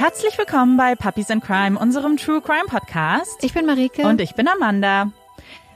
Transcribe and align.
Herzlich 0.00 0.38
willkommen 0.38 0.78
bei 0.78 0.94
Puppies 0.94 1.30
and 1.30 1.44
Crime, 1.44 1.78
unserem 1.78 2.16
True 2.16 2.40
Crime 2.40 2.64
Podcast. 2.66 3.36
Ich 3.44 3.52
bin 3.52 3.66
Marike. 3.66 4.00
Und 4.06 4.18
ich 4.22 4.34
bin 4.34 4.48
Amanda. 4.48 5.12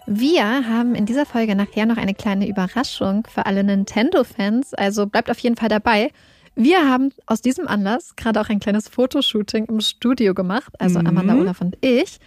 Wir 0.07 0.67
haben 0.67 0.95
in 0.95 1.05
dieser 1.05 1.27
Folge 1.27 1.55
nachher 1.55 1.85
noch 1.85 1.99
eine 1.99 2.15
kleine 2.15 2.49
Überraschung 2.49 3.27
für 3.31 3.45
alle 3.45 3.63
Nintendo-Fans, 3.63 4.73
also 4.73 5.05
bleibt 5.05 5.31
auf 5.31 5.39
jeden 5.41 5.57
Fall 5.57 5.69
dabei. 5.69 6.11
Wir 6.55 6.89
haben 6.89 7.13
aus 7.27 7.43
diesem 7.43 7.69
Anlass 7.69 8.17
gerade 8.17 8.41
auch 8.41 8.49
ein 8.49 8.61
kleines 8.61 8.89
Fotoshooting 8.89 9.67
im 9.67 9.83
Studio 9.83 10.33
gemacht, 10.33 10.73
also 10.79 11.01
mhm. 11.01 11.07
Amanda, 11.07 11.35
Olaf 11.35 11.61
und 11.61 11.77
ich. 11.83 12.19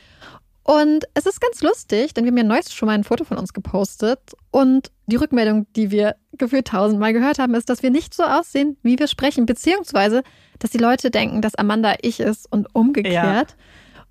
Und 0.68 1.06
es 1.14 1.26
ist 1.26 1.40
ganz 1.40 1.62
lustig, 1.62 2.14
denn 2.14 2.26
wir 2.26 2.32
haben 2.32 2.38
ja 2.38 2.44
neuest 2.44 2.76
schon 2.76 2.88
mal 2.88 2.94
ein 2.94 3.06
Foto 3.06 3.24
von 3.24 3.38
uns 3.38 3.54
gepostet. 3.54 4.20
Und 4.52 4.92
die 5.06 5.16
Rückmeldung, 5.16 5.66
die 5.78 5.92
wir 5.92 6.18
gefühlt 6.34 6.68
tausendmal 6.68 7.14
gehört 7.14 7.40
haben, 7.40 7.56
ist, 7.56 7.70
dass 7.70 7.84
wir 7.84 7.90
nicht 7.90 8.14
so 8.14 8.24
aussehen, 8.24 8.76
wie 8.84 9.00
wir 9.00 9.08
sprechen, 9.08 9.46
beziehungsweise, 9.46 10.24
dass 10.60 10.72
die 10.72 10.78
Leute 10.78 11.10
denken, 11.10 11.42
dass 11.42 11.56
Amanda 11.56 11.96
ich 12.02 12.20
ist 12.20 12.52
und 12.52 12.68
umgekehrt. 12.76 13.16
Ja. 13.16 13.46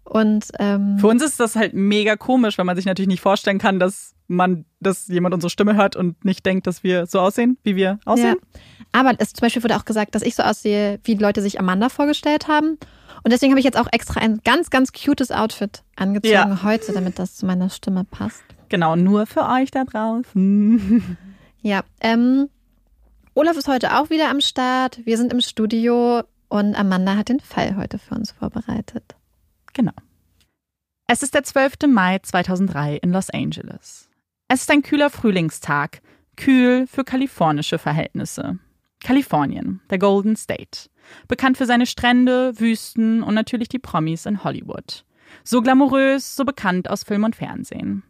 Und 0.06 0.46
ähm, 0.60 0.98
für 0.98 1.09
uns 1.09 1.23
ist 1.23 1.41
das 1.41 1.56
halt 1.56 1.74
mega 1.74 2.16
komisch, 2.16 2.59
weil 2.59 2.65
man 2.65 2.77
sich 2.77 2.87
natürlich 2.87 3.09
nicht 3.09 3.20
vorstellen 3.20 3.59
kann, 3.59 3.80
dass 3.80 4.15
man, 4.29 4.65
dass 4.80 5.09
jemand 5.09 5.34
unsere 5.34 5.51
Stimme 5.51 5.77
hört 5.77 5.96
und 5.96 6.24
nicht 6.24 6.46
denkt, 6.46 6.66
dass 6.66 6.84
wir 6.84 7.06
so 7.06 7.20
aussehen, 7.20 7.59
wie 7.65 7.77
wir 7.77 7.98
aussehen. 8.05 8.37
Ja. 8.41 8.60
Aber 8.92 9.15
es 9.19 9.32
zum 9.32 9.42
Beispiel 9.42 9.62
wurde 9.62 9.77
auch 9.77 9.84
gesagt, 9.84 10.15
dass 10.15 10.23
ich 10.23 10.34
so 10.34 10.42
aussehe, 10.42 11.01
wie 11.05 11.16
die 11.16 11.23
Leute 11.23 11.42
sich 11.42 11.59
Amanda 11.59 11.88
vorgestellt 11.88 12.48
haben. 12.48 12.79
Und 13.24 13.32
deswegen 13.32 13.52
habe 13.52 13.59
ich 13.59 13.65
jetzt 13.65 13.79
auch 13.79 13.88
extra 13.91 14.20
ein 14.20 14.41
ganz, 14.45 14.70
ganz 14.70 14.92
cutes 14.92 15.32
Outfit 15.32 15.82
angezogen 15.96 16.32
ja. 16.32 16.62
heute, 16.62 16.93
damit 16.93 17.18
das 17.18 17.34
zu 17.34 17.46
meiner 17.46 17.68
Stimme 17.68 18.04
passt. 18.04 18.43
Genau, 18.68 18.95
nur 18.95 19.27
für 19.27 19.48
euch 19.48 19.70
da 19.70 19.84
draußen. 19.84 21.16
ja, 21.62 21.82
ähm, 22.01 22.48
Olaf 23.34 23.57
ist 23.57 23.68
heute 23.68 23.96
auch 23.98 24.10
wieder 24.10 24.30
am 24.30 24.41
Start. 24.41 25.01
Wir 25.04 25.16
sind 25.16 25.32
im 25.32 25.41
Studio 25.41 26.23
und 26.48 26.74
Amanda 26.74 27.16
hat 27.16 27.29
den 27.29 27.41
Fall 27.41 27.76
heute 27.76 27.98
für 27.98 28.15
uns 28.15 28.30
vorbereitet. 28.30 29.16
Genau. 29.77 29.93
Es 31.07 31.23
ist 31.23 31.35
der 31.35 31.45
12. 31.45 31.74
Mai 31.87 32.19
2003 32.19 32.96
in 32.96 33.13
Los 33.13 33.29
Angeles. 33.29 34.09
Es 34.49 34.63
ist 34.63 34.71
ein 34.71 34.82
kühler 34.82 35.10
Frühlingstag, 35.10 36.01
kühl 36.37 36.87
für 36.87 37.05
kalifornische 37.05 37.79
Verhältnisse. 37.79 38.59
Kalifornien, 39.04 39.82
der 39.91 39.99
Golden 39.99 40.35
State. 40.35 40.88
Bekannt 41.29 41.59
für 41.59 41.66
seine 41.66 41.85
Strände, 41.85 42.59
Wüsten 42.59 43.23
und 43.23 43.35
natürlich 43.35 43.69
die 43.69 43.79
Promis 43.79 44.24
in 44.24 44.43
Hollywood. 44.43 45.04
So 45.45 45.60
glamourös, 45.60 46.37
so 46.37 46.47
bekannt 46.47 46.88
aus 46.88 47.04
Film 47.04 47.24
und 47.24 47.37
Fernsehen. 47.37 48.02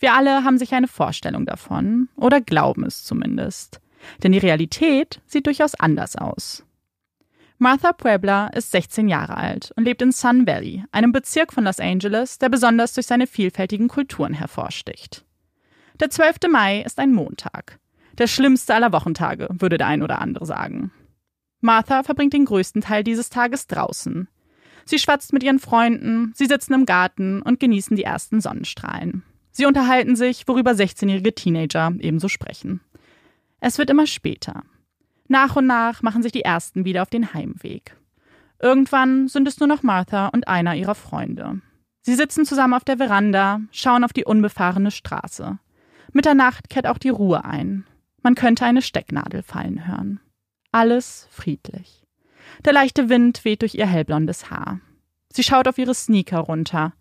Wir 0.00 0.14
alle 0.14 0.42
haben 0.42 0.58
sich 0.58 0.74
eine 0.74 0.88
Vorstellung 0.88 1.46
davon, 1.46 2.08
oder 2.16 2.40
glauben 2.40 2.84
es 2.84 3.04
zumindest. 3.04 3.80
Denn 4.24 4.32
die 4.32 4.38
Realität 4.38 5.20
sieht 5.26 5.46
durchaus 5.46 5.76
anders 5.76 6.16
aus. 6.16 6.64
Martha 7.62 7.92
Puebla 7.92 8.48
ist 8.48 8.72
16 8.72 9.08
Jahre 9.08 9.36
alt 9.36 9.72
und 9.76 9.84
lebt 9.84 10.02
in 10.02 10.10
Sun 10.10 10.48
Valley, 10.48 10.82
einem 10.90 11.12
Bezirk 11.12 11.52
von 11.52 11.62
Los 11.62 11.78
Angeles, 11.78 12.38
der 12.38 12.48
besonders 12.48 12.92
durch 12.92 13.06
seine 13.06 13.28
vielfältigen 13.28 13.86
Kulturen 13.86 14.34
hervorsticht. 14.34 15.24
Der 16.00 16.10
12. 16.10 16.50
Mai 16.50 16.82
ist 16.82 16.98
ein 16.98 17.12
Montag. 17.12 17.78
Der 18.18 18.26
schlimmste 18.26 18.74
aller 18.74 18.90
Wochentage, 18.90 19.46
würde 19.52 19.78
der 19.78 19.86
ein 19.86 20.02
oder 20.02 20.20
andere 20.20 20.44
sagen. 20.44 20.90
Martha 21.60 22.02
verbringt 22.02 22.32
den 22.32 22.46
größten 22.46 22.82
Teil 22.82 23.04
dieses 23.04 23.30
Tages 23.30 23.68
draußen. 23.68 24.26
Sie 24.84 24.98
schwatzt 24.98 25.32
mit 25.32 25.44
ihren 25.44 25.60
Freunden, 25.60 26.32
sie 26.34 26.46
sitzen 26.46 26.74
im 26.74 26.84
Garten 26.84 27.42
und 27.42 27.60
genießen 27.60 27.96
die 27.96 28.02
ersten 28.02 28.40
Sonnenstrahlen. 28.40 29.22
Sie 29.52 29.66
unterhalten 29.66 30.16
sich, 30.16 30.48
worüber 30.48 30.72
16-jährige 30.72 31.36
Teenager 31.36 31.92
ebenso 32.00 32.26
sprechen. 32.26 32.80
Es 33.60 33.78
wird 33.78 33.88
immer 33.88 34.08
später. 34.08 34.64
Nach 35.32 35.56
und 35.56 35.66
nach 35.66 36.02
machen 36.02 36.22
sich 36.22 36.30
die 36.32 36.44
ersten 36.44 36.84
wieder 36.84 37.00
auf 37.00 37.08
den 37.08 37.32
Heimweg. 37.32 37.96
Irgendwann 38.60 39.28
sind 39.28 39.48
es 39.48 39.58
nur 39.58 39.66
noch 39.66 39.82
Martha 39.82 40.26
und 40.26 40.46
einer 40.46 40.74
ihrer 40.74 40.94
Freunde. 40.94 41.62
Sie 42.02 42.14
sitzen 42.14 42.44
zusammen 42.44 42.74
auf 42.74 42.84
der 42.84 42.98
Veranda, 42.98 43.62
schauen 43.70 44.04
auf 44.04 44.12
die 44.12 44.26
unbefahrene 44.26 44.90
Straße. 44.90 45.58
Mitternacht 46.12 46.68
kehrt 46.68 46.86
auch 46.86 46.98
die 46.98 47.08
Ruhe 47.08 47.46
ein. 47.46 47.86
Man 48.22 48.34
könnte 48.34 48.66
eine 48.66 48.82
Stecknadel 48.82 49.42
fallen 49.42 49.86
hören. 49.86 50.20
Alles 50.70 51.28
friedlich. 51.30 52.04
Der 52.66 52.74
leichte 52.74 53.08
Wind 53.08 53.46
weht 53.46 53.62
durch 53.62 53.74
ihr 53.74 53.86
hellblondes 53.86 54.50
Haar. 54.50 54.80
Sie 55.32 55.42
schaut 55.42 55.66
auf 55.66 55.78
ihre 55.78 55.94
Sneaker 55.94 56.40
runter. 56.40 56.92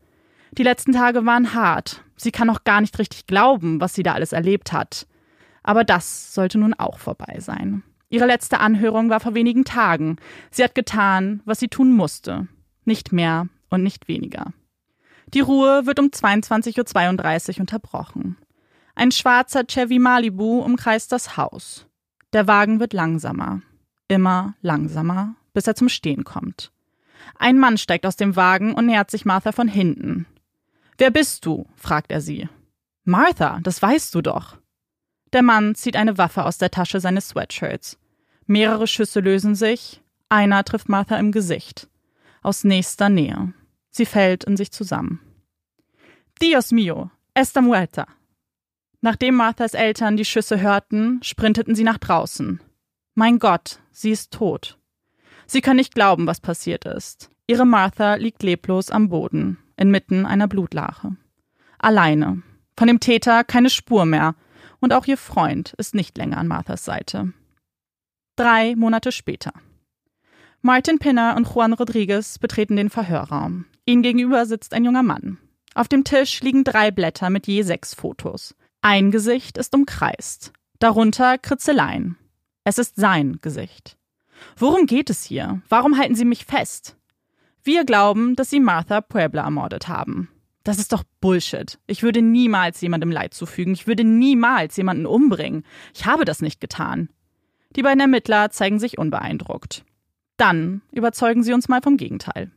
Die 0.53 0.63
letzten 0.63 0.93
Tage 0.93 1.25
waren 1.25 1.53
hart. 1.53 2.05
Sie 2.15 2.31
kann 2.31 2.47
noch 2.47 2.63
gar 2.63 2.79
nicht 2.79 2.97
richtig 2.97 3.27
glauben, 3.27 3.81
was 3.81 3.93
sie 3.93 4.03
da 4.03 4.13
alles 4.13 4.31
erlebt 4.31 4.71
hat. 4.71 5.05
Aber 5.63 5.83
das 5.83 6.33
sollte 6.33 6.59
nun 6.59 6.73
auch 6.73 6.97
vorbei 6.97 7.35
sein. 7.39 7.83
Ihre 8.11 8.25
letzte 8.25 8.59
Anhörung 8.59 9.09
war 9.09 9.21
vor 9.21 9.33
wenigen 9.35 9.63
Tagen. 9.63 10.17
Sie 10.51 10.63
hat 10.63 10.75
getan, 10.75 11.41
was 11.45 11.59
sie 11.59 11.69
tun 11.69 11.93
musste. 11.93 12.47
Nicht 12.83 13.13
mehr 13.13 13.47
und 13.69 13.83
nicht 13.83 14.09
weniger. 14.09 14.51
Die 15.33 15.39
Ruhe 15.39 15.85
wird 15.85 15.97
um 15.97 16.07
22.32 16.07 17.53
Uhr 17.53 17.59
unterbrochen. 17.61 18.37
Ein 18.95 19.13
schwarzer 19.13 19.63
Chevy 19.65 19.97
Malibu 19.97 20.59
umkreist 20.59 21.13
das 21.13 21.37
Haus. 21.37 21.87
Der 22.33 22.47
Wagen 22.47 22.81
wird 22.81 22.91
langsamer, 22.91 23.61
immer 24.09 24.55
langsamer, 24.61 25.35
bis 25.53 25.67
er 25.67 25.75
zum 25.75 25.87
Stehen 25.87 26.25
kommt. 26.25 26.73
Ein 27.39 27.59
Mann 27.59 27.77
steigt 27.77 28.05
aus 28.05 28.17
dem 28.17 28.35
Wagen 28.35 28.73
und 28.73 28.87
nähert 28.87 29.09
sich 29.09 29.23
Martha 29.23 29.53
von 29.53 29.69
hinten. 29.69 30.25
Wer 30.97 31.11
bist 31.11 31.45
du? 31.45 31.65
fragt 31.77 32.11
er 32.11 32.19
sie. 32.19 32.49
Martha, 33.05 33.59
das 33.63 33.81
weißt 33.81 34.13
du 34.13 34.21
doch. 34.21 34.57
Der 35.31 35.43
Mann 35.43 35.75
zieht 35.75 35.95
eine 35.95 36.17
Waffe 36.17 36.43
aus 36.43 36.57
der 36.57 36.71
Tasche 36.71 36.99
seines 36.99 37.29
Sweatshirts. 37.29 37.97
Mehrere 38.51 38.85
Schüsse 38.85 39.21
lösen 39.21 39.55
sich, 39.55 40.01
einer 40.27 40.65
trifft 40.65 40.89
Martha 40.89 41.15
im 41.15 41.31
Gesicht. 41.31 41.87
Aus 42.41 42.65
nächster 42.65 43.07
Nähe. 43.07 43.53
Sie 43.91 44.05
fällt 44.05 44.43
in 44.43 44.57
sich 44.57 44.73
zusammen. 44.73 45.21
Dios 46.41 46.73
mio, 46.73 47.09
esta 47.33 47.61
muerta, 47.61 48.07
Nachdem 48.99 49.35
Marthas 49.35 49.73
Eltern 49.73 50.17
die 50.17 50.25
Schüsse 50.25 50.59
hörten, 50.59 51.23
sprinteten 51.23 51.75
sie 51.75 51.85
nach 51.85 51.97
draußen. 51.97 52.59
Mein 53.15 53.39
Gott, 53.39 53.79
sie 53.93 54.11
ist 54.11 54.31
tot. 54.31 54.77
Sie 55.45 55.61
können 55.61 55.77
nicht 55.77 55.95
glauben, 55.95 56.27
was 56.27 56.41
passiert 56.41 56.83
ist. 56.83 57.29
Ihre 57.47 57.65
Martha 57.65 58.15
liegt 58.15 58.43
leblos 58.43 58.91
am 58.91 59.07
Boden, 59.07 59.59
inmitten 59.77 60.25
einer 60.25 60.49
Blutlache. 60.49 61.15
Alleine. 61.79 62.41
Von 62.75 62.87
dem 62.87 62.99
Täter 62.99 63.45
keine 63.45 63.69
Spur 63.69 64.05
mehr. 64.05 64.35
Und 64.81 64.91
auch 64.91 65.05
ihr 65.05 65.17
Freund 65.17 65.73
ist 65.77 65.95
nicht 65.95 66.17
länger 66.17 66.37
an 66.37 66.47
Marthas 66.47 66.83
Seite. 66.83 67.31
Drei 68.41 68.75
Monate 68.75 69.11
später. 69.11 69.53
Martin 70.63 70.97
Pinner 70.97 71.35
und 71.37 71.47
Juan 71.47 71.73
Rodriguez 71.73 72.39
betreten 72.39 72.75
den 72.75 72.89
Verhörraum. 72.89 73.65
Ihnen 73.85 74.01
gegenüber 74.01 74.47
sitzt 74.47 74.73
ein 74.73 74.83
junger 74.83 75.03
Mann. 75.03 75.37
Auf 75.75 75.87
dem 75.87 76.03
Tisch 76.03 76.41
liegen 76.41 76.63
drei 76.63 76.89
Blätter 76.89 77.29
mit 77.29 77.45
je 77.45 77.61
sechs 77.61 77.93
Fotos. 77.93 78.55
Ein 78.81 79.11
Gesicht 79.11 79.59
ist 79.59 79.75
umkreist, 79.75 80.53
darunter 80.79 81.37
Kritzeleien. 81.37 82.17
Es 82.63 82.79
ist 82.79 82.95
sein 82.95 83.37
Gesicht. 83.43 83.95
Worum 84.57 84.87
geht 84.87 85.11
es 85.11 85.23
hier? 85.23 85.61
Warum 85.69 85.99
halten 85.99 86.15
Sie 86.15 86.25
mich 86.25 86.45
fest? 86.45 86.97
Wir 87.61 87.85
glauben, 87.85 88.35
dass 88.35 88.49
Sie 88.49 88.59
Martha 88.59 89.01
Puebla 89.01 89.43
ermordet 89.43 89.87
haben. 89.87 90.29
Das 90.63 90.79
ist 90.79 90.93
doch 90.93 91.03
Bullshit. 91.19 91.77
Ich 91.85 92.01
würde 92.01 92.23
niemals 92.23 92.81
jemandem 92.81 93.11
Leid 93.11 93.35
zufügen. 93.35 93.75
Ich 93.75 93.85
würde 93.85 94.03
niemals 94.03 94.77
jemanden 94.77 95.05
umbringen. 95.05 95.63
Ich 95.93 96.07
habe 96.07 96.25
das 96.25 96.41
nicht 96.41 96.59
getan. 96.59 97.09
Die 97.75 97.83
beiden 97.83 98.01
Ermittler 98.01 98.49
zeigen 98.51 98.79
sich 98.79 98.97
unbeeindruckt. 98.97 99.83
Dann 100.37 100.81
überzeugen 100.91 101.43
sie 101.43 101.53
uns 101.53 101.69
mal 101.69 101.81
vom 101.81 101.97
Gegenteil. 101.97 102.51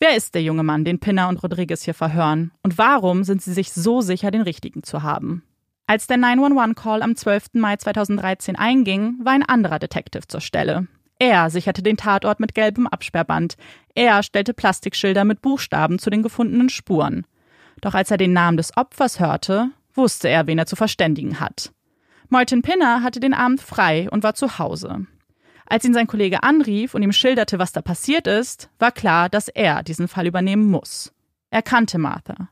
Wer 0.00 0.16
ist 0.16 0.34
der 0.34 0.42
junge 0.42 0.64
Mann, 0.64 0.84
den 0.84 0.98
Pinner 0.98 1.28
und 1.28 1.42
Rodriguez 1.42 1.82
hier 1.84 1.94
verhören? 1.94 2.50
Und 2.62 2.76
warum 2.78 3.22
sind 3.22 3.40
sie 3.40 3.52
sich 3.52 3.72
so 3.72 4.00
sicher, 4.00 4.30
den 4.30 4.42
richtigen 4.42 4.82
zu 4.82 5.02
haben? 5.02 5.44
Als 5.86 6.06
der 6.06 6.16
911-Call 6.16 7.02
am 7.02 7.14
12. 7.14 7.50
Mai 7.54 7.76
2013 7.76 8.56
einging, 8.56 9.18
war 9.22 9.32
ein 9.32 9.44
anderer 9.44 9.78
Detective 9.78 10.26
zur 10.26 10.40
Stelle. 10.40 10.88
Er 11.18 11.50
sicherte 11.50 11.82
den 11.82 11.96
Tatort 11.96 12.40
mit 12.40 12.54
gelbem 12.54 12.88
Absperrband. 12.88 13.56
Er 13.94 14.24
stellte 14.24 14.54
Plastikschilder 14.54 15.24
mit 15.24 15.40
Buchstaben 15.40 16.00
zu 16.00 16.10
den 16.10 16.22
gefundenen 16.22 16.68
Spuren. 16.68 17.26
Doch 17.80 17.94
als 17.94 18.10
er 18.10 18.16
den 18.16 18.32
Namen 18.32 18.56
des 18.56 18.76
Opfers 18.76 19.20
hörte, 19.20 19.68
wusste 19.94 20.28
er, 20.28 20.48
wen 20.48 20.58
er 20.58 20.66
zu 20.66 20.74
verständigen 20.74 21.38
hat. 21.38 21.72
Martin 22.32 22.62
Pinner 22.62 23.02
hatte 23.02 23.20
den 23.20 23.34
Abend 23.34 23.60
frei 23.60 24.08
und 24.10 24.22
war 24.22 24.34
zu 24.34 24.58
Hause. 24.58 25.06
Als 25.66 25.84
ihn 25.84 25.92
sein 25.92 26.06
Kollege 26.06 26.42
anrief 26.42 26.94
und 26.94 27.02
ihm 27.02 27.12
schilderte, 27.12 27.58
was 27.58 27.72
da 27.72 27.82
passiert 27.82 28.26
ist, 28.26 28.70
war 28.78 28.90
klar, 28.90 29.28
dass 29.28 29.48
er 29.48 29.82
diesen 29.82 30.08
Fall 30.08 30.26
übernehmen 30.26 30.70
muss. 30.70 31.12
Er 31.50 31.60
kannte 31.60 31.98
Martha. 31.98 32.48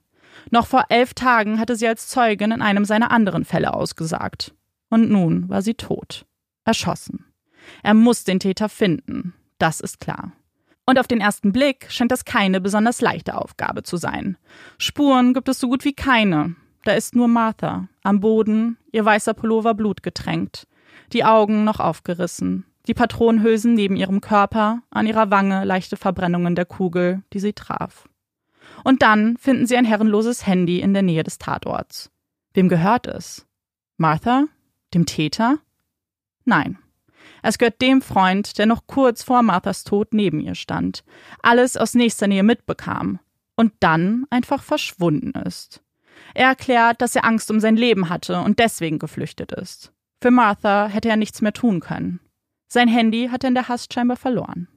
Noch 0.50 0.66
vor 0.66 0.84
elf 0.90 1.14
Tagen 1.14 1.58
hatte 1.58 1.76
sie 1.76 1.88
als 1.88 2.08
Zeugin 2.08 2.52
in 2.52 2.60
einem 2.60 2.84
seiner 2.84 3.10
anderen 3.10 3.46
Fälle 3.46 3.72
ausgesagt. 3.72 4.52
Und 4.90 5.10
nun 5.10 5.48
war 5.48 5.62
sie 5.62 5.72
tot. 5.72 6.26
Erschossen. 6.66 7.24
Er 7.82 7.94
muss 7.94 8.24
den 8.24 8.38
Täter 8.38 8.68
finden. 8.68 9.32
Das 9.56 9.80
ist 9.80 9.98
klar. 9.98 10.32
Und 10.84 10.98
auf 10.98 11.08
den 11.08 11.22
ersten 11.22 11.52
Blick 11.52 11.86
scheint 11.88 12.12
das 12.12 12.26
keine 12.26 12.60
besonders 12.60 13.00
leichte 13.00 13.34
Aufgabe 13.34 13.82
zu 13.82 13.96
sein. 13.96 14.36
Spuren 14.76 15.32
gibt 15.32 15.48
es 15.48 15.58
so 15.58 15.70
gut 15.70 15.86
wie 15.86 15.94
keine. 15.94 16.54
Da 16.84 16.92
ist 16.92 17.14
nur 17.14 17.28
Martha, 17.28 17.88
am 18.02 18.20
Boden, 18.20 18.78
ihr 18.90 19.04
weißer 19.04 19.34
Pullover 19.34 19.74
blutgetränkt, 19.74 20.66
die 21.12 21.24
Augen 21.24 21.64
noch 21.64 21.80
aufgerissen, 21.80 22.64
Die 22.86 22.94
Patronenhülsen 22.94 23.74
neben 23.74 23.94
ihrem 23.94 24.20
Körper, 24.20 24.82
an 24.90 25.06
ihrer 25.06 25.30
Wange 25.30 25.64
leichte 25.64 25.96
Verbrennungen 25.96 26.54
der 26.54 26.64
Kugel, 26.64 27.22
die 27.32 27.38
sie 27.38 27.52
traf. 27.52 28.08
Und 28.84 29.02
dann 29.02 29.36
finden 29.36 29.66
sie 29.66 29.76
ein 29.76 29.84
herrenloses 29.84 30.46
Handy 30.46 30.80
in 30.80 30.94
der 30.94 31.02
Nähe 31.02 31.22
des 31.22 31.38
Tatorts. 31.38 32.10
Wem 32.54 32.68
gehört 32.68 33.06
es? 33.06 33.46
Martha? 33.96 34.46
Dem 34.94 35.06
Täter? 35.06 35.58
Nein. 36.44 36.78
Es 37.42 37.58
gehört 37.58 37.80
dem 37.80 38.02
Freund, 38.02 38.58
der 38.58 38.66
noch 38.66 38.86
kurz 38.86 39.22
vor 39.22 39.42
Marthas 39.42 39.84
Tod 39.84 40.14
neben 40.14 40.40
ihr 40.40 40.54
stand, 40.54 41.04
alles 41.42 41.76
aus 41.76 41.94
nächster 41.94 42.26
Nähe 42.26 42.42
mitbekam 42.42 43.20
und 43.56 43.72
dann 43.80 44.24
einfach 44.30 44.62
verschwunden 44.62 45.32
ist. 45.32 45.82
Er 46.34 46.48
erklärt, 46.48 47.00
dass 47.00 47.16
er 47.16 47.24
Angst 47.24 47.50
um 47.50 47.60
sein 47.60 47.76
Leben 47.76 48.08
hatte 48.08 48.40
und 48.40 48.58
deswegen 48.58 48.98
geflüchtet 48.98 49.52
ist. 49.52 49.92
Für 50.22 50.30
Martha 50.30 50.88
hätte 50.88 51.08
er 51.08 51.16
nichts 51.16 51.40
mehr 51.40 51.52
tun 51.52 51.80
können. 51.80 52.20
Sein 52.68 52.88
Handy 52.88 53.28
hat 53.30 53.44
er 53.44 53.48
in 53.48 53.54
der 53.54 53.68
Hast 53.68 53.92
scheinbar 53.92 54.16
verloren. 54.16 54.68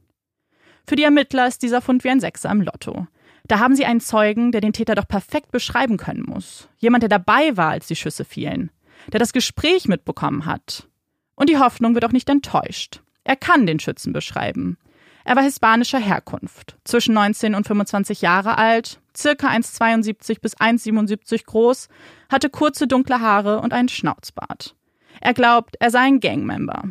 Für 0.88 0.96
die 0.96 1.04
Ermittler 1.04 1.48
ist 1.48 1.62
dieser 1.62 1.82
Fund 1.82 2.04
wie 2.04 2.10
ein 2.10 2.20
Sechser 2.20 2.50
im 2.50 2.62
Lotto. 2.62 3.08
Da 3.46 3.60
haben 3.60 3.76
sie 3.76 3.86
einen 3.86 4.00
Zeugen, 4.00 4.52
der 4.52 4.62
den 4.62 4.74
Täter 4.74 4.96
doch 4.96 5.08
perfekt 5.08 5.52
beschreiben 5.52 5.98
können 5.98 6.24
muss. 6.24 6.70
Jemand, 6.78 7.04
der 7.04 7.10
dabei 7.10 7.56
war, 7.58 7.72
als 7.72 7.88
die 7.88 7.96
Schüsse 7.96 8.26
fielen. 8.26 8.72
Der 9.12 9.20
das 9.20 9.34
Gespräch 9.34 9.88
mitbekommen 9.88 10.46
hat. 10.46 10.88
Und 11.36 11.50
die 11.50 11.58
Hoffnung 11.58 11.94
wird 11.94 12.06
auch 12.06 12.12
nicht 12.12 12.30
enttäuscht. 12.30 13.02
Er 13.24 13.36
kann 13.36 13.66
den 13.66 13.80
Schützen 13.80 14.14
beschreiben. 14.14 14.78
Er 15.26 15.36
war 15.36 15.44
hispanischer 15.44 16.00
Herkunft, 16.00 16.78
zwischen 16.84 17.14
19 17.14 17.56
und 17.56 17.66
25 17.66 18.22
Jahre 18.22 18.58
alt, 18.58 19.00
circa 19.18 19.50
1,72 19.50 20.42
bis 20.42 20.58
1,77 20.58 21.46
groß, 21.46 21.88
hatte 22.32 22.50
kurze 22.50 22.88
dunkle 22.88 23.20
Haare 23.20 23.60
und 23.60 23.74
einen 23.74 23.90
Schnauzbart. 23.90 24.76
Er 25.22 25.34
glaubt, 25.34 25.76
er 25.80 25.92
sei 25.92 26.00
ein 26.00 26.20
Gangmember. 26.20 26.84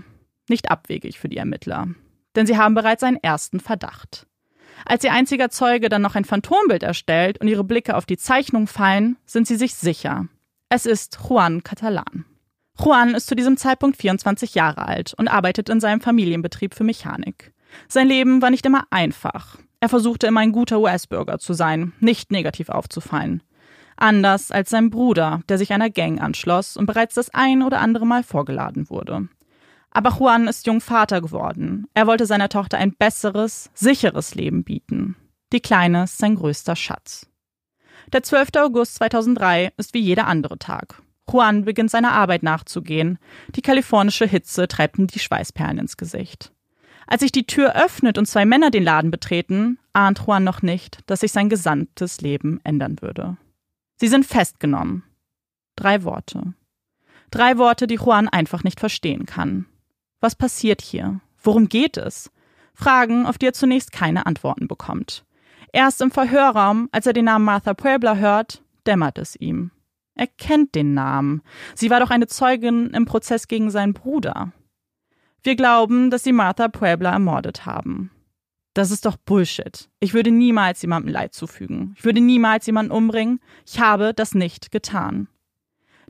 Nicht 0.49 0.71
abwegig 0.71 1.19
für 1.19 1.29
die 1.29 1.37
Ermittler, 1.37 1.89
denn 2.35 2.47
sie 2.47 2.57
haben 2.57 2.75
bereits 2.75 3.03
einen 3.03 3.17
ersten 3.17 3.61
Verdacht. 3.61 4.27
Als 4.85 5.05
ihr 5.05 5.13
einziger 5.13 5.51
Zeuge 5.51 5.89
dann 5.89 6.03
noch 6.03 6.15
ein 6.15 6.25
Phantombild 6.25 6.83
erstellt 6.83 7.39
und 7.41 7.49
ihre 7.49 7.65
Blicke 7.65 7.97
auf 7.97 8.07
die 8.07 8.17
Zeichnung 8.17 8.67
fallen, 8.67 9.17
sind 9.25 9.47
sie 9.47 9.57
sich 9.57 9.75
sicher. 9.75 10.27
Es 10.69 10.87
ist 10.87 11.19
Juan 11.29 11.63
Catalan. 11.63 12.25
Juan 12.79 13.15
ist 13.15 13.27
zu 13.27 13.37
diesem 13.37 13.57
Zeitpunkt 13.57 13.97
24 13.99 14.55
Jahre 14.55 14.87
alt 14.87 15.15
und 15.15 15.29
arbeitet 15.29 15.69
in 15.69 15.81
seinem 15.81 16.01
Familienbetrieb 16.01 16.75
für 16.75 16.85
Mechanik. 16.85 17.53
Sein 17.89 18.09
Leben 18.09 18.43
war 18.43 18.51
nicht 18.51 18.67
immer 18.67 18.85
einfach. 18.91 19.59
Er 19.83 19.89
versuchte 19.89 20.29
immer 20.29 20.39
ein 20.39 20.53
guter 20.53 20.79
US-Bürger 20.79 21.41
zu 21.41 21.55
sein, 21.55 21.93
nicht 21.99 22.31
negativ 22.31 22.69
aufzufallen. 22.69 23.43
Anders 23.97 24.53
als 24.53 24.71
sein 24.71 24.91
Bruder, 24.91 25.41
der 25.49 25.59
sich 25.59 25.73
einer 25.73 25.91
Gang 25.91 26.23
anschloss 26.23 26.77
und 26.77 26.87
bereits 26.87 27.17
das 27.17 27.31
ein 27.31 27.65
oder 27.65 27.81
andere 27.81 28.07
Mal 28.07 28.23
vorgeladen 28.23 28.89
wurde. 28.91 29.27
Aber 29.91 30.11
Juan 30.17 30.47
ist 30.47 30.69
jung 30.69 30.81
Vater 30.81 31.21
geworden. 31.21 31.89
Er 31.95 32.07
wollte 32.07 32.27
seiner 32.27 32.49
Tochter 32.49 32.79
ein 32.79 32.95
besseres, 32.95 33.71
sicheres 33.75 34.37
Leben 34.37 34.63
bieten. 34.63 35.17
Die 35.53 35.59
Kleine 35.59 36.05
ist 36.05 36.19
sein 36.19 36.37
größter 36.37 36.77
Schatz. 36.77 37.27
Der 38.13 38.23
12. 38.23 38.51
August 38.59 38.95
2003 38.95 39.73
ist 39.79 39.95
wie 39.95 40.01
jeder 40.01 40.29
andere 40.29 40.61
Tag. 40.61 41.03
Juan 41.29 41.65
beginnt 41.65 41.91
seiner 41.91 42.13
Arbeit 42.13 42.45
nachzugehen. 42.45 43.19
Die 43.57 43.63
kalifornische 43.63 44.27
Hitze 44.27 44.69
treibt 44.69 45.01
ihm 45.01 45.09
die 45.09 45.19
Schweißperlen 45.19 45.79
ins 45.79 45.97
Gesicht. 45.97 46.53
Als 47.07 47.21
sich 47.21 47.33
die 47.33 47.47
Tür 47.47 47.75
öffnet 47.75 48.19
und 48.19 48.27
zwei 48.27 48.45
Männer 48.45 48.71
den 48.71 48.85
Laden 48.85 49.11
betreten, 49.11 49.79
ahnt 49.93 50.23
Juan 50.27 50.45
noch 50.45 50.63
nicht, 50.63 50.99
dass 51.07 51.21
sich 51.21 51.33
sein 51.33 51.49
gesamtes 51.49 52.21
Leben 52.21 52.61
ändern 52.65 53.01
würde. 53.01 53.37
Sie 53.97 54.09
sind 54.09 54.27
festgenommen. 54.27 55.05
Drei 55.77 56.05
Worte. 56.05 56.55
Drei 57.31 57.57
Worte, 57.59 57.87
die 57.87 57.97
Juan 57.97 58.29
einfach 58.29 58.65
nicht 58.65 58.81
verstehen 58.81 59.27
kann. 59.27 59.67
Was 60.21 60.35
passiert 60.35 60.83
hier? 60.83 61.21
Worum 61.43 61.69
geht 61.69 61.97
es? 61.97 62.31
Fragen, 62.75 63.27
auf 63.27 63.39
die 63.39 63.47
er 63.47 63.53
zunächst 63.53 63.93
keine 63.93 64.27
Antworten 64.27 64.69
bekommt. 64.69 65.25
Erst 65.73 66.01
im 66.01 66.11
Verhörraum, 66.11 66.89
als 66.93 67.07
er 67.07 67.13
den 67.13 67.25
Namen 67.25 67.45
Martha 67.45 67.75
Puebla 67.75 68.17
hört, 68.17 68.63
dämmert 68.87 69.19
es 69.19 69.37
ihm. 69.37 69.71
Er 70.15 70.27
kennt 70.27 70.75
den 70.75 70.95
Namen. 70.95 71.43
Sie 71.75 71.91
war 71.91 72.01
doch 72.01 72.11
eine 72.11 72.27
Zeugin 72.27 72.91
im 72.91 73.07
Prozess 73.07 73.49
gegen 73.49 73.71
seinen 73.71 73.95
Bruder. 73.95 74.53
Wir 75.43 75.57
glauben, 75.57 76.11
dass 76.11 76.23
sie 76.23 76.33
Martha 76.33 76.69
Puebla 76.69 77.13
ermordet 77.13 77.67
haben. 77.67 78.11
Das 78.75 78.91
ist 78.91 79.05
doch 79.05 79.17
Bullshit. 79.17 79.91
Ich 80.01 80.15
würde 80.15 80.31
niemals 80.31 80.81
jemandem 80.83 81.13
Leid 81.13 81.35
zufügen. 81.35 81.95
Ich 81.99 82.05
würde 82.05 82.21
niemals 82.21 82.67
jemanden 82.67 82.93
umbringen. 82.93 83.41
Ich 83.67 83.81
habe 83.81 84.15
das 84.15 84.35
nicht 84.35 84.71
getan. 84.71 85.29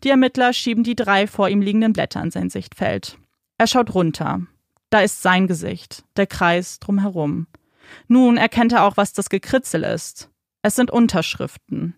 Die 0.04 0.10
Ermittler 0.10 0.52
schieben 0.52 0.84
die 0.84 0.94
drei 0.94 1.26
vor 1.26 1.48
ihm 1.48 1.60
liegenden 1.60 1.92
Blätter 1.92 2.22
in 2.22 2.30
sein 2.30 2.50
Sichtfeld. 2.50 3.18
Er 3.58 3.66
schaut 3.66 3.94
runter. 3.94 4.42
Da 4.90 5.00
ist 5.00 5.22
sein 5.22 5.46
Gesicht, 5.46 6.04
der 6.16 6.26
Kreis 6.26 6.78
drumherum. 6.78 7.46
Nun 8.08 8.36
erkennt 8.36 8.72
er 8.72 8.84
auch, 8.84 8.96
was 8.96 9.12
das 9.12 9.28
Gekritzel 9.28 9.84
ist. 9.84 10.30
Es 10.62 10.76
sind 10.76 10.90
Unterschriften. 10.90 11.96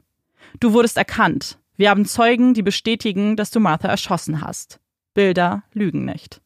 Du 0.61 0.73
wurdest 0.73 0.97
erkannt. 0.97 1.59
Wir 1.77 1.91
haben 1.91 2.07
Zeugen, 2.07 2.55
die 2.55 2.63
bestätigen, 2.63 3.37
dass 3.37 3.51
du 3.51 3.61
Martha 3.61 3.89
erschossen 3.89 4.41
hast. 4.41 4.81
Bilder 5.13 5.65
lügen 5.73 6.05
nicht. 6.05 6.41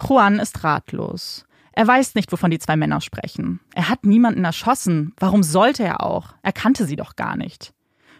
Juan 0.00 0.38
ist 0.38 0.62
ratlos. 0.64 1.44
Er 1.72 1.86
weiß 1.86 2.14
nicht, 2.14 2.32
wovon 2.32 2.50
die 2.50 2.58
zwei 2.58 2.76
Männer 2.76 3.00
sprechen. 3.00 3.60
Er 3.74 3.88
hat 3.88 4.04
niemanden 4.04 4.44
erschossen. 4.44 5.12
Warum 5.18 5.42
sollte 5.42 5.84
er 5.84 6.02
auch? 6.02 6.34
Er 6.42 6.52
kannte 6.52 6.86
sie 6.86 6.96
doch 6.96 7.16
gar 7.16 7.36
nicht. 7.36 7.74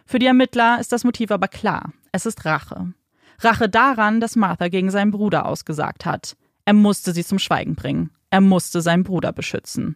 Für 0.05 0.19
die 0.19 0.27
Ermittler 0.27 0.79
ist 0.79 0.91
das 0.91 1.03
Motiv 1.03 1.31
aber 1.31 1.47
klar. 1.47 1.91
Es 2.11 2.25
ist 2.25 2.45
Rache. 2.45 2.93
Rache 3.39 3.67
daran, 3.67 4.19
dass 4.19 4.35
Martha 4.35 4.67
gegen 4.67 4.89
seinen 4.89 5.11
Bruder 5.11 5.45
ausgesagt 5.45 6.05
hat. 6.05 6.37
Er 6.65 6.73
musste 6.73 7.13
sie 7.13 7.25
zum 7.25 7.39
Schweigen 7.39 7.75
bringen. 7.75 8.11
Er 8.29 8.41
musste 8.41 8.81
seinen 8.81 9.03
Bruder 9.03 9.31
beschützen. 9.31 9.95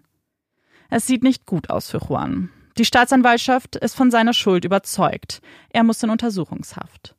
Es 0.90 1.08
sieht 1.08 1.24
nicht 1.24 1.46
gut 1.46 1.70
aus 1.70 1.90
für 1.90 2.00
Juan. 2.00 2.50
Die 2.78 2.86
Staatsanwaltschaft 2.86 3.76
ist 3.76 3.96
von 3.96 4.12
seiner 4.12 4.34
Schuld 4.34 4.66
überzeugt. 4.66 5.42
Er 5.70 5.84
muss 5.84 6.02
in 6.02 6.10
Untersuchungshaft. 6.10 7.16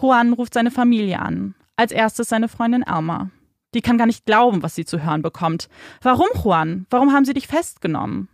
Juan 0.00 0.32
ruft 0.32 0.54
seine 0.54 0.70
Familie 0.70 1.18
an. 1.18 1.54
Als 1.76 1.92
erstes 1.92 2.28
seine 2.28 2.48
Freundin 2.48 2.84
Alma. 2.84 3.30
Die 3.74 3.82
kann 3.82 3.98
gar 3.98 4.06
nicht 4.06 4.26
glauben, 4.26 4.62
was 4.62 4.74
sie 4.74 4.84
zu 4.84 5.02
hören 5.02 5.22
bekommt. 5.22 5.68
Warum, 6.02 6.28
Juan? 6.42 6.86
Warum 6.90 7.12
haben 7.12 7.24
sie 7.24 7.34
dich 7.34 7.46
festgenommen? 7.46 8.28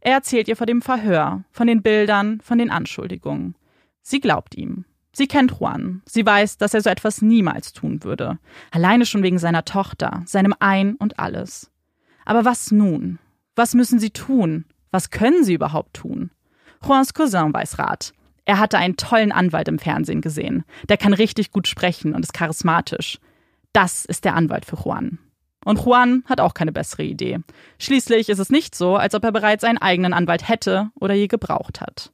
Er 0.00 0.12
erzählt 0.12 0.48
ihr 0.48 0.56
vor 0.56 0.66
dem 0.66 0.82
Verhör, 0.82 1.44
von 1.50 1.66
den 1.66 1.82
Bildern, 1.82 2.40
von 2.40 2.58
den 2.58 2.70
Anschuldigungen. 2.70 3.56
Sie 4.02 4.20
glaubt 4.20 4.54
ihm. 4.54 4.84
Sie 5.12 5.26
kennt 5.26 5.58
Juan. 5.58 6.02
Sie 6.06 6.26
weiß, 6.26 6.58
dass 6.58 6.74
er 6.74 6.82
so 6.82 6.90
etwas 6.90 7.22
niemals 7.22 7.72
tun 7.72 8.04
würde. 8.04 8.38
Alleine 8.70 9.06
schon 9.06 9.22
wegen 9.22 9.38
seiner 9.38 9.64
Tochter, 9.64 10.22
seinem 10.26 10.54
Ein 10.60 10.94
und 10.96 11.18
alles. 11.18 11.70
Aber 12.26 12.44
was 12.44 12.70
nun? 12.70 13.18
Was 13.54 13.74
müssen 13.74 13.98
sie 13.98 14.10
tun? 14.10 14.66
Was 14.90 15.10
können 15.10 15.42
sie 15.42 15.54
überhaupt 15.54 15.94
tun? 15.94 16.30
Juans 16.86 17.14
Cousin 17.14 17.54
weiß 17.54 17.78
Rat. 17.78 18.12
Er 18.44 18.58
hatte 18.58 18.78
einen 18.78 18.96
tollen 18.96 19.32
Anwalt 19.32 19.68
im 19.68 19.78
Fernsehen 19.78 20.20
gesehen. 20.20 20.64
Der 20.88 20.98
kann 20.98 21.14
richtig 21.14 21.50
gut 21.50 21.66
sprechen 21.66 22.14
und 22.14 22.22
ist 22.22 22.34
charismatisch. 22.34 23.18
Das 23.76 24.06
ist 24.06 24.24
der 24.24 24.34
Anwalt 24.34 24.64
für 24.64 24.76
Juan. 24.82 25.18
Und 25.62 25.84
Juan 25.84 26.24
hat 26.24 26.40
auch 26.40 26.54
keine 26.54 26.72
bessere 26.72 27.02
Idee. 27.02 27.40
Schließlich 27.78 28.30
ist 28.30 28.38
es 28.38 28.48
nicht 28.48 28.74
so, 28.74 28.96
als 28.96 29.14
ob 29.14 29.22
er 29.22 29.32
bereits 29.32 29.64
einen 29.64 29.76
eigenen 29.76 30.14
Anwalt 30.14 30.48
hätte 30.48 30.88
oder 30.98 31.12
je 31.12 31.26
gebraucht 31.26 31.82
hat. 31.82 32.10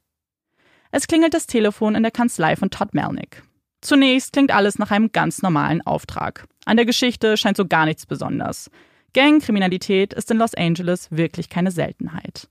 Es 0.91 1.07
klingelt 1.07 1.33
das 1.33 1.47
Telefon 1.47 1.95
in 1.95 2.03
der 2.03 2.11
Kanzlei 2.11 2.57
von 2.57 2.69
Todd 2.69 2.93
Melnick. 2.93 3.43
Zunächst 3.79 4.33
klingt 4.33 4.51
alles 4.51 4.77
nach 4.77 4.91
einem 4.91 5.13
ganz 5.13 5.41
normalen 5.41 5.81
Auftrag. 5.81 6.49
An 6.65 6.75
der 6.75 6.85
Geschichte 6.85 7.37
scheint 7.37 7.55
so 7.55 7.65
gar 7.65 7.85
nichts 7.85 8.05
besonders. 8.05 8.69
Gangkriminalität 9.13 10.13
ist 10.13 10.31
in 10.31 10.39
Los 10.39 10.55
Angeles 10.55 11.11
wirklich 11.11 11.47
keine 11.47 11.71
Seltenheit. 11.71 12.49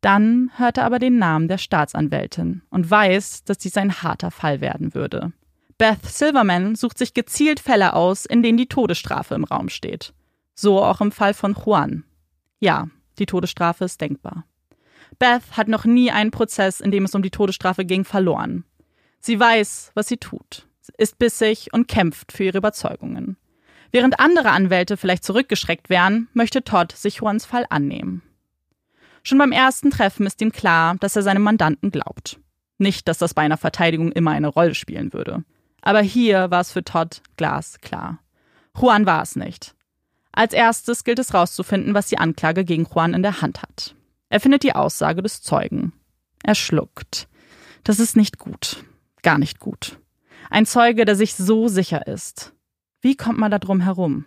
Dann 0.00 0.52
hört 0.58 0.78
er 0.78 0.84
aber 0.84 1.00
den 1.00 1.18
Namen 1.18 1.48
der 1.48 1.58
Staatsanwältin 1.58 2.62
und 2.70 2.88
weiß, 2.88 3.42
dass 3.42 3.58
dies 3.58 3.76
ein 3.76 4.00
harter 4.04 4.30
Fall 4.30 4.60
werden 4.60 4.94
würde. 4.94 5.32
Beth 5.78 6.04
Silverman 6.04 6.76
sucht 6.76 6.98
sich 6.98 7.14
gezielt 7.14 7.60
Fälle 7.60 7.94
aus, 7.94 8.26
in 8.26 8.42
denen 8.42 8.58
die 8.58 8.68
Todesstrafe 8.68 9.34
im 9.34 9.44
Raum 9.44 9.68
steht. 9.68 10.12
So 10.54 10.82
auch 10.82 11.00
im 11.00 11.10
Fall 11.10 11.34
von 11.34 11.54
Juan. 11.54 12.04
Ja, 12.60 12.88
die 13.18 13.26
Todesstrafe 13.26 13.84
ist 13.84 14.00
denkbar. 14.00 14.44
Beth 15.18 15.56
hat 15.56 15.68
noch 15.68 15.84
nie 15.84 16.10
einen 16.10 16.30
Prozess, 16.30 16.80
in 16.80 16.90
dem 16.90 17.04
es 17.04 17.14
um 17.14 17.22
die 17.22 17.30
Todesstrafe 17.30 17.84
ging, 17.84 18.04
verloren. 18.04 18.64
Sie 19.20 19.38
weiß, 19.38 19.92
was 19.94 20.08
sie 20.08 20.16
tut, 20.16 20.68
ist 20.98 21.18
bissig 21.18 21.68
und 21.72 21.88
kämpft 21.88 22.32
für 22.32 22.44
ihre 22.44 22.58
Überzeugungen. 22.58 23.36
Während 23.90 24.18
andere 24.20 24.50
Anwälte 24.50 24.96
vielleicht 24.96 25.24
zurückgeschreckt 25.24 25.88
wären, 25.88 26.28
möchte 26.34 26.64
Todd 26.64 26.92
sich 26.92 27.16
Juans 27.16 27.46
Fall 27.46 27.64
annehmen. 27.70 28.22
Schon 29.22 29.38
beim 29.38 29.52
ersten 29.52 29.90
Treffen 29.90 30.26
ist 30.26 30.42
ihm 30.42 30.52
klar, 30.52 30.96
dass 31.00 31.16
er 31.16 31.22
seinem 31.22 31.42
Mandanten 31.42 31.90
glaubt. 31.90 32.38
Nicht, 32.76 33.08
dass 33.08 33.18
das 33.18 33.34
bei 33.34 33.42
einer 33.42 33.56
Verteidigung 33.56 34.12
immer 34.12 34.32
eine 34.32 34.48
Rolle 34.48 34.74
spielen 34.74 35.12
würde. 35.12 35.44
Aber 35.86 36.00
hier 36.00 36.50
war 36.50 36.62
es 36.62 36.72
für 36.72 36.82
Todd 36.82 37.20
glasklar. 37.36 38.18
Juan 38.74 39.04
war 39.04 39.22
es 39.22 39.36
nicht. 39.36 39.74
Als 40.32 40.54
erstes 40.54 41.04
gilt 41.04 41.18
es 41.18 41.34
herauszufinden, 41.34 41.92
was 41.92 42.08
die 42.08 42.16
Anklage 42.16 42.64
gegen 42.64 42.86
Juan 42.86 43.12
in 43.12 43.22
der 43.22 43.42
Hand 43.42 43.60
hat. 43.60 43.94
Er 44.30 44.40
findet 44.40 44.62
die 44.62 44.74
Aussage 44.74 45.22
des 45.22 45.42
Zeugen. 45.42 45.92
Er 46.42 46.54
schluckt. 46.54 47.28
Das 47.84 48.00
ist 48.00 48.16
nicht 48.16 48.38
gut. 48.38 48.82
Gar 49.22 49.36
nicht 49.36 49.60
gut. 49.60 49.98
Ein 50.48 50.64
Zeuge, 50.64 51.04
der 51.04 51.16
sich 51.16 51.34
so 51.34 51.68
sicher 51.68 52.06
ist. 52.06 52.54
Wie 53.02 53.14
kommt 53.14 53.38
man 53.38 53.50
da 53.50 53.58
drum 53.58 53.82
herum? 53.82 54.24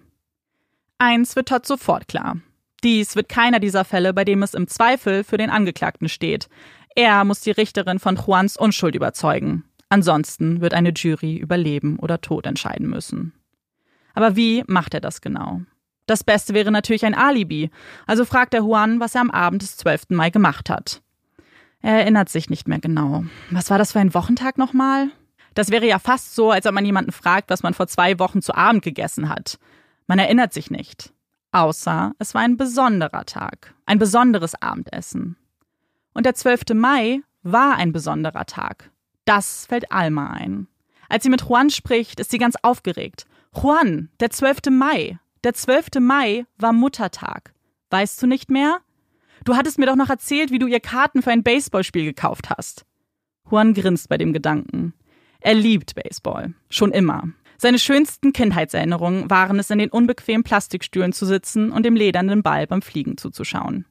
Eins 0.99 1.35
wird 1.35 1.49
Todd 1.49 1.65
sofort 1.65 2.07
klar. 2.07 2.37
Dies 2.83 3.15
wird 3.15 3.29
keiner 3.29 3.59
dieser 3.59 3.83
Fälle, 3.83 4.13
bei 4.13 4.25
dem 4.25 4.43
es 4.43 4.53
im 4.53 4.67
Zweifel 4.67 5.23
für 5.23 5.37
den 5.37 5.49
Angeklagten 5.49 6.07
steht. 6.07 6.49
Er 6.95 7.23
muss 7.25 7.41
die 7.41 7.51
Richterin 7.51 7.97
von 7.97 8.15
Juans 8.15 8.57
Unschuld 8.57 8.93
überzeugen. 8.93 9.63
Ansonsten 9.89 10.61
wird 10.61 10.73
eine 10.73 10.91
Jury 10.91 11.37
über 11.37 11.57
Leben 11.57 11.97
oder 11.99 12.21
Tod 12.21 12.45
entscheiden 12.45 12.89
müssen. 12.89 13.33
Aber 14.13 14.35
wie 14.35 14.63
macht 14.67 14.93
er 14.93 15.01
das 15.01 15.21
genau? 15.21 15.61
Das 16.07 16.23
Beste 16.23 16.53
wäre 16.53 16.71
natürlich 16.71 17.05
ein 17.05 17.15
Alibi, 17.15 17.69
also 18.05 18.25
fragt 18.25 18.53
er 18.53 18.61
Juan, 18.61 18.99
was 18.99 19.15
er 19.15 19.21
am 19.21 19.31
Abend 19.31 19.61
des 19.61 19.77
12. 19.77 20.09
Mai 20.09 20.29
gemacht 20.29 20.69
hat. 20.69 21.01
Er 21.81 21.99
erinnert 21.99 22.29
sich 22.29 22.49
nicht 22.49 22.67
mehr 22.67 22.79
genau. 22.79 23.25
Was 23.51 23.69
war 23.69 23.77
das 23.77 23.91
für 23.91 23.99
ein 23.99 24.13
Wochentag 24.13 24.57
nochmal? 24.57 25.09
Das 25.53 25.69
wäre 25.69 25.87
ja 25.87 25.99
fast 25.99 26.35
so, 26.35 26.51
als 26.51 26.65
ob 26.65 26.73
man 26.73 26.85
jemanden 26.85 27.11
fragt, 27.11 27.49
was 27.49 27.63
man 27.63 27.73
vor 27.73 27.87
zwei 27.87 28.19
Wochen 28.19 28.41
zu 28.41 28.55
Abend 28.55 28.83
gegessen 28.83 29.29
hat. 29.29 29.59
Man 30.07 30.19
erinnert 30.19 30.53
sich 30.53 30.71
nicht. 30.71 31.13
Außer 31.51 32.13
es 32.19 32.33
war 32.33 32.41
ein 32.41 32.57
besonderer 32.57 33.25
Tag, 33.25 33.73
ein 33.85 33.99
besonderes 33.99 34.61
Abendessen. 34.61 35.37
Und 36.13 36.25
der 36.25 36.35
12. 36.35 36.73
Mai 36.73 37.21
war 37.43 37.75
ein 37.75 37.91
besonderer 37.91 38.45
Tag. 38.45 38.91
Das 39.27 39.65
fällt 39.65 39.91
Alma 39.91 40.27
ein. 40.27 40.67
Als 41.09 41.23
sie 41.23 41.29
mit 41.29 41.41
Juan 41.41 41.69
spricht, 41.69 42.21
ist 42.21 42.31
sie 42.31 42.37
ganz 42.37 42.55
aufgeregt. 42.61 43.25
Juan, 43.53 44.07
der 44.21 44.29
12. 44.29 44.69
Mai. 44.71 45.19
Der 45.43 45.53
12. 45.53 45.99
Mai 45.99 46.45
war 46.57 46.71
Muttertag. 46.71 47.53
Weißt 47.89 48.21
du 48.23 48.27
nicht 48.27 48.49
mehr? 48.49 48.79
Du 49.43 49.57
hattest 49.57 49.79
mir 49.79 49.85
doch 49.85 49.97
noch 49.97 50.09
erzählt, 50.09 50.49
wie 50.51 50.59
du 50.59 50.67
ihr 50.67 50.79
Karten 50.79 51.21
für 51.21 51.31
ein 51.31 51.43
Baseballspiel 51.43 52.05
gekauft 52.05 52.49
hast. 52.49 52.85
Juan 53.51 53.73
grinst 53.73 54.07
bei 54.07 54.17
dem 54.17 54.31
Gedanken. 54.31 54.93
Er 55.41 55.55
liebt 55.55 55.95
Baseball. 55.95 56.53
Schon 56.69 56.93
immer. 56.93 57.23
Seine 57.57 57.79
schönsten 57.79 58.31
Kindheitserinnerungen 58.31 59.29
waren 59.29 59.59
es, 59.59 59.69
in 59.69 59.79
den 59.79 59.89
unbequemen 59.89 60.43
Plastikstühlen 60.43 61.11
zu 61.11 61.25
sitzen 61.25 61.73
und 61.73 61.85
dem 61.85 61.97
ledernden 61.97 62.43
Ball 62.43 62.65
beim 62.65 62.81
Fliegen 62.81 63.17
zuzuschauen. 63.17 63.85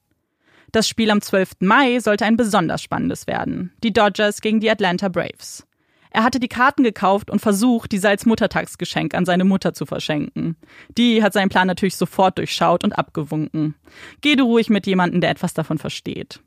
Das 0.73 0.88
Spiel 0.88 1.11
am 1.11 1.20
12. 1.20 1.56
Mai 1.61 1.99
sollte 2.00 2.25
ein 2.25 2.37
besonders 2.37 2.82
spannendes 2.82 3.26
werden. 3.26 3.73
Die 3.82 3.92
Dodgers 3.92 4.40
gegen 4.40 4.61
die 4.61 4.70
Atlanta 4.70 5.08
Braves. 5.08 5.66
Er 6.11 6.25
hatte 6.25 6.40
die 6.40 6.49
Karten 6.49 6.82
gekauft 6.82 7.30
und 7.30 7.40
versucht, 7.40 7.92
diese 7.92 8.08
als 8.08 8.25
Muttertagsgeschenk 8.25 9.14
an 9.14 9.26
seine 9.26 9.44
Mutter 9.44 9.75
zu 9.75 9.85
verschenken. 9.85 10.56
Die 10.96 11.23
hat 11.23 11.35
seinen 11.35 11.50
Plan 11.50 11.66
natürlich 11.66 11.96
sofort 11.96 12.38
durchschaut 12.38 12.85
und 12.85 12.99
abgewunken. 12.99 13.75
Geh 14.23 14.35
du 14.35 14.44
ruhig 14.44 14.70
mit 14.70 14.87
jemandem, 14.87 15.20
der 15.20 15.30
etwas 15.30 15.52
davon 15.52 15.76
versteht. 15.76 16.40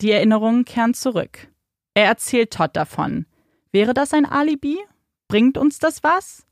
Die 0.00 0.10
Erinnerungen 0.10 0.64
kehren 0.64 0.92
zurück. 0.92 1.48
Er 1.94 2.06
erzählt 2.06 2.52
Todd 2.52 2.70
davon. 2.74 3.26
Wäre 3.70 3.94
das 3.94 4.12
ein 4.12 4.26
Alibi? 4.26 4.78
Bringt 5.28 5.56
uns 5.56 5.78
das 5.78 6.02
was? 6.02 6.44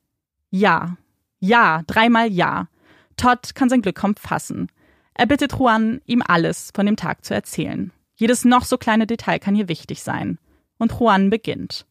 Ja. 0.50 0.96
Ja, 1.40 1.82
dreimal 1.87 2.30
ja. 2.30 2.68
Todd 3.16 3.54
kann 3.54 3.68
sein 3.68 3.82
Glück 3.82 3.96
kaum 3.96 4.14
fassen. 4.14 4.68
Er 5.14 5.26
bittet 5.26 5.52
Juan, 5.52 6.00
ihm 6.06 6.23
alles 6.26 6.71
von 6.75 6.87
dem 6.87 6.97
Tag 6.97 7.25
zu 7.25 7.35
erzählen. 7.35 7.92
Jedes 8.16 8.44
noch 8.44 8.64
so 8.64 8.78
kleine 8.78 9.06
Detail 9.06 9.38
kann 9.38 9.54
hier 9.54 9.68
wichtig 9.68 10.02
sein. 10.02 10.38
Und 10.78 10.92
Juan 10.92 11.30
beginnt. 11.30 11.87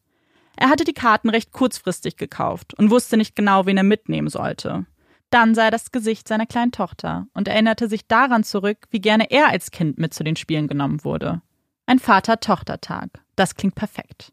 Er 0.56 0.68
hatte 0.68 0.84
die 0.84 0.92
Karten 0.92 1.30
recht 1.30 1.52
kurzfristig 1.52 2.16
gekauft 2.16 2.74
und 2.74 2.90
wusste 2.90 3.16
nicht 3.16 3.34
genau, 3.34 3.66
wen 3.66 3.76
er 3.76 3.82
mitnehmen 3.82 4.28
sollte. 4.28 4.86
Dann 5.30 5.54
sah 5.54 5.64
er 5.64 5.70
das 5.70 5.90
Gesicht 5.90 6.28
seiner 6.28 6.46
kleinen 6.46 6.70
Tochter 6.70 7.26
und 7.34 7.48
erinnerte 7.48 7.88
sich 7.88 8.06
daran 8.06 8.44
zurück, 8.44 8.86
wie 8.90 9.00
gerne 9.00 9.30
er 9.30 9.48
als 9.48 9.70
Kind 9.70 9.98
mit 9.98 10.14
zu 10.14 10.22
den 10.22 10.36
Spielen 10.36 10.68
genommen 10.68 11.02
wurde. 11.02 11.42
Ein 11.86 11.98
Vater-Tochter-Tag. 11.98 13.08
Das 13.34 13.56
klingt 13.56 13.74
perfekt. 13.74 14.32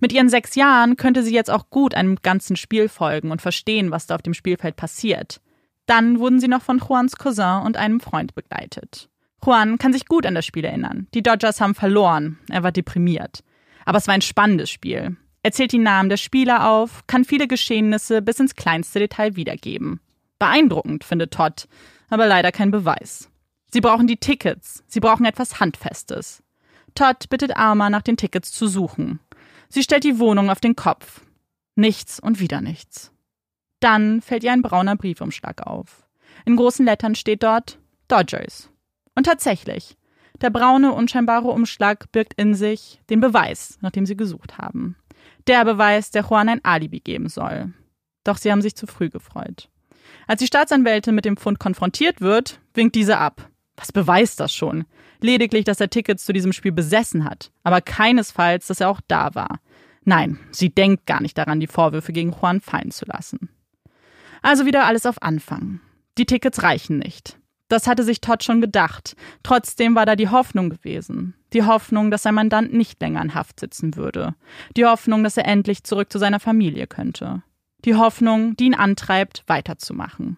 Mit 0.00 0.12
ihren 0.12 0.28
sechs 0.28 0.54
Jahren 0.54 0.96
könnte 0.96 1.22
sie 1.22 1.34
jetzt 1.34 1.50
auch 1.50 1.70
gut 1.70 1.94
einem 1.94 2.16
ganzen 2.22 2.56
Spiel 2.56 2.88
folgen 2.88 3.30
und 3.30 3.42
verstehen, 3.42 3.90
was 3.90 4.06
da 4.06 4.14
auf 4.16 4.22
dem 4.22 4.34
Spielfeld 4.34 4.76
passiert. 4.76 5.40
Dann 5.86 6.18
wurden 6.18 6.40
sie 6.40 6.48
noch 6.48 6.62
von 6.62 6.78
Juans 6.78 7.16
Cousin 7.16 7.62
und 7.64 7.76
einem 7.76 8.00
Freund 8.00 8.34
begleitet. 8.34 9.08
Juan 9.44 9.78
kann 9.78 9.92
sich 9.92 10.06
gut 10.06 10.24
an 10.24 10.34
das 10.34 10.46
Spiel 10.46 10.64
erinnern. 10.64 11.06
Die 11.14 11.22
Dodgers 11.22 11.60
haben 11.60 11.74
verloren. 11.74 12.38
Er 12.48 12.62
war 12.62 12.72
deprimiert. 12.72 13.44
Aber 13.84 13.98
es 13.98 14.06
war 14.06 14.14
ein 14.14 14.22
spannendes 14.22 14.70
Spiel. 14.70 15.16
Er 15.42 15.52
zählt 15.52 15.72
die 15.72 15.78
Namen 15.78 16.08
der 16.08 16.16
Spieler 16.16 16.70
auf, 16.70 17.06
kann 17.06 17.24
viele 17.24 17.46
Geschehnisse 17.46 18.22
bis 18.22 18.40
ins 18.40 18.54
kleinste 18.54 18.98
Detail 18.98 19.36
wiedergeben. 19.36 20.00
Beeindruckend, 20.38 21.04
findet 21.04 21.34
Todd, 21.34 21.68
aber 22.08 22.26
leider 22.26 22.50
kein 22.50 22.70
Beweis. 22.70 23.28
Sie 23.70 23.82
brauchen 23.82 24.06
die 24.06 24.16
Tickets. 24.16 24.82
Sie 24.86 25.00
brauchen 25.00 25.26
etwas 25.26 25.60
Handfestes. 25.60 26.42
Todd 26.94 27.28
bittet 27.28 27.56
Arma, 27.56 27.90
nach 27.90 28.02
den 28.02 28.16
Tickets 28.16 28.52
zu 28.52 28.68
suchen. 28.68 29.20
Sie 29.68 29.82
stellt 29.82 30.04
die 30.04 30.18
Wohnung 30.18 30.48
auf 30.48 30.60
den 30.60 30.76
Kopf. 30.76 31.20
Nichts 31.74 32.20
und 32.20 32.40
wieder 32.40 32.60
nichts. 32.60 33.12
Dann 33.80 34.22
fällt 34.22 34.44
ihr 34.44 34.52
ein 34.52 34.62
brauner 34.62 34.96
Briefumschlag 34.96 35.66
auf. 35.66 36.06
In 36.44 36.56
großen 36.56 36.84
Lettern 36.84 37.14
steht 37.14 37.42
dort 37.42 37.78
Dodgers. 38.08 38.70
Und 39.14 39.24
tatsächlich, 39.24 39.96
der 40.40 40.50
braune, 40.50 40.92
unscheinbare 40.92 41.48
Umschlag 41.48 42.10
birgt 42.12 42.34
in 42.34 42.54
sich 42.54 43.00
den 43.08 43.20
Beweis, 43.20 43.78
nach 43.80 43.92
dem 43.92 44.06
sie 44.06 44.16
gesucht 44.16 44.58
haben. 44.58 44.96
Der 45.46 45.64
Beweis, 45.64 46.10
der 46.10 46.24
Juan 46.24 46.48
ein 46.48 46.64
Alibi 46.64 47.00
geben 47.00 47.28
soll. 47.28 47.72
Doch 48.24 48.36
sie 48.36 48.50
haben 48.50 48.62
sich 48.62 48.74
zu 48.74 48.86
früh 48.86 49.10
gefreut. 49.10 49.68
Als 50.26 50.40
die 50.40 50.46
Staatsanwältin 50.46 51.14
mit 51.14 51.24
dem 51.24 51.36
Fund 51.36 51.58
konfrontiert 51.58 52.20
wird, 52.20 52.60
winkt 52.72 52.94
diese 52.94 53.18
ab. 53.18 53.48
Was 53.76 53.92
beweist 53.92 54.40
das 54.40 54.54
schon? 54.54 54.84
Lediglich, 55.20 55.64
dass 55.64 55.80
er 55.80 55.90
Tickets 55.90 56.24
zu 56.24 56.32
diesem 56.32 56.52
Spiel 56.52 56.72
besessen 56.72 57.24
hat, 57.24 57.50
aber 57.62 57.80
keinesfalls, 57.80 58.66
dass 58.66 58.80
er 58.80 58.88
auch 58.88 59.00
da 59.08 59.34
war. 59.34 59.60
Nein, 60.04 60.38
sie 60.50 60.70
denkt 60.70 61.06
gar 61.06 61.22
nicht 61.22 61.36
daran, 61.38 61.60
die 61.60 61.66
Vorwürfe 61.66 62.12
gegen 62.12 62.32
Juan 62.32 62.60
fallen 62.60 62.90
zu 62.90 63.06
lassen. 63.06 63.48
Also 64.44 64.66
wieder 64.66 64.84
alles 64.84 65.06
auf 65.06 65.22
Anfang. 65.22 65.80
Die 66.18 66.26
Tickets 66.26 66.62
reichen 66.62 66.98
nicht. 66.98 67.38
Das 67.68 67.86
hatte 67.86 68.04
sich 68.04 68.20
Todd 68.20 68.44
schon 68.44 68.60
gedacht. 68.60 69.16
Trotzdem 69.42 69.94
war 69.94 70.04
da 70.04 70.16
die 70.16 70.28
Hoffnung 70.28 70.68
gewesen. 70.68 71.32
Die 71.54 71.62
Hoffnung, 71.62 72.10
dass 72.10 72.24
sein 72.24 72.34
Mandant 72.34 72.74
nicht 72.74 73.00
länger 73.00 73.22
in 73.22 73.34
Haft 73.34 73.58
sitzen 73.58 73.96
würde. 73.96 74.34
Die 74.76 74.84
Hoffnung, 74.84 75.24
dass 75.24 75.38
er 75.38 75.46
endlich 75.46 75.82
zurück 75.84 76.12
zu 76.12 76.18
seiner 76.18 76.40
Familie 76.40 76.86
könnte. 76.86 77.42
Die 77.86 77.94
Hoffnung, 77.94 78.54
die 78.54 78.66
ihn 78.66 78.74
antreibt, 78.74 79.44
weiterzumachen. 79.46 80.36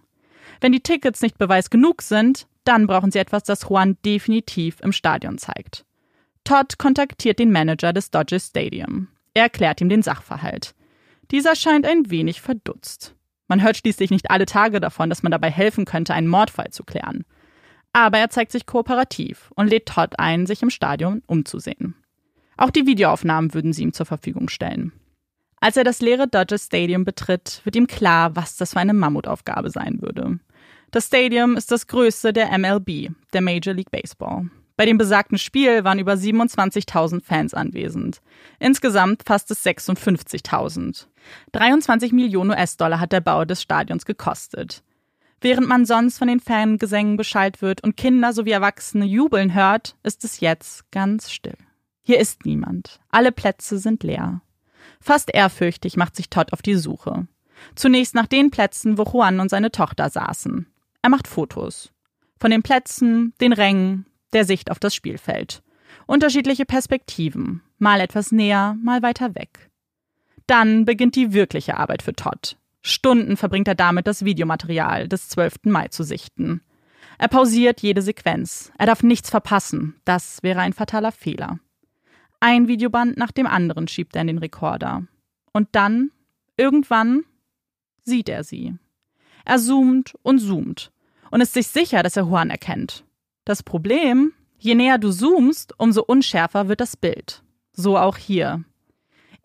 Wenn 0.61 0.71
die 0.71 0.85
Tickets 0.85 1.21
nicht 1.21 1.37
Beweis 1.37 1.69
genug 1.69 2.01
sind, 2.01 2.47
dann 2.63 2.87
brauchen 2.87 3.11
sie 3.11 3.19
etwas, 3.19 3.43
das 3.43 3.69
Juan 3.69 3.97
definitiv 4.05 4.81
im 4.83 4.93
Stadion 4.93 5.37
zeigt. 5.37 5.85
Todd 6.45 6.79
kontaktiert 6.79 7.41
den 7.41 7.51
Manager 7.51 7.93
des 7.93 8.13
Dodgers 8.13 8.47
Stadium. 8.47 9.09
Er 9.35 9.43
erklärt 9.43 9.81
ihm 9.81 9.89
den 9.89 10.03
Sachverhalt. 10.03 10.77
Dieser 11.33 11.57
scheint 11.57 11.85
ein 11.85 12.09
wenig 12.09 12.41
verdutzt. 12.41 13.17
Man 13.49 13.63
hört 13.63 13.77
schließlich 13.77 14.11
nicht 14.11 14.31
alle 14.31 14.47
Tage 14.47 14.81
davon, 14.81 15.09
dass 15.09 15.23
man 15.23 15.33
dabei 15.33 15.51
helfen 15.51 15.85
könnte, 15.85 16.15
einen 16.15 16.29
Mordfall 16.29 16.71
zu 16.71 16.85
klären. 16.85 17.25
Aber 17.93 18.19
er 18.19 18.31
zeigt 18.31 18.53
sich 18.53 18.67
kooperativ 18.67 19.51
und 19.55 19.69
lädt 19.69 19.87
Todd 19.87 20.19
ein, 20.19 20.47
sich 20.47 20.63
im 20.63 20.71
Stadion 20.71 21.23
umzusehen. 21.27 21.95
Auch 22.57 22.71
die 22.71 22.87
Videoaufnahmen 22.87 23.55
würden 23.55 23.73
sie 23.73 23.83
ihm 23.83 23.93
zur 23.93 24.07
Verfügung 24.07 24.49
stellen. 24.49 24.93
Als 25.61 25.77
er 25.77 25.85
das 25.85 26.01
leere 26.01 26.29
Dodgers 26.29 26.67
Stadium 26.67 27.05
betritt, 27.05 27.61
wird 27.65 27.77
ihm 27.77 27.87
klar, 27.87 28.37
was 28.37 28.57
das 28.57 28.73
für 28.75 28.81
eine 28.81 28.95
Mammutaufgabe 28.95 29.71
sein 29.71 30.03
würde. 30.03 30.39
Das 30.91 31.07
Stadium 31.07 31.57
ist 31.57 31.73
das 31.73 31.87
größte 31.87 32.33
der 32.33 32.57
MLB, 32.57 33.11
der 33.33 33.41
Major 33.41 33.75
League 33.75 33.91
Baseball. 33.91 34.51
Bei 34.77 34.85
dem 34.85 34.99
besagten 34.99 35.39
Spiel 35.39 35.85
waren 35.85 35.99
über 35.99 36.13
27.000 36.13 37.23
Fans 37.23 37.55
anwesend. 37.55 38.21
Insgesamt 38.59 39.23
fast 39.25 39.51
es 39.51 39.65
56.000. 39.65 41.07
23 41.53 42.13
Millionen 42.13 42.51
US-Dollar 42.51 43.01
hat 43.01 43.13
der 43.13 43.23
Bau 43.23 43.45
des 43.45 43.63
Stadions 43.63 44.05
gekostet. 44.05 44.83
Während 45.41 45.69
man 45.69 45.87
sonst 45.87 46.19
von 46.19 46.29
den 46.29 46.41
Fangesängen 46.41 47.17
Bescheid 47.17 47.63
wird 47.63 47.83
und 47.83 47.97
Kinder 47.97 48.33
sowie 48.33 48.51
Erwachsene 48.51 49.05
jubeln 49.07 49.55
hört, 49.55 49.97
ist 50.03 50.25
es 50.25 50.41
jetzt 50.41 50.91
ganz 50.91 51.31
still. 51.31 51.57
Hier 52.03 52.21
ist 52.21 52.45
niemand. 52.45 53.01
Alle 53.11 53.33
Plätze 53.33 53.79
sind 53.79 54.03
leer. 54.03 54.43
Fast 55.01 55.35
ehrfürchtig 55.35 55.97
macht 55.97 56.17
sich 56.17 56.31
Todd 56.31 56.53
auf 56.53 56.63
die 56.63 56.77
Suche. 56.77 57.27
Zunächst 57.75 58.15
nach 58.15 58.27
den 58.27 58.51
Plätzen, 58.51 58.99
wo 58.99 59.05
Juan 59.05 59.41
und 59.41 59.49
seine 59.49 59.71
Tochter 59.71 60.11
saßen. 60.11 60.67
Er 61.03 61.11
macht 61.11 61.27
Fotos. 61.27 61.93
Von 62.39 62.51
den 62.51 62.63
Plätzen, 62.63 63.33
den 63.41 63.53
Rängen, 63.53 64.07
der 64.37 64.45
Sicht 64.45 64.71
auf 64.71 64.79
das 64.79 64.95
Spielfeld. 64.95 65.63
Unterschiedliche 66.07 66.67
Perspektiven, 66.67 67.63
mal 67.79 68.01
etwas 68.01 68.31
näher, 68.31 68.77
mal 68.83 69.03
weiter 69.03 69.35
weg. 69.35 69.71
Dann 70.47 70.85
beginnt 70.85 71.17
die 71.17 71.33
wirkliche 71.33 71.79
Arbeit 71.79 72.03
für 72.03 72.13
Todd. 72.13 72.57
Stunden 72.83 73.37
verbringt 73.37 73.67
er 73.67 73.75
damit, 73.75 74.07
das 74.07 74.25
Videomaterial 74.25 75.09
des 75.09 75.29
12. 75.31 75.65
Mai 75.65 75.89
zu 75.89 76.05
sichten. 76.05 76.61
Er 77.19 77.29
pausiert 77.29 77.81
jede 77.81 78.03
Sequenz. 78.03 78.71
Er 78.79 78.87
darf 78.87 79.03
nichts 79.03 79.31
verpassen. 79.31 79.97
Das 80.05 80.43
wäre 80.43 80.61
ein 80.61 80.75
fataler 80.75 81.13
Fehler. 81.13 81.59
Ein 82.39 82.69
Videoband 82.69 83.17
nach 83.17 83.33
dem 83.33 83.47
anderen 83.47 83.89
schiebt 83.89 84.15
er 84.15 84.21
in 84.21 84.29
den 84.29 84.39
Rekorder. 84.39 85.05
Und 85.53 85.69
dann, 85.73 86.11
irgendwann, 86.59 87.25
sieht 88.05 88.29
er 88.29 88.45
sie. 88.45 88.75
Er 89.47 89.59
zoomt 89.59 90.15
und 90.23 90.41
zoomt 90.41 90.93
und 91.31 91.41
ist 91.41 91.55
sich 91.55 91.69
sicher, 91.69 92.03
dass 92.03 92.19
er 92.19 92.25
Juan 92.25 92.51
erkennt. 92.51 93.06
Das 93.47 93.63
Problem, 93.63 94.33
je 94.59 94.75
näher 94.75 94.99
du 94.99 95.13
zoomst, 95.13 95.79
umso 95.79 96.03
unschärfer 96.03 96.69
wird 96.69 96.81
das 96.81 96.97
Bild. 96.97 97.43
So 97.73 97.97
auch 97.97 98.17
hier. 98.17 98.65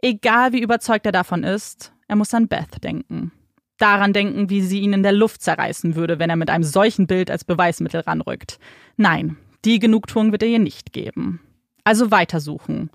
Egal 0.02 0.54
wie 0.54 0.62
überzeugt 0.62 1.06
er 1.06 1.12
davon 1.12 1.44
ist, 1.44 1.94
er 2.08 2.16
muss 2.16 2.34
an 2.34 2.48
Beth 2.48 2.84
denken. 2.84 3.32
Daran 3.78 4.12
denken, 4.12 4.50
wie 4.50 4.62
sie 4.62 4.80
ihn 4.80 4.94
in 4.94 5.04
der 5.04 5.12
Luft 5.12 5.44
zerreißen 5.44 5.96
würde, 5.96 6.18
wenn 6.18 6.32
er 6.32 6.36
mit 6.36 6.50
einem 6.50 6.64
solchen 6.64 7.06
Bild 7.06 7.30
als 7.30 7.44
Beweismittel 7.44 8.02
ranrückt. 8.02 8.60
Nein, 8.98 9.38
die 9.66 9.78
Genugtuung 9.78 10.32
wird 10.32 10.42
er 10.42 10.50
ihr 10.50 10.60
nicht 10.60 10.94
geben. 10.94 11.40
Also 11.84 12.10
weitersuchen. 12.10 12.90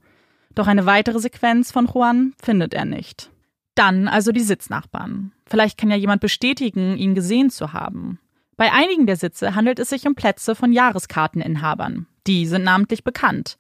Doch 0.57 0.67
eine 0.67 0.87
weitere 0.87 1.21
Sequenz 1.21 1.71
von 1.71 1.87
Juan 1.87 2.35
findet 2.43 2.75
er 2.75 2.85
nicht. 2.85 3.31
Dann 3.77 4.09
also 4.09 4.33
die 4.33 4.41
Sitznachbarn. 4.41 5.31
Vielleicht 5.47 5.79
kann 5.79 5.91
ja 5.91 5.97
jemand 5.97 6.21
bestätigen, 6.21 6.97
ihn 6.97 7.15
gesehen 7.15 7.51
zu 7.51 7.73
haben. 7.73 8.19
Bei 8.57 8.73
einigen 8.73 9.07
der 9.07 9.17
Sitze 9.17 9.55
handelt 9.55 9.79
es 9.79 9.91
sich 9.91 10.07
um 10.07 10.15
Plätze 10.15 10.55
von 10.55 10.73
Jahreskarteninhabern. 10.73 12.07
Die 12.27 12.47
sind 12.47 12.65
namentlich 12.65 13.05
bekannt. 13.05 13.59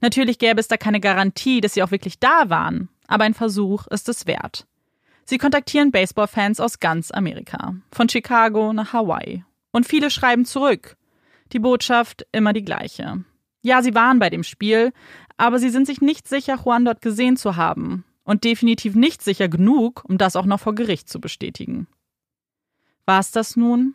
Natürlich 0.00 0.38
gäbe 0.38 0.60
es 0.60 0.68
da 0.68 0.76
keine 0.76 1.00
Garantie, 1.00 1.60
dass 1.60 1.74
sie 1.74 1.82
auch 1.82 1.90
wirklich 1.90 2.18
da 2.18 2.48
waren, 2.48 2.88
aber 3.06 3.24
ein 3.24 3.34
Versuch 3.34 3.86
ist 3.88 4.08
es 4.08 4.26
wert. 4.26 4.66
Sie 5.24 5.38
kontaktieren 5.38 5.90
Baseballfans 5.90 6.60
aus 6.60 6.80
ganz 6.80 7.10
Amerika, 7.10 7.74
von 7.92 8.08
Chicago 8.08 8.72
nach 8.72 8.92
Hawaii. 8.92 9.44
Und 9.72 9.86
viele 9.86 10.10
schreiben 10.10 10.46
zurück. 10.46 10.96
Die 11.52 11.58
Botschaft 11.58 12.26
immer 12.32 12.52
die 12.52 12.64
gleiche. 12.64 13.24
Ja, 13.60 13.82
sie 13.82 13.94
waren 13.94 14.18
bei 14.18 14.30
dem 14.30 14.44
Spiel, 14.44 14.92
aber 15.36 15.58
sie 15.58 15.68
sind 15.68 15.86
sich 15.86 16.00
nicht 16.00 16.26
sicher, 16.26 16.58
Juan 16.64 16.84
dort 16.84 17.02
gesehen 17.02 17.36
zu 17.36 17.56
haben 17.56 18.04
und 18.24 18.44
definitiv 18.44 18.94
nicht 18.94 19.22
sicher 19.22 19.48
genug, 19.48 20.04
um 20.08 20.16
das 20.16 20.36
auch 20.36 20.46
noch 20.46 20.60
vor 20.60 20.74
Gericht 20.74 21.08
zu 21.08 21.20
bestätigen. 21.20 21.86
War 23.04 23.20
es 23.20 23.30
das 23.30 23.56
nun? 23.56 23.94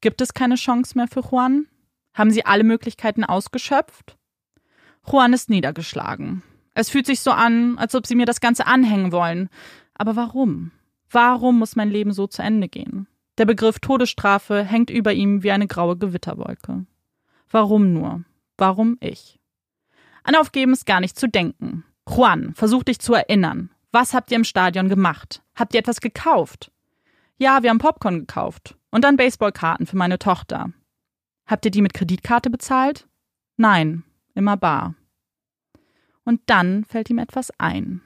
Gibt 0.00 0.20
es 0.20 0.34
keine 0.34 0.56
Chance 0.56 0.96
mehr 0.96 1.08
für 1.08 1.20
Juan? 1.20 1.66
Haben 2.14 2.30
sie 2.30 2.44
alle 2.44 2.64
Möglichkeiten 2.64 3.24
ausgeschöpft? 3.24 4.16
Juan 5.06 5.32
ist 5.32 5.50
niedergeschlagen. 5.50 6.42
Es 6.74 6.90
fühlt 6.90 7.06
sich 7.06 7.20
so 7.20 7.30
an, 7.30 7.78
als 7.78 7.94
ob 7.94 8.06
sie 8.06 8.14
mir 8.14 8.26
das 8.26 8.40
Ganze 8.40 8.66
anhängen 8.66 9.12
wollen. 9.12 9.48
Aber 9.94 10.16
warum? 10.16 10.72
Warum 11.10 11.58
muss 11.58 11.76
mein 11.76 11.90
Leben 11.90 12.12
so 12.12 12.26
zu 12.26 12.42
Ende 12.42 12.68
gehen? 12.68 13.06
Der 13.38 13.44
Begriff 13.44 13.78
Todesstrafe 13.78 14.64
hängt 14.64 14.90
über 14.90 15.12
ihm 15.12 15.42
wie 15.42 15.50
eine 15.50 15.66
graue 15.66 15.96
Gewitterwolke. 15.96 16.86
Warum 17.50 17.92
nur? 17.92 18.24
Warum 18.56 18.96
ich? 19.00 19.38
An 20.22 20.34
Aufgeben 20.34 20.72
ist 20.72 20.86
gar 20.86 21.00
nicht 21.00 21.18
zu 21.18 21.28
denken. 21.28 21.84
Juan, 22.08 22.54
versuch 22.54 22.82
dich 22.82 22.98
zu 22.98 23.14
erinnern. 23.14 23.70
Was 23.92 24.14
habt 24.14 24.30
ihr 24.30 24.36
im 24.36 24.44
Stadion 24.44 24.88
gemacht? 24.88 25.42
Habt 25.54 25.74
ihr 25.74 25.80
etwas 25.80 26.00
gekauft? 26.00 26.72
Ja, 27.38 27.62
wir 27.62 27.70
haben 27.70 27.78
Popcorn 27.78 28.20
gekauft. 28.20 28.76
Und 28.90 29.04
dann 29.04 29.16
Baseballkarten 29.16 29.86
für 29.86 29.96
meine 29.96 30.18
Tochter. 30.18 30.72
Habt 31.46 31.64
ihr 31.64 31.70
die 31.70 31.82
mit 31.82 31.94
Kreditkarte 31.94 32.50
bezahlt? 32.50 33.06
Nein, 33.56 34.04
immer 34.34 34.56
bar. 34.56 34.94
Und 36.24 36.40
dann 36.46 36.84
fällt 36.84 37.10
ihm 37.10 37.18
etwas 37.18 37.52
ein. 37.58 38.02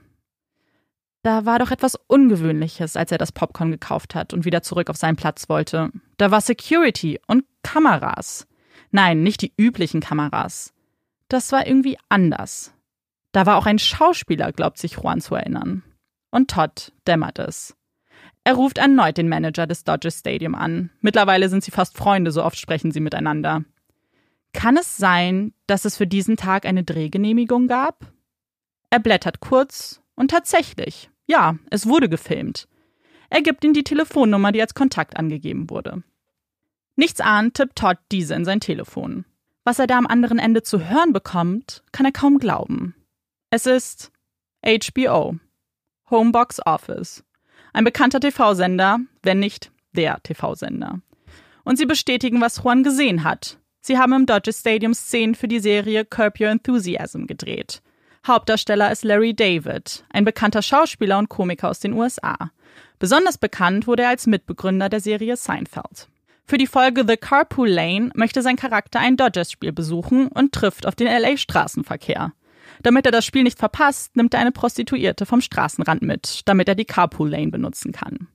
Da 1.22 1.44
war 1.44 1.58
doch 1.58 1.70
etwas 1.70 1.96
Ungewöhnliches, 2.06 2.96
als 2.96 3.12
er 3.12 3.18
das 3.18 3.32
Popcorn 3.32 3.70
gekauft 3.70 4.14
hat 4.14 4.32
und 4.32 4.44
wieder 4.44 4.62
zurück 4.62 4.88
auf 4.90 4.96
seinen 4.96 5.16
Platz 5.16 5.48
wollte. 5.48 5.90
Da 6.16 6.30
war 6.30 6.40
Security 6.40 7.20
und 7.26 7.44
Kameras. 7.62 8.46
Nein, 8.90 9.22
nicht 9.22 9.42
die 9.42 9.52
üblichen 9.56 10.00
Kameras. 10.00 10.72
Das 11.28 11.52
war 11.52 11.66
irgendwie 11.66 11.98
anders. 12.08 12.74
Da 13.32 13.46
war 13.46 13.56
auch 13.56 13.66
ein 13.66 13.78
Schauspieler, 13.78 14.52
glaubt 14.52 14.78
sich 14.78 14.92
Juan 14.94 15.20
zu 15.20 15.34
erinnern. 15.34 15.82
Und 16.30 16.50
Todd 16.50 16.92
dämmert 17.06 17.38
es. 17.38 17.76
Er 18.44 18.54
ruft 18.54 18.78
erneut 18.78 19.18
den 19.18 19.28
Manager 19.28 19.66
des 19.66 19.84
Dodgers 19.84 20.20
Stadium 20.20 20.54
an. 20.54 20.90
Mittlerweile 21.00 21.48
sind 21.48 21.62
sie 21.62 21.70
fast 21.70 21.96
Freunde, 21.96 22.32
so 22.32 22.42
oft 22.42 22.58
sprechen 22.58 22.90
sie 22.90 23.00
miteinander. 23.00 23.64
Kann 24.52 24.76
es 24.76 24.96
sein, 24.96 25.52
dass 25.66 25.84
es 25.84 25.96
für 25.96 26.06
diesen 26.06 26.36
Tag 26.36 26.66
eine 26.66 26.82
Drehgenehmigung 26.82 27.68
gab? 27.68 28.12
Er 28.88 28.98
blättert 28.98 29.40
kurz 29.40 30.02
und 30.16 30.30
tatsächlich, 30.30 31.10
ja, 31.26 31.56
es 31.70 31.86
wurde 31.86 32.08
gefilmt. 32.08 32.66
Er 33.28 33.42
gibt 33.42 33.62
ihm 33.64 33.72
die 33.72 33.84
Telefonnummer, 33.84 34.50
die 34.50 34.60
als 34.60 34.74
Kontakt 34.74 35.16
angegeben 35.16 35.70
wurde. 35.70 36.02
Nichts 36.96 37.20
ahnt, 37.20 37.54
tippt 37.54 37.78
Todd 37.78 37.98
diese 38.10 38.34
in 38.34 38.44
sein 38.44 38.60
Telefon. 38.60 39.24
Was 39.62 39.78
er 39.78 39.86
da 39.86 39.98
am 39.98 40.06
anderen 40.06 40.38
Ende 40.38 40.62
zu 40.62 40.88
hören 40.88 41.12
bekommt, 41.12 41.84
kann 41.92 42.06
er 42.06 42.12
kaum 42.12 42.38
glauben. 42.38 42.96
Es 43.50 43.66
ist 43.66 44.10
HBO, 44.66 45.36
Homebox 46.10 46.66
Office, 46.66 47.24
ein 47.72 47.84
bekannter 47.84 48.20
TV-Sender, 48.20 48.98
wenn 49.22 49.38
nicht 49.38 49.70
der 49.92 50.22
TV-Sender. 50.22 51.00
Und 51.64 51.76
sie 51.76 51.86
bestätigen, 51.86 52.40
was 52.40 52.62
Juan 52.62 52.82
gesehen 52.82 53.24
hat. 53.24 53.58
Sie 53.80 53.98
haben 53.98 54.12
im 54.12 54.26
Dodger 54.26 54.52
Stadium 54.52 54.94
Szenen 54.94 55.34
für 55.34 55.48
die 55.48 55.60
Serie 55.60 56.04
Curb 56.04 56.40
Your 56.40 56.48
Enthusiasm 56.48 57.26
gedreht. 57.26 57.82
Hauptdarsteller 58.26 58.92
ist 58.92 59.04
Larry 59.04 59.34
David, 59.34 60.04
ein 60.10 60.24
bekannter 60.24 60.62
Schauspieler 60.62 61.18
und 61.18 61.30
Komiker 61.30 61.70
aus 61.70 61.80
den 61.80 61.94
USA. 61.94 62.50
Besonders 62.98 63.38
bekannt 63.38 63.86
wurde 63.86 64.02
er 64.02 64.10
als 64.10 64.26
Mitbegründer 64.26 64.90
der 64.90 65.00
Serie 65.00 65.36
Seinfeld. 65.36 66.08
Für 66.44 66.58
die 66.58 66.66
Folge 66.66 67.04
The 67.06 67.16
Carpool 67.16 67.68
Lane 67.68 68.10
möchte 68.14 68.42
sein 68.42 68.56
Charakter 68.56 69.00
ein 69.00 69.16
Dodgers-Spiel 69.16 69.72
besuchen 69.72 70.28
und 70.28 70.52
trifft 70.52 70.86
auf 70.86 70.96
den 70.96 71.06
LA-Straßenverkehr. 71.06 72.32
Damit 72.82 73.06
er 73.06 73.12
das 73.12 73.26
Spiel 73.26 73.42
nicht 73.42 73.58
verpasst, 73.58 74.16
nimmt 74.16 74.34
er 74.34 74.40
eine 74.40 74.52
Prostituierte 74.52 75.26
vom 75.26 75.40
Straßenrand 75.40 76.02
mit, 76.02 76.42
damit 76.46 76.68
er 76.68 76.74
die 76.74 76.84
Carpool 76.84 77.30
Lane 77.30 77.50
benutzen 77.50 77.92
kann. 77.92 78.28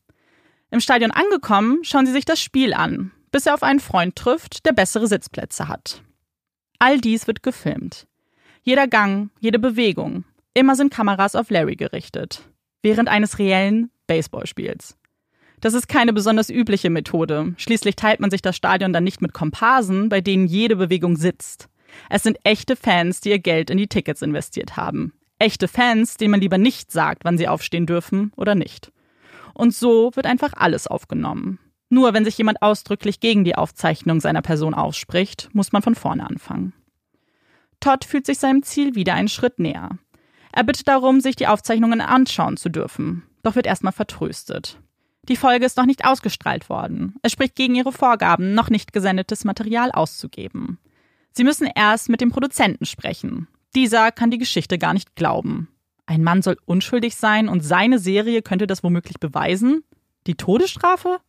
Im 0.72 0.80
Stadion 0.80 1.12
angekommen, 1.12 1.80
schauen 1.84 2.06
sie 2.06 2.12
sich 2.12 2.26
das 2.26 2.40
Spiel 2.40 2.74
an, 2.74 3.12
bis 3.32 3.46
er 3.46 3.54
auf 3.54 3.64
einen 3.64 3.80
Freund 3.80 4.16
trifft, 4.16 4.66
der 4.66 4.74
bessere 4.74 5.08
Sitzplätze 5.08 5.68
hat. 5.68 6.02
All 6.80 7.00
dies 7.00 7.28
wird 7.28 7.44
gefilmt. 7.44 8.08
Jeder 8.62 8.88
Gang, 8.88 9.30
jede 9.40 9.60
Bewegung, 9.60 10.26
immer 10.54 10.76
sind 10.76 10.92
Kameras 10.92 11.36
auf 11.36 11.50
Larry 11.50 11.76
gerichtet. 11.76 12.42
Während 12.82 13.10
eines 13.10 13.40
reellen 13.40 13.90
Baseballspiels. 14.08 14.98
Das 15.62 15.74
ist 15.74 15.88
keine 15.88 16.14
besonders 16.14 16.50
übliche 16.50 16.90
Methode. 16.90 17.54
Schließlich 17.58 17.96
teilt 17.96 18.20
man 18.20 18.30
sich 18.30 18.42
das 18.42 18.56
Stadion 18.56 18.94
dann 18.94 19.04
nicht 19.04 19.22
mit 19.22 19.34
Komparsen, 19.34 20.10
bei 20.10 20.22
denen 20.22 20.46
jede 20.46 20.76
Bewegung 20.76 21.16
sitzt. 21.16 21.70
Es 22.10 22.24
sind 22.24 22.38
echte 22.44 22.76
Fans, 22.76 23.22
die 23.22 23.30
ihr 23.30 23.40
Geld 23.40 23.70
in 23.70 23.78
die 23.78 23.88
Tickets 23.88 24.22
investiert 24.22 24.78
haben. 24.78 25.14
Echte 25.40 25.68
Fans, 25.68 26.18
denen 26.18 26.32
man 26.32 26.42
lieber 26.42 26.58
nicht 26.58 26.92
sagt, 26.92 27.26
wann 27.26 27.38
sie 27.38 27.48
aufstehen 27.48 27.86
dürfen 27.86 28.32
oder 28.36 28.56
nicht. 28.56 28.92
Und 29.54 29.74
so 29.74 30.12
wird 30.16 30.26
einfach 30.26 30.54
alles 30.56 30.88
aufgenommen. 30.88 31.60
Nur 31.90 32.14
wenn 32.14 32.26
sich 32.26 32.38
jemand 32.38 32.62
ausdrücklich 32.62 33.20
gegen 33.20 33.44
die 33.44 33.56
Aufzeichnung 33.56 34.20
seiner 34.20 34.42
Person 34.42 34.74
ausspricht, 34.74 35.50
muss 35.54 35.72
man 35.72 35.82
von 35.82 35.96
vorne 35.96 36.28
anfangen. 36.28 36.74
Todd 37.80 38.06
fühlt 38.06 38.26
sich 38.26 38.40
seinem 38.40 38.64
Ziel 38.64 38.96
wieder 38.96 39.14
einen 39.14 39.28
Schritt 39.28 39.60
näher. 39.60 39.90
Er 40.52 40.64
bittet 40.64 40.88
darum, 40.88 41.20
sich 41.20 41.36
die 41.36 41.48
Aufzeichnungen 41.48 42.02
anschauen 42.02 42.58
zu 42.58 42.70
dürfen, 42.70 43.24
doch 43.44 43.56
wird 43.56 43.68
erstmal 43.68 43.94
vertröstet. 43.94 44.80
Die 45.28 45.36
Folge 45.36 45.66
ist 45.66 45.78
noch 45.78 45.86
nicht 45.86 46.06
ausgestrahlt 46.06 46.70
worden. 46.70 47.16
Es 47.22 47.32
spricht 47.32 47.56
gegen 47.56 47.76
ihre 47.76 47.92
Vorgaben, 47.92 48.54
noch 48.54 48.70
nicht 48.70 48.94
gesendetes 48.94 49.44
Material 49.44 49.92
auszugeben. 49.92 50.78
Sie 51.38 51.44
müssen 51.44 51.68
erst 51.74 52.08
mit 52.10 52.22
dem 52.22 52.32
Produzenten 52.32 52.86
sprechen. 52.86 53.48
Dieser 53.76 54.12
kann 54.12 54.32
die 54.32 54.38
Geschichte 54.38 54.78
gar 54.78 54.94
nicht 54.94 55.16
glauben. 55.16 55.68
Ein 56.06 56.24
Mann 56.24 56.42
soll 56.42 56.58
unschuldig 56.66 57.18
sein 57.18 57.50
und 57.50 57.62
seine 57.62 58.00
Serie 58.00 58.42
könnte 58.42 58.68
das 58.68 58.84
womöglich 58.84 59.20
beweisen? 59.20 59.84
Die 60.28 60.36
Todesstrafe? 60.36 61.20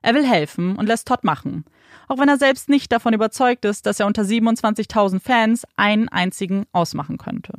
Er 0.00 0.14
will 0.14 0.26
helfen 0.26 0.76
und 0.76 0.86
lässt 0.86 1.06
Todd 1.06 1.22
machen. 1.22 1.64
Auch 2.08 2.18
wenn 2.18 2.28
er 2.28 2.38
selbst 2.38 2.68
nicht 2.70 2.90
davon 2.92 3.12
überzeugt 3.12 3.64
ist, 3.66 3.84
dass 3.84 4.00
er 4.00 4.06
unter 4.06 4.22
27.000 4.22 5.20
Fans 5.20 5.66
einen 5.76 6.08
einzigen 6.08 6.64
ausmachen 6.72 7.18
könnte. 7.18 7.54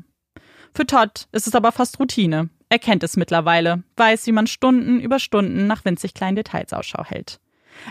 Für 0.74 0.88
Todd 0.88 1.28
ist 1.32 1.48
es 1.48 1.54
aber 1.54 1.72
fast 1.72 2.00
Routine. 2.00 2.50
Er 2.70 2.80
kennt 2.80 3.04
es 3.04 3.18
mittlerweile, 3.18 3.84
weiß, 3.98 4.26
wie 4.26 4.32
man 4.32 4.48
Stunden 4.48 5.00
über 5.00 5.20
Stunden 5.20 5.68
nach 5.68 5.86
winzig 5.86 6.16
kleinen 6.16 6.36
Details 6.36 6.74
Ausschau 6.74 7.04
hält. 7.04 7.40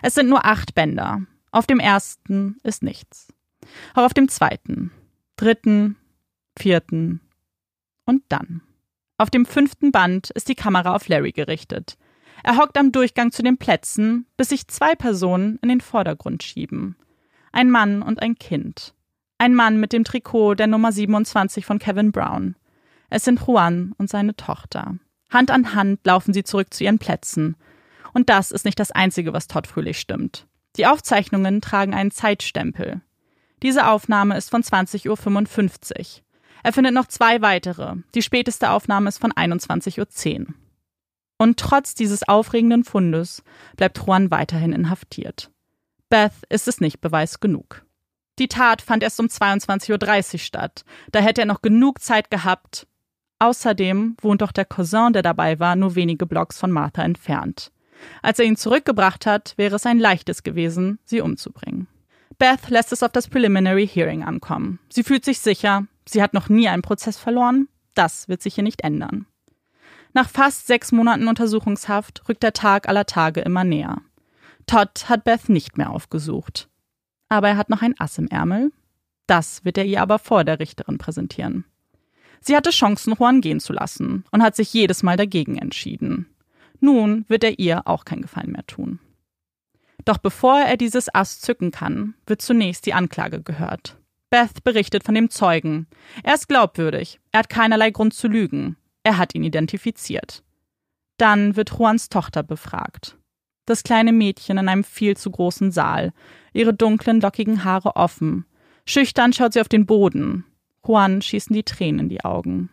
Es 0.03 0.15
sind 0.15 0.29
nur 0.29 0.45
acht 0.45 0.75
Bänder. 0.75 1.21
Auf 1.53 1.69
dem 1.69 1.79
ersten 1.79 2.57
ist 2.65 2.83
nichts. 2.83 3.29
Auch 3.95 4.05
auf 4.05 4.15
dem 4.15 4.29
zweiten, 4.29 4.91
dritten, 5.37 5.97
vierten 6.59 7.21
und 8.05 8.23
dann. 8.29 8.63
Auf 9.19 9.31
dem 9.31 9.47
fünften 9.47 9.93
Band 9.93 10.31
ist 10.31 10.49
die 10.49 10.55
Kamera 10.55 10.95
auf 10.95 11.09
Larry 11.09 11.33
gerichtet. 11.33 11.97
Er 12.43 12.57
hockt 12.57 12.77
am 12.77 12.91
Durchgang 12.91 13.31
zu 13.31 13.43
den 13.43 13.57
Plätzen, 13.57 14.27
bis 14.37 14.49
sich 14.49 14.67
zwei 14.67 14.95
Personen 14.95 15.59
in 15.63 15.69
den 15.69 15.81
Vordergrund 15.81 16.43
schieben. 16.43 16.97
Ein 17.53 17.71
Mann 17.71 18.03
und 18.03 18.21
ein 18.21 18.37
Kind. 18.37 18.95
Ein 19.39 19.55
Mann 19.55 19.79
mit 19.79 19.93
dem 19.93 20.05
Trikot 20.05 20.55
der 20.55 20.67
Nummer 20.67 20.91
27 20.91 21.65
von 21.65 21.79
Kevin 21.79 22.11
Brown. 22.11 22.57
Es 23.11 23.25
sind 23.25 23.41
Juan 23.47 23.95
und 23.99 24.09
seine 24.09 24.35
Tochter. 24.35 24.97
Hand 25.31 25.51
an 25.51 25.75
Hand 25.75 26.01
laufen 26.05 26.33
sie 26.33 26.45
zurück 26.45 26.73
zu 26.73 26.85
ihren 26.85 26.99
Plätzen. 26.99 27.57
Und 28.13 28.29
das 28.29 28.51
ist 28.51 28.65
nicht 28.65 28.81
das 28.81 28.91
Einzige, 28.91 29.33
was 29.33 29.49
Todd 29.49 29.67
Fröhlich 29.67 29.99
stimmt. 29.99 30.47
Die 30.77 30.87
Aufzeichnungen 30.87 31.61
tragen 31.61 31.95
einen 31.95 32.11
Zeitstempel. 32.11 33.03
Diese 33.63 33.87
Aufnahme 33.87 34.37
ist 34.37 34.51
von 34.51 34.63
20.55 34.63 35.09
Uhr. 35.09 36.23
Er 36.65 36.73
findet 36.73 36.95
noch 36.95 37.07
zwei 37.07 37.43
weitere. 37.43 37.97
Die 38.15 38.23
späteste 38.23 38.71
Aufnahme 38.71 39.09
ist 39.09 39.19
von 39.19 39.33
21.10 39.33 40.41
Uhr. 40.41 40.55
Und 41.39 41.59
trotz 41.59 41.95
dieses 41.95 42.29
aufregenden 42.29 42.85
Fundes 42.85 43.43
bleibt 43.77 43.99
Juan 43.99 44.31
weiterhin 44.31 44.73
inhaftiert. 44.73 45.51
Beth 46.09 46.33
ist 46.49 46.69
es 46.69 46.81
nicht 46.81 47.01
Beweis 47.01 47.41
genug. 47.41 47.85
Die 48.39 48.49
Tat 48.49 48.83
fand 48.83 49.03
erst 49.03 49.19
um 49.21 49.27
22.30 49.27 50.33
Uhr 50.35 50.39
statt. 50.39 50.85
Da 51.11 51.21
hätte 51.21 51.43
er 51.43 51.47
noch 51.47 51.63
genug 51.63 52.01
Zeit 52.01 52.31
gehabt. 52.31 52.87
Außerdem 53.39 54.17
wohnt 54.21 54.43
doch 54.43 54.53
der 54.53 54.65
Cousin, 54.65 55.13
der 55.13 55.23
dabei 55.23 55.59
war, 55.59 55.75
nur 55.75 55.95
wenige 55.95 56.27
Blocks 56.27 56.59
von 56.59 56.71
Martha 56.71 57.03
entfernt. 57.03 57.73
Als 58.23 58.39
er 58.39 58.45
ihn 58.45 58.57
zurückgebracht 58.57 59.27
hat, 59.27 59.55
wäre 59.57 59.77
es 59.77 59.87
ein 59.87 59.99
leichtes 59.99 60.43
gewesen, 60.43 60.99
sie 61.05 61.21
umzubringen. 61.21 61.89
Beth 62.39 62.69
lässt 62.69 62.93
es 62.93 63.03
auf 63.03 63.13
das 63.13 63.29
Preliminary 63.29 63.87
Hearing 63.87 64.23
ankommen. 64.23 64.79
Sie 64.89 65.03
fühlt 65.03 65.25
sich 65.25 65.39
sicher, 65.41 65.87
sie 66.07 66.23
hat 66.23 66.35
noch 66.35 66.49
nie 66.49 66.69
einen 66.69 66.83
Prozess 66.83 67.19
verloren, 67.19 67.69
das 67.95 68.29
wird 68.29 68.43
sich 68.43 68.55
hier 68.55 68.65
nicht 68.65 68.83
ändern. 68.83 69.27
Nach 70.15 70.29
fast 70.29 70.67
sechs 70.67 70.93
Monaten 70.93 71.29
Untersuchungshaft 71.29 72.29
rückt 72.29 72.43
der 72.43 72.53
Tag 72.53 72.89
aller 72.89 73.07
Tage 73.07 73.41
immer 73.41 73.65
näher. 73.65 74.03
Todd 74.67 75.09
hat 75.09 75.25
Beth 75.25 75.49
nicht 75.49 75.79
mehr 75.79 75.91
aufgesucht. 75.91 76.69
Aber 77.29 77.49
er 77.49 77.57
hat 77.57 77.71
noch 77.71 77.83
ein 77.83 77.95
Ass 77.99 78.19
im 78.19 78.29
Ärmel. 78.29 78.73
Das 79.27 79.65
wird 79.65 79.79
er 79.79 79.87
ihr 79.87 80.03
aber 80.03 80.19
vor 80.19 80.45
der 80.45 80.61
Richterin 80.61 80.99
präsentieren. 80.99 81.65
Sie 82.41 82.57
hatte 82.57 82.71
Chancen, 82.71 83.15
Juan 83.19 83.41
gehen 83.41 83.61
zu 83.61 83.73
lassen 83.73 84.25
und 84.31 84.43
hat 84.43 84.57
sich 84.57 84.73
jedes 84.75 85.03
Mal 85.03 85.17
dagegen 85.17 85.57
entschieden. 85.57 86.27
Nun 86.81 87.25
wird 87.29 87.45
er 87.45 87.59
ihr 87.59 87.87
auch 87.87 88.05
keinen 88.05 88.23
Gefallen 88.23 88.53
mehr 88.53 88.67
tun. 88.67 88.99
Doch 90.05 90.19
bevor 90.19 90.59
er 90.59 90.77
dieses 90.77 91.15
Ass 91.15 91.41
zücken 91.41 91.71
kann, 91.71 92.15
wird 92.27 92.43
zunächst 92.43 92.87
die 92.87 92.95
Anklage 92.95 93.43
gehört. 93.43 93.97
Beth 94.31 94.65
berichtet 94.65 95.05
von 95.05 95.15
dem 95.15 95.31
Zeugen. 95.31 95.87
Er 96.23 96.35
ist 96.35 96.49
glaubwürdig, 96.49 97.21
er 97.33 97.41
hat 97.41 97.51
keinerlei 97.51 97.91
Grund 97.91 98.15
zu 98.15 98.29
lügen, 98.29 98.77
er 99.03 99.19
hat 99.19 99.35
ihn 99.35 99.45
identifiziert. 99.45 100.43
Dann 101.19 101.55
wird 101.55 101.71
Juans 101.71 102.09
Tochter 102.09 102.43
befragt. 102.43 103.17
Das 103.67 103.85
kleine 103.85 104.13
Mädchen 104.13 104.59
in 104.59 104.69
einem 104.69 104.85
viel 104.85 105.17
zu 105.17 105.31
großen 105.31 105.71
Saal, 105.71 106.13
ihre 106.53 106.75
dunklen, 106.75 107.21
lockigen 107.21 107.63
Haare 107.63 107.97
offen. 107.97 108.45
Schüchtern 108.87 109.33
schaut 109.33 109.53
sie 109.53 109.61
auf 109.61 109.69
den 109.69 109.87
Boden. 109.87 110.45
Juan 110.85 111.23
schießen 111.23 111.55
die 111.55 111.63
Tränen 111.63 112.01
in 112.01 112.09
die 112.09 112.25
Augen. 112.25 112.71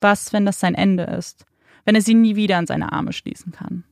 Was, 0.00 0.32
wenn 0.32 0.44
das 0.44 0.60
sein 0.60 0.74
Ende 0.74 1.04
ist? 1.04 1.46
Wenn 1.84 1.94
er 1.94 2.02
sie 2.02 2.14
nie 2.14 2.36
wieder 2.36 2.58
in 2.58 2.66
seine 2.66 2.92
Arme 2.92 3.12
schließen 3.12 3.52
kann? 3.52 3.84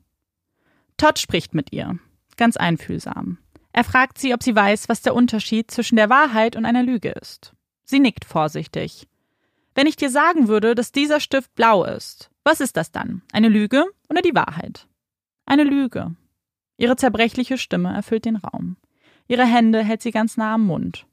Todd 0.98 1.18
spricht 1.18 1.54
mit 1.54 1.72
ihr. 1.72 1.98
Ganz 2.36 2.56
einfühlsam. 2.56 3.38
Er 3.72 3.84
fragt 3.84 4.18
sie, 4.18 4.34
ob 4.34 4.42
sie 4.42 4.54
weiß, 4.54 4.88
was 4.88 5.02
der 5.02 5.14
Unterschied 5.14 5.70
zwischen 5.70 5.96
der 5.96 6.08
Wahrheit 6.10 6.56
und 6.56 6.64
einer 6.64 6.82
Lüge 6.82 7.10
ist. 7.10 7.54
Sie 7.84 7.98
nickt 7.98 8.24
vorsichtig. 8.24 9.08
Wenn 9.74 9.86
ich 9.86 9.96
dir 9.96 10.10
sagen 10.10 10.46
würde, 10.48 10.74
dass 10.74 10.92
dieser 10.92 11.20
Stift 11.20 11.54
blau 11.54 11.84
ist, 11.84 12.30
was 12.44 12.60
ist 12.60 12.76
das 12.76 12.92
dann? 12.92 13.22
Eine 13.32 13.48
Lüge 13.48 13.84
oder 14.08 14.22
die 14.22 14.34
Wahrheit? 14.34 14.86
Eine 15.46 15.64
Lüge. 15.64 16.14
Ihre 16.76 16.96
zerbrechliche 16.96 17.58
Stimme 17.58 17.92
erfüllt 17.92 18.24
den 18.24 18.36
Raum. 18.36 18.76
Ihre 19.26 19.44
Hände 19.44 19.82
hält 19.82 20.02
sie 20.02 20.10
ganz 20.10 20.36
nah 20.36 20.54
am 20.54 20.66
Mund. 20.66 21.06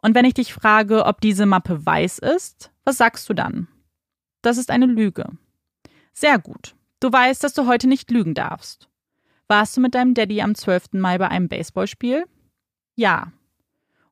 Und 0.00 0.14
wenn 0.14 0.24
ich 0.24 0.34
dich 0.34 0.52
frage, 0.52 1.04
ob 1.04 1.20
diese 1.20 1.46
Mappe 1.46 1.84
weiß 1.84 2.18
ist, 2.18 2.70
was 2.84 2.98
sagst 2.98 3.28
du 3.28 3.34
dann? 3.34 3.68
Das 4.42 4.58
ist 4.58 4.70
eine 4.70 4.86
Lüge. 4.86 5.26
Sehr 6.12 6.38
gut. 6.38 6.74
Du 7.00 7.10
weißt, 7.10 7.42
dass 7.42 7.54
du 7.54 7.66
heute 7.66 7.88
nicht 7.88 8.10
lügen 8.10 8.34
darfst. 8.34 8.87
Warst 9.48 9.76
du 9.76 9.80
mit 9.80 9.94
deinem 9.94 10.14
Daddy 10.14 10.40
am 10.42 10.54
12. 10.54 10.92
Mai 10.92 11.18
bei 11.18 11.28
einem 11.28 11.48
Baseballspiel? 11.48 12.26
Ja. 12.94 13.32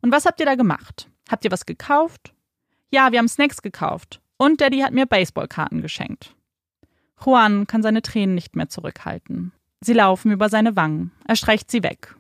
Und 0.01 0.12
was 0.12 0.27
habt 0.27 0.40
ihr 0.40 0.46
da 0.46 0.55
gemacht? 0.55 1.11
Habt 1.31 1.44
ihr 1.44 1.51
was 1.51 1.66
gekauft? 1.66 2.35
Ja, 2.90 3.12
wir 3.12 3.18
haben 3.18 3.29
Snacks 3.29 3.62
gekauft. 3.62 4.20
Und 4.38 4.61
Daddy 4.61 4.81
hat 4.81 4.92
mir 4.92 5.07
Baseballkarten 5.07 5.83
geschenkt. 5.83 6.35
Juan 7.25 7.66
kann 7.66 7.83
seine 7.83 8.03
Tränen 8.03 8.35
nicht 8.35 8.57
mehr 8.57 8.68
zurückhalten. 8.68 9.53
Sie 9.81 9.92
laufen 9.92 10.33
über 10.33 10.49
seine 10.49 10.77
Wangen. 10.77 11.12
Er 11.27 11.37
streicht 11.37 11.70
sie 11.70 11.83
weg 11.83 12.16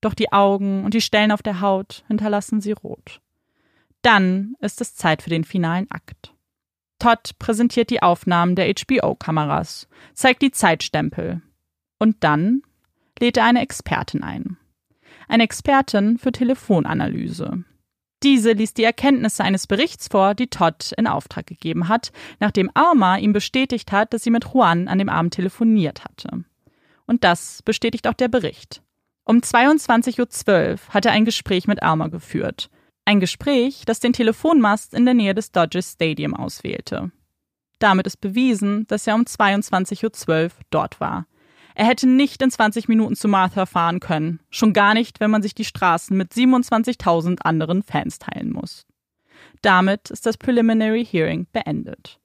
doch 0.00 0.14
die 0.14 0.32
Augen 0.32 0.84
und 0.84 0.94
die 0.94 1.00
Stellen 1.00 1.32
auf 1.32 1.42
der 1.42 1.60
Haut 1.60 2.04
hinterlassen 2.08 2.60
sie 2.60 2.72
rot. 2.72 3.20
Dann 4.02 4.54
ist 4.60 4.80
es 4.80 4.94
Zeit 4.94 5.22
für 5.22 5.30
den 5.30 5.44
finalen 5.44 5.90
Akt. 5.90 6.34
Todd 6.98 7.38
präsentiert 7.38 7.90
die 7.90 8.02
Aufnahmen 8.02 8.54
der 8.54 8.72
HBO-Kameras, 8.72 9.88
zeigt 10.14 10.42
die 10.42 10.50
Zeitstempel. 10.50 11.42
Und 11.98 12.16
dann 12.20 12.62
lädt 13.18 13.36
er 13.36 13.44
eine 13.44 13.62
Expertin 13.62 14.22
ein. 14.22 14.56
Eine 15.28 15.44
Expertin 15.44 16.18
für 16.18 16.32
Telefonanalyse. 16.32 17.64
Diese 18.22 18.52
liest 18.52 18.78
die 18.78 18.84
Erkenntnisse 18.84 19.44
eines 19.44 19.66
Berichts 19.66 20.08
vor, 20.08 20.34
die 20.34 20.48
Todd 20.48 20.92
in 20.96 21.06
Auftrag 21.06 21.46
gegeben 21.46 21.88
hat, 21.88 22.10
nachdem 22.40 22.70
Alma 22.74 23.16
ihm 23.16 23.32
bestätigt 23.32 23.92
hat, 23.92 24.12
dass 24.12 24.24
sie 24.24 24.30
mit 24.30 24.44
Juan 24.52 24.88
an 24.88 24.98
dem 24.98 25.08
Abend 25.08 25.34
telefoniert 25.34 26.04
hatte. 26.04 26.44
Und 27.06 27.22
das 27.24 27.62
bestätigt 27.62 28.08
auch 28.08 28.14
der 28.14 28.28
Bericht. 28.28 28.82
Um 29.24 29.38
22.12 29.38 30.72
Uhr 30.72 30.78
hat 30.94 31.06
er 31.06 31.12
ein 31.12 31.24
Gespräch 31.24 31.68
mit 31.68 31.82
Alma 31.82 32.08
geführt. 32.08 32.70
Ein 33.04 33.20
Gespräch, 33.20 33.82
das 33.86 34.00
den 34.00 34.12
Telefonmast 34.12 34.94
in 34.94 35.04
der 35.04 35.14
Nähe 35.14 35.34
des 35.34 35.52
Dodgers 35.52 35.92
Stadium 35.92 36.34
auswählte. 36.34 37.12
Damit 37.78 38.06
ist 38.06 38.20
bewiesen, 38.20 38.86
dass 38.88 39.06
er 39.06 39.14
um 39.14 39.22
22.12 39.22 40.44
Uhr 40.44 40.50
dort 40.70 41.00
war. 41.00 41.26
Er 41.78 41.86
hätte 41.86 42.08
nicht 42.08 42.42
in 42.42 42.50
20 42.50 42.88
Minuten 42.88 43.14
zu 43.14 43.28
Martha 43.28 43.64
fahren 43.64 44.00
können, 44.00 44.40
schon 44.50 44.72
gar 44.72 44.94
nicht, 44.94 45.20
wenn 45.20 45.30
man 45.30 45.42
sich 45.42 45.54
die 45.54 45.64
Straßen 45.64 46.16
mit 46.16 46.32
27.000 46.32 47.42
anderen 47.42 47.84
Fans 47.84 48.18
teilen 48.18 48.50
muss. 48.50 48.84
Damit 49.62 50.10
ist 50.10 50.26
das 50.26 50.36
Preliminary 50.36 51.06
Hearing 51.06 51.46
beendet. 51.52 52.18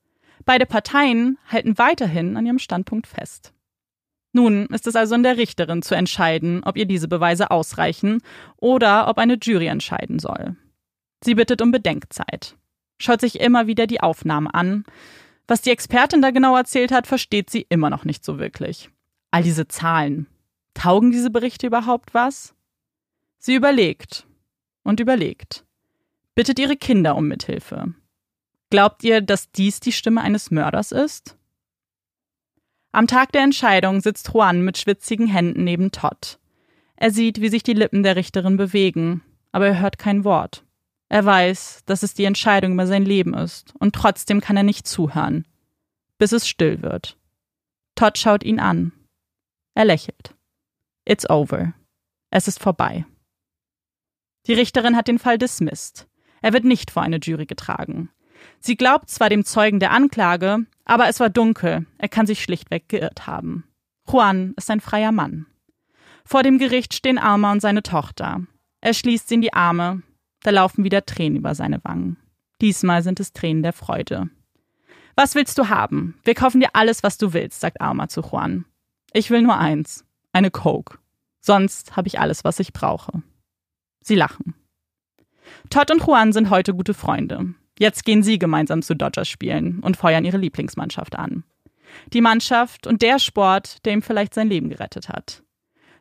Beide 0.44 0.66
Parteien 0.66 1.38
halten 1.48 1.78
weiterhin 1.78 2.36
an 2.36 2.48
ihrem 2.48 2.58
Standpunkt 2.58 3.06
fest. 3.06 3.54
Nun 4.32 4.66
ist 4.74 4.88
es 4.88 4.96
also 4.96 5.14
an 5.14 5.22
der 5.22 5.38
Richterin 5.38 5.84
zu 5.84 5.94
entscheiden, 5.94 6.64
ob 6.64 6.76
ihr 6.76 6.86
diese 6.86 7.08
Beweise 7.08 7.52
ausreichen 7.52 8.24
oder 8.58 9.08
ob 9.08 9.20
eine 9.20 9.38
Jury 9.40 9.68
entscheiden 9.68 10.18
soll. 10.18 10.56
Sie 11.24 11.36
bittet 11.36 11.62
um 11.62 11.70
Bedenkzeit, 11.72 12.56
schaut 12.98 13.22
sich 13.22 13.40
immer 13.40 13.68
wieder 13.68 13.86
die 13.86 14.02
Aufnahme 14.02 14.52
an. 14.52 14.84
Was 15.48 15.62
die 15.62 15.70
Expertin 15.70 16.24
da 16.24 16.32
genau 16.32 16.58
erzählt 16.58 16.92
hat, 16.92 17.06
versteht 17.06 17.52
sie 17.52 17.68
immer 17.70 17.92
noch 17.92 18.04
nicht 18.04 18.26
so 18.26 18.40
wirklich. 18.40 18.90
All 19.34 19.42
diese 19.42 19.68
Zahlen. 19.68 20.28
Taugen 20.76 21.10
diese 21.10 21.32
Berichte 21.32 21.66
überhaupt 21.66 22.14
was? 22.14 22.54
Sie 23.40 23.56
überlegt 23.56 24.28
und 24.84 25.00
überlegt. 25.00 25.66
Bittet 26.36 26.60
ihre 26.60 26.78
Kinder 26.78 27.16
um 27.16 27.28
Mithilfe. 27.28 27.96
Glaubt 28.70 29.04
ihr, 29.04 29.22
dass 29.22 29.52
dies 29.52 29.80
die 29.80 29.92
Stimme 29.92 30.22
eines 30.22 30.52
Mörders 30.52 30.92
ist? 30.92 31.36
Am 32.92 33.08
Tag 33.08 33.32
der 33.32 33.42
Entscheidung 33.42 34.02
sitzt 34.02 34.30
Juan 34.32 34.62
mit 34.62 34.78
schwitzigen 34.78 35.26
Händen 35.26 35.64
neben 35.64 35.90
Todd. 35.90 36.38
Er 36.96 37.10
sieht, 37.10 37.42
wie 37.42 37.50
sich 37.50 37.64
die 37.64 37.74
Lippen 37.74 38.04
der 38.04 38.16
Richterin 38.16 38.56
bewegen, 38.56 39.24
aber 39.52 39.66
er 39.66 39.80
hört 39.80 39.98
kein 39.98 40.26
Wort. 40.26 40.64
Er 41.10 41.26
weiß, 41.26 41.82
dass 41.88 42.04
es 42.04 42.14
die 42.14 42.26
Entscheidung 42.26 42.74
über 42.74 42.86
sein 42.86 43.04
Leben 43.04 43.34
ist, 43.34 43.74
und 43.80 43.96
trotzdem 43.96 44.42
kann 44.42 44.58
er 44.58 44.64
nicht 44.64 44.88
zuhören, 44.88 45.48
bis 46.20 46.34
es 46.34 46.48
still 46.48 46.84
wird. 46.84 47.18
Todd 47.96 48.20
schaut 48.20 48.44
ihn 48.44 48.60
an. 48.60 48.92
Er 49.76 49.86
lächelt. 49.86 50.36
It's 51.06 51.30
over. 51.30 51.74
Es 52.30 52.48
ist 52.48 52.60
vorbei. 52.60 53.06
Die 54.48 54.54
Richterin 54.54 54.96
hat 54.96 55.08
den 55.08 55.20
Fall 55.20 55.38
dismissed. 55.38 56.08
Er 56.42 56.54
wird 56.54 56.66
nicht 56.66 56.92
vor 56.92 57.04
eine 57.04 57.18
Jury 57.18 57.46
getragen. 57.46 58.10
Sie 58.60 58.76
glaubt 58.76 59.10
zwar 59.10 59.30
dem 59.30 59.46
Zeugen 59.46 59.80
der 59.80 59.92
Anklage, 59.92 60.66
aber 60.86 61.08
es 61.08 61.20
war 61.20 61.30
dunkel, 61.30 61.86
er 61.98 62.10
kann 62.10 62.28
sich 62.28 62.44
schlichtweg 62.44 62.90
geirrt 62.90 63.26
haben. 63.26 63.64
Juan 64.10 64.54
ist 64.58 64.70
ein 64.70 64.82
freier 64.82 65.12
Mann. 65.12 65.46
Vor 66.26 66.44
dem 66.44 66.58
Gericht 66.58 66.94
stehen 66.94 67.18
Alma 67.18 67.52
und 67.52 67.62
seine 67.62 67.84
Tochter. 67.84 68.42
Er 68.82 68.94
schließt 68.94 69.30
sie 69.30 69.36
in 69.36 69.42
die 69.42 69.54
Arme, 69.54 70.02
da 70.42 70.52
laufen 70.52 70.84
wieder 70.84 71.06
Tränen 71.06 71.38
über 71.38 71.56
seine 71.56 71.84
Wangen. 71.84 72.18
Diesmal 72.62 73.02
sind 73.02 73.20
es 73.20 73.32
Tränen 73.32 73.64
der 73.64 73.74
Freude. 73.74 74.30
Was 75.16 75.36
willst 75.36 75.58
du 75.58 75.70
haben? 75.70 76.20
Wir 76.24 76.34
kaufen 76.34 76.60
dir 76.60 76.70
alles, 76.74 77.04
was 77.04 77.18
du 77.18 77.34
willst, 77.34 77.60
sagt 77.60 77.80
Alma 77.82 78.08
zu 78.10 78.22
Juan. 78.22 78.66
Ich 79.14 79.30
will 79.30 79.44
nur 79.44 79.58
eins, 79.58 80.06
eine 80.32 80.50
Coke. 80.50 80.98
Sonst 81.40 81.96
habe 81.96 82.08
ich 82.08 82.20
alles, 82.20 82.44
was 82.44 82.60
ich 82.60 82.74
brauche. 82.74 83.22
Sie 84.02 84.16
lachen. 84.16 84.56
Todd 85.70 85.92
und 85.92 86.06
Juan 86.06 86.34
sind 86.34 86.50
heute 86.50 86.74
gute 86.74 86.96
Freunde. 86.96 87.54
Jetzt 87.78 88.06
gehen 88.06 88.24
sie 88.24 88.40
gemeinsam 88.40 88.82
zu 88.82 88.96
Dodgers 88.96 89.30
spielen 89.30 89.80
und 89.82 89.98
feuern 89.98 90.26
ihre 90.26 90.38
Lieblingsmannschaft 90.38 91.16
an. 91.16 91.44
Die 92.12 92.22
Mannschaft 92.22 92.88
und 92.88 93.04
der 93.04 93.20
Sport, 93.20 93.86
der 93.86 93.94
ihm 93.94 94.02
vielleicht 94.02 94.34
sein 94.34 94.50
Leben 94.50 94.70
gerettet 94.70 95.10
hat. 95.10 95.44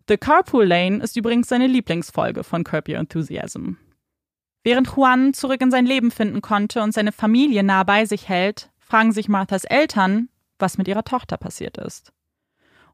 The 0.09 0.17
Carpool 0.17 0.65
Lane 0.65 1.03
ist 1.03 1.17
übrigens 1.17 1.49
seine 1.49 1.67
Lieblingsfolge 1.67 2.45
von 2.45 2.65
Curb 2.65 2.89
Your 2.89 2.97
Enthusiasm. 2.97 3.77
Während 4.65 4.89
Juan 4.97 5.35
zurück 5.35 5.61
in 5.61 5.71
sein 5.71 5.87
Leben 5.87 6.11
finden 6.11 6.41
konnte 6.41 6.83
und 6.83 6.93
seine 6.93 7.13
Familie 7.13 7.63
nah 7.63 7.83
bei 7.83 8.07
sich 8.07 8.29
hält, 8.29 8.71
fragen 8.79 9.13
sich 9.13 9.29
Marthas 9.29 9.65
Eltern, 9.65 10.29
was 10.59 10.79
mit 10.79 10.89
ihrer 10.89 11.05
Tochter 11.05 11.37
passiert 11.37 11.77
ist. 11.79 12.13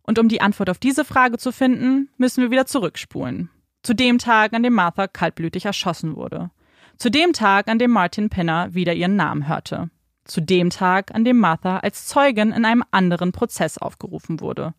Und 0.02 0.18
um 0.18 0.28
die 0.28 0.40
Antwort 0.40 0.70
auf 0.70 0.78
diese 0.78 1.04
Frage 1.04 1.38
zu 1.38 1.52
finden, 1.52 2.08
müssen 2.16 2.42
wir 2.42 2.50
wieder 2.50 2.66
zurückspulen. 2.66 3.50
Zu 3.82 3.94
dem 3.94 4.18
Tag, 4.18 4.52
an 4.54 4.62
dem 4.62 4.74
Martha 4.74 5.06
kaltblütig 5.06 5.64
erschossen 5.64 6.16
wurde. 6.16 6.50
Zu 6.96 7.11
dem 7.11 7.32
Tag, 7.32 7.68
an 7.68 7.78
dem 7.78 7.90
Martin 7.90 8.28
Pinner 8.28 8.74
wieder 8.74 8.94
ihren 8.94 9.16
Namen 9.16 9.48
hörte. 9.48 9.90
Zu 10.24 10.40
dem 10.40 10.70
Tag, 10.70 11.14
an 11.14 11.24
dem 11.24 11.38
Martha 11.38 11.78
als 11.78 12.06
Zeugin 12.06 12.52
in 12.52 12.64
einem 12.64 12.84
anderen 12.90 13.32
Prozess 13.32 13.78
aufgerufen 13.78 14.40
wurde. 14.40 14.74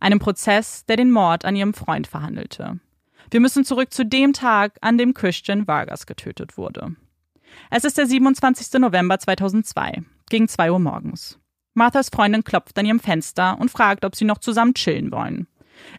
Einem 0.00 0.18
Prozess, 0.18 0.86
der 0.86 0.96
den 0.96 1.10
Mord 1.10 1.44
an 1.44 1.56
ihrem 1.56 1.74
Freund 1.74 2.06
verhandelte. 2.06 2.78
Wir 3.30 3.40
müssen 3.40 3.64
zurück 3.64 3.92
zu 3.92 4.06
dem 4.06 4.32
Tag, 4.32 4.78
an 4.80 4.96
dem 4.96 5.12
Christian 5.12 5.66
Vargas 5.66 6.06
getötet 6.06 6.56
wurde. 6.56 6.94
Es 7.70 7.84
ist 7.84 7.98
der 7.98 8.06
27. 8.06 8.80
November 8.80 9.18
2002, 9.18 10.02
gegen 10.30 10.48
2 10.48 10.72
Uhr 10.72 10.78
morgens. 10.78 11.38
Marthas 11.78 12.10
Freundin 12.10 12.44
klopft 12.44 12.76
an 12.78 12.86
ihrem 12.86 13.00
Fenster 13.00 13.56
und 13.58 13.70
fragt, 13.70 14.04
ob 14.04 14.14
sie 14.14 14.24
noch 14.24 14.38
zusammen 14.38 14.74
chillen 14.74 15.10
wollen. 15.12 15.46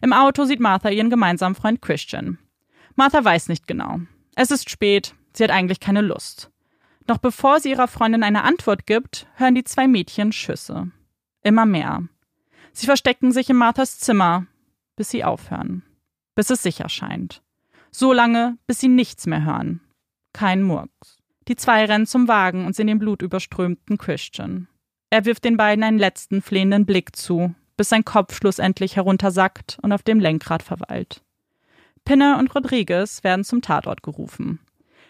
Im 0.02 0.12
Auto 0.12 0.44
sieht 0.44 0.60
Martha 0.60 0.90
ihren 0.90 1.10
gemeinsamen 1.10 1.54
Freund 1.54 1.80
Christian. 1.80 2.38
Martha 2.96 3.24
weiß 3.24 3.48
nicht 3.48 3.66
genau. 3.66 4.00
Es 4.36 4.50
ist 4.50 4.70
spät, 4.70 5.14
sie 5.32 5.42
hat 5.42 5.50
eigentlich 5.50 5.80
keine 5.80 6.02
Lust. 6.02 6.50
Noch 7.08 7.18
bevor 7.18 7.60
sie 7.60 7.70
ihrer 7.70 7.88
Freundin 7.88 8.22
eine 8.22 8.44
Antwort 8.44 8.86
gibt, 8.86 9.26
hören 9.36 9.54
die 9.54 9.64
zwei 9.64 9.88
Mädchen 9.88 10.32
Schüsse. 10.32 10.90
Immer 11.42 11.66
mehr. 11.66 12.02
Sie 12.72 12.86
verstecken 12.86 13.32
sich 13.32 13.48
in 13.50 13.56
Marthas 13.56 13.98
Zimmer, 13.98 14.46
bis 14.96 15.10
sie 15.10 15.24
aufhören. 15.24 15.82
Bis 16.34 16.50
es 16.50 16.62
sicher 16.62 16.88
scheint. 16.88 17.42
So 17.90 18.12
lange, 18.12 18.58
bis 18.66 18.80
sie 18.80 18.88
nichts 18.88 19.26
mehr 19.26 19.44
hören. 19.44 19.80
Kein 20.32 20.62
Murks. 20.62 21.18
Die 21.48 21.56
zwei 21.56 21.86
rennen 21.86 22.06
zum 22.06 22.28
Wagen 22.28 22.66
und 22.66 22.76
sehen 22.76 22.86
den 22.86 22.98
blutüberströmten 22.98 23.98
Christian. 23.98 24.68
Er 25.10 25.24
wirft 25.24 25.44
den 25.44 25.56
beiden 25.56 25.84
einen 25.84 25.98
letzten 25.98 26.40
flehenden 26.40 26.86
Blick 26.86 27.16
zu, 27.16 27.54
bis 27.76 27.88
sein 27.88 28.04
Kopf 28.04 28.36
schlussendlich 28.36 28.96
heruntersackt 28.96 29.78
und 29.82 29.92
auf 29.92 30.02
dem 30.02 30.20
Lenkrad 30.20 30.62
verweilt. 30.62 31.22
Pinner 32.04 32.38
und 32.38 32.54
Rodriguez 32.54 33.24
werden 33.24 33.44
zum 33.44 33.60
Tatort 33.60 34.02
gerufen. 34.02 34.60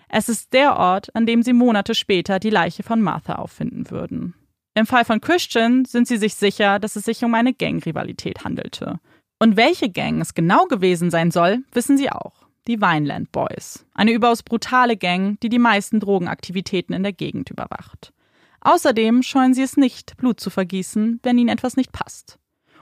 Es 0.08 0.28
ist 0.28 0.52
der 0.54 0.76
Ort, 0.76 1.14
an 1.14 1.26
dem 1.26 1.42
sie 1.42 1.52
Monate 1.52 1.94
später 1.94 2.40
die 2.40 2.50
Leiche 2.50 2.82
von 2.82 3.00
Martha 3.00 3.36
auffinden 3.36 3.90
würden. 3.90 4.34
Im 4.74 4.86
Fall 4.86 5.04
von 5.04 5.20
Christian 5.20 5.84
sind 5.84 6.08
sie 6.08 6.16
sich 6.16 6.34
sicher, 6.34 6.78
dass 6.78 6.96
es 6.96 7.04
sich 7.04 7.24
um 7.24 7.34
eine 7.34 7.54
Gangrivalität 7.54 8.44
handelte. 8.44 8.98
Und 9.38 9.56
welche 9.56 9.90
Gang 9.90 10.20
es 10.20 10.34
genau 10.34 10.66
gewesen 10.66 11.10
sein 11.10 11.30
soll, 11.30 11.64
wissen 11.72 11.96
sie 11.96 12.10
auch. 12.10 12.46
Die 12.66 12.80
Vineland 12.80 13.32
Boys. 13.32 13.84
Eine 13.94 14.12
überaus 14.12 14.42
brutale 14.42 14.96
Gang, 14.96 15.38
die 15.40 15.48
die 15.48 15.58
meisten 15.58 16.00
Drogenaktivitäten 16.00 16.94
in 16.94 17.02
der 17.02 17.12
Gegend 17.12 17.50
überwacht. 17.50 18.12
Außerdem 18.60 19.22
scheuen 19.22 19.54
sie 19.54 19.62
es 19.62 19.76
nicht, 19.76 20.16
Blut 20.16 20.40
zu 20.40 20.50
vergießen, 20.50 21.20
wenn 21.22 21.38
ihnen 21.38 21.48
etwas 21.48 21.76
nicht 21.76 21.92
passt. 21.92 22.38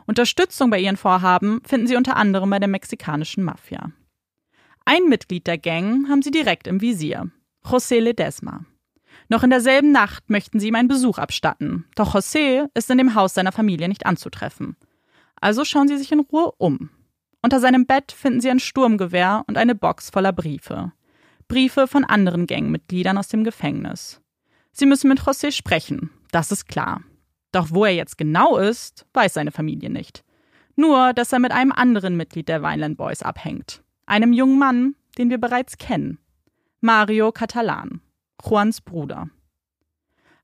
Unterstützung 0.07 0.71
bei 0.71 0.81
ihren 0.81 0.97
Vorhaben 0.97 1.61
finden 1.65 1.87
sie 1.87 1.97
unter 1.97 2.17
anderem 2.17 2.51
bei 2.51 2.59
der 2.59 2.69
mexikanischen 2.69 3.45
Mafia. 3.45 3.93
Ein 4.85 5.05
Mitglied 5.09 5.47
der 5.47 5.59
Gang 5.59 6.09
haben 6.09 6.23
sie 6.23 6.31
direkt 6.31 6.67
im 6.67 6.81
Visier, 6.81 7.31
José 7.63 8.01
Ledesma. 8.01 8.65
Noch 9.29 9.43
in 9.43 9.51
derselben 9.51 9.93
Nacht 9.93 10.31
möchten 10.31 10.59
sie 10.59 10.69
ihm 10.69 10.75
einen 10.75 10.89
Besuch 10.89 11.19
abstatten, 11.19 11.85
doch 11.95 12.15
José 12.15 12.69
ist 12.75 12.91
in 12.91 12.99
dem 12.99 13.15
Haus 13.15 13.35
seiner 13.35 13.53
Familie 13.53 13.89
nicht 13.89 14.07
anzutreffen. 14.07 14.77
Also 15.41 15.65
schauen 15.65 15.89
sie 15.89 15.99
sich 15.99 16.11
in 16.11 16.21
Ruhe 16.21 16.53
um. 16.57 16.91
Unter 17.43 17.61
seinem 17.61 17.87
Bett 17.87 18.11
finden 18.11 18.41
sie 18.41 18.51
ein 18.51 18.61
Sturmgewehr 18.61 19.45
und 19.47 19.59
eine 19.59 19.75
Box 19.75 20.11
voller 20.11 20.33
Briefe. 20.33 20.93
Briefe 21.47 21.87
von 21.87 22.05
anderen 22.05 22.47
Gangmitgliedern 22.47 23.19
aus 23.19 23.29
dem 23.29 23.45
Gefängnis. 23.45 24.21
Sie 24.79 24.87
müssen 24.87 25.09
mit 25.09 25.23
José 25.23 25.51
sprechen, 25.51 26.11
das 26.31 26.53
ist 26.53 26.69
klar. 26.69 27.03
Doch 27.51 27.71
wo 27.73 27.85
er 27.85 27.97
jetzt 27.97 28.17
genau 28.17 28.59
ist, 28.59 29.07
weiß 29.13 29.35
seine 29.35 29.51
Familie 29.51 29.91
nicht. 29.91 30.23
Nur, 30.77 31.13
dass 31.15 31.33
er 31.33 31.41
mit 31.41 31.51
einem 31.51 31.73
anderen 31.73 32.17
Mitglied 32.17 32.49
der 32.49 32.63
Vineland 32.63 32.97
Boys 32.97 33.23
abhängt. 33.23 33.83
Einem 34.07 34.33
jungen 34.33 34.57
Mann, 34.57 34.95
den 35.19 35.31
wir 35.31 35.39
bereits 35.39 35.79
kennen. 35.79 36.19
Mario 36.81 37.33
Catalan, 37.33 38.03
Juans 38.49 38.81
Bruder. 38.81 39.29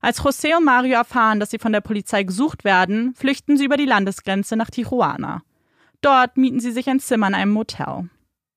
Als 0.01 0.21
José 0.21 0.57
und 0.57 0.65
Mario 0.65 0.95
erfahren, 0.95 1.39
dass 1.39 1.51
sie 1.51 1.57
von 1.57 1.71
der 1.71 1.79
Polizei 1.79 2.23
gesucht 2.23 2.65
werden, 2.65 3.15
flüchten 3.15 3.55
sie 3.55 3.63
über 3.63 3.77
die 3.77 3.85
Landesgrenze 3.85 4.57
nach 4.57 4.69
Tijuana. 4.69 5.43
Dort 6.01 6.35
mieten 6.35 6.59
sie 6.59 6.73
sich 6.73 6.89
ein 6.89 6.99
Zimmer 6.99 7.29
in 7.29 7.35
einem 7.35 7.53
Motel. 7.53 8.09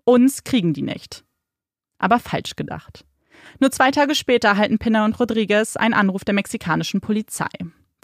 Uns 0.04 0.42
kriegen 0.42 0.72
die 0.72 0.82
nicht. 0.82 1.24
Aber 1.98 2.18
falsch 2.18 2.56
gedacht. 2.56 3.04
Nur 3.60 3.70
zwei 3.70 3.90
Tage 3.90 4.14
später 4.14 4.48
erhalten 4.48 4.78
Pinner 4.78 5.04
und 5.04 5.18
Rodriguez 5.18 5.76
einen 5.76 5.94
Anruf 5.94 6.24
der 6.24 6.34
mexikanischen 6.34 7.00
Polizei. 7.00 7.48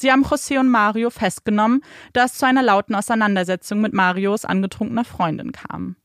Sie 0.00 0.10
haben 0.10 0.24
José 0.24 0.58
und 0.58 0.68
Mario 0.68 1.10
festgenommen, 1.10 1.82
da 2.12 2.24
es 2.24 2.34
zu 2.34 2.46
einer 2.46 2.62
lauten 2.62 2.94
Auseinandersetzung 2.94 3.80
mit 3.80 3.92
Marios 3.92 4.44
angetrunkener 4.44 5.04
Freundin 5.04 5.52
kam. 5.52 5.96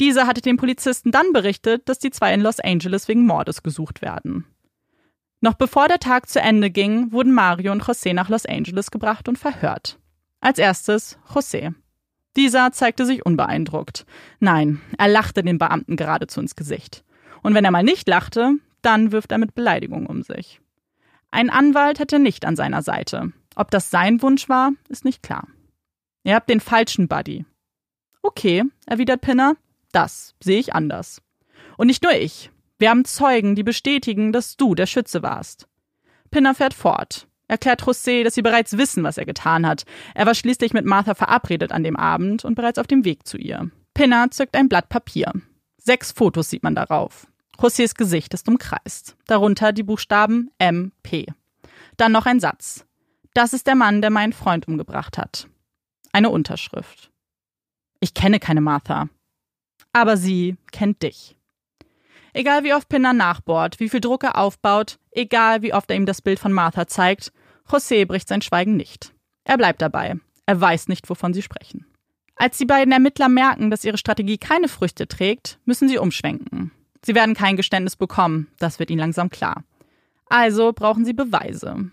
Diese 0.00 0.26
hatte 0.26 0.40
den 0.40 0.56
Polizisten 0.56 1.10
dann 1.10 1.32
berichtet, 1.32 1.88
dass 1.88 1.98
die 1.98 2.10
zwei 2.10 2.34
in 2.34 2.40
Los 2.40 2.60
Angeles 2.60 3.08
wegen 3.08 3.24
Mordes 3.24 3.62
gesucht 3.62 4.02
werden. 4.02 4.44
Noch 5.40 5.54
bevor 5.54 5.88
der 5.88 6.00
Tag 6.00 6.28
zu 6.28 6.40
Ende 6.40 6.70
ging, 6.70 7.12
wurden 7.12 7.32
Mario 7.32 7.72
und 7.72 7.82
José 7.82 8.12
nach 8.14 8.28
Los 8.28 8.46
Angeles 8.46 8.90
gebracht 8.90 9.28
und 9.28 9.38
verhört. 9.38 9.98
Als 10.40 10.58
erstes 10.58 11.18
José. 11.32 11.74
Dieser 12.36 12.72
zeigte 12.72 13.06
sich 13.06 13.24
unbeeindruckt. 13.24 14.04
Nein, 14.40 14.80
er 14.98 15.08
lachte 15.08 15.42
den 15.42 15.58
Beamten 15.58 15.96
geradezu 15.96 16.40
ins 16.40 16.56
Gesicht. 16.56 17.04
Und 17.42 17.54
wenn 17.54 17.64
er 17.64 17.70
mal 17.70 17.82
nicht 17.82 18.08
lachte, 18.08 18.54
dann 18.86 19.12
wirft 19.12 19.32
er 19.32 19.38
mit 19.38 19.54
Beleidigung 19.54 20.06
um 20.06 20.22
sich. 20.22 20.60
Ein 21.30 21.50
Anwalt 21.50 21.98
hätte 21.98 22.18
nicht 22.18 22.44
an 22.44 22.56
seiner 22.56 22.82
Seite. 22.82 23.32
Ob 23.56 23.70
das 23.70 23.90
sein 23.90 24.22
Wunsch 24.22 24.48
war, 24.48 24.72
ist 24.88 25.04
nicht 25.04 25.22
klar. 25.22 25.48
Ihr 26.22 26.34
habt 26.34 26.48
den 26.48 26.60
falschen 26.60 27.08
Buddy. 27.08 27.44
Okay, 28.22 28.64
erwidert 28.86 29.20
Pinner, 29.20 29.56
das 29.92 30.34
sehe 30.42 30.58
ich 30.58 30.74
anders. 30.74 31.22
Und 31.76 31.88
nicht 31.88 32.02
nur 32.02 32.12
ich. 32.12 32.50
Wir 32.78 32.90
haben 32.90 33.04
Zeugen, 33.04 33.54
die 33.54 33.62
bestätigen, 33.62 34.32
dass 34.32 34.56
du 34.56 34.74
der 34.74 34.86
Schütze 34.86 35.22
warst. 35.22 35.68
Pinner 36.30 36.54
fährt 36.54 36.74
fort, 36.74 37.28
erklärt 37.48 37.82
José, 37.82 38.24
dass 38.24 38.34
sie 38.34 38.42
bereits 38.42 38.76
wissen, 38.76 39.02
was 39.04 39.18
er 39.18 39.24
getan 39.24 39.66
hat. 39.66 39.84
Er 40.14 40.26
war 40.26 40.34
schließlich 40.34 40.72
mit 40.72 40.84
Martha 40.84 41.14
verabredet 41.14 41.72
an 41.72 41.84
dem 41.84 41.96
Abend 41.96 42.44
und 42.44 42.54
bereits 42.54 42.78
auf 42.78 42.86
dem 42.86 43.04
Weg 43.04 43.26
zu 43.26 43.38
ihr. 43.38 43.70
Pinner 43.94 44.30
zückt 44.30 44.56
ein 44.56 44.68
Blatt 44.68 44.88
Papier. 44.88 45.32
Sechs 45.78 46.12
Fotos 46.12 46.50
sieht 46.50 46.62
man 46.62 46.74
darauf. 46.74 47.26
Josés 47.58 47.94
Gesicht 47.94 48.34
ist 48.34 48.48
umkreist. 48.48 49.16
Darunter 49.26 49.72
die 49.72 49.82
Buchstaben 49.82 50.50
MP. 50.58 51.26
Dann 51.96 52.12
noch 52.12 52.26
ein 52.26 52.40
Satz. 52.40 52.84
Das 53.34 53.52
ist 53.52 53.66
der 53.66 53.74
Mann, 53.74 54.00
der 54.00 54.10
meinen 54.10 54.32
Freund 54.32 54.68
umgebracht 54.68 55.18
hat. 55.18 55.48
Eine 56.12 56.30
Unterschrift. 56.30 57.10
Ich 58.00 58.14
kenne 58.14 58.40
keine 58.40 58.60
Martha. 58.60 59.08
Aber 59.92 60.16
sie 60.16 60.56
kennt 60.72 61.02
dich. 61.02 61.36
Egal 62.32 62.64
wie 62.64 62.74
oft 62.74 62.88
Pinner 62.90 63.14
nachbohrt, 63.14 63.80
wie 63.80 63.88
viel 63.88 64.00
Druck 64.00 64.22
er 64.22 64.36
aufbaut, 64.36 64.98
egal 65.10 65.62
wie 65.62 65.72
oft 65.72 65.90
er 65.90 65.96
ihm 65.96 66.04
das 66.04 66.20
Bild 66.20 66.38
von 66.38 66.52
Martha 66.52 66.86
zeigt, 66.86 67.32
José 67.66 68.06
bricht 68.06 68.28
sein 68.28 68.42
Schweigen 68.42 68.76
nicht. 68.76 69.14
Er 69.44 69.56
bleibt 69.56 69.80
dabei. 69.80 70.16
Er 70.44 70.60
weiß 70.60 70.88
nicht, 70.88 71.08
wovon 71.08 71.32
sie 71.32 71.42
sprechen. 71.42 71.86
Als 72.36 72.58
die 72.58 72.66
beiden 72.66 72.92
Ermittler 72.92 73.30
merken, 73.30 73.70
dass 73.70 73.84
ihre 73.84 73.96
Strategie 73.96 74.36
keine 74.36 74.68
Früchte 74.68 75.08
trägt, 75.08 75.58
müssen 75.64 75.88
sie 75.88 75.96
umschwenken. 75.96 76.72
Sie 77.06 77.14
werden 77.14 77.36
kein 77.36 77.56
Geständnis 77.56 77.94
bekommen, 77.94 78.48
das 78.58 78.80
wird 78.80 78.90
ihnen 78.90 78.98
langsam 78.98 79.30
klar. 79.30 79.62
Also 80.28 80.72
brauchen 80.72 81.04
sie 81.04 81.12
Beweise. 81.12 81.92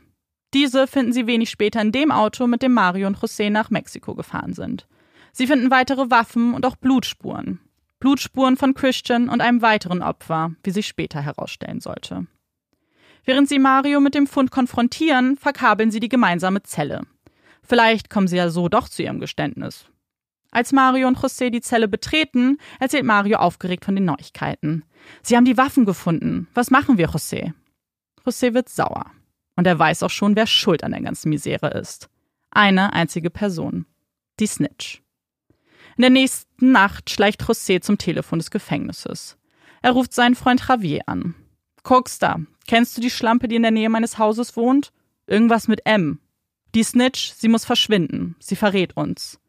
Diese 0.56 0.88
finden 0.88 1.14
sie 1.14 1.28
wenig 1.28 1.52
später 1.52 1.80
in 1.84 1.92
dem 1.92 2.10
Auto, 2.10 2.48
mit 2.48 2.64
dem 2.64 2.74
Mario 2.74 3.06
und 3.06 3.20
José 3.20 3.52
nach 3.52 3.70
Mexiko 3.70 4.16
gefahren 4.16 4.54
sind. 4.54 4.88
Sie 5.32 5.46
finden 5.46 5.70
weitere 5.70 6.10
Waffen 6.10 6.56
und 6.56 6.66
auch 6.66 6.76
Blutspuren. 6.78 7.60
Blutspuren 8.00 8.58
von 8.58 8.74
Christian 8.74 9.30
und 9.30 9.40
einem 9.40 9.62
weiteren 9.62 10.02
Opfer, 10.02 10.56
wie 10.64 10.72
sich 10.72 10.88
später 10.88 11.22
herausstellen 11.22 11.80
sollte. 11.80 12.26
Während 13.24 13.48
sie 13.48 13.60
Mario 13.60 14.00
mit 14.00 14.16
dem 14.16 14.26
Fund 14.26 14.50
konfrontieren, 14.50 15.38
verkabeln 15.38 15.92
sie 15.92 16.00
die 16.00 16.10
gemeinsame 16.10 16.64
Zelle. 16.64 17.02
Vielleicht 17.62 18.10
kommen 18.10 18.28
sie 18.28 18.38
ja 18.38 18.50
so 18.50 18.68
doch 18.68 18.90
zu 18.90 19.04
ihrem 19.04 19.20
Geständnis. 19.20 19.86
Als 20.54 20.72
Mario 20.72 21.08
und 21.08 21.18
José 21.18 21.50
die 21.50 21.62
Zelle 21.62 21.88
betreten, 21.88 22.60
erzählt 22.80 23.06
Mario 23.06 23.40
aufgeregt 23.40 23.86
von 23.86 23.96
den 23.96 24.06
Neuigkeiten. 24.06 24.86
Sie 25.24 25.36
haben 25.36 25.46
die 25.46 25.58
Waffen 25.58 25.84
gefunden. 25.84 26.48
Was 26.54 26.70
machen 26.70 27.00
wir, 27.00 27.10
José? 27.10 27.54
José 28.24 28.54
wird 28.54 28.70
sauer. 28.70 29.08
Und 29.56 29.66
er 29.66 29.80
weiß 29.80 30.04
auch 30.04 30.12
schon, 30.12 30.36
wer 30.36 30.46
schuld 30.46 30.84
an 30.84 30.92
der 30.92 31.02
ganzen 31.02 31.30
Misere 31.30 31.70
ist. 31.72 32.08
Eine 32.52 32.94
einzige 32.94 33.32
Person. 33.32 33.88
Die 34.40 34.46
Snitch. 34.46 35.02
In 35.98 36.04
der 36.04 36.12
nächsten 36.12 36.72
Nacht 36.72 37.10
schleicht 37.10 37.42
José 37.42 37.82
zum 37.82 37.98
Telefon 37.98 38.38
des 38.38 38.52
Gefängnisses. 38.52 39.38
Er 39.82 39.92
ruft 39.92 40.14
seinen 40.14 40.36
Freund 40.36 40.64
Javier 40.68 41.02
an. 41.08 41.34
Coxstar, 41.82 42.42
kennst 42.68 42.96
du 42.96 43.02
die 43.02 43.10
Schlampe, 43.10 43.48
die 43.48 43.56
in 43.56 43.64
der 43.64 43.72
Nähe 43.72 43.90
meines 43.90 44.20
Hauses 44.20 44.56
wohnt? 44.56 44.94
Irgendwas 45.26 45.68
mit 45.68 45.84
M. 45.86 46.20
Die 46.76 46.84
Snitch, 46.84 47.34
sie 47.34 47.48
muss 47.48 47.66
verschwinden. 47.66 48.36
Sie 48.40 48.56
verrät 48.56 48.96
uns. 48.96 49.40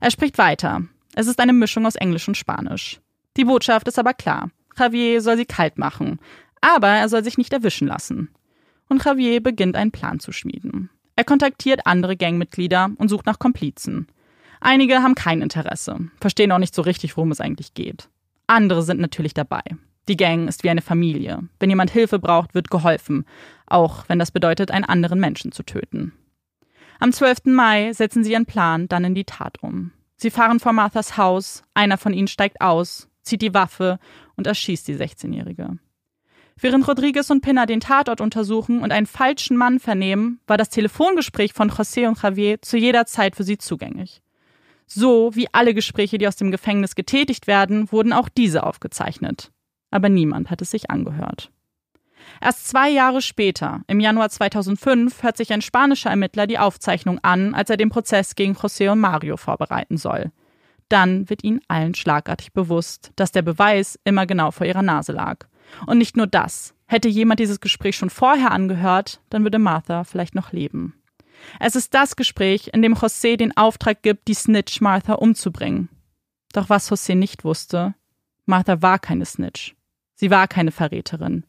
Er 0.00 0.10
spricht 0.10 0.38
weiter. 0.38 0.82
Es 1.14 1.26
ist 1.26 1.40
eine 1.40 1.52
Mischung 1.52 1.86
aus 1.86 1.96
Englisch 1.96 2.26
und 2.26 2.36
Spanisch. 2.36 3.00
Die 3.36 3.44
Botschaft 3.44 3.86
ist 3.86 3.98
aber 3.98 4.14
klar. 4.14 4.50
Javier 4.78 5.20
soll 5.20 5.36
sie 5.36 5.44
kalt 5.44 5.78
machen. 5.78 6.18
Aber 6.60 6.88
er 6.88 7.08
soll 7.08 7.22
sich 7.22 7.38
nicht 7.38 7.52
erwischen 7.52 7.86
lassen. 7.86 8.30
Und 8.88 9.04
Javier 9.04 9.42
beginnt 9.42 9.76
einen 9.76 9.92
Plan 9.92 10.18
zu 10.18 10.32
schmieden. 10.32 10.90
Er 11.16 11.24
kontaktiert 11.24 11.86
andere 11.86 12.16
Gangmitglieder 12.16 12.90
und 12.96 13.08
sucht 13.08 13.26
nach 13.26 13.38
Komplizen. 13.38 14.06
Einige 14.60 15.02
haben 15.02 15.14
kein 15.14 15.42
Interesse, 15.42 15.98
verstehen 16.20 16.52
auch 16.52 16.58
nicht 16.58 16.74
so 16.74 16.82
richtig, 16.82 17.16
worum 17.16 17.30
es 17.30 17.40
eigentlich 17.40 17.74
geht. 17.74 18.08
Andere 18.46 18.82
sind 18.82 19.00
natürlich 19.00 19.34
dabei. 19.34 19.62
Die 20.08 20.16
Gang 20.16 20.48
ist 20.48 20.64
wie 20.64 20.70
eine 20.70 20.82
Familie. 20.82 21.40
Wenn 21.58 21.70
jemand 21.70 21.90
Hilfe 21.90 22.18
braucht, 22.18 22.54
wird 22.54 22.70
geholfen, 22.70 23.26
auch 23.66 24.04
wenn 24.08 24.18
das 24.18 24.30
bedeutet, 24.30 24.70
einen 24.70 24.84
anderen 24.84 25.20
Menschen 25.20 25.52
zu 25.52 25.62
töten. 25.62 26.12
Am 27.02 27.12
12. 27.12 27.46
Mai 27.46 27.94
setzen 27.94 28.22
sie 28.22 28.32
ihren 28.32 28.44
Plan 28.44 28.86
dann 28.86 29.04
in 29.04 29.14
die 29.14 29.24
Tat 29.24 29.62
um. 29.62 29.92
Sie 30.16 30.30
fahren 30.30 30.60
vor 30.60 30.74
Marthas 30.74 31.16
Haus, 31.16 31.62
einer 31.72 31.96
von 31.96 32.12
ihnen 32.12 32.28
steigt 32.28 32.60
aus, 32.60 33.08
zieht 33.22 33.40
die 33.40 33.54
Waffe 33.54 33.98
und 34.36 34.46
erschießt 34.46 34.86
die 34.86 34.96
16-Jährige. 34.96 35.78
Während 36.58 36.86
Rodriguez 36.86 37.30
und 37.30 37.40
Pinna 37.40 37.64
den 37.64 37.80
Tatort 37.80 38.20
untersuchen 38.20 38.82
und 38.82 38.92
einen 38.92 39.06
falschen 39.06 39.56
Mann 39.56 39.80
vernehmen, 39.80 40.40
war 40.46 40.58
das 40.58 40.68
Telefongespräch 40.68 41.54
von 41.54 41.70
José 41.70 42.06
und 42.06 42.22
Javier 42.22 42.60
zu 42.60 42.76
jeder 42.76 43.06
Zeit 43.06 43.34
für 43.34 43.44
sie 43.44 43.56
zugänglich. 43.56 44.20
So 44.86 45.34
wie 45.34 45.48
alle 45.52 45.72
Gespräche, 45.72 46.18
die 46.18 46.28
aus 46.28 46.36
dem 46.36 46.50
Gefängnis 46.50 46.96
getätigt 46.96 47.46
werden, 47.46 47.90
wurden 47.90 48.12
auch 48.12 48.28
diese 48.28 48.62
aufgezeichnet. 48.64 49.52
Aber 49.90 50.10
niemand 50.10 50.50
hat 50.50 50.60
es 50.60 50.70
sich 50.70 50.90
angehört. 50.90 51.50
Erst 52.40 52.68
zwei 52.68 52.90
Jahre 52.90 53.22
später, 53.22 53.82
im 53.86 54.00
Januar 54.00 54.30
2005, 54.30 55.22
hört 55.22 55.36
sich 55.36 55.52
ein 55.52 55.62
spanischer 55.62 56.10
Ermittler 56.10 56.46
die 56.46 56.58
Aufzeichnung 56.58 57.18
an, 57.22 57.54
als 57.54 57.70
er 57.70 57.76
den 57.76 57.90
Prozess 57.90 58.34
gegen 58.34 58.54
José 58.54 58.90
und 58.90 59.00
Mario 59.00 59.36
vorbereiten 59.36 59.96
soll. 59.96 60.32
Dann 60.88 61.30
wird 61.30 61.44
ihnen 61.44 61.60
allen 61.68 61.94
schlagartig 61.94 62.52
bewusst, 62.52 63.12
dass 63.16 63.32
der 63.32 63.42
Beweis 63.42 63.98
immer 64.04 64.26
genau 64.26 64.50
vor 64.50 64.66
ihrer 64.66 64.82
Nase 64.82 65.12
lag. 65.12 65.46
Und 65.86 65.98
nicht 65.98 66.16
nur 66.16 66.26
das. 66.26 66.74
Hätte 66.86 67.08
jemand 67.08 67.38
dieses 67.38 67.60
Gespräch 67.60 67.96
schon 67.96 68.10
vorher 68.10 68.50
angehört, 68.50 69.20
dann 69.30 69.44
würde 69.44 69.60
Martha 69.60 70.02
vielleicht 70.02 70.34
noch 70.34 70.52
leben. 70.52 70.94
Es 71.60 71.76
ist 71.76 71.94
das 71.94 72.16
Gespräch, 72.16 72.70
in 72.72 72.82
dem 72.82 72.94
José 72.94 73.36
den 73.36 73.56
Auftrag 73.56 74.02
gibt, 74.02 74.28
die 74.28 74.34
Snitch 74.34 74.80
Martha 74.80 75.14
umzubringen. 75.14 75.88
Doch 76.52 76.68
was 76.68 76.90
José 76.90 77.14
nicht 77.14 77.44
wusste, 77.44 77.94
Martha 78.46 78.82
war 78.82 78.98
keine 78.98 79.24
Snitch. 79.24 79.76
Sie 80.16 80.30
war 80.30 80.48
keine 80.48 80.72
Verräterin. 80.72 81.44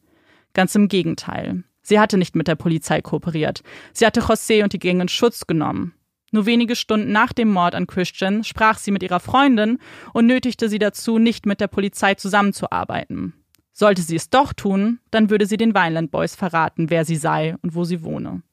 Ganz 0.53 0.75
im 0.75 0.87
Gegenteil. 0.87 1.63
Sie 1.81 1.99
hatte 1.99 2.17
nicht 2.17 2.35
mit 2.35 2.47
der 2.47 2.55
Polizei 2.55 3.01
kooperiert. 3.01 3.63
Sie 3.93 4.05
hatte 4.05 4.21
José 4.21 4.63
und 4.63 4.73
die 4.73 4.79
Gang 4.79 5.01
in 5.01 5.07
Schutz 5.07 5.47
genommen. 5.47 5.93
Nur 6.31 6.45
wenige 6.45 6.75
Stunden 6.75 7.11
nach 7.11 7.33
dem 7.33 7.49
Mord 7.49 7.75
an 7.75 7.87
Christian 7.87 8.43
sprach 8.43 8.77
sie 8.77 8.91
mit 8.91 9.03
ihrer 9.03 9.19
Freundin 9.19 9.79
und 10.13 10.27
nötigte 10.27 10.69
sie 10.69 10.79
dazu, 10.79 11.17
nicht 11.17 11.45
mit 11.45 11.59
der 11.59 11.67
Polizei 11.67 12.15
zusammenzuarbeiten. 12.15 13.33
Sollte 13.73 14.01
sie 14.01 14.15
es 14.15 14.29
doch 14.29 14.53
tun, 14.53 14.99
dann 15.11 15.29
würde 15.29 15.45
sie 15.45 15.57
den 15.57 15.73
Vineland 15.73 16.11
Boys 16.11 16.35
verraten, 16.35 16.89
wer 16.89 17.03
sie 17.03 17.15
sei 17.15 17.55
und 17.61 17.75
wo 17.75 17.83
sie 17.83 18.03
wohne. 18.03 18.43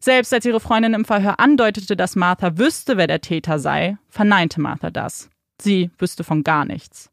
Selbst 0.00 0.32
als 0.32 0.44
ihre 0.44 0.60
Freundin 0.60 0.94
im 0.94 1.04
Verhör 1.04 1.40
andeutete, 1.40 1.96
dass 1.96 2.16
Martha 2.16 2.58
wüsste, 2.58 2.96
wer 2.96 3.06
der 3.06 3.20
Täter 3.20 3.58
sei, 3.58 3.96
verneinte 4.08 4.60
Martha 4.60 4.90
das. 4.90 5.30
Sie 5.60 5.90
wüsste 5.98 6.24
von 6.24 6.44
gar 6.44 6.64
nichts. 6.64 7.10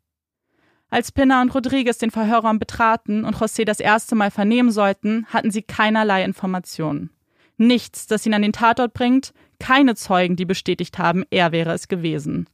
Als 0.96 1.12
Pinner 1.12 1.42
und 1.42 1.54
Rodriguez 1.54 1.98
den 1.98 2.10
Verhörraum 2.10 2.58
betraten 2.58 3.26
und 3.26 3.36
José 3.36 3.66
das 3.66 3.82
erste 3.82 4.16
Mal 4.16 4.32
vernehmen 4.32 4.72
sollten, 4.72 5.26
hatten 5.26 5.52
sie 5.52 5.62
keinerlei 5.62 6.24
Informationen. 6.24 7.10
Nichts, 7.58 8.08
das 8.08 8.26
ihn 8.26 8.34
an 8.34 8.44
den 8.44 8.54
Tatort 8.54 8.94
bringt, 8.94 9.34
keine 9.60 9.96
Zeugen, 9.96 10.38
die 10.38 10.46
bestätigt 10.46 10.98
haben, 10.98 11.26
er 11.32 11.52
wäre 11.52 11.74
es 11.74 11.90
gewesen. 11.90 12.48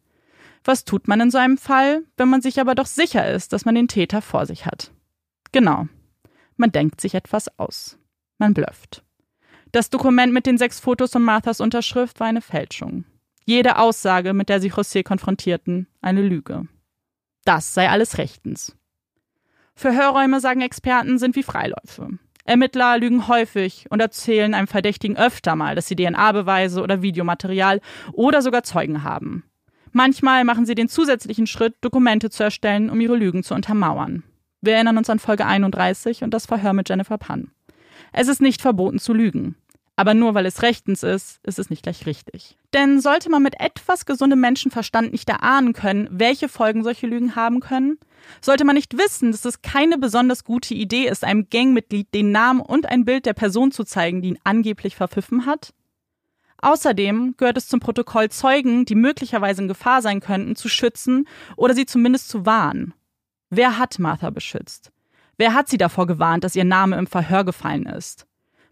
Was 0.63 0.85
tut 0.85 1.07
man 1.07 1.21
in 1.21 1.29
so 1.29 1.37
einem 1.37 1.59
Fall, 1.59 2.01
wenn 2.17 2.29
man 2.29 2.41
sich 2.41 2.59
aber 2.59 2.73
doch 2.73 2.87
sicher 2.87 3.31
ist, 3.31 3.53
dass 3.53 3.63
man 3.63 3.75
den 3.75 3.87
Täter 3.87 4.23
vor 4.23 4.47
sich 4.47 4.65
hat? 4.65 4.91
Genau. 5.51 5.87
Man 6.57 6.71
denkt 6.71 6.99
sich 6.99 7.13
etwas 7.13 7.59
aus. 7.59 7.99
Man 8.39 8.55
blöfft. 8.55 9.03
Das 9.71 9.91
Dokument 9.91 10.33
mit 10.33 10.47
den 10.47 10.57
sechs 10.57 10.79
Fotos 10.79 11.15
und 11.15 11.21
Marthas 11.21 11.61
Unterschrift 11.61 12.19
war 12.19 12.25
eine 12.25 12.41
Fälschung. 12.41 13.05
Jede 13.45 13.77
Aussage, 13.77 14.33
mit 14.33 14.49
der 14.49 14.59
sie 14.59 14.71
José 14.71 15.03
konfrontierten, 15.03 15.85
eine 16.01 16.23
Lüge. 16.23 16.67
Das 17.45 17.73
sei 17.73 17.89
alles 17.89 18.17
rechtens. 18.17 18.75
Verhörräume, 19.75 20.39
sagen 20.39 20.61
Experten, 20.61 21.17
sind 21.17 21.35
wie 21.35 21.43
Freiläufe. 21.43 22.19
Ermittler 22.43 22.97
lügen 22.97 23.27
häufig 23.27 23.85
und 23.89 23.99
erzählen 23.99 24.53
einem 24.53 24.67
Verdächtigen 24.67 25.17
öfter 25.17 25.55
mal, 25.55 25.75
dass 25.75 25.87
sie 25.87 25.95
DNA-Beweise 25.95 26.81
oder 26.81 27.01
Videomaterial 27.01 27.81
oder 28.13 28.41
sogar 28.41 28.63
Zeugen 28.63 29.03
haben. 29.03 29.43
Manchmal 29.91 30.43
machen 30.43 30.65
sie 30.65 30.75
den 30.75 30.87
zusätzlichen 30.87 31.47
Schritt, 31.47 31.75
Dokumente 31.81 32.29
zu 32.29 32.43
erstellen, 32.43 32.89
um 32.89 32.99
ihre 33.01 33.15
Lügen 33.15 33.43
zu 33.43 33.53
untermauern. 33.53 34.23
Wir 34.61 34.73
erinnern 34.73 34.97
uns 34.97 35.09
an 35.09 35.19
Folge 35.19 35.45
31 35.45 36.23
und 36.23 36.33
das 36.33 36.45
Verhör 36.45 36.73
mit 36.73 36.87
Jennifer 36.87 37.17
Pann. 37.17 37.51
Es 38.13 38.27
ist 38.27 38.41
nicht 38.41 38.61
verboten 38.61 38.99
zu 38.99 39.13
lügen. 39.13 39.55
Aber 40.01 40.15
nur 40.15 40.33
weil 40.33 40.47
es 40.47 40.63
rechtens 40.63 41.03
ist, 41.03 41.39
ist 41.43 41.59
es 41.59 41.69
nicht 41.69 41.83
gleich 41.83 42.07
richtig. 42.07 42.57
Denn 42.73 42.99
sollte 42.99 43.29
man 43.29 43.43
mit 43.43 43.59
etwas 43.59 44.07
gesundem 44.07 44.39
Menschenverstand 44.39 45.11
nicht 45.11 45.29
erahnen 45.29 45.73
können, 45.73 46.07
welche 46.09 46.49
Folgen 46.49 46.83
solche 46.83 47.05
Lügen 47.05 47.35
haben 47.35 47.59
können? 47.59 47.99
Sollte 48.41 48.65
man 48.65 48.73
nicht 48.73 48.97
wissen, 48.97 49.31
dass 49.31 49.45
es 49.45 49.61
keine 49.61 49.99
besonders 49.99 50.43
gute 50.43 50.73
Idee 50.73 51.07
ist, 51.07 51.23
einem 51.23 51.51
Gangmitglied 51.51 52.11
den 52.15 52.31
Namen 52.31 52.61
und 52.61 52.87
ein 52.87 53.05
Bild 53.05 53.27
der 53.27 53.33
Person 53.33 53.71
zu 53.71 53.83
zeigen, 53.83 54.23
die 54.23 54.29
ihn 54.29 54.39
angeblich 54.43 54.95
verpfiffen 54.95 55.45
hat? 55.45 55.71
Außerdem 56.63 57.35
gehört 57.37 57.57
es 57.57 57.67
zum 57.67 57.79
Protokoll, 57.79 58.29
Zeugen, 58.29 58.85
die 58.85 58.95
möglicherweise 58.95 59.61
in 59.61 59.67
Gefahr 59.67 60.01
sein 60.01 60.19
könnten, 60.19 60.55
zu 60.55 60.67
schützen 60.67 61.27
oder 61.57 61.75
sie 61.75 61.85
zumindest 61.85 62.27
zu 62.27 62.47
warnen. 62.47 62.95
Wer 63.51 63.77
hat 63.77 63.99
Martha 63.99 64.31
beschützt? 64.31 64.91
Wer 65.37 65.53
hat 65.53 65.69
sie 65.69 65.77
davor 65.77 66.07
gewarnt, 66.07 66.43
dass 66.43 66.55
ihr 66.55 66.65
Name 66.65 66.97
im 66.97 67.05
Verhör 67.05 67.43
gefallen 67.43 67.85
ist? 67.85 68.25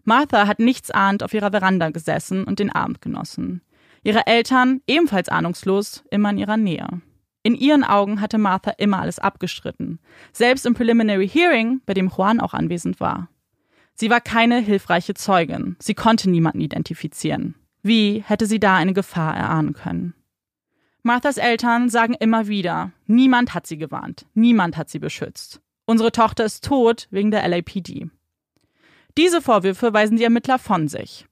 Martha 0.04 0.46
hat 0.46 0.58
nichtsahnd 0.58 1.22
auf 1.22 1.34
ihrer 1.34 1.50
Veranda 1.50 1.90
gesessen 1.90 2.44
und 2.44 2.58
den 2.58 2.70
Abend 2.70 3.00
genossen. 3.00 3.62
Ihre 4.02 4.26
Eltern, 4.26 4.80
ebenfalls 4.86 5.28
ahnungslos, 5.28 6.04
immer 6.10 6.30
in 6.30 6.38
ihrer 6.38 6.56
Nähe. 6.56 7.02
In 7.42 7.54
ihren 7.54 7.84
Augen 7.84 8.20
hatte 8.20 8.38
Martha 8.38 8.72
immer 8.78 9.00
alles 9.00 9.18
abgestritten, 9.18 9.98
selbst 10.32 10.66
im 10.66 10.74
Preliminary 10.74 11.28
Hearing, 11.28 11.80
bei 11.86 11.94
dem 11.94 12.08
Juan 12.08 12.40
auch 12.40 12.54
anwesend 12.54 13.00
war. 13.00 13.28
Sie 13.94 14.10
war 14.10 14.20
keine 14.20 14.60
hilfreiche 14.60 15.14
Zeugin, 15.14 15.76
sie 15.78 15.94
konnte 15.94 16.30
niemanden 16.30 16.60
identifizieren. 16.60 17.54
Wie 17.82 18.22
hätte 18.26 18.46
sie 18.46 18.60
da 18.60 18.76
eine 18.76 18.92
Gefahr 18.92 19.36
erahnen 19.36 19.72
können? 19.72 20.14
Marthas 21.02 21.38
Eltern 21.38 21.88
sagen 21.88 22.14
immer 22.14 22.46
wieder, 22.46 22.92
niemand 23.06 23.54
hat 23.54 23.66
sie 23.66 23.78
gewarnt, 23.78 24.26
niemand 24.34 24.76
hat 24.76 24.90
sie 24.90 24.98
beschützt. 24.98 25.60
Unsere 25.86 26.12
Tochter 26.12 26.44
ist 26.44 26.64
tot 26.64 27.08
wegen 27.10 27.30
der 27.30 27.46
LAPD. 27.48 28.10
Diese 29.20 29.42
Vorwürfe 29.42 29.92
weisen 29.92 30.16
die 30.16 30.24
Ermittler 30.24 30.58
von 30.58 30.88
sich. 30.88 31.26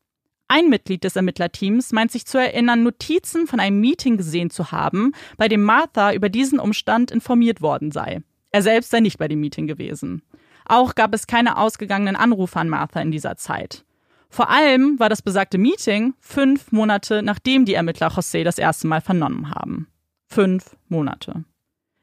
Ein 0.46 0.68
Mitglied 0.68 1.04
des 1.04 1.16
Ermittlerteams 1.16 1.90
meint 1.92 2.12
sich 2.12 2.26
zu 2.26 2.36
erinnern, 2.36 2.82
Notizen 2.82 3.46
von 3.46 3.60
einem 3.60 3.80
Meeting 3.80 4.18
gesehen 4.18 4.50
zu 4.50 4.72
haben, 4.72 5.12
bei 5.38 5.48
dem 5.48 5.62
Martha 5.62 6.12
über 6.12 6.28
diesen 6.28 6.58
Umstand 6.58 7.10
informiert 7.10 7.62
worden 7.62 7.90
sei. 7.90 8.20
Er 8.50 8.60
selbst 8.60 8.90
sei 8.90 9.00
nicht 9.00 9.16
bei 9.16 9.26
dem 9.26 9.40
Meeting 9.40 9.66
gewesen. 9.66 10.20
Auch 10.66 10.96
gab 10.96 11.14
es 11.14 11.26
keine 11.26 11.56
ausgegangenen 11.56 12.14
Anrufe 12.14 12.60
an 12.60 12.68
Martha 12.68 13.00
in 13.00 13.10
dieser 13.10 13.36
Zeit. 13.36 13.86
Vor 14.28 14.50
allem 14.50 15.00
war 15.00 15.08
das 15.08 15.22
besagte 15.22 15.56
Meeting 15.56 16.12
fünf 16.20 16.70
Monate 16.72 17.22
nachdem 17.22 17.64
die 17.64 17.72
Ermittler 17.72 18.08
José 18.08 18.44
das 18.44 18.58
erste 18.58 18.86
Mal 18.86 19.00
vernommen 19.00 19.54
haben. 19.54 19.88
Fünf 20.26 20.76
Monate. 20.88 21.42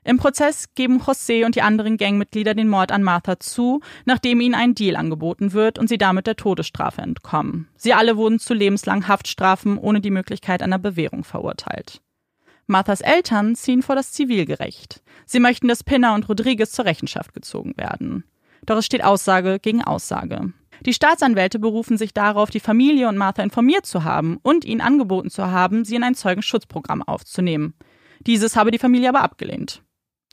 Im 0.08 0.18
Prozess 0.18 0.68
geben 0.76 1.02
José 1.02 1.48
und 1.48 1.56
die 1.56 1.64
anderen 1.64 1.98
Gangmitglieder 1.98 2.54
den 2.54 2.70
Mord 2.70 2.92
an 2.92 3.02
Martha 3.02 3.40
zu, 3.40 3.82
nachdem 4.06 4.40
ihnen 4.40 4.54
ein 4.54 4.76
Deal 4.76 4.98
angeboten 4.98 5.52
wird 5.52 5.80
und 5.80 5.90
sie 5.90 5.98
damit 5.98 6.28
der 6.28 6.36
Todesstrafe 6.36 7.02
entkommen. 7.02 7.70
Sie 7.76 7.92
alle 7.92 8.16
wurden 8.16 8.38
zu 8.38 8.54
lebenslangen 8.54 9.08
Haftstrafen 9.08 9.80
ohne 9.80 10.02
die 10.02 10.12
Möglichkeit 10.12 10.62
einer 10.62 10.78
Bewährung 10.78 11.24
verurteilt. 11.24 12.02
Marthas 12.68 13.02
Eltern 13.02 13.56
ziehen 13.56 13.82
vor 13.82 13.96
das 13.96 14.12
Zivilgericht. 14.12 15.02
Sie 15.26 15.40
möchten, 15.40 15.68
dass 15.68 15.84
Pinner 15.84 16.14
und 16.14 16.30
Rodriguez 16.30 16.72
zur 16.72 16.86
Rechenschaft 16.86 17.34
gezogen 17.34 17.74
werden. 17.76 18.26
Doch 18.68 18.78
es 18.78 18.86
steht 18.86 19.04
Aussage 19.04 19.58
gegen 19.60 19.84
Aussage. 19.84 20.54
Die 20.86 20.94
Staatsanwälte 20.94 21.58
berufen 21.58 21.98
sich 21.98 22.14
darauf, 22.14 22.52
die 22.52 22.60
Familie 22.60 23.10
und 23.10 23.18
Martha 23.18 23.42
informiert 23.42 23.88
zu 23.88 24.04
haben 24.04 24.38
und 24.44 24.66
ihnen 24.66 24.82
angeboten 24.82 25.32
zu 25.32 25.50
haben, 25.50 25.84
sie 25.84 25.96
in 25.96 26.04
ein 26.04 26.14
Zeugenschutzprogramm 26.14 27.02
aufzunehmen. 27.02 27.74
Dieses 28.28 28.56
habe 28.56 28.70
die 28.70 28.78
Familie 28.78 29.10
aber 29.10 29.22
abgelehnt. 29.22 29.82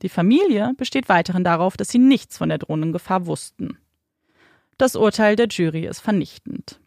Die 0.03 0.09
Familie 0.09 0.73
besteht 0.77 1.09
weiterhin 1.09 1.45
darauf, 1.45 1.77
dass 1.77 1.87
sie 1.89 1.97
nichts 1.97 2.37
von 2.37 2.49
der 2.49 2.57
drohenden 2.59 2.91
Gefahr 2.91 3.25
wussten. 3.25 3.77
Das 4.77 4.95
Urteil 4.95 5.37
der 5.37 5.47
Jury 5.47 5.85
ist 5.85 6.01
vernichtend. 6.01 6.79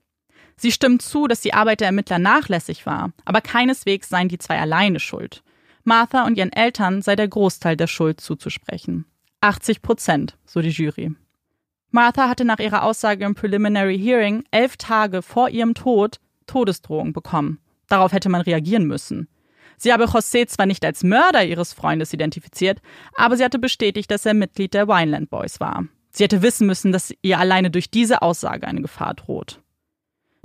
Sie 0.56 0.70
stimmt 0.70 1.02
zu, 1.02 1.26
dass 1.26 1.40
die 1.40 1.54
Arbeit 1.54 1.80
der 1.80 1.88
Ermittler 1.88 2.18
nachlässig 2.18 2.84
war, 2.86 3.12
aber 3.24 3.40
keineswegs 3.40 4.08
seien 4.08 4.28
die 4.28 4.38
zwei 4.38 4.60
alleine 4.60 5.00
schuld. 5.00 5.42
Martha 5.82 6.26
und 6.26 6.36
ihren 6.36 6.52
Eltern 6.52 7.00
sei 7.00 7.16
der 7.16 7.28
Großteil 7.28 7.76
der 7.76 7.86
Schuld 7.86 8.20
zuzusprechen. 8.20 9.06
80 9.40 9.80
Prozent, 9.80 10.36
so 10.44 10.60
die 10.60 10.70
Jury. 10.70 11.12
Martha 11.90 12.28
hatte 12.28 12.44
nach 12.44 12.58
ihrer 12.58 12.82
Aussage 12.82 13.24
im 13.24 13.34
Preliminary 13.34 13.98
Hearing 13.98 14.44
elf 14.50 14.76
Tage 14.76 15.22
vor 15.22 15.48
ihrem 15.48 15.74
Tod 15.74 16.18
Todesdrohung 16.46 17.12
bekommen. 17.12 17.60
Darauf 17.88 18.12
hätte 18.12 18.28
man 18.28 18.40
reagieren 18.40 18.86
müssen. 18.86 19.28
Sie 19.76 19.92
habe 19.92 20.04
José 20.04 20.46
zwar 20.46 20.66
nicht 20.66 20.84
als 20.84 21.04
Mörder 21.04 21.44
ihres 21.44 21.72
Freundes 21.72 22.12
identifiziert, 22.12 22.80
aber 23.14 23.36
sie 23.36 23.44
hatte 23.44 23.58
bestätigt, 23.58 24.10
dass 24.10 24.26
er 24.26 24.34
Mitglied 24.34 24.74
der 24.74 24.88
Wineland 24.88 25.30
Boys 25.30 25.60
war. 25.60 25.84
Sie 26.10 26.24
hätte 26.24 26.42
wissen 26.42 26.66
müssen, 26.66 26.92
dass 26.92 27.12
ihr 27.22 27.38
alleine 27.38 27.70
durch 27.70 27.90
diese 27.90 28.22
Aussage 28.22 28.66
eine 28.66 28.80
Gefahr 28.80 29.14
droht. 29.14 29.60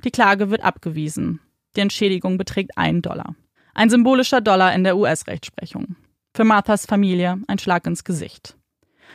Die 0.04 0.12
Klage 0.12 0.50
wird 0.50 0.64
abgewiesen. 0.64 1.40
Die 1.76 1.82
Entschädigung 1.82 2.38
beträgt 2.38 2.78
einen 2.78 3.02
Dollar. 3.02 3.36
Ein 3.74 3.90
symbolischer 3.90 4.42
Dollar 4.42 4.74
in 4.74 4.84
der 4.84 4.98
US-Rechtsprechung. 4.98 5.96
Für 6.34 6.44
Marthas 6.44 6.86
Familie 6.86 7.40
ein 7.48 7.60
Schlag 7.60 7.86
ins 7.88 8.04
Gesicht. 8.04 8.58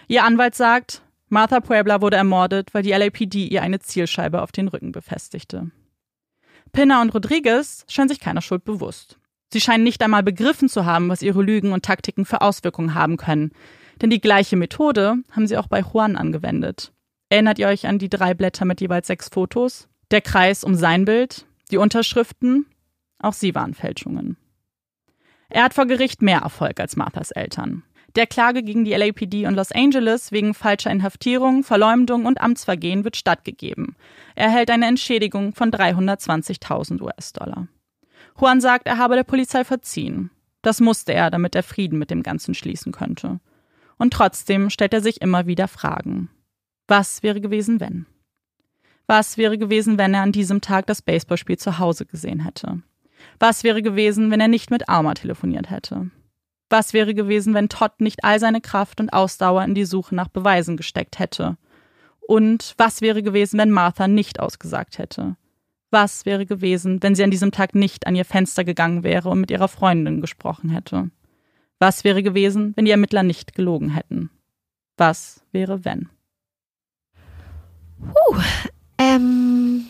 Ihr 0.09 0.25
Anwalt 0.25 0.55
sagt, 0.55 1.03
Martha 1.29 1.61
Puebla 1.61 2.01
wurde 2.01 2.17
ermordet, 2.17 2.73
weil 2.73 2.83
die 2.83 2.93
LAPD 2.93 3.47
ihr 3.47 3.63
eine 3.63 3.81
Zielscheibe 3.81 4.41
auf 4.41 4.53
den 4.53 4.69
Rücken 4.69 4.93
befestigte. 4.93 5.71
Pinner 6.73 7.01
und 7.01 7.13
Rodriguez 7.15 7.85
scheinen 7.89 8.09
sich 8.09 8.21
keiner 8.21 8.43
Schuld 8.43 8.65
bewusst. 8.65 9.19
Sie 9.57 9.63
scheinen 9.63 9.85
nicht 9.85 10.03
einmal 10.03 10.23
begriffen 10.23 10.69
zu 10.69 10.85
haben, 10.85 11.09
was 11.09 11.23
ihre 11.23 11.43
Lügen 11.43 11.73
und 11.73 11.83
Taktiken 11.83 12.27
für 12.27 12.43
Auswirkungen 12.43 12.93
haben 12.93 13.17
können. 13.17 13.53
Denn 14.03 14.11
die 14.11 14.21
gleiche 14.21 14.55
Methode 14.55 15.15
haben 15.31 15.47
sie 15.47 15.57
auch 15.57 15.67
bei 15.67 15.81
Juan 15.81 16.17
angewendet. 16.17 16.93
Erinnert 17.31 17.59
ihr 17.59 17.69
euch 17.69 17.87
an 17.87 17.99
die 17.99 18.11
drei 18.11 18.35
Blätter 18.35 18.67
mit 18.67 18.83
jeweils 18.83 19.07
sechs 19.07 19.31
Fotos? 19.31 19.89
Der 20.11 20.21
Kreis 20.21 20.63
um 20.63 20.75
sein 20.75 21.07
Bild, 21.07 21.47
die 21.71 21.79
Unterschriften, 21.79 22.67
auch 23.19 23.33
sie 23.33 23.55
waren 23.55 23.73
Fälschungen. 23.73 24.37
Er 25.49 25.65
hat 25.65 25.73
vor 25.73 25.87
Gericht 25.87 26.21
mehr 26.21 26.41
Erfolg 26.41 26.79
als 26.79 26.97
Marthas 26.97 27.31
Eltern. 27.31 27.83
Der 28.15 28.27
Klage 28.27 28.63
gegen 28.63 28.85
die 28.85 28.93
LAPD 28.93 29.47
und 29.47 29.55
Los 29.55 29.73
Angeles 29.73 30.33
wegen 30.33 30.53
falscher 30.53 30.91
Inhaftierung, 30.91 31.65
Verleumdung 31.65 32.27
und 32.27 32.43
Amtsvergehen 32.43 33.05
wird 33.05 33.17
stattgegeben. 33.17 33.97
Er 34.35 34.49
erhält 34.49 34.71
eine 34.71 34.85
Entschädigung 34.87 35.55
von 35.55 35.71
320.000 35.71 37.01
US-Dollar. 37.01 37.69
Juan 38.39 38.61
sagt, 38.61 38.87
er 38.87 38.99
habe 38.99 39.15
der 39.15 39.25
Polizei 39.25 39.65
verziehen. 39.65 40.31
Das 40.63 40.81
musste 40.81 41.15
er, 41.15 41.31
damit 41.31 41.55
er 41.55 41.63
Frieden 41.63 41.99
mit 41.99 42.11
dem 42.11 42.23
Ganzen 42.23 42.55
schließen 42.55 42.93
könnte. 42.93 43.41
Und 43.99 44.13
trotzdem 44.13 44.71
stellt 44.71 44.93
er 44.93 45.01
sich 45.01 45.23
immer 45.23 45.47
wieder 45.47 45.69
Fragen. 45.69 46.29
Was 46.89 47.23
wäre 47.23 47.41
gewesen, 47.41 47.81
wenn? 47.81 48.07
Was 49.07 49.39
wäre 49.39 49.59
gewesen, 49.59 49.99
wenn 49.99 50.15
er 50.15 50.23
an 50.23 50.33
diesem 50.33 50.61
Tag 50.61 50.87
das 50.87 51.03
Baseballspiel 51.03 51.59
zu 51.59 51.79
Hause 51.79 52.07
gesehen 52.07 52.41
hätte? 52.41 52.83
Was 53.39 53.65
wäre 53.65 53.83
gewesen, 53.83 54.31
wenn 54.31 54.41
er 54.41 54.49
nicht 54.49 54.71
mit 54.71 54.89
Alma 54.89 55.15
telefoniert 55.15 55.71
hätte? 55.71 56.11
Was 56.69 56.93
wäre 56.93 57.15
gewesen, 57.15 57.55
wenn 57.55 57.69
Todd 57.69 58.01
nicht 58.01 58.25
all 58.25 58.41
seine 58.41 58.61
Kraft 58.61 59.01
und 59.01 59.13
Ausdauer 59.13 59.63
in 59.65 59.75
die 59.75 59.85
Suche 59.85 60.15
nach 60.15 60.29
Beweisen 60.29 60.77
gesteckt 60.77 61.19
hätte? 61.19 61.57
Und 62.21 62.75
was 62.77 63.01
wäre 63.01 63.23
gewesen, 63.23 63.59
wenn 63.59 63.71
Martha 63.71 64.09
nicht 64.09 64.41
ausgesagt 64.41 64.99
hätte? 64.99 65.37
Was 65.91 66.27
wäre 66.27 66.47
gewesen, 66.47 67.03
wenn 67.03 67.15
sie 67.15 67.23
an 67.23 67.31
diesem 67.31 67.53
Tag 67.53 67.75
nicht 67.75 68.07
an 68.07 68.17
ihr 68.17 68.25
Fenster 68.25 68.65
gegangen 68.65 69.05
wäre 69.05 69.29
und 69.29 69.41
mit 69.41 69.51
ihrer 69.51 69.69
Freundin 69.69 70.21
gesprochen 70.21 70.71
hätte? 70.71 71.11
Was 71.79 72.05
wäre 72.05 72.23
gewesen, 72.23 72.73
wenn 72.75 72.87
die 72.87 72.91
Ermittler 72.91 73.23
nicht 73.23 73.55
gelogen 73.55 73.91
hätten? 73.91 74.31
Was 74.97 75.45
wäre, 75.53 75.85
wenn? 75.85 76.09
Puh, 78.01 78.41
ähm, 78.99 79.87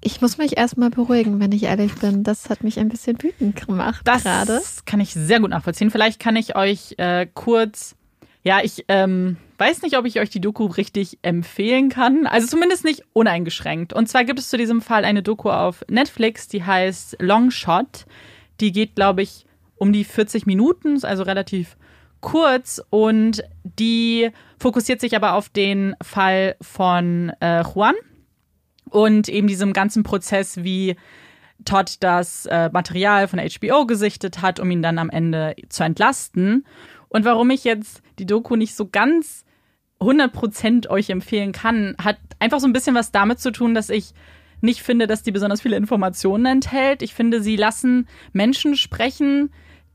ich 0.00 0.20
muss 0.20 0.38
mich 0.38 0.56
erstmal 0.56 0.90
beruhigen, 0.90 1.40
wenn 1.40 1.52
ich 1.52 1.64
ehrlich 1.64 1.94
bin. 1.96 2.22
Das 2.22 2.48
hat 2.48 2.64
mich 2.64 2.78
ein 2.78 2.88
bisschen 2.88 3.22
wütend 3.22 3.66
gemacht 3.66 4.02
das 4.04 4.22
gerade. 4.22 4.52
Das 4.52 4.84
kann 4.84 5.00
ich 5.00 5.12
sehr 5.12 5.40
gut 5.40 5.50
nachvollziehen. 5.50 5.90
Vielleicht 5.90 6.20
kann 6.20 6.36
ich 6.36 6.56
euch 6.56 6.94
äh, 6.98 7.26
kurz, 7.32 7.96
ja, 8.42 8.60
ich 8.62 8.84
ähm, 8.88 9.36
weiß 9.58 9.82
nicht, 9.82 9.96
ob 9.96 10.04
ich 10.04 10.20
euch 10.20 10.30
die 10.30 10.40
Doku 10.40 10.66
richtig 10.66 11.18
empfehlen 11.22 11.88
kann. 11.88 12.26
Also 12.26 12.46
zumindest 12.46 12.84
nicht 12.84 13.02
uneingeschränkt. 13.12 13.92
Und 13.92 14.08
zwar 14.08 14.24
gibt 14.24 14.38
es 14.38 14.48
zu 14.48 14.56
diesem 14.56 14.80
Fall 14.80 15.04
eine 15.04 15.22
Doku 15.22 15.50
auf 15.50 15.84
Netflix, 15.88 16.48
die 16.48 16.64
heißt 16.64 17.16
Long 17.20 17.50
Shot. 17.50 18.06
Die 18.60 18.72
geht, 18.72 18.94
glaube 18.94 19.22
ich, 19.22 19.46
um 19.76 19.92
die 19.92 20.04
40 20.04 20.46
Minuten, 20.46 21.02
also 21.04 21.22
relativ 21.22 21.76
kurz 22.20 22.82
und 22.90 23.44
die 23.62 24.30
fokussiert 24.58 25.00
sich 25.00 25.14
aber 25.14 25.34
auf 25.34 25.48
den 25.48 25.94
Fall 26.02 26.56
von 26.60 27.30
äh, 27.40 27.62
Juan 27.62 27.94
und 28.90 29.28
eben 29.28 29.46
diesem 29.46 29.72
ganzen 29.72 30.02
Prozess, 30.02 30.64
wie 30.64 30.96
Todd 31.64 31.96
das 32.00 32.46
äh, 32.46 32.70
Material 32.72 33.28
von 33.28 33.38
HBO 33.38 33.86
gesichtet 33.86 34.42
hat, 34.42 34.60
um 34.60 34.70
ihn 34.70 34.82
dann 34.82 34.98
am 34.98 35.10
Ende 35.10 35.56
zu 35.68 35.84
entlasten. 35.84 36.66
Und 37.08 37.24
warum 37.24 37.50
ich 37.50 37.64
jetzt 37.64 38.02
die 38.18 38.26
Doku 38.26 38.56
nicht 38.56 38.74
so 38.74 38.88
ganz 38.88 39.44
100% 40.00 40.88
euch 40.88 41.10
empfehlen 41.10 41.52
kann, 41.52 41.96
hat 42.02 42.18
einfach 42.38 42.60
so 42.60 42.66
ein 42.66 42.72
bisschen 42.72 42.94
was 42.94 43.12
damit 43.12 43.40
zu 43.40 43.50
tun, 43.50 43.74
dass 43.74 43.90
ich 43.90 44.12
nicht 44.60 44.82
finde, 44.82 45.06
dass 45.06 45.22
die 45.22 45.32
besonders 45.32 45.60
viele 45.60 45.76
Informationen 45.76 46.46
enthält. 46.46 47.02
Ich 47.02 47.14
finde, 47.14 47.42
sie 47.42 47.56
lassen 47.56 48.08
Menschen 48.32 48.76
sprechen, 48.76 49.50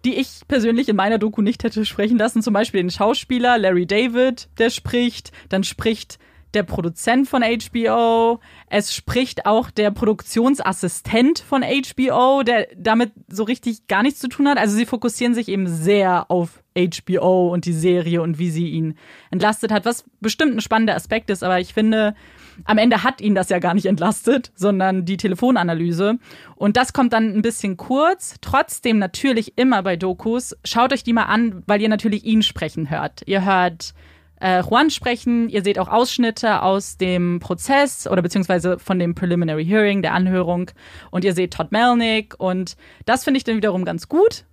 die 0.05 0.15
ich 0.15 0.41
persönlich 0.47 0.89
in 0.89 0.95
meiner 0.95 1.17
Doku 1.17 1.41
nicht 1.41 1.63
hätte 1.63 1.85
sprechen 1.85 2.17
lassen. 2.17 2.41
Zum 2.41 2.53
Beispiel 2.53 2.81
den 2.81 2.89
Schauspieler 2.89 3.57
Larry 3.57 3.85
David, 3.85 4.49
der 4.57 4.69
spricht. 4.69 5.31
Dann 5.49 5.63
spricht 5.63 6.19
der 6.53 6.63
Produzent 6.63 7.27
von 7.27 7.43
HBO. 7.43 8.39
Es 8.67 8.93
spricht 8.93 9.45
auch 9.45 9.71
der 9.71 9.91
Produktionsassistent 9.91 11.39
von 11.39 11.63
HBO, 11.63 12.43
der 12.43 12.67
damit 12.75 13.11
so 13.29 13.43
richtig 13.43 13.87
gar 13.87 14.03
nichts 14.03 14.19
zu 14.19 14.27
tun 14.27 14.47
hat. 14.47 14.57
Also 14.57 14.75
sie 14.75 14.85
fokussieren 14.85 15.33
sich 15.33 15.47
eben 15.47 15.67
sehr 15.67 16.29
auf 16.29 16.61
HBO 16.77 17.51
und 17.51 17.65
die 17.65 17.73
Serie 17.73 18.21
und 18.21 18.39
wie 18.39 18.49
sie 18.49 18.69
ihn 18.69 18.95
entlastet 19.29 19.71
hat, 19.71 19.85
was 19.85 20.05
bestimmt 20.21 20.55
ein 20.55 20.61
spannender 20.61 20.95
Aspekt 20.95 21.29
ist. 21.29 21.43
Aber 21.43 21.59
ich 21.59 21.73
finde, 21.73 22.15
am 22.63 22.77
Ende 22.77 23.03
hat 23.03 23.21
ihn 23.21 23.35
das 23.35 23.49
ja 23.49 23.59
gar 23.59 23.73
nicht 23.73 23.85
entlastet, 23.85 24.51
sondern 24.55 25.05
die 25.05 25.17
Telefonanalyse. 25.17 26.17
Und 26.55 26.77
das 26.77 26.93
kommt 26.93 27.13
dann 27.13 27.33
ein 27.35 27.41
bisschen 27.41 27.77
kurz. 27.77 28.35
Trotzdem 28.41 28.99
natürlich 28.99 29.57
immer 29.57 29.83
bei 29.83 29.95
Dokus. 29.97 30.55
Schaut 30.63 30.93
euch 30.93 31.03
die 31.03 31.13
mal 31.13 31.25
an, 31.25 31.63
weil 31.67 31.81
ihr 31.81 31.89
natürlich 31.89 32.23
ihn 32.23 32.43
sprechen 32.43 32.89
hört. 32.89 33.23
Ihr 33.25 33.43
hört 33.45 33.93
äh, 34.41 34.61
Juan 34.61 34.89
sprechen. 34.89 35.49
Ihr 35.49 35.63
seht 35.63 35.79
auch 35.79 35.87
Ausschnitte 35.87 36.61
aus 36.61 36.97
dem 36.97 37.39
Prozess 37.39 38.07
oder 38.07 38.21
beziehungsweise 38.21 38.79
von 38.79 38.99
dem 38.99 39.15
Preliminary 39.15 39.65
Hearing, 39.65 40.01
der 40.01 40.13
Anhörung. 40.13 40.71
Und 41.11 41.23
ihr 41.23 41.33
seht 41.33 41.53
Todd 41.53 41.71
Melnick. 41.71 42.35
Und 42.39 42.75
das 43.05 43.23
finde 43.23 43.37
ich 43.37 43.43
dann 43.43 43.57
wiederum 43.57 43.85
ganz 43.85 44.09
gut. 44.09 44.45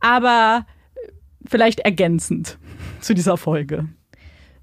Aber 0.00 0.66
vielleicht 1.46 1.80
ergänzend 1.80 2.58
zu 3.00 3.14
dieser 3.14 3.36
Folge. 3.36 3.88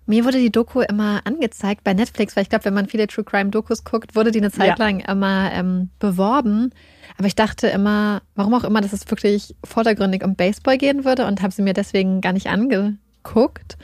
Mir 0.05 0.25
wurde 0.25 0.37
die 0.37 0.51
Doku 0.51 0.81
immer 0.81 1.21
angezeigt 1.23 1.83
bei 1.85 1.93
Netflix, 1.93 2.35
weil 2.35 2.43
ich 2.43 2.49
glaube, 2.49 2.65
wenn 2.65 2.73
man 2.73 2.87
viele 2.87 3.07
True 3.07 3.23
Crime 3.23 3.51
Dokus 3.51 3.85
guckt, 3.85 4.15
wurde 4.15 4.31
die 4.31 4.39
eine 4.39 4.51
Zeit 4.51 4.77
ja. 4.77 4.85
lang 4.85 4.99
immer 4.99 5.49
ähm, 5.53 5.91
beworben. 5.99 6.71
Aber 7.17 7.27
ich 7.27 7.35
dachte 7.35 7.67
immer, 7.67 8.21
warum 8.35 8.53
auch 8.53 8.65
immer, 8.65 8.81
dass 8.81 8.91
es 8.91 9.09
wirklich 9.09 9.55
vordergründig 9.63 10.23
um 10.23 10.35
Baseball 10.35 10.77
gehen 10.77 11.05
würde 11.05 11.25
und 11.25 11.41
habe 11.41 11.53
sie 11.53 11.61
mir 11.61 11.73
deswegen 11.73 12.19
gar 12.19 12.33
nicht 12.33 12.47
angeguckt. 12.47 13.77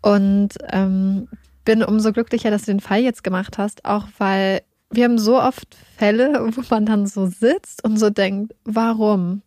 Und 0.00 0.50
ähm, 0.70 1.28
bin 1.64 1.82
umso 1.82 2.12
glücklicher, 2.12 2.50
dass 2.50 2.62
du 2.62 2.72
den 2.72 2.80
Fall 2.80 3.00
jetzt 3.00 3.24
gemacht 3.24 3.58
hast, 3.58 3.84
auch 3.84 4.06
weil 4.18 4.62
wir 4.90 5.04
haben 5.04 5.18
so 5.18 5.40
oft 5.40 5.76
Fälle, 5.96 6.50
wo 6.56 6.62
man 6.70 6.86
dann 6.86 7.06
so 7.06 7.26
sitzt 7.26 7.84
und 7.84 7.98
so 7.98 8.10
denkt, 8.10 8.54
warum? 8.64 9.42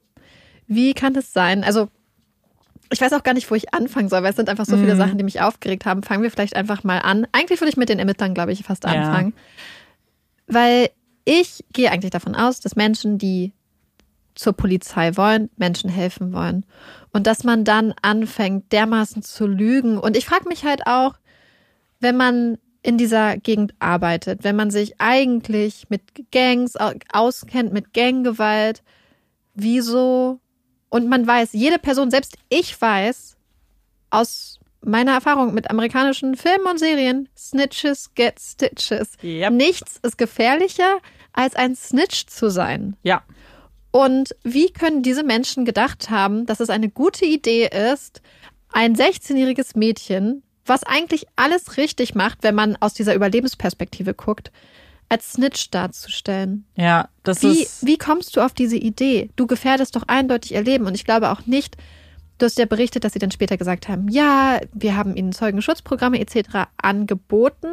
Wie 0.67 0.93
kann 0.93 1.15
es 1.15 1.33
sein? 1.33 1.63
Also 1.63 1.89
ich 2.91 2.99
weiß 2.99 3.13
auch 3.13 3.23
gar 3.23 3.33
nicht, 3.33 3.49
wo 3.49 3.55
ich 3.55 3.73
anfangen 3.73 4.09
soll, 4.09 4.21
weil 4.21 4.31
es 4.31 4.35
sind 4.35 4.49
einfach 4.49 4.65
so 4.65 4.75
viele 4.75 4.95
mhm. 4.95 4.97
Sachen, 4.97 5.17
die 5.17 5.23
mich 5.23 5.41
aufgeregt 5.41 5.85
haben. 5.85 6.03
Fangen 6.03 6.23
wir 6.23 6.31
vielleicht 6.31 6.55
einfach 6.55 6.83
mal 6.83 6.99
an. 6.99 7.25
Eigentlich 7.31 7.61
würde 7.61 7.69
ich 7.69 7.77
mit 7.77 7.89
den 7.89 7.99
Ermittlern, 7.99 8.33
glaube 8.33 8.51
ich, 8.51 8.63
fast 8.63 8.85
anfangen. 8.85 9.33
Ja. 10.47 10.55
Weil 10.55 10.89
ich 11.23 11.63
gehe 11.71 11.89
eigentlich 11.89 12.11
davon 12.11 12.35
aus, 12.35 12.59
dass 12.59 12.75
Menschen, 12.75 13.17
die 13.17 13.53
zur 14.35 14.53
Polizei 14.53 15.15
wollen, 15.17 15.49
Menschen 15.57 15.89
helfen 15.89 16.33
wollen. 16.33 16.65
Und 17.13 17.27
dass 17.27 17.43
man 17.43 17.63
dann 17.63 17.93
anfängt, 18.01 18.71
dermaßen 18.71 19.21
zu 19.21 19.47
lügen. 19.47 19.97
Und 19.97 20.15
ich 20.15 20.25
frage 20.25 20.47
mich 20.47 20.63
halt 20.63 20.87
auch, 20.87 21.15
wenn 21.99 22.17
man 22.17 22.57
in 22.83 22.97
dieser 22.97 23.37
Gegend 23.37 23.73
arbeitet, 23.79 24.43
wenn 24.43 24.55
man 24.55 24.71
sich 24.71 24.99
eigentlich 24.99 25.87
mit 25.89 26.31
Gangs 26.31 26.75
auskennt, 27.11 27.73
mit 27.73 27.93
Ganggewalt, 27.93 28.81
wieso 29.53 30.39
und 30.89 31.07
man 31.07 31.25
weiß, 31.25 31.53
jede 31.53 31.79
Person, 31.79 32.11
selbst 32.11 32.37
ich 32.49 32.79
weiß 32.79 33.37
aus 34.09 34.59
meiner 34.81 35.13
Erfahrung 35.13 35.53
mit 35.53 35.69
amerikanischen 35.69 36.35
Filmen 36.35 36.65
und 36.65 36.79
Serien, 36.79 37.29
Snitches 37.37 38.13
get 38.15 38.39
Stitches. 38.39 39.13
Yep. 39.23 39.53
Nichts 39.53 39.99
ist 40.01 40.17
gefährlicher, 40.17 40.97
als 41.33 41.55
ein 41.55 41.75
Snitch 41.75 42.25
zu 42.27 42.49
sein. 42.49 42.97
Ja. 43.03 43.23
Und 43.91 44.35
wie 44.43 44.71
können 44.71 45.03
diese 45.03 45.23
Menschen 45.23 45.65
gedacht 45.65 46.09
haben, 46.09 46.45
dass 46.45 46.59
es 46.59 46.69
eine 46.69 46.89
gute 46.89 47.25
Idee 47.25 47.69
ist, 47.91 48.21
ein 48.71 48.95
16-jähriges 48.95 49.77
Mädchen, 49.77 50.43
was 50.65 50.83
eigentlich 50.83 51.25
alles 51.35 51.77
richtig 51.77 52.15
macht, 52.15 52.39
wenn 52.43 52.55
man 52.55 52.77
aus 52.79 52.93
dieser 52.93 53.15
Überlebensperspektive 53.15 54.13
guckt, 54.13 54.51
als 55.09 55.33
Snitch 55.33 55.71
darzustellen. 55.71 56.65
Ja, 56.75 57.09
das 57.23 57.43
wie, 57.43 57.63
ist. 57.63 57.85
Wie 57.85 57.97
kommst 57.97 58.37
du 58.37 58.41
auf 58.41 58.53
diese 58.53 58.77
Idee? 58.77 59.29
Du 59.35 59.45
gefährdest 59.45 59.95
doch 59.97 60.03
eindeutig 60.07 60.53
ihr 60.53 60.63
Leben. 60.63 60.85
Und 60.85 60.95
ich 60.95 61.03
glaube 61.03 61.31
auch 61.31 61.45
nicht, 61.45 61.75
du 62.37 62.45
hast 62.45 62.57
ja 62.57 62.65
berichtet, 62.65 63.03
dass 63.03 63.11
sie 63.11 63.19
dann 63.19 63.31
später 63.31 63.57
gesagt 63.57 63.89
haben, 63.89 64.07
ja, 64.07 64.61
wir 64.71 64.95
haben 64.95 65.17
ihnen 65.17 65.33
Zeugenschutzprogramme 65.33 66.19
etc. 66.21 66.69
angeboten, 66.81 67.67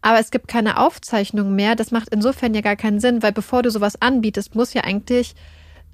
aber 0.00 0.20
es 0.20 0.30
gibt 0.30 0.46
keine 0.46 0.78
Aufzeichnung 0.78 1.56
mehr. 1.56 1.74
Das 1.74 1.90
macht 1.90 2.10
insofern 2.10 2.54
ja 2.54 2.60
gar 2.60 2.76
keinen 2.76 3.00
Sinn, 3.00 3.20
weil 3.20 3.32
bevor 3.32 3.64
du 3.64 3.70
sowas 3.72 4.00
anbietest, 4.00 4.54
muss 4.54 4.72
ja 4.72 4.84
eigentlich 4.84 5.34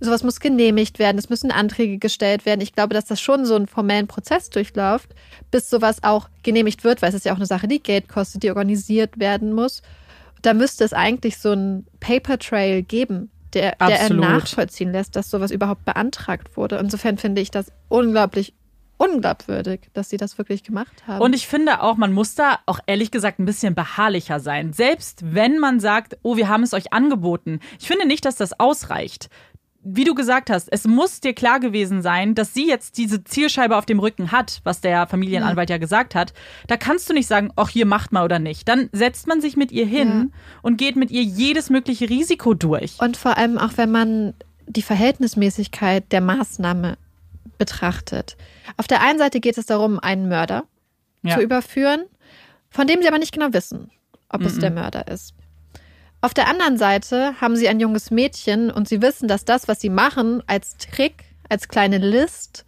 sowas 0.01 0.25
muss 0.25 0.41
genehmigt 0.41 0.99
werden, 0.99 1.19
es 1.19 1.31
müssen 1.31 1.51
Anträge 1.51 1.99
gestellt 1.99 2.45
werden. 2.45 2.61
Ich 2.61 2.73
glaube, 2.73 2.95
dass 2.95 3.05
das 3.05 3.21
schon 3.21 3.45
so 3.45 3.55
einen 3.55 3.69
formellen 3.69 4.09
Prozess 4.09 4.51
durchläuft, 4.51 5.11
bis 5.51 5.71
sowas 5.71 6.03
auch 6.03 6.29
genehmigt 6.43 6.85
wird, 6.85 7.03
weil 7.03 7.11
es 7.11 7.15
ist 7.15 7.25
ja 7.25 7.33
auch 7.33 7.37
eine 7.37 7.47
Sache, 7.47 7.69
die 7.69 7.83
Geld 7.83 8.09
kostet, 8.09 8.43
die 8.43 8.51
organisiert 8.51 9.19
werden 9.19 9.53
muss 9.53 9.83
da 10.43 10.55
müsste 10.55 10.85
es 10.85 10.93
eigentlich 10.93 11.39
so 11.39 11.53
einen 11.53 11.87
Paper 12.01 12.39
Trail 12.39 12.83
geben, 12.83 13.31
der, 13.55 13.77
der 13.77 14.13
nachvollziehen 14.13 14.93
lässt, 14.93 15.17
dass 15.17 15.31
sowas 15.31 15.51
überhaupt 15.51 15.85
beantragt 15.85 16.57
wurde. 16.57 16.77
Insofern 16.77 17.17
finde 17.17 17.41
ich 17.41 17.51
das 17.51 17.73
unglaublich 17.89 18.55
unglaubwürdig, 18.99 19.89
dass 19.95 20.11
sie 20.11 20.17
das 20.17 20.39
wirklich 20.39 20.63
gemacht 20.63 21.07
haben. 21.09 21.21
Und 21.21 21.35
ich 21.35 21.49
finde 21.49 21.83
auch, 21.83 21.97
man 21.97 22.13
muss 22.13 22.37
da 22.37 22.61
auch 22.67 22.79
ehrlich 22.87 23.11
gesagt 23.11 23.41
ein 23.41 23.45
bisschen 23.45 23.75
beharrlicher 23.75 24.39
sein. 24.39 24.73
Selbst 24.73 25.35
wenn 25.35 25.59
man 25.59 25.81
sagt, 25.81 26.19
oh, 26.23 26.37
wir 26.37 26.49
haben 26.49 26.63
es 26.63 26.73
euch 26.73 26.93
angeboten. 26.93 27.59
Ich 27.81 27.89
finde 27.89 28.07
nicht, 28.07 28.25
dass 28.25 28.37
das 28.37 28.61
ausreicht 28.61 29.29
wie 29.85 30.05
du 30.05 30.15
gesagt 30.15 30.49
hast, 30.49 30.69
es 30.73 30.87
muss 30.87 31.21
dir 31.21 31.33
klar 31.35 31.59
gewesen 31.59 32.03
sein, 32.03 32.35
dass 32.37 32.55
sie 32.55 32.69
jetzt 32.69 32.99
diese 32.99 33.25
Zielscheibe 33.25 33.77
auf 33.77 33.85
dem 33.85 33.99
Rücken 33.99 34.31
hat, 34.31 34.61
was 34.63 34.81
der 34.81 35.07
Familienanwalt 35.09 35.71
ja, 35.71 35.75
ja 35.75 35.79
gesagt 35.79 36.15
hat. 36.15 36.33
Da 36.69 36.77
kannst 36.77 37.11
du 37.11 37.15
nicht 37.15 37.27
sagen, 37.27 37.51
ach, 37.57 37.69
hier 37.69 37.85
macht 37.87 38.13
mal 38.13 38.25
oder 38.25 38.39
nicht. 38.39 38.69
Dann 38.69 38.89
setzt 38.93 39.27
man 39.27 39.41
sich 39.41 39.57
mit 39.57 39.73
ihr 39.73 39.87
hin 39.87 40.31
ja. 40.33 40.39
und 40.63 40.77
geht 40.77 40.95
mit 40.95 41.11
ihr 41.11 41.23
jedes 41.23 41.69
mögliche 41.69 42.09
Risiko 42.09 42.55
durch. 42.55 42.95
Und 43.01 43.17
vor 43.17 43.37
allem 43.37 43.59
auch, 43.59 43.73
wenn 43.77 43.91
man 43.91 44.35
die 44.67 44.83
Verhältnismäßigkeit 44.83 46.13
der 46.13 46.21
Maßnahme 46.21 46.97
betrachtet. 47.59 48.37
Auf 48.77 48.87
der 48.87 49.03
einen 49.03 49.19
Seite 49.19 49.41
geht 49.41 49.59
es 49.59 49.67
darum, 49.67 49.99
einen 49.99 50.29
Mörder 50.29 50.65
Ja. 51.23 51.37
zu 51.37 51.43
überführen, 51.43 52.05
von 52.71 52.87
dem 52.87 53.03
sie 53.03 53.09
aber 53.09 53.19
nicht 53.19 53.33
genau 53.33 53.53
wissen, 53.53 53.91
ob 54.29 54.43
es 54.43 54.57
Mhm. 54.57 54.61
der 54.61 54.71
Mörder 54.71 55.09
ist. 55.09 55.35
Auf 56.23 56.35
der 56.35 56.49
anderen 56.49 56.79
Seite 56.79 57.35
haben 57.41 57.57
sie 57.57 57.69
ein 57.69 57.81
junges 57.81 58.11
Mädchen 58.11 58.71
und 58.71 58.89
sie 58.89 59.03
wissen, 59.03 59.27
dass 59.29 59.45
das, 59.45 59.67
was 59.69 59.81
sie 59.81 59.91
machen, 59.91 60.43
als 60.47 60.77
Trick, 60.79 61.25
als 61.49 61.69
kleine 61.69 61.99
List, 61.99 62.65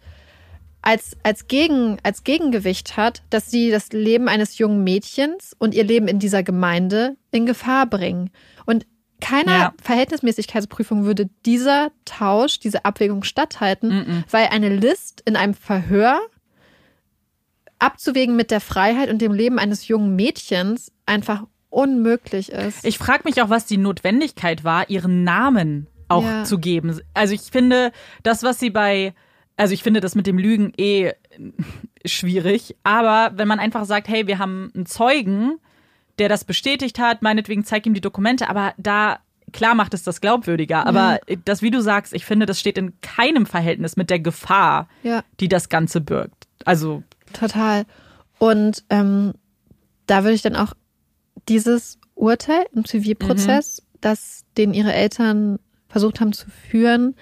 als, 0.81 1.15
als, 1.23 1.47
Gegen, 1.47 1.97
als 2.03 2.23
Gegengewicht 2.23 2.97
hat, 2.97 3.23
dass 3.29 3.49
sie 3.49 3.71
das 3.71 3.91
Leben 3.93 4.27
eines 4.27 4.57
jungen 4.57 4.83
Mädchens 4.83 5.55
und 5.57 5.73
ihr 5.73 5.83
Leben 5.85 6.07
in 6.07 6.19
dieser 6.19 6.43
Gemeinde 6.43 7.15
in 7.31 7.45
Gefahr 7.45 7.85
bringen. 7.87 8.29
Und 8.65 8.85
keiner 9.21 9.57
Ja. 9.57 9.73
Verhältnismäßigkeitsprüfung 9.81 11.05
würde 11.05 11.29
dieser 11.45 11.91
Tausch, 12.03 12.59
diese 12.59 12.83
Abwägung 12.85 13.23
statthalten, 13.23 13.89
Mhm. 13.89 14.23
weil 14.29 14.47
eine 14.47 14.69
List 14.69 15.21
in 15.25 15.37
einem 15.37 15.53
Verhör 15.53 16.19
abzuwägen 17.79 18.35
mit 18.35 18.51
der 18.51 18.61
Freiheit 18.61 19.09
und 19.09 19.21
dem 19.21 19.33
Leben 19.33 19.59
eines 19.59 19.87
jungen 19.87 20.15
Mädchens 20.15 20.91
einfach 21.05 21.43
unmöglich 21.75 22.51
ist. 22.51 22.85
Ich 22.85 22.97
frage 22.97 23.23
mich 23.25 23.41
auch, 23.41 23.49
was 23.49 23.65
die 23.65 23.77
Notwendigkeit 23.77 24.63
war, 24.63 24.89
ihren 24.89 25.23
Namen 25.23 25.87
auch 26.07 26.23
Ja. 26.23 26.43
zu 26.45 26.57
geben. 26.59 26.99
Also 27.13 27.33
ich 27.33 27.41
finde, 27.41 27.91
das, 28.23 28.43
was 28.43 28.59
sie 28.59 28.69
bei, 28.69 29.13
also 29.57 29.73
ich 29.73 29.83
finde 29.83 29.99
das 29.99 30.15
mit 30.15 30.25
dem 30.27 30.37
Lügen 30.37 30.71
eh 30.77 31.13
schwierig, 32.05 32.75
aber 32.83 33.31
wenn 33.37 33.47
man 33.47 33.59
einfach 33.59 33.85
sagt, 33.85 34.07
hey, 34.07 34.27
wir 34.27 34.39
haben 34.39 34.71
einen 34.75 34.85
Zeugen, 34.85 35.59
der 36.19 36.29
das 36.29 36.45
bestätigt 36.45 36.99
hat, 36.99 37.21
meinetwegen 37.21 37.65
zeig 37.65 37.85
ihm 37.85 37.93
die 37.93 38.01
Dokumente, 38.01 38.49
aber 38.49 38.73
da 38.77 39.19
klar 39.51 39.75
macht 39.75 39.93
es 39.93 40.03
das 40.03 40.21
glaubwürdiger, 40.21 40.85
aber 40.85 41.19
das, 41.45 41.61
wie 41.61 41.71
du 41.71 41.81
sagst, 41.81 42.13
ich 42.13 42.25
finde, 42.25 42.45
das 42.45 42.59
steht 42.59 42.77
in 42.77 42.93
keinem 43.01 43.45
Verhältnis 43.45 43.95
mit 43.95 44.09
der 44.09 44.19
Gefahr, 44.19 44.87
ja. 45.03 45.23
die 45.39 45.47
das 45.49 45.69
Ganze 45.69 46.01
birgt. 46.01 46.47
Also 46.65 47.03
Total. 47.33 47.85
Und 48.37 48.83
ähm, 48.89 49.33
da 50.07 50.23
würde 50.23 50.35
ich 50.35 50.41
dann 50.41 50.55
auch 50.55 50.73
dieses 51.47 51.99
Urteil 52.15 52.65
im 52.73 52.85
Zivilprozess, 52.85 53.81
das 54.01 54.45
den 54.57 54.73
ihre 54.73 54.93
Eltern 54.93 55.59
versucht 55.89 56.19
haben 56.21 56.33
zu 56.33 56.47
führen. 56.49 57.15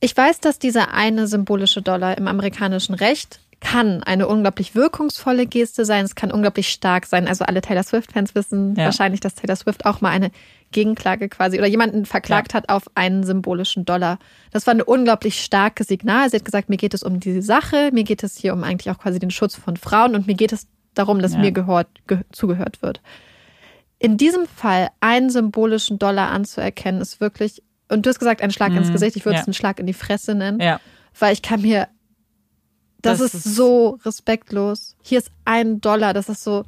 Ich 0.00 0.16
weiß, 0.16 0.40
dass 0.40 0.58
dieser 0.58 0.92
eine 0.92 1.26
symbolische 1.26 1.80
Dollar 1.82 2.18
im 2.18 2.28
amerikanischen 2.28 2.94
Recht 2.94 3.40
kann 3.60 4.02
eine 4.02 4.28
unglaublich 4.28 4.74
wirkungsvolle 4.74 5.46
Geste 5.46 5.86
sein. 5.86 6.04
Es 6.04 6.14
kann 6.14 6.30
unglaublich 6.30 6.68
stark 6.68 7.06
sein. 7.06 7.26
Also 7.26 7.46
alle 7.46 7.62
Taylor 7.62 7.82
Swift-Fans 7.82 8.34
wissen 8.34 8.74
Ja. 8.76 8.84
wahrscheinlich, 8.84 9.20
dass 9.20 9.34
Taylor 9.34 9.56
Swift 9.56 9.86
auch 9.86 10.02
mal 10.02 10.10
eine 10.10 10.30
Gegenklage 10.70 11.30
quasi 11.30 11.56
oder 11.58 11.66
jemanden 11.66 12.04
verklagt 12.04 12.52
hat 12.52 12.68
auf 12.68 12.82
einen 12.94 13.24
symbolischen 13.24 13.86
Dollar. 13.86 14.18
Das 14.50 14.66
war 14.66 14.74
ein 14.74 14.82
unglaublich 14.82 15.42
starkes 15.42 15.86
Signal. 15.86 16.28
Sie 16.28 16.36
hat 16.36 16.44
gesagt, 16.44 16.68
mir 16.68 16.76
geht 16.76 16.92
es 16.92 17.02
um 17.02 17.20
diese 17.20 17.40
Sache, 17.40 17.90
mir 17.92 18.04
geht 18.04 18.22
es 18.22 18.36
hier 18.36 18.52
um 18.52 18.64
eigentlich 18.64 18.90
auch 18.94 18.98
quasi 18.98 19.18
den 19.18 19.30
Schutz 19.30 19.54
von 19.56 19.76
Frauen 19.78 20.14
und 20.14 20.26
mir 20.26 20.34
geht 20.34 20.52
es 20.52 20.66
darum, 20.94 21.20
dass 21.20 21.32
Ja. 21.34 21.38
mir 21.40 21.52
gehört, 21.52 21.88
ge 22.06 22.20
zugehört 22.32 22.82
wird. 22.82 23.00
In 23.98 24.16
diesem 24.16 24.46
Fall 24.46 24.88
einen 25.00 25.30
symbolischen 25.30 25.98
Dollar 25.98 26.30
anzuerkennen, 26.30 27.00
ist 27.00 27.20
wirklich, 27.20 27.62
und 27.90 28.04
du 28.04 28.10
hast 28.10 28.18
gesagt, 28.18 28.42
ein 28.42 28.50
Schlag 28.50 28.72
ins 28.72 28.88
Mhm, 28.88 28.92
Gesicht, 28.92 29.16
ich 29.16 29.24
würde 29.24 29.36
ja. 29.36 29.40
es 29.42 29.46
einen 29.46 29.54
Schlag 29.54 29.78
in 29.80 29.86
die 29.86 29.92
Fresse 29.94 30.34
nennen, 30.34 30.60
ja, 30.60 30.80
weil 31.18 31.32
ich 31.32 31.42
kann 31.42 31.62
mir, 31.62 31.88
das, 33.02 33.18
Das 33.18 33.34
ist, 33.34 33.46
ist- 33.46 33.54
so 33.54 33.98
respektlos. 34.04 34.96
Hier 35.02 35.18
ist 35.18 35.30
ein 35.44 35.80
Dollar, 35.80 36.12
das 36.14 36.28
ist 36.28 36.42
so, 36.42 36.64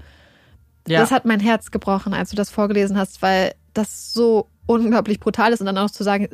ja. 0.86 1.00
das 1.00 1.10
hat 1.10 1.24
mein 1.24 1.40
Herz 1.40 1.70
gebrochen, 1.70 2.14
als 2.14 2.30
du 2.30 2.36
das 2.36 2.50
vorgelesen 2.50 2.96
hast, 2.98 3.22
weil 3.22 3.54
das 3.74 4.12
so 4.12 4.48
unglaublich 4.66 5.18
brutal 5.20 5.52
ist 5.52 5.60
und 5.60 5.66
dann 5.66 5.78
auch 5.78 5.90
zu 5.90 6.04
sagen, 6.04 6.28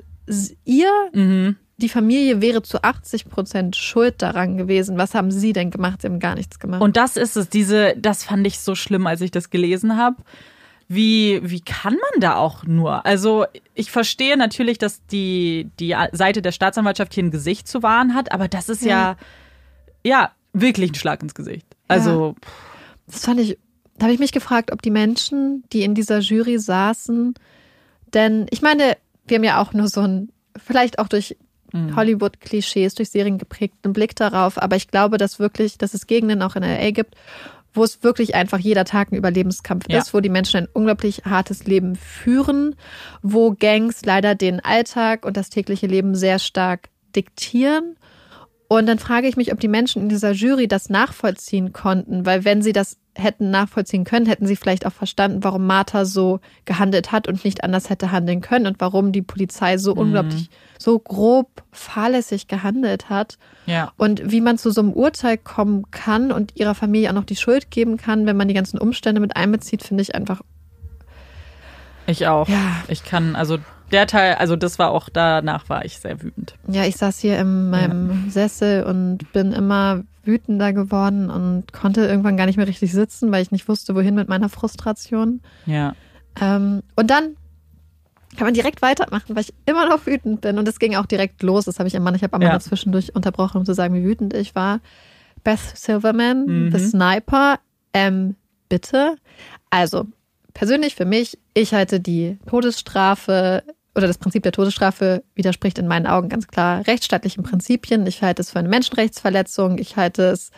ihr, 0.65 0.91
mhm. 1.13 1.57
Die 1.83 1.89
Familie 1.89 2.41
wäre 2.41 2.63
zu 2.63 2.83
80 2.83 3.29
Prozent 3.29 3.77
schuld 3.77 4.23
daran 4.23 4.57
gewesen. 4.57 4.97
Was 4.97 5.15
haben 5.15 5.31
sie 5.31 5.53
denn 5.53 5.71
gemacht? 5.71 6.01
Sie 6.01 6.09
haben 6.09 6.21
gar 6.21 6.37
nichts 6.37 6.59
gemacht. 6.59 6.81
Und 6.81 6.97
das 6.97 7.17
ist 7.17 7.37
es, 7.37 7.49
diese, 7.49 7.95
das 7.99 8.25
fand 8.25 8.47
ich 8.47 8.61
so 8.61 8.75
schlimm, 8.75 9.07
als 9.07 9.21
ich 9.21 9.33
das 9.33 9.51
gelesen 9.51 9.97
habe. 9.97 10.17
Wie, 10.89 11.41
wie 11.43 11.61
kann 11.61 11.95
man 11.95 12.21
da 12.21 12.37
auch 12.37 12.65
nur? 12.65 13.05
Also, 13.05 13.47
ich 13.75 13.91
verstehe 13.91 14.37
natürlich, 14.37 14.79
dass 14.79 15.05
die, 15.07 15.71
die 15.81 15.97
Seite 16.13 16.43
der 16.43 16.53
Staatsanwaltschaft 16.53 17.15
hier 17.15 17.25
ein 17.25 17.31
Gesicht 17.31 17.67
zu 17.67 17.83
wahren 17.83 18.15
hat, 18.15 18.31
aber 18.31 18.47
das 18.47 18.69
ist 18.69 18.85
ja, 18.85 19.17
ja, 20.05 20.31
wirklich 20.53 20.93
ein 20.93 20.95
Schlag 20.95 21.23
ins 21.23 21.35
Gesicht. 21.35 21.67
Also, 21.89 22.37
Das 23.07 23.25
fand 23.25 23.41
ich, 23.41 23.59
da 23.97 24.05
habe 24.05 24.13
ich 24.13 24.21
mich 24.21 24.33
gefragt, 24.33 24.71
ob 24.71 24.83
die 24.83 24.91
Menschen, 24.91 25.65
die 25.73 25.83
in 25.83 25.95
dieser 25.95 26.19
Jury 26.19 26.59
saßen, 26.59 27.35
denn 28.13 28.47
ich 28.51 28.61
meine, 28.61 28.97
wir 29.27 29.37
haben 29.37 29.45
ja 29.45 29.63
auch 29.63 29.73
nur 29.73 29.89
so 29.89 30.03
ein, 30.03 30.31
vielleicht 30.57 30.99
auch 30.99 31.09
durch 31.09 31.37
Mhm. 31.73 31.97
Hollywood-Klischees, 31.97 32.95
durch 32.95 33.11
Serien 33.11 33.39
geprägten 33.39 33.93
Blick 33.93 34.15
darauf, 34.17 34.61
aber 34.61 34.77
ich 34.77 34.89
glaube, 34.89 35.19
dass 35.19 35.39
wirklich, 35.39 35.79
dass 35.79 35.95
es 35.95 36.07
Gegenden 36.07 36.43
auch 36.43 36.57
in 36.57 36.63
LA 36.63 36.91
gibt, 36.91 37.15
wo 37.75 37.83
es 37.85 38.03
wirklich 38.03 38.35
einfach 38.35 38.59
jeder 38.59 38.85
Tag 38.85 39.11
ein 39.13 39.17
Überlebenskampf 39.17 39.87
Ja. 39.89 39.99
ist, 39.99 40.13
wo 40.13 40.21
die 40.21 40.29
Menschen 40.29 40.59
ein 40.59 40.69
unglaublich 40.73 41.23
hartes 41.25 41.65
Leben 41.65 41.97
führen, 41.97 42.77
wo 43.23 43.53
Gangs 43.53 44.05
leider 44.05 44.35
den 44.35 44.61
Alltag 44.61 45.25
und 45.25 45.37
das 45.37 45.49
tägliche 45.51 45.87
Leben 45.87 46.15
sehr 46.15 46.39
stark 46.39 46.89
diktieren. 47.17 47.97
Und 48.73 48.87
dann 48.87 48.99
frage 48.99 49.29
ich 49.29 49.37
mich, 49.37 49.53
ob 49.53 49.61
die 49.61 49.69
Menschen 49.69 50.01
in 50.01 50.09
dieser 50.09 50.33
Jury 50.33 50.67
das 50.67 50.89
nachvollziehen 50.89 51.75
konnten, 51.75 52.25
weil 52.25 52.47
wenn 52.47 52.63
sie 52.63 52.73
das 52.73 52.97
hätten 53.15 53.51
nachvollziehen 53.51 54.05
können, 54.05 54.25
hätten 54.25 54.47
sie 54.47 54.57
vielleicht 54.57 54.87
auch 54.87 54.95
verstanden, 54.95 55.45
warum 55.45 55.67
Martha 55.67 56.07
so 56.07 56.41
gehandelt 56.65 57.13
hat 57.13 57.29
und 57.29 57.45
nicht 57.45 57.65
anders 57.65 57.91
hätte 57.91 58.13
handeln 58.13 58.41
können 58.41 58.67
und 58.67 58.81
warum 58.81 59.13
die 59.13 59.21
Polizei 59.21 59.77
so 59.77 59.93
unglaublich, 59.93 60.49
so 60.79 60.99
grob 60.99 61.63
fahrlässig 61.71 62.49
gehandelt 62.49 63.11
hat 63.11 63.37
ja. 63.67 63.93
und 63.99 64.33
wie 64.33 64.41
man 64.41 64.57
zu 64.57 64.71
so 64.71 64.81
einem 64.81 64.95
Urteil 64.95 65.37
kommen 65.37 65.91
kann 65.91 66.33
und 66.33 66.57
ihrer 66.57 66.75
Familie 66.75 67.11
auch 67.11 67.15
noch 67.15 67.25
die 67.25 67.37
Schuld 67.37 67.71
geben 67.71 67.99
kann, 67.99 68.25
wenn 68.25 68.39
man 68.39 68.49
die 68.49 68.55
ganzen 68.55 68.79
Umstände 68.79 69.21
mit 69.21 69.37
einbezieht, 69.37 69.83
finde 69.83 70.01
ich 70.01 70.15
einfach, 70.15 70.41
Ich 72.07 72.27
auch. 72.27 72.49
ja, 72.49 72.83
Ich 72.89 73.05
kann, 73.05 73.37
also 73.37 73.59
der 73.93 74.07
Teil, 74.07 74.35
also 74.35 74.57
das 74.57 74.79
war 74.79 74.91
auch, 74.91 75.09
danach 75.09 75.69
war 75.69 75.85
ich 75.85 75.99
sehr 75.99 76.23
wütend. 76.23 76.55
Ja, 76.69 76.85
ich 76.85 76.97
saß 76.97 77.19
hier 77.19 77.39
in 77.39 77.71
meinem 77.71 78.31
Sessel 78.31 78.85
und 78.85 79.31
bin 79.33 79.53
immer 79.53 80.03
wütender 80.25 80.73
geworden 80.73 81.31
und 81.31 81.73
konnte 81.73 82.07
irgendwann 82.07 82.37
gar 82.37 82.47
nicht 82.47 82.57
mehr 82.57 82.67
richtig 82.69 82.93
sitzen, 82.93 83.33
weil 83.33 83.43
ich 83.43 83.51
nicht 83.51 83.69
wusste, 83.69 83.95
wohin 83.95 84.15
mit 84.15 84.29
meiner 84.29 84.49
Frustration. 84.49 85.41
Ja. 85.67 85.95
Ähm, 86.41 86.83
und 86.97 87.11
dann 87.11 87.37
kann 88.37 88.47
man 88.47 88.55
direkt 88.55 88.81
weitermachen, 88.83 89.35
weil 89.37 89.43
ich 89.43 89.53
immer 89.67 89.89
noch 89.89 90.07
wütend 90.07 90.41
bin. 90.41 90.59
Und 90.59 90.67
es 90.67 90.79
ging 90.79 90.95
auch 90.97 91.07
direkt 91.07 91.43
los. 91.43 91.67
Das 91.67 91.79
habe 91.79 91.89
ich 91.89 91.95
immer. 91.95 92.15
Ich 92.15 92.23
habe 92.23 92.35
Amanda 92.35 92.55
Ja. 92.55 92.61
zwischendurch 92.61 93.15
unterbrochen, 93.15 93.59
um 93.59 93.67
zu 93.67 93.75
sagen, 93.75 93.95
wie 93.95 94.05
wütend 94.05 94.33
ich 94.33 94.55
war. 94.55 94.81
Beth 95.45 95.59
Silverman, 95.75 96.47
Mhm. 96.47 96.73
The 96.73 96.79
Sniper, 96.79 97.59
ähm, 97.93 98.37
bitte. 98.71 99.17
Also, 99.71 100.07
persönlich 100.55 100.95
für 100.95 101.05
mich, 101.05 101.39
ich 101.53 101.75
halte 101.75 102.01
die 102.01 102.39
Todesstrafe 102.47 103.65
oder 103.95 104.07
das 104.07 104.19
Prinzip 104.19 104.43
der 104.43 104.53
Todesstrafe 104.53 105.23
widerspricht 105.35 105.79
in 105.79 105.87
meinen 105.87 106.07
Augen 106.07 106.29
ganz 106.29 106.47
klar 106.47 106.87
rechtsstaatlichen 106.87 107.43
Prinzipien. 107.43 108.07
Ich 108.07 108.23
halte 108.23 108.41
es 108.43 108.51
für 108.51 108.59
eine 108.59 108.69
Menschenrechtsverletzung. 108.69 109.79
Ich 109.79 109.97
halte 109.97 110.25
es, 110.31 110.51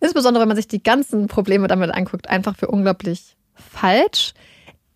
insbesondere 0.00 0.40
wenn 0.42 0.48
man 0.48 0.56
sich 0.56 0.68
die 0.68 0.82
ganzen 0.82 1.26
Probleme 1.26 1.68
damit 1.68 1.90
anguckt, 1.92 2.28
einfach 2.30 2.56
für 2.56 2.68
unglaublich 2.68 3.36
falsch. 3.54 4.32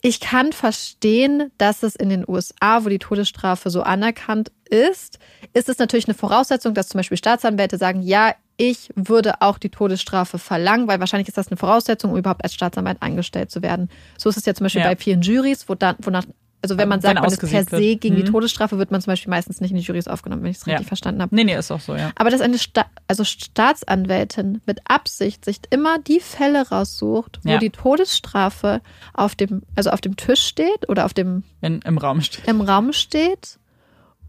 Ich 0.00 0.18
kann 0.20 0.52
verstehen, 0.52 1.52
dass 1.58 1.82
es 1.84 1.94
in 1.94 2.08
den 2.08 2.24
USA, 2.26 2.84
wo 2.84 2.88
die 2.88 2.98
Todesstrafe 2.98 3.70
so 3.70 3.82
anerkannt 3.82 4.50
ist, 4.68 5.18
ist 5.52 5.68
es 5.68 5.78
natürlich 5.78 6.06
eine 6.08 6.14
Voraussetzung, 6.14 6.74
dass 6.74 6.88
zum 6.88 6.98
Beispiel 6.98 7.18
Staatsanwälte 7.18 7.76
sagen, 7.78 8.02
ja, 8.02 8.34
ich 8.56 8.90
würde 8.96 9.40
auch 9.42 9.58
die 9.58 9.70
Todesstrafe 9.70 10.38
verlangen, 10.38 10.88
weil 10.88 10.98
wahrscheinlich 10.98 11.28
ist 11.28 11.36
das 11.38 11.48
eine 11.48 11.56
Voraussetzung, 11.56 12.12
um 12.12 12.18
überhaupt 12.18 12.42
als 12.42 12.54
Staatsanwalt 12.54 13.00
eingestellt 13.00 13.50
zu 13.50 13.62
werden. 13.62 13.90
So 14.18 14.28
ist 14.28 14.36
es 14.36 14.44
ja 14.46 14.54
zum 14.54 14.64
Beispiel 14.64 14.82
Ja. 14.82 14.88
bei 14.88 14.96
vielen 14.96 15.22
Juries, 15.22 15.68
wo 15.68 15.74
dann, 15.74 15.96
wonach, 16.00 16.24
also 16.62 16.78
wenn 16.78 16.88
man 16.88 17.00
sagt, 17.00 17.16
man 17.20 17.24
ist 17.30 17.38
per 17.40 17.48
se 17.64 17.70
wird. 17.72 18.00
gegen 18.00 18.16
die 18.16 18.22
Mhm. 18.22 18.26
Todesstrafe, 18.26 18.78
wird 18.78 18.90
man 18.90 19.00
zum 19.00 19.10
Beispiel 19.10 19.30
meistens 19.30 19.60
nicht 19.60 19.72
in 19.72 19.76
die 19.76 19.82
Juries 19.82 20.06
aufgenommen, 20.08 20.42
wenn 20.44 20.50
ich 20.52 20.58
es 20.58 20.66
richtig 20.66 20.84
Ja. 20.84 20.88
verstanden 20.88 21.20
habe. 21.20 21.34
Nee, 21.34 21.44
nee, 21.44 21.56
ist 21.56 21.70
auch 21.72 21.80
so, 21.80 21.94
ja. 21.96 22.12
Aber 22.16 22.30
dass 22.30 22.40
eine 22.40 22.58
Sta 22.58 22.86
also 23.08 23.24
Staatsanwältin 23.24 24.60
mit 24.66 24.80
Absicht 24.88 25.44
sich 25.44 25.58
immer 25.70 25.98
die 25.98 26.20
Fälle 26.20 26.68
raussucht, 26.68 27.40
wo 27.42 27.50
Ja. 27.50 27.58
die 27.58 27.70
Todesstrafe 27.70 28.80
auf 29.14 29.34
dem, 29.34 29.62
also 29.76 29.90
auf 29.90 30.00
dem 30.00 30.16
Tisch 30.16 30.40
steht 30.42 30.88
oder 30.88 31.04
auf 31.04 31.14
dem 31.14 31.42
Wenn 31.60 31.80
im 31.82 31.98
Raum 31.98 32.20
steht. 32.20 32.46
im 32.46 32.60
Raum 32.60 32.92
steht 32.92 33.58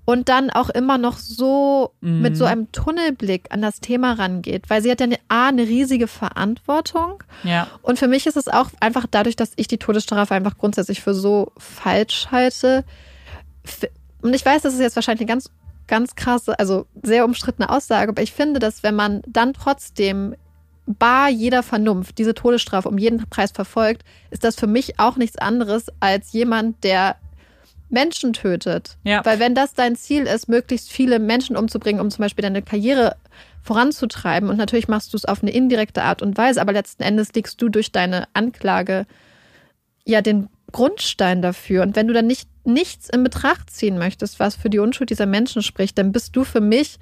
und 0.05 0.27
dann 0.29 0.49
auch 0.49 0.69
immer 0.69 0.97
noch 0.97 1.17
so 1.17 1.91
Mhm. 2.01 2.21
mit 2.21 2.37
so 2.37 2.45
einem 2.45 2.71
Tunnelblick 2.71 3.47
an 3.51 3.61
das 3.61 3.79
Thema 3.79 4.13
rangeht, 4.13 4.69
weil 4.69 4.81
sie 4.81 4.91
hat 4.91 4.99
ja 4.99 5.05
eine, 5.05 5.17
A, 5.29 5.47
eine 5.47 5.63
riesige 5.63 6.07
Verantwortung 6.07 7.23
Ja. 7.43 7.67
und 7.81 7.99
für 7.99 8.07
mich 8.07 8.25
ist 8.27 8.35
es 8.37 8.47
auch 8.47 8.69
einfach 8.81 9.05
dadurch, 9.09 9.35
dass 9.35 9.53
ich 9.55 9.67
die 9.67 9.77
Todesstrafe 9.77 10.33
einfach 10.35 10.57
grundsätzlich 10.57 11.01
für 11.01 11.13
so 11.13 11.51
falsch 11.57 12.27
halte. 12.31 12.83
Und 14.21 14.33
ich 14.33 14.45
weiß, 14.45 14.61
das 14.61 14.73
ist 14.73 14.79
jetzt 14.81 14.95
wahrscheinlich 14.95 15.21
eine 15.21 15.27
ganz, 15.35 15.49
ganz 15.87 16.15
krasse, 16.15 16.57
also 16.59 16.85
sehr 17.01 17.25
umstrittene 17.25 17.69
Aussage, 17.69 18.09
aber 18.11 18.21
ich 18.21 18.33
finde, 18.33 18.59
dass 18.59 18.83
wenn 18.83 18.95
man 18.95 19.21
dann 19.27 19.53
trotzdem 19.53 20.35
bar 20.85 21.29
jeder 21.29 21.63
Vernunft 21.63 22.17
diese 22.17 22.33
Todesstrafe 22.33 22.89
um 22.89 22.97
jeden 22.97 23.25
Preis 23.29 23.51
verfolgt, 23.51 24.03
ist 24.31 24.43
das 24.43 24.55
für 24.55 24.67
mich 24.67 24.99
auch 24.99 25.15
nichts 25.15 25.37
anderes 25.37 25.85
als 26.01 26.33
jemand, 26.33 26.83
der 26.83 27.15
Menschen 27.93 28.33
tötet. 28.33 28.97
Ja. 29.03 29.23
Weil 29.23 29.39
wenn 29.39 29.55
das 29.55 29.73
dein 29.73 29.95
Ziel 29.95 30.23
ist, 30.23 30.49
möglichst 30.49 30.91
viele 30.91 31.19
Menschen 31.19 31.55
umzubringen, 31.55 32.01
um 32.01 32.09
zum 32.09 32.23
Beispiel 32.23 32.41
deine 32.41 32.61
Karriere 32.61 33.15
voranzutreiben, 33.61 34.49
und 34.49 34.57
natürlich 34.57 34.87
machst 34.89 35.13
du 35.13 35.17
es 35.17 35.25
auf 35.25 35.41
eine 35.41 35.51
indirekte 35.51 36.03
Art 36.03 36.21
und 36.21 36.37
Weise, 36.37 36.59
aber 36.59 36.73
letzten 36.73 37.03
Endes 37.03 37.33
legst 37.33 37.61
du 37.61 37.69
durch 37.69 37.91
deine 37.91 38.27
Anklage 38.33 39.05
ja 40.05 40.21
den 40.21 40.49
Grundstein 40.73 41.41
dafür. 41.41 41.83
Und 41.83 41.95
wenn 41.95 42.07
du 42.07 42.13
dann 42.13 42.27
nicht 42.27 42.49
nichts 42.65 43.09
in 43.09 43.23
Betracht 43.23 43.69
ziehen 43.69 43.97
möchtest, 43.97 44.39
was 44.39 44.55
für 44.55 44.69
die 44.69 44.79
Unschuld 44.79 45.09
dieser 45.09 45.25
Menschen 45.25 45.61
spricht, 45.61 45.97
dann 45.97 46.11
bist 46.11 46.35
du 46.35 46.43
für 46.43 46.61
mich 46.61 46.97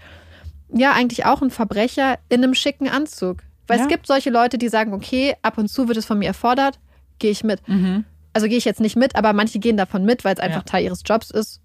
ja 0.73 0.91
eigentlich 0.93 1.25
auch 1.25 1.41
ein 1.41 1.51
Verbrecher 1.51 2.17
in 2.29 2.43
einem 2.43 2.53
schicken 2.55 2.89
Anzug. 2.89 3.43
Weil 3.67 3.77
Ja. 3.77 3.83
es 3.83 3.89
gibt 3.89 4.07
solche 4.07 4.31
Leute, 4.31 4.57
die 4.57 4.69
sagen, 4.69 4.91
okay, 4.93 5.35
ab 5.43 5.57
und 5.57 5.67
zu 5.67 5.87
wird 5.87 5.97
es 5.97 6.05
von 6.05 6.19
mir 6.19 6.25
erfordert, 6.27 6.79
gehe 7.19 7.31
ich 7.31 7.43
mit. 7.43 7.65
Mhm. 7.67 8.05
Also 8.33 8.47
gehe 8.47 8.57
ich 8.57 8.65
jetzt 8.65 8.79
nicht 8.81 8.95
mit, 8.95 9.15
aber 9.15 9.33
manche 9.33 9.59
gehen 9.59 9.77
davon 9.77 10.05
mit, 10.05 10.23
weil 10.23 10.33
es 10.35 10.39
einfach 10.39 10.59
Ja. 10.59 10.63
Teil 10.63 10.83
ihres 10.85 11.01
Jobs 11.05 11.31
ist. 11.31 11.61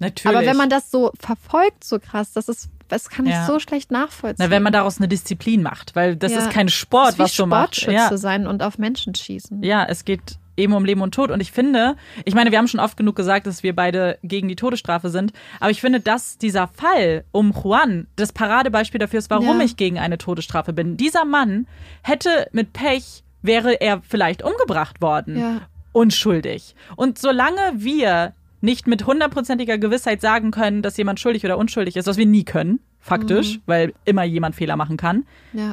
Natürlich. 0.00 0.36
Aber 0.36 0.46
wenn 0.46 0.56
man 0.56 0.68
das 0.68 0.90
so 0.90 1.12
verfolgt, 1.18 1.84
so 1.84 1.98
krass, 1.98 2.32
das 2.32 2.48
ist, 2.48 2.68
das 2.88 3.08
kann 3.08 3.26
ich 3.26 3.32
Ja. 3.32 3.46
so 3.46 3.58
schlecht 3.60 3.90
nachvollziehen. 3.90 4.44
Na, 4.46 4.50
wenn 4.50 4.62
man 4.62 4.72
daraus 4.72 4.98
eine 4.98 5.08
Disziplin 5.08 5.62
macht, 5.62 5.94
weil 5.96 6.16
das 6.16 6.32
Ja. 6.32 6.38
ist 6.40 6.50
kein 6.50 6.68
Sport, 6.68 7.10
ist 7.10 7.18
wie 7.18 7.22
was 7.22 7.34
du 7.36 7.46
machst. 7.46 7.76
Sportschütze 7.76 7.92
Ja. 8.14 8.16
sein 8.18 8.46
und 8.46 8.62
auf 8.62 8.76
Menschen 8.78 9.14
schießen. 9.14 9.62
ja, 9.62 9.84
es 9.84 10.04
geht 10.04 10.38
eben 10.56 10.72
um 10.72 10.84
Leben 10.84 11.00
und 11.00 11.12
Tod. 11.14 11.30
Und 11.30 11.40
ich 11.40 11.50
finde, 11.52 11.96
ich 12.24 12.34
meine, 12.34 12.50
wir 12.52 12.58
haben 12.58 12.68
schon 12.68 12.78
oft 12.80 12.96
genug 12.96 13.16
gesagt, 13.16 13.46
dass 13.46 13.62
wir 13.64 13.74
beide 13.74 14.18
gegen 14.22 14.46
die 14.48 14.54
Todesstrafe 14.56 15.10
sind. 15.10 15.32
Aber 15.58 15.70
ich 15.70 15.80
finde, 15.80 15.98
dass 16.00 16.38
dieser 16.38 16.68
Fall 16.68 17.24
um 17.32 17.52
Juan 17.52 18.06
das 18.16 18.32
Paradebeispiel 18.32 19.00
dafür 19.00 19.18
ist, 19.18 19.30
warum 19.30 19.60
ich 19.60 19.76
gegen 19.76 19.98
eine 19.98 20.16
Todesstrafe 20.18 20.72
bin. 20.72 20.96
Dieser 20.96 21.24
Mann 21.24 21.66
hätte 22.02 22.46
mit 22.52 22.72
Pech, 22.72 23.24
wäre 23.42 23.80
er 23.80 24.00
vielleicht 24.02 24.42
umgebracht 24.44 25.00
worden. 25.02 25.38
Ja. 25.38 25.60
Unschuldig. 25.94 26.74
Und 26.96 27.18
solange 27.18 27.56
wir 27.76 28.34
nicht 28.60 28.86
mit 28.86 29.06
hundertprozentiger 29.06 29.78
Gewissheit 29.78 30.20
sagen 30.20 30.50
können, 30.50 30.82
dass 30.82 30.96
jemand 30.96 31.20
schuldig 31.20 31.44
oder 31.44 31.56
unschuldig 31.56 31.96
ist, 31.96 32.06
was 32.06 32.16
wir 32.18 32.26
nie 32.26 32.44
können, 32.44 32.80
faktisch, 33.00 33.60
weil 33.66 33.94
immer 34.04 34.24
jemand 34.24 34.54
Fehler 34.56 34.76
machen 34.76 34.96
kann, 34.96 35.24
Ja. 35.52 35.72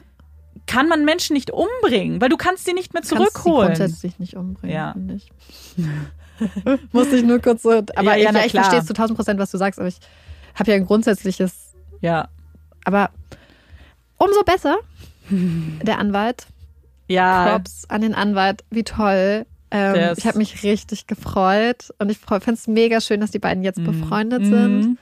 kann 0.68 0.88
man 0.88 1.04
Menschen 1.06 1.34
nicht 1.34 1.52
umbringen, 1.52 2.22
weil 2.22 2.30
du 2.30 2.38
kannst 2.38 2.66
sie 2.66 2.74
nicht 2.74 2.94
mehr 2.94 3.02
Kannst 3.02 3.10
sie 3.12 3.16
zurückholen. 3.18 3.68
grundsätzlich 3.68 4.20
nicht 4.20 4.36
umbringen, 4.36 4.76
Ja. 4.76 4.92
finde 4.94 5.16
ich. 5.16 5.30
Musste 6.92 7.16
ich 7.16 7.24
nur 7.24 7.40
kurz 7.40 7.64
so, 7.64 7.72
aber 7.72 8.16
Ja, 8.18 8.18
ich, 8.18 8.30
na 8.32 8.46
ich 8.46 8.52
verstehe 8.52 8.84
zu 8.84 8.94
1000 8.94 9.16
Prozent, 9.18 9.40
was 9.40 9.52
du 9.52 9.58
sagst, 9.58 9.80
aber 9.80 9.88
ich 9.88 10.00
habe 10.56 10.70
ja 10.72 10.76
ein 10.78 10.86
grundsätzliches, 10.86 11.74
Ja. 12.02 12.28
aber 12.84 13.10
umso 14.18 14.44
besser. 14.44 14.78
Der 15.82 15.98
Anwalt, 15.98 16.46
Ja. 17.08 17.48
Props 17.50 17.86
an 17.90 18.02
den 18.02 18.14
Anwalt, 18.16 18.64
wie 18.70 18.84
toll. 18.84 19.46
Ähm, 19.72 20.14
ich 20.18 20.26
habe 20.28 20.38
mich 20.38 20.64
richtig 20.64 21.08
gefreut 21.08 21.94
und 22.00 22.12
ich 22.12 22.18
finde 22.20 22.52
es 22.54 22.68
mega 22.68 23.00
schön, 23.02 23.22
dass 23.22 23.32
die 23.32 23.40
beiden 23.40 23.64
jetzt 23.64 23.84
befreundet 23.84 24.46
sind. 24.46 24.80
Mhm. 24.82 24.98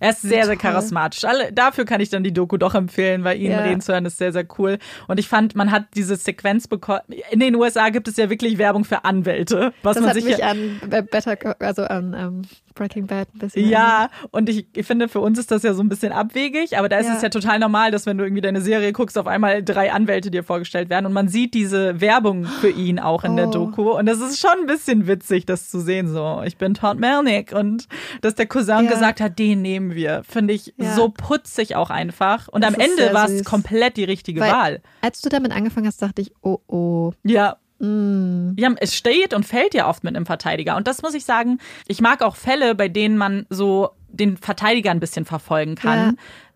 Er 0.00 0.10
ist 0.10 0.22
sehr, 0.22 0.46
sehr 0.46 0.54
charismatisch. 0.56 1.24
Alle, 1.24 1.52
dafür 1.52 1.84
kann 1.84 2.00
ich 2.00 2.08
dann 2.08 2.22
die 2.22 2.32
Doku 2.32 2.56
doch 2.56 2.76
empfehlen, 2.76 3.24
weil 3.24 3.36
ihn 3.40 3.50
Ja. 3.50 3.62
reden 3.62 3.80
zu 3.80 3.92
hören 3.92 4.06
ist 4.06 4.16
sehr, 4.18 4.32
sehr 4.32 4.46
cool. 4.58 4.78
Und 5.08 5.18
ich 5.18 5.26
fand, 5.28 5.56
man 5.56 5.72
hat 5.72 5.86
diese 5.96 6.14
Sequenz 6.14 6.68
bekommen. 6.68 7.00
In 7.32 7.40
den 7.40 7.56
USA 7.56 7.88
gibt 7.88 8.06
es 8.06 8.16
ja 8.16 8.30
wirklich 8.30 8.58
Werbung 8.58 8.84
für 8.84 9.04
Anwälte. 9.04 9.72
Was 9.82 9.94
Das 9.94 10.02
man 10.02 10.10
hat 10.10 10.14
sich 10.14 10.24
mich 10.24 10.38
ja, 10.38 10.50
an 10.50 10.80
Be- 10.88 11.02
Better, 11.02 11.36
also 11.60 11.82
an 11.82 12.14
ähm, 12.16 12.42
Breaking 12.78 13.06
Bad 13.06 13.28
ein 13.34 13.38
bisschen. 13.40 13.68
ja, 13.68 14.08
und 14.30 14.48
ich, 14.48 14.66
ich 14.74 14.86
finde, 14.86 15.08
für 15.08 15.20
uns 15.20 15.38
ist 15.38 15.50
das 15.50 15.62
ja 15.62 15.74
so 15.74 15.82
ein 15.82 15.88
bisschen 15.90 16.12
abwegig, 16.12 16.78
aber 16.78 16.88
da 16.88 16.96
ist 16.98 17.06
Ja. 17.08 17.16
es 17.16 17.22
ja 17.22 17.28
total 17.28 17.58
normal, 17.58 17.90
dass 17.90 18.06
wenn 18.06 18.16
du 18.16 18.24
irgendwie 18.24 18.40
deine 18.40 18.60
Serie 18.62 18.92
guckst, 18.92 19.18
auf 19.18 19.26
einmal 19.26 19.62
drei 19.62 19.92
Anwälte 19.92 20.30
dir 20.30 20.42
vorgestellt 20.44 20.88
werden 20.88 21.04
und 21.06 21.12
man 21.12 21.28
sieht 21.28 21.52
diese 21.54 22.00
Werbung 22.00 22.44
für 22.44 22.70
ihn 22.70 22.98
auch 22.98 23.24
in 23.24 23.36
der 23.36 23.48
Oh. 23.48 23.52
Doku 23.52 23.90
und 23.98 24.06
das 24.06 24.20
ist 24.20 24.40
schon 24.40 24.52
ein 24.60 24.66
bisschen 24.66 25.06
witzig, 25.06 25.44
das 25.44 25.68
zu 25.68 25.80
sehen, 25.80 26.08
so, 26.08 26.42
ich 26.46 26.56
bin 26.56 26.74
Todd 26.74 26.98
Melnick 26.98 27.52
und 27.52 27.88
dass 28.22 28.34
der 28.36 28.46
Cousin 28.46 28.84
Ja. 28.84 28.90
gesagt 28.92 29.20
hat, 29.20 29.38
den 29.38 29.60
nehmen 29.60 29.94
wir, 29.94 30.22
finde 30.28 30.54
ich 30.54 30.72
Ja. 30.78 30.94
so 30.94 31.08
putzig 31.10 31.74
auch 31.76 31.90
einfach 31.90 32.48
und 32.48 32.62
Das 32.64 32.72
am 32.74 32.80
Ende 32.80 33.12
war 33.12 33.28
es 33.28 33.44
komplett 33.44 33.96
die 33.96 34.04
richtige 34.04 34.40
Weil- 34.40 34.52
Wahl. 34.52 34.80
Als 35.00 35.20
du 35.20 35.28
damit 35.28 35.52
angefangen 35.52 35.86
hast, 35.86 36.00
dachte 36.00 36.22
ich, 36.22 36.32
oh 36.42 36.58
oh. 36.68 37.12
Ja, 37.24 37.56
Mm. 37.78 38.52
Ja, 38.58 38.70
es 38.80 38.94
steht 38.96 39.34
und 39.34 39.44
fällt 39.46 39.74
ja 39.74 39.88
oft 39.88 40.04
mit 40.04 40.16
einem 40.16 40.26
Verteidiger. 40.26 40.76
Und 40.76 40.86
das 40.88 41.02
muss 41.02 41.14
ich 41.14 41.24
sagen, 41.24 41.58
ich 41.86 42.00
mag 42.00 42.22
auch 42.22 42.36
Fälle, 42.36 42.74
bei 42.74 42.88
denen 42.88 43.16
man 43.16 43.46
so 43.50 43.90
den 44.08 44.36
Verteidiger 44.36 44.90
ein 44.90 45.00
bisschen 45.00 45.24
verfolgen 45.24 45.74
kann. 45.74 45.98
Ja. 45.98 46.12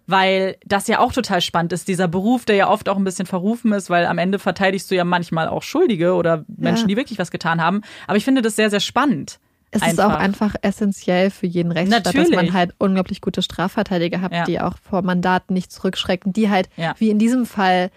Weil 0.09 0.57
das 0.67 0.89
ja 0.89 0.99
auch 0.99 1.13
total 1.13 1.41
spannend 1.41 1.73
ist, 1.73 1.87
dieser 1.87 2.09
Beruf, 2.09 2.45
der 2.45 2.57
ja 2.57 2.69
oft 2.69 2.89
auch 2.89 2.97
ein 2.97 3.05
bisschen 3.05 3.25
verrufen 3.27 3.73
ist, 3.73 3.89
weil 3.89 4.05
am 4.07 4.19
Ende 4.19 4.41
verteidigst 4.41 4.91
du 4.91 4.97
ja 4.97 5.05
manchmal 5.05 5.47
auch 5.47 5.63
Schuldige 5.63 6.15
oder 6.15 6.45
Menschen, 6.49 6.83
Ja. 6.85 6.89
die 6.89 6.97
wirklich 6.97 7.19
was 7.21 7.31
getan 7.31 7.63
haben. 7.63 7.83
Aber 8.09 8.17
ich 8.17 8.25
finde 8.25 8.43
das 8.43 8.57
sehr, 8.57 8.69
sehr 8.69 8.81
spannend. 8.81 9.39
Es 9.71 9.81
ist 9.87 10.01
auch 10.03 10.13
einfach 10.13 10.55
essentiell 10.61 11.31
für 11.31 11.47
jeden 11.47 11.73
Rechtsstaat, 11.73 12.05
dass 12.05 12.15
Natürlich. 12.15 12.37
man 12.37 12.53
halt 12.53 12.75
unglaublich 12.79 13.23
gute 13.23 13.41
Strafverteidiger 13.41 14.21
hat, 14.21 14.33
Ja. 14.33 14.45
die 14.45 14.61
auch 14.61 14.75
vor 14.83 15.01
Mandaten 15.03 15.55
nicht 15.55 15.73
zurückschrecken, 15.73 16.33
die 16.35 16.51
halt, 16.51 16.69
Ja. 16.77 16.95
wie 16.99 17.09
in 17.09 17.19
diesem 17.19 17.47
Fall, 17.47 17.91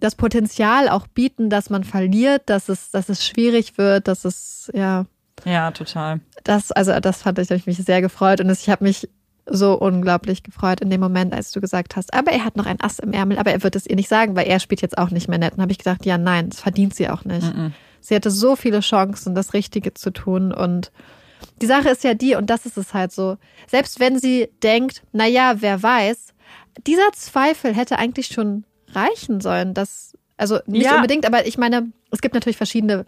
das 0.00 0.14
Potenzial 0.14 0.88
auch 0.88 1.06
bieten, 1.06 1.50
dass 1.50 1.70
man 1.70 1.84
verliert, 1.84 2.42
dass 2.46 2.68
es, 2.68 2.90
dass 2.90 3.08
es 3.08 3.24
schwierig 3.24 3.78
wird, 3.78 4.08
dass 4.08 4.24
es, 4.24 4.70
ja, 4.74 5.06
Ja, 5.44 5.70
total. 5.70 6.20
das, 6.44 6.72
also 6.72 6.98
das 7.00 7.22
fand 7.22 7.38
ich, 7.38 7.50
hab 7.50 7.56
ich 7.56 7.66
mich 7.66 7.78
sehr 7.78 8.00
gefreut 8.00 8.40
und 8.40 8.50
ich 8.50 8.68
habe 8.68 8.84
mich 8.84 9.08
so 9.46 9.74
unglaublich 9.78 10.42
gefreut 10.42 10.80
in 10.80 10.88
dem 10.90 11.00
Moment, 11.00 11.34
als 11.34 11.52
du 11.52 11.60
gesagt 11.60 11.96
hast, 11.96 12.14
aber 12.14 12.32
er 12.32 12.44
hat 12.44 12.56
noch 12.56 12.64
ein 12.66 12.80
Ass 12.80 12.98
im 12.98 13.12
Ärmel, 13.12 13.38
aber 13.38 13.52
er 13.52 13.62
wird 13.62 13.76
es 13.76 13.86
ihr 13.86 13.96
nicht 13.96 14.08
sagen, 14.08 14.36
weil 14.36 14.46
er 14.46 14.58
spielt 14.58 14.80
jetzt 14.80 14.96
auch 14.96 15.10
nicht 15.10 15.28
mehr 15.28 15.38
nett. 15.38 15.54
Und 15.54 15.60
habe 15.62 15.70
ich 15.72 15.76
gedacht, 15.78 16.06
ja, 16.06 16.16
nein, 16.16 16.48
das 16.48 16.60
verdient 16.60 16.94
sie 16.94 17.10
auch 17.10 17.24
nicht. 17.26 17.54
Mhm. 17.54 17.74
Sie 18.00 18.14
hatte 18.14 18.30
so 18.30 18.56
viele 18.56 18.80
Chancen, 18.80 19.34
das 19.34 19.52
Richtige 19.52 19.92
zu 19.94 20.10
tun 20.12 20.52
und 20.52 20.90
die 21.60 21.66
Sache 21.66 21.90
ist 21.90 22.04
ja 22.04 22.14
die, 22.14 22.36
und 22.36 22.48
das 22.48 22.64
ist 22.64 22.78
es 22.78 22.94
halt 22.94 23.12
so, 23.12 23.36
selbst 23.68 24.00
wenn 24.00 24.18
sie 24.18 24.48
denkt, 24.62 25.02
na 25.12 25.26
ja, 25.26 25.56
wer 25.60 25.82
weiß, 25.82 26.28
dieser 26.86 27.12
Zweifel 27.12 27.74
hätte 27.74 27.98
eigentlich 27.98 28.28
schon 28.28 28.64
reichen 28.94 29.40
sollen, 29.40 29.74
dass, 29.74 30.16
also 30.36 30.58
nicht 30.66 30.84
Ja. 30.84 30.96
unbedingt, 30.96 31.26
aber 31.26 31.46
ich 31.46 31.58
meine, 31.58 31.90
es 32.10 32.20
gibt 32.20 32.34
natürlich 32.34 32.56
verschiedene 32.56 33.06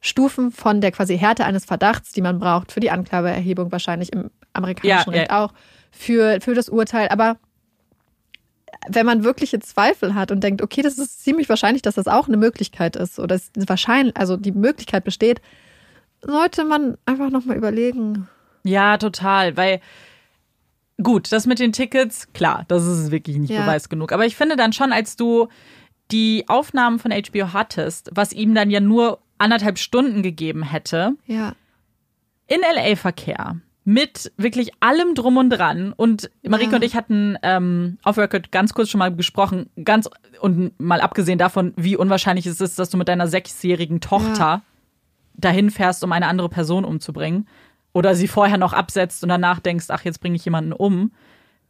Stufen 0.00 0.50
von 0.50 0.80
der 0.80 0.92
quasi 0.92 1.18
Härte 1.18 1.44
eines 1.44 1.64
Verdachts, 1.64 2.12
die 2.12 2.22
man 2.22 2.38
braucht 2.38 2.72
für 2.72 2.80
die 2.80 2.90
Anklageerhebung, 2.90 3.70
wahrscheinlich 3.70 4.12
im 4.12 4.30
amerikanischen 4.52 5.10
Ja, 5.10 5.16
ja. 5.16 5.20
Recht 5.22 5.32
auch, 5.32 5.52
für, 5.90 6.40
für 6.40 6.54
das 6.54 6.68
Urteil. 6.68 7.08
Aber 7.08 7.36
wenn 8.88 9.04
man 9.04 9.24
wirkliche 9.24 9.58
Zweifel 9.60 10.14
hat 10.14 10.30
und 10.30 10.42
denkt, 10.42 10.62
okay, 10.62 10.80
das 10.80 10.96
ist 10.98 11.22
ziemlich 11.22 11.48
wahrscheinlich, 11.48 11.82
dass 11.82 11.96
das 11.96 12.06
auch 12.08 12.28
eine 12.28 12.38
Möglichkeit 12.38 12.96
ist 12.96 13.18
oder 13.18 13.34
es 13.34 13.50
wahrscheinlich, 13.54 14.16
also 14.16 14.36
die 14.36 14.52
Möglichkeit 14.52 15.04
besteht, 15.04 15.42
sollte 16.22 16.64
man 16.64 16.96
einfach 17.04 17.30
nochmal 17.30 17.56
überlegen. 17.56 18.28
Ja, 18.64 18.96
total, 18.96 19.56
weil 19.56 19.80
gut, 21.02 21.32
das 21.32 21.46
mit 21.46 21.58
den 21.58 21.72
Tickets, 21.72 22.32
klar, 22.32 22.64
das 22.68 22.84
ist 22.86 23.10
wirklich 23.10 23.36
nicht 23.38 23.50
Ja. 23.50 23.62
Beweis 23.62 23.88
genug. 23.88 24.12
Aber 24.12 24.26
ich 24.26 24.36
finde 24.36 24.56
dann 24.56 24.72
schon, 24.72 24.92
als 24.92 25.16
du 25.16 25.48
die 26.10 26.44
Aufnahmen 26.48 26.98
von 26.98 27.12
HBO 27.12 27.52
hattest, 27.52 28.10
was 28.14 28.32
ihm 28.32 28.54
dann 28.54 28.70
ja 28.70 28.80
nur 28.80 29.20
anderthalb 29.38 29.78
Stunden 29.78 30.22
gegeben 30.22 30.62
hätte, 30.64 31.12
Ja. 31.26 31.54
in 32.46 32.60
LA-Verkehr 32.60 33.56
mit 33.84 34.30
wirklich 34.36 34.70
allem 34.80 35.14
drum 35.14 35.36
und 35.38 35.50
dran. 35.50 35.92
Und 35.96 36.30
Marike 36.46 36.72
Ja. 36.72 36.76
und 36.76 36.84
ich 36.84 36.94
hatten 36.94 37.36
ähm, 37.42 37.98
auf 38.02 38.18
Record 38.18 38.52
ganz 38.52 38.74
kurz 38.74 38.90
schon 38.90 38.98
mal 38.98 39.14
gesprochen, 39.14 39.70
ganz 39.82 40.08
und 40.40 40.78
mal 40.78 41.00
abgesehen 41.00 41.38
davon, 41.38 41.72
wie 41.76 41.96
unwahrscheinlich 41.96 42.46
es 42.46 42.60
ist, 42.60 42.78
dass 42.78 42.90
du 42.90 42.98
mit 42.98 43.08
deiner 43.08 43.26
sechsjährigen 43.26 44.00
Tochter 44.00 44.38
Ja. 44.38 44.62
dahin 45.34 45.70
fährst, 45.70 46.04
um 46.04 46.12
eine 46.12 46.26
andere 46.26 46.48
Person 46.50 46.84
umzubringen. 46.84 47.48
Oder 47.92 48.14
sie 48.14 48.28
vorher 48.28 48.58
noch 48.58 48.72
absetzt 48.72 49.22
und 49.22 49.28
danach 49.30 49.58
denkst, 49.60 49.86
ach, 49.88 50.04
jetzt 50.04 50.20
bringe 50.20 50.36
ich 50.36 50.44
jemanden 50.44 50.72
um. 50.72 51.12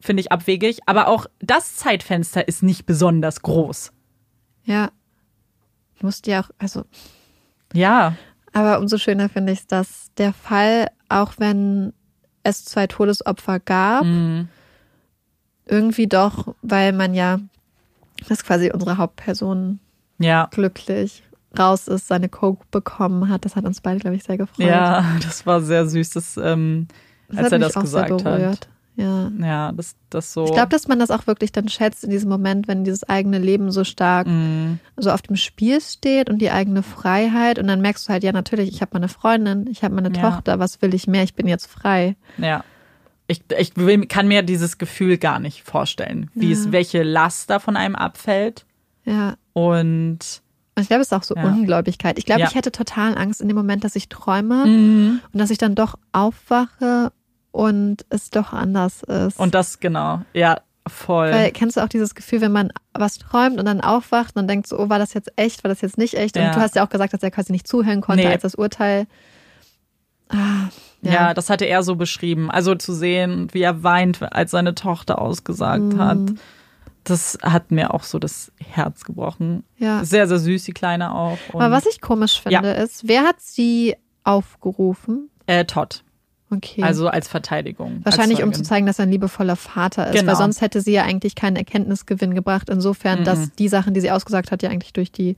Finde 0.00 0.20
ich 0.20 0.32
abwegig. 0.32 0.80
Aber 0.86 1.08
auch 1.08 1.26
das 1.40 1.76
Zeitfenster 1.76 2.46
ist 2.46 2.62
nicht 2.62 2.86
besonders 2.86 3.42
groß. 3.42 3.92
Ja. 4.64 4.90
Du 5.98 6.06
musst 6.06 6.26
ja 6.26 6.40
auch, 6.42 6.50
also 6.58 6.84
Ja, 7.72 8.14
Aber 8.52 8.78
umso 8.80 8.98
schöner 8.98 9.28
finde 9.28 9.52
ich 9.52 9.60
es, 9.60 9.66
dass 9.66 10.10
der 10.16 10.32
Fall, 10.32 10.90
auch 11.08 11.34
wenn 11.38 11.92
es 12.42 12.64
zwei 12.64 12.86
Todesopfer 12.86 13.60
gab, 13.60 14.04
Mhm. 14.04 14.48
irgendwie 15.66 16.06
doch, 16.08 16.54
weil 16.62 16.92
man 16.92 17.14
ja, 17.14 17.38
dass 18.28 18.42
quasi 18.44 18.70
unsere 18.72 18.96
Hauptperson 18.98 19.78
ja, 20.18 20.48
glücklich 20.50 21.22
raus 21.58 21.88
ist, 21.88 22.06
seine 22.08 22.28
Coke 22.28 22.64
bekommen 22.70 23.28
hat. 23.28 23.44
Das 23.44 23.56
hat 23.56 23.64
uns 23.64 23.80
beide, 23.80 23.98
glaube 24.00 24.16
ich, 24.16 24.22
sehr 24.24 24.38
gefreut. 24.38 24.66
ja, 24.66 25.04
das 25.22 25.46
war 25.46 25.60
sehr 25.60 25.86
süß, 25.86 26.10
das, 26.10 26.36
ähm, 26.36 26.86
das 27.28 27.36
als 27.38 27.46
hat 27.46 27.52
er 27.52 27.58
das 27.58 27.76
auch 27.76 27.80
gesagt 27.82 28.08
sehr 28.08 28.14
hat. 28.16 28.24
berührt. 28.24 28.68
Ja. 28.96 29.30
Ja, 29.40 29.72
das, 29.72 29.94
das 30.10 30.32
so. 30.32 30.44
Ich 30.44 30.52
glaube, 30.52 30.68
dass 30.68 30.86
man 30.86 30.98
das 30.98 31.10
auch 31.10 31.26
wirklich 31.26 31.52
dann 31.52 31.68
schätzt 31.68 32.04
in 32.04 32.10
diesem 32.10 32.28
Moment, 32.28 32.68
wenn 32.68 32.84
dieses 32.84 33.08
eigene 33.08 33.38
Leben 33.38 33.70
so 33.70 33.82
stark 33.84 34.26
Mhm. 34.26 34.78
so 34.96 35.10
auf 35.10 35.22
dem 35.22 35.36
Spiel 35.36 35.80
steht 35.80 36.28
und 36.28 36.38
die 36.38 36.50
eigene 36.50 36.82
Freiheit. 36.82 37.58
Und 37.58 37.66
dann 37.68 37.80
merkst 37.80 38.06
du 38.08 38.12
halt, 38.12 38.24
ja, 38.24 38.32
natürlich, 38.32 38.68
ich 38.68 38.82
habe 38.82 38.90
meine 38.94 39.08
Freundin, 39.08 39.66
ich 39.70 39.82
habe 39.84 39.94
meine 39.94 40.12
Ja. 40.14 40.30
Tochter, 40.30 40.58
was 40.58 40.82
will 40.82 40.92
ich 40.92 41.06
mehr? 41.06 41.22
Ich 41.22 41.34
bin 41.34 41.46
jetzt 41.46 41.66
frei. 41.66 42.16
Ja. 42.36 42.62
Ich, 43.26 43.42
ich 43.58 43.74
will, 43.76 44.04
kann 44.06 44.28
mir 44.28 44.42
dieses 44.42 44.76
Gefühl 44.76 45.16
gar 45.16 45.38
nicht 45.38 45.62
vorstellen, 45.62 46.28
wie 46.34 46.48
Ja. 46.52 46.58
es, 46.58 46.72
welche 46.72 47.02
Last 47.02 47.48
da 47.48 47.58
von 47.58 47.76
einem 47.76 47.94
abfällt. 47.94 48.66
Ja, 49.06 49.36
Und 49.54 50.18
ich 50.78 50.86
glaube, 50.88 51.02
es 51.02 51.08
ist 51.08 51.12
auch 51.12 51.22
so 51.22 51.34
Ja. 51.34 51.44
Ungläubigkeit. 51.44 52.18
Ich 52.18 52.24
glaube, 52.26 52.42
Ja. 52.42 52.48
ich 52.48 52.54
hätte 52.54 52.72
total 52.72 53.16
Angst 53.18 53.40
in 53.40 53.48
dem 53.48 53.56
Moment, 53.56 53.84
dass 53.84 53.96
ich 53.96 54.08
träume 54.08 54.64
Mhm. 54.66 55.20
und 55.32 55.38
dass 55.38 55.50
ich 55.50 55.58
dann 55.58 55.74
doch 55.74 55.96
aufwache 56.12 57.12
und 57.52 58.04
es 58.10 58.30
doch 58.30 58.52
anders 58.52 59.02
ist. 59.02 59.38
Und 59.38 59.54
das 59.54 59.80
genau. 59.80 60.22
Ja, 60.32 60.58
voll. 60.86 61.30
Weil 61.32 61.50
kennst 61.50 61.76
du 61.76 61.82
auch 61.82 61.88
dieses 61.88 62.14
Gefühl, 62.14 62.40
wenn 62.40 62.52
man 62.52 62.72
was 62.94 63.18
träumt 63.18 63.58
und 63.58 63.66
dann 63.66 63.80
aufwacht 63.80 64.36
und 64.36 64.48
denkt 64.48 64.66
so, 64.68 64.78
oh, 64.78 64.88
war 64.88 64.98
das 64.98 65.12
jetzt 65.14 65.30
echt, 65.36 65.62
war 65.64 65.68
das 65.68 65.80
jetzt 65.80 65.98
nicht 65.98 66.14
echt? 66.14 66.36
Ja. 66.36 66.46
Und 66.48 66.56
du 66.56 66.60
hast 66.60 66.76
ja 66.76 66.84
auch 66.84 66.88
gesagt, 66.88 67.12
dass 67.12 67.22
er 67.22 67.30
quasi 67.30 67.52
nicht 67.52 67.66
zuhören 67.68 68.00
konnte, 68.00 68.24
Nee. 68.24 68.30
als 68.32 68.42
das 68.42 68.54
Urteil. 68.54 69.06
Ah, 70.28 70.68
ja. 71.02 71.12
ja. 71.12 71.34
das 71.34 71.50
hatte 71.50 71.64
er 71.64 71.82
so 71.82 71.96
beschrieben. 71.96 72.50
Also 72.50 72.74
zu 72.76 72.92
sehen, 72.94 73.48
wie 73.52 73.62
er 73.62 73.82
weint, 73.82 74.20
als 74.32 74.52
seine 74.52 74.74
Tochter 74.74 75.20
ausgesagt 75.20 75.82
Mhm. 75.94 75.98
hat. 75.98 76.18
Das 77.04 77.38
hat 77.42 77.70
mir 77.70 77.94
auch 77.94 78.02
so 78.02 78.18
das 78.18 78.52
Herz 78.58 79.04
gebrochen. 79.04 79.64
ja. 79.78 80.04
Sehr, 80.04 80.28
sehr 80.28 80.38
süß, 80.38 80.64
die 80.64 80.72
Kleine 80.72 81.14
auch. 81.14 81.38
Und, 81.52 81.62
Aber 81.62 81.74
was 81.74 81.86
ich 81.86 82.00
komisch 82.00 82.40
finde, 82.40 82.70
ist, 82.72 83.08
wer 83.08 83.22
hat 83.22 83.40
sie 83.40 83.96
aufgerufen? 84.24 85.30
äh, 85.46 85.64
Todd. 85.64 86.04
Okay. 86.52 86.82
Also 86.82 87.08
als 87.08 87.28
Verteidigung. 87.28 88.00
Wahrscheinlich, 88.02 88.38
als 88.38 88.46
um 88.46 88.52
zu 88.52 88.62
zeigen, 88.62 88.84
dass 88.86 88.98
er 88.98 89.04
ein 89.04 89.10
liebevoller 89.12 89.54
Vater 89.56 90.08
ist. 90.08 90.14
Genau. 90.14 90.32
Weil 90.32 90.36
sonst 90.36 90.60
hätte 90.60 90.80
sie 90.80 90.92
ja 90.92 91.04
eigentlich 91.04 91.36
keinen 91.36 91.54
Erkenntnisgewinn 91.56 92.34
gebracht. 92.34 92.68
Insofern, 92.68 93.20
Mhm. 93.20 93.24
dass 93.24 93.52
die 93.52 93.68
Sachen, 93.68 93.94
die 93.94 94.00
sie 94.00 94.10
ausgesagt 94.10 94.50
hat, 94.50 94.62
ja 94.62 94.68
eigentlich 94.70 94.92
durch 94.92 95.12
die, 95.12 95.36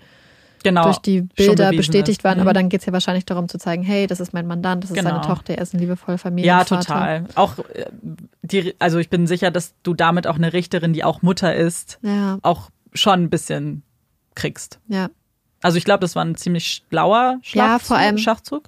genau, 0.64 0.84
durch 0.84 0.98
die 0.98 1.22
Bilder 1.22 1.70
bestätigt 1.70 2.18
ist. 2.20 2.24
waren. 2.24 2.38
Mhm. 2.38 2.42
Aber 2.42 2.52
dann 2.52 2.68
geht 2.68 2.80
es 2.80 2.86
ja 2.86 2.92
wahrscheinlich 2.92 3.24
darum 3.26 3.48
zu 3.48 3.58
zeigen, 3.58 3.82
hey, 3.82 4.06
das 4.06 4.20
ist 4.20 4.32
mein 4.32 4.46
Mandant, 4.46 4.84
das 4.84 4.90
ist 4.90 4.96
Genau. 4.96 5.10
seine 5.10 5.22
Tochter, 5.22 5.54
er 5.54 5.62
ist 5.62 5.74
ein 5.74 5.80
liebevoller 5.80 6.14
Ja, 6.16 6.18
Familienvater. 6.18 6.80
total. 6.80 7.24
Auch 7.34 7.58
äh, 7.58 7.86
die, 8.42 8.74
also 8.78 8.98
ich 8.98 9.10
bin 9.10 9.26
sicher, 9.26 9.50
dass 9.50 9.74
du 9.82 9.94
damit 9.94 10.26
auch 10.26 10.36
eine 10.36 10.52
Richterin, 10.52 10.92
die 10.92 11.04
auch 11.04 11.22
Mutter 11.22 11.54
ist, 11.54 11.98
Ja, 12.02 12.38
auch 12.42 12.70
schon 12.94 13.24
ein 13.24 13.30
bisschen 13.30 13.82
kriegst. 14.34 14.78
ja. 14.88 15.08
Also 15.64 15.78
ich 15.78 15.84
glaube, 15.84 16.00
das 16.00 16.16
war 16.16 16.24
ein 16.24 16.34
ziemlich 16.34 16.82
schlauer 16.88 17.38
Schachzug. 17.42 17.54
Ja, 17.54 17.78
vor 17.78 17.96
allem- 17.96 18.18
Schachzug. 18.18 18.64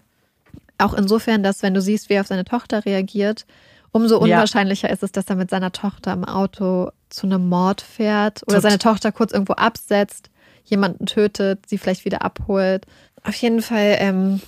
Auch 0.78 0.94
insofern, 0.94 1.42
dass 1.42 1.62
wenn 1.64 1.74
du 1.74 1.80
siehst, 1.80 2.08
wie 2.08 2.14
er 2.14 2.20
auf 2.20 2.28
seine 2.28 2.44
Tochter 2.44 2.84
reagiert, 2.84 3.46
umso 3.90 4.16
Ja. 4.24 4.36
unwahrscheinlicher 4.36 4.90
ist 4.90 5.02
es, 5.02 5.10
dass 5.10 5.24
er 5.26 5.34
mit 5.34 5.50
seiner 5.50 5.72
Tochter 5.72 6.12
im 6.12 6.24
Auto 6.24 6.90
zu 7.08 7.26
einem 7.26 7.48
Mord 7.48 7.80
fährt 7.80 8.42
oder 8.46 8.56
Tot- 8.56 8.62
seine 8.62 8.78
Tochter 8.78 9.10
kurz 9.10 9.32
irgendwo 9.32 9.54
absetzt, 9.54 10.30
jemanden 10.64 11.06
tötet, 11.06 11.66
sie 11.68 11.78
vielleicht 11.78 12.04
wieder 12.04 12.22
abholt. 12.22 12.86
Auf 13.22 13.34
jeden 13.36 13.62
Fall, 13.62 13.96
ähm, 14.00 14.40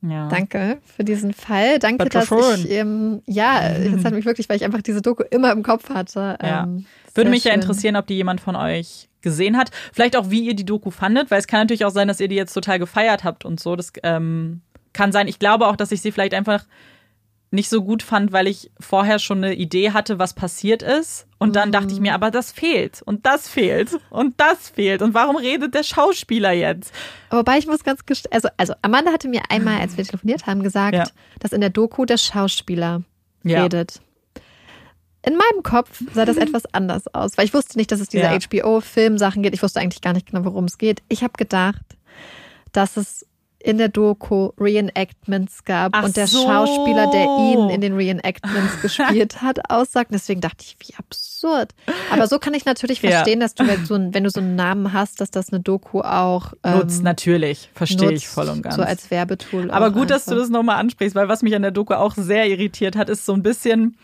Ja. 0.00 0.28
danke 0.28 0.78
für 0.84 1.04
diesen 1.04 1.32
Fall. 1.32 1.78
Danke, 1.78 2.04
Bitte 2.04 2.18
dass 2.20 2.30
ich, 2.60 2.70
ähm, 2.70 3.22
ja, 3.26 3.76
jetzt 3.76 4.04
hat 4.04 4.12
mich 4.14 4.24
wirklich, 4.24 4.48
weil 4.48 4.56
ich 4.56 4.64
einfach 4.64 4.82
diese 4.82 5.02
Doku 5.02 5.24
immer 5.30 5.50
im 5.52 5.62
Kopf 5.62 5.90
hatte. 5.90 6.38
Ja. 6.42 6.64
Ähm, 6.64 6.86
Würde 7.14 7.30
mich 7.30 7.44
ja 7.44 7.52
schön. 7.52 7.60
interessieren, 7.62 7.96
ob 7.96 8.06
die 8.06 8.14
jemand 8.14 8.40
von 8.40 8.54
euch 8.54 9.08
gesehen 9.22 9.56
hat. 9.56 9.70
Vielleicht 9.92 10.16
auch, 10.16 10.30
wie 10.30 10.44
ihr 10.44 10.54
die 10.54 10.64
Doku 10.64 10.90
fandet, 10.90 11.30
weil 11.32 11.40
es 11.40 11.48
kann 11.48 11.60
natürlich 11.60 11.84
auch 11.84 11.90
sein, 11.90 12.06
dass 12.06 12.20
ihr 12.20 12.28
die 12.28 12.36
jetzt 12.36 12.52
total 12.52 12.78
gefeiert 12.78 13.24
habt 13.24 13.44
und 13.44 13.58
so. 13.58 13.74
Das 13.74 13.92
ähm, 14.04 14.60
kann 14.92 15.10
sein. 15.10 15.26
Ich 15.26 15.40
glaube 15.40 15.66
auch, 15.66 15.74
dass 15.76 15.90
ich 15.90 16.00
sie 16.00 16.12
vielleicht 16.12 16.34
einfach 16.34 16.64
nicht 17.50 17.70
so 17.70 17.82
gut 17.82 18.02
fand, 18.02 18.30
weil 18.32 18.46
ich 18.46 18.70
vorher 18.78 19.18
schon 19.18 19.42
eine 19.42 19.54
Idee 19.54 19.92
hatte, 19.92 20.18
was 20.18 20.34
passiert 20.34 20.82
ist. 20.82 21.26
Und 21.38 21.56
dann 21.56 21.72
dachte 21.72 21.92
ich 21.94 22.00
mir, 22.00 22.12
aber 22.14 22.30
das 22.30 22.52
fehlt 22.52 23.00
und 23.02 23.24
das 23.24 23.48
fehlt 23.48 23.98
und 24.10 24.34
das 24.38 24.68
fehlt. 24.68 25.00
Und 25.02 25.14
warum 25.14 25.36
redet 25.36 25.74
der 25.74 25.82
Schauspieler 25.82 26.52
jetzt? 26.52 26.92
Wobei 27.30 27.56
ich 27.58 27.66
muss 27.66 27.84
ganz 27.84 28.04
gest 28.04 28.30
also, 28.32 28.48
also 28.58 28.74
Amanda 28.82 29.12
hatte 29.12 29.28
mir 29.28 29.42
einmal, 29.48 29.80
als 29.80 29.96
wir 29.96 30.04
telefoniert 30.04 30.46
haben, 30.46 30.62
gesagt, 30.62 30.94
Ja. 30.94 31.04
dass 31.40 31.52
in 31.52 31.60
der 31.60 31.70
Doku 31.70 32.04
der 32.04 32.18
Schauspieler 32.18 33.02
Ja. 33.44 33.62
redet. 33.62 34.00
In 35.22 35.34
meinem 35.36 35.62
Kopf 35.62 36.02
sah 36.14 36.24
das 36.24 36.36
etwas 36.36 36.64
anders 36.74 37.06
aus, 37.14 37.36
weil 37.38 37.44
ich 37.44 37.54
wusste 37.54 37.76
nicht, 37.78 37.90
dass 37.92 38.00
es 38.00 38.08
diese 38.08 38.24
Ja. 38.24 38.30
HBO-Filmsachen 38.38 39.42
geht. 39.42 39.54
Ich 39.54 39.62
wusste 39.62 39.80
eigentlich 39.80 40.00
gar 40.02 40.12
nicht 40.12 40.30
genau, 40.30 40.44
worum 40.44 40.64
es 40.64 40.78
geht. 40.78 41.02
Ich 41.08 41.22
habe 41.22 41.32
gedacht, 41.36 41.82
dass 42.72 42.96
es 42.96 43.26
in 43.60 43.76
der 43.76 43.88
Doku 43.88 44.50
Reenactments 44.58 45.64
gab 45.64 45.92
Ach 45.94 46.04
und 46.04 46.16
der 46.16 46.26
so. 46.28 46.44
Schauspieler, 46.44 47.08
der 47.08 47.24
ihn 47.38 47.68
in 47.70 47.80
den 47.80 47.94
Reenactments 47.96 48.80
gespielt 48.82 49.42
hat, 49.42 49.70
aussagt. 49.70 50.10
Deswegen 50.12 50.40
dachte 50.40 50.58
ich, 50.64 50.76
wie 50.86 50.94
absurd. 50.94 51.74
Aber 52.12 52.28
so 52.28 52.38
kann 52.38 52.54
ich 52.54 52.64
natürlich 52.64 53.02
Ja. 53.02 53.10
verstehen, 53.10 53.40
dass 53.40 53.54
du, 53.54 53.66
wenn, 53.66 53.84
so, 53.84 53.94
wenn 53.96 54.22
du 54.24 54.30
so 54.30 54.40
einen 54.40 54.54
Namen 54.54 54.92
hast, 54.92 55.20
dass 55.20 55.30
das 55.32 55.52
eine 55.52 55.60
Doku 55.60 56.00
auch 56.02 56.52
ähm, 56.62 56.78
Nutzt 56.78 57.02
natürlich, 57.02 57.70
verstehe 57.74 58.12
ich 58.12 58.28
voll 58.28 58.48
und 58.48 58.62
ganz. 58.62 58.76
So 58.76 58.82
als 58.82 59.10
Werbetool. 59.10 59.70
Aber 59.72 59.90
gut, 59.90 60.10
dass 60.10 60.24
du 60.26 60.32
einfach. 60.32 60.42
das 60.44 60.50
nochmal 60.50 60.76
ansprichst, 60.76 61.16
weil 61.16 61.28
was 61.28 61.42
mich 61.42 61.54
an 61.56 61.62
der 61.62 61.72
Doku 61.72 61.94
auch 61.94 62.14
sehr 62.14 62.46
irritiert 62.48 62.94
hat, 62.94 63.08
ist 63.08 63.26
so 63.26 63.32
ein 63.32 63.42
bisschen 63.42 63.96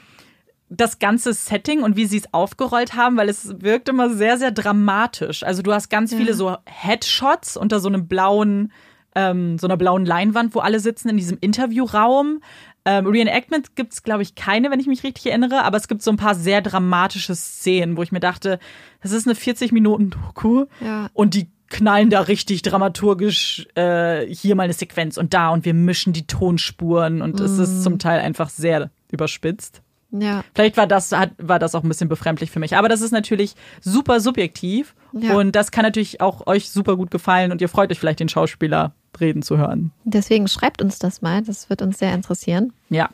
das 0.68 0.98
ganze 0.98 1.32
Setting 1.32 1.82
und 1.84 1.94
wie 1.94 2.06
sie 2.06 2.16
es 2.16 2.32
aufgerollt 2.34 2.94
haben, 2.94 3.16
weil 3.16 3.28
es 3.28 3.60
wirkt 3.60 3.88
immer 3.88 4.10
sehr, 4.10 4.38
sehr 4.38 4.50
dramatisch. 4.50 5.44
Also 5.44 5.62
du 5.62 5.72
hast 5.72 5.90
ganz 5.90 6.10
Ja. 6.10 6.18
viele 6.18 6.34
so 6.34 6.56
Headshots 6.66 7.56
unter 7.56 7.78
so 7.78 7.88
einem 7.88 8.08
blauen, 8.08 8.72
ähm, 9.14 9.58
so 9.58 9.66
einer 9.66 9.76
blauen 9.76 10.04
Leinwand, 10.06 10.54
wo 10.54 10.60
alle 10.60 10.80
sitzen 10.80 11.08
in 11.08 11.16
diesem 11.16 11.38
Interviewraum. 11.40 12.40
Ähm, 12.86 13.06
Reenactment 13.06 13.76
gibt 13.76 13.94
es, 13.94 14.02
glaube 14.02 14.22
ich, 14.22 14.34
keine, 14.34 14.70
wenn 14.70 14.78
ich 14.80 14.86
mich 14.86 15.04
richtig 15.04 15.26
erinnere, 15.26 15.64
aber 15.64 15.76
es 15.78 15.88
gibt 15.88 16.02
so 16.02 16.10
ein 16.10 16.16
paar 16.18 16.34
sehr 16.34 16.60
dramatische 16.60 17.34
Szenen, 17.34 17.96
wo 17.96 18.02
ich 18.02 18.12
mir 18.12 18.20
dachte, 18.20 18.58
das 19.02 19.12
ist 19.12 19.26
eine 19.26 19.34
40-Minuten-Doku 19.34 20.66
Ja. 20.84 21.08
und 21.14 21.34
die 21.34 21.48
knallen 21.70 22.10
da 22.10 22.20
richtig 22.20 22.62
dramaturgisch 22.62 23.66
äh, 23.74 24.26
hier 24.26 24.54
mal 24.54 24.64
eine 24.64 24.74
Sequenz 24.74 25.16
und 25.16 25.32
da 25.34 25.48
und 25.48 25.64
wir 25.64 25.74
mischen 25.74 26.12
die 26.12 26.26
Tonspuren 26.26 27.22
und 27.22 27.40
es 27.40 27.58
ist 27.58 27.82
zum 27.82 27.98
Teil 27.98 28.20
einfach 28.20 28.50
sehr 28.50 28.90
überspitzt. 29.10 29.82
Ja, 30.16 30.44
Vielleicht 30.54 30.76
war 30.76 30.86
das, 30.86 31.10
hat, 31.12 31.30
war 31.38 31.58
das 31.58 31.74
auch 31.74 31.82
ein 31.82 31.88
bisschen 31.88 32.08
befremdlich 32.08 32.50
für 32.50 32.60
mich. 32.60 32.76
Aber 32.76 32.88
das 32.88 33.00
ist 33.00 33.10
natürlich 33.10 33.54
super 33.80 34.20
subjektiv 34.20 34.94
Ja. 35.12 35.34
und 35.36 35.52
das 35.56 35.70
kann 35.72 35.82
natürlich 35.84 36.20
auch 36.20 36.46
euch 36.46 36.70
super 36.70 36.96
gut 36.96 37.10
gefallen 37.10 37.50
und 37.50 37.60
ihr 37.60 37.68
freut 37.68 37.90
euch 37.90 37.98
vielleicht, 37.98 38.20
den 38.20 38.28
Schauspieler 38.28 38.92
reden 39.20 39.42
zu 39.42 39.58
hören. 39.58 39.92
deswegen 40.04 40.46
schreibt 40.48 40.82
uns 40.82 40.98
das 40.98 41.20
mal. 41.22 41.42
Das 41.42 41.68
wird 41.70 41.82
uns 41.82 41.98
sehr 41.98 42.14
interessieren. 42.14 42.72
Ja. 42.90 43.10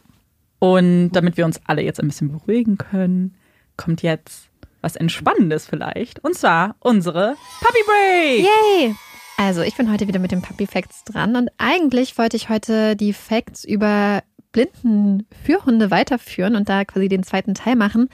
Und 0.58 1.12
damit 1.12 1.36
wir 1.38 1.46
uns 1.46 1.60
alle 1.66 1.82
jetzt 1.82 2.00
ein 2.00 2.06
bisschen 2.08 2.32
beruhigen 2.32 2.76
können, 2.76 3.34
kommt 3.76 4.02
jetzt 4.02 4.48
was 4.82 4.96
Entspannendes 4.96 5.66
vielleicht. 5.66 6.22
Und 6.24 6.34
zwar 6.36 6.76
unsere 6.80 7.34
Puppy 7.60 7.78
Break. 7.86 8.46
Yay! 8.46 8.94
Also, 9.38 9.62
ich 9.62 9.74
bin 9.74 9.90
heute 9.90 10.06
wieder 10.06 10.18
mit 10.18 10.32
den 10.32 10.42
Puppy 10.42 10.66
Facts 10.66 11.02
dran 11.04 11.34
und 11.34 11.48
eigentlich 11.56 12.18
wollte 12.18 12.36
ich 12.36 12.50
heute 12.50 12.94
die 12.94 13.14
Facts 13.14 13.64
über 13.64 14.22
blinden 14.52 15.26
Führhunde 15.44 15.90
weiterführen 15.90 16.56
und 16.56 16.68
da 16.68 16.84
quasi 16.84 17.08
den 17.08 17.22
zweiten 17.22 17.54
Teil 17.54 17.76
machen. 17.76 18.08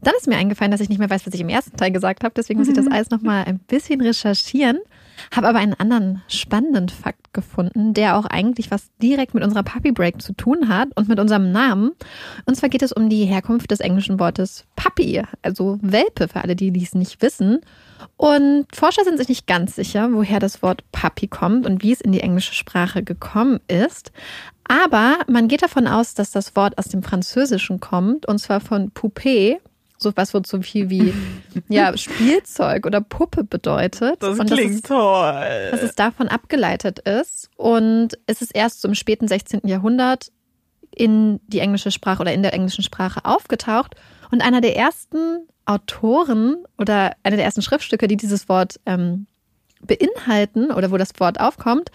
Dann 0.00 0.14
ist 0.18 0.26
mir 0.26 0.36
eingefallen, 0.36 0.70
dass 0.70 0.80
ich 0.80 0.88
nicht 0.88 0.98
mehr 0.98 1.10
weiß, 1.10 1.26
was 1.26 1.34
ich 1.34 1.40
im 1.40 1.48
ersten 1.48 1.76
Teil 1.76 1.90
gesagt 1.90 2.24
habe. 2.24 2.34
Deswegen 2.36 2.58
muss 2.58 2.68
ich 2.68 2.74
das 2.74 2.90
alles 2.90 3.10
nochmal 3.10 3.44
ein 3.44 3.58
bisschen 3.58 4.00
recherchieren. 4.00 4.78
Habe 5.34 5.48
aber 5.48 5.60
einen 5.60 5.74
anderen 5.74 6.22
spannenden 6.28 6.88
Fakt 6.88 7.32
gefunden, 7.32 7.94
der 7.94 8.16
auch 8.18 8.26
eigentlich 8.26 8.70
was 8.70 8.90
direkt 9.00 9.32
mit 9.34 9.44
unserer 9.44 9.62
Puppy 9.62 9.92
Break 9.92 10.20
zu 10.20 10.32
tun 10.32 10.68
hat 10.68 10.88
und 10.96 11.08
mit 11.08 11.20
unserem 11.20 11.52
Namen. 11.52 11.92
Und 12.44 12.56
zwar 12.56 12.68
geht 12.68 12.82
es 12.82 12.92
um 12.92 13.08
die 13.08 13.24
Herkunft 13.24 13.70
des 13.70 13.80
englischen 13.80 14.18
Wortes 14.18 14.64
Puppy, 14.76 15.22
also 15.42 15.78
Welpe 15.82 16.28
für 16.28 16.42
alle, 16.42 16.56
die 16.56 16.72
dies 16.72 16.94
nicht 16.94 17.22
wissen. 17.22 17.60
Und 18.16 18.66
Forscher 18.74 19.04
sind 19.04 19.18
sich 19.18 19.28
nicht 19.28 19.46
ganz 19.46 19.76
sicher, 19.76 20.12
woher 20.12 20.40
das 20.40 20.62
Wort 20.62 20.84
Puppy 20.92 21.28
kommt 21.28 21.66
und 21.66 21.82
wie 21.82 21.92
es 21.92 22.00
in 22.00 22.12
die 22.12 22.20
englische 22.20 22.54
Sprache 22.54 23.02
gekommen 23.02 23.60
ist. 23.68 24.12
Aber 24.66 25.18
man 25.28 25.48
geht 25.48 25.62
davon 25.62 25.86
aus, 25.86 26.14
dass 26.14 26.30
das 26.30 26.56
Wort 26.56 26.78
aus 26.78 26.86
dem 26.86 27.02
Französischen 27.02 27.80
kommt, 27.80 28.26
und 28.26 28.38
zwar 28.38 28.60
von 28.60 28.90
Poupée, 28.92 29.58
so 29.98 30.12
was 30.16 30.34
wird 30.34 30.46
so 30.46 30.60
viel 30.62 30.90
wie 30.90 31.14
ja, 31.68 31.96
Spielzeug 31.96 32.86
oder 32.86 33.00
Puppe 33.00 33.44
bedeutet. 33.44 34.22
Das 34.22 34.38
und 34.38 34.50
klingt 34.50 34.70
dass 34.70 34.76
es, 34.76 34.82
toll. 34.82 35.68
dass 35.70 35.82
es 35.82 35.94
davon 35.94 36.28
abgeleitet 36.28 37.00
ist. 37.00 37.50
Und 37.56 38.18
es 38.26 38.42
ist 38.42 38.54
erst 38.54 38.80
so 38.80 38.88
im 38.88 38.94
späten 38.94 39.28
16. 39.28 39.60
Jahrhundert 39.64 40.30
in 40.94 41.40
die 41.48 41.58
englische 41.58 41.90
Sprache 41.90 42.20
oder 42.20 42.32
in 42.32 42.42
der 42.42 42.54
englischen 42.54 42.84
Sprache 42.84 43.24
aufgetaucht. 43.24 43.96
Und 44.30 44.42
einer 44.42 44.60
der 44.60 44.76
ersten 44.76 45.46
Autoren 45.64 46.64
oder 46.78 47.12
einer 47.22 47.36
der 47.36 47.44
ersten 47.44 47.62
Schriftstücke, 47.62 48.08
die 48.08 48.16
dieses 48.16 48.48
Wort 48.48 48.80
ähm, 48.86 49.26
beinhalten 49.80 50.70
oder 50.70 50.90
wo 50.90 50.96
das 50.96 51.18
Wort 51.18 51.40
aufkommt, 51.40 51.90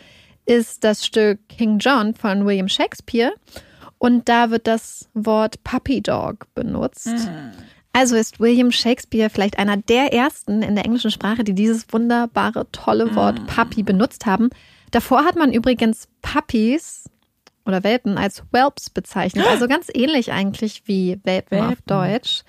ist 0.49 0.83
das 0.83 1.05
Stück 1.05 1.47
King 1.47 1.77
John 1.77 2.15
von 2.15 2.43
William 2.43 2.67
Shakespeare. 2.67 3.33
Und 3.99 4.27
da 4.27 4.49
wird 4.49 4.65
das 4.65 5.07
Wort 5.13 5.63
Puppy 5.63 6.01
Dog 6.01 6.47
benutzt. 6.55 7.13
Also 7.93 8.15
ist 8.15 8.39
William 8.39 8.71
Shakespeare 8.71 9.29
vielleicht 9.29 9.59
einer 9.59 9.77
der 9.77 10.11
ersten 10.11 10.63
in 10.63 10.73
der 10.73 10.85
englischen 10.85 11.11
Sprache, 11.11 11.43
die 11.43 11.53
dieses 11.53 11.91
wunderbare, 11.93 12.65
tolle 12.71 13.15
Wort 13.15 13.45
Puppy 13.45 13.83
benutzt 13.83 14.25
haben. 14.25 14.49
Davor 14.89 15.23
hat 15.23 15.35
man 15.35 15.53
übrigens 15.53 16.07
Puppies 16.23 17.09
oder 17.65 17.83
Welpen 17.83 18.17
als 18.17 18.43
Whelps 18.51 18.89
bezeichnet. 18.89 19.45
Also 19.45 19.67
ganz 19.69 19.87
ähnlich 19.93 20.31
eigentlich 20.31 20.83
wie 20.85 21.19
Welpen, 21.23 21.59
auf 21.59 21.69
Welpen. 21.69 21.83
Deutsch. 21.85 22.41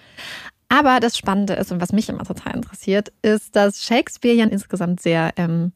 Aber 0.70 1.00
das 1.00 1.18
Spannende 1.18 1.54
ist 1.54 1.70
und 1.72 1.82
was 1.82 1.92
mich 1.92 2.08
immer 2.08 2.24
total 2.24 2.54
interessiert, 2.54 3.12
ist, 3.20 3.56
dass 3.56 3.84
Shakespeare 3.84 4.36
ja 4.36 4.46
insgesamt 4.46 5.00
sehr, 5.00 5.32
ähm, 5.36 5.72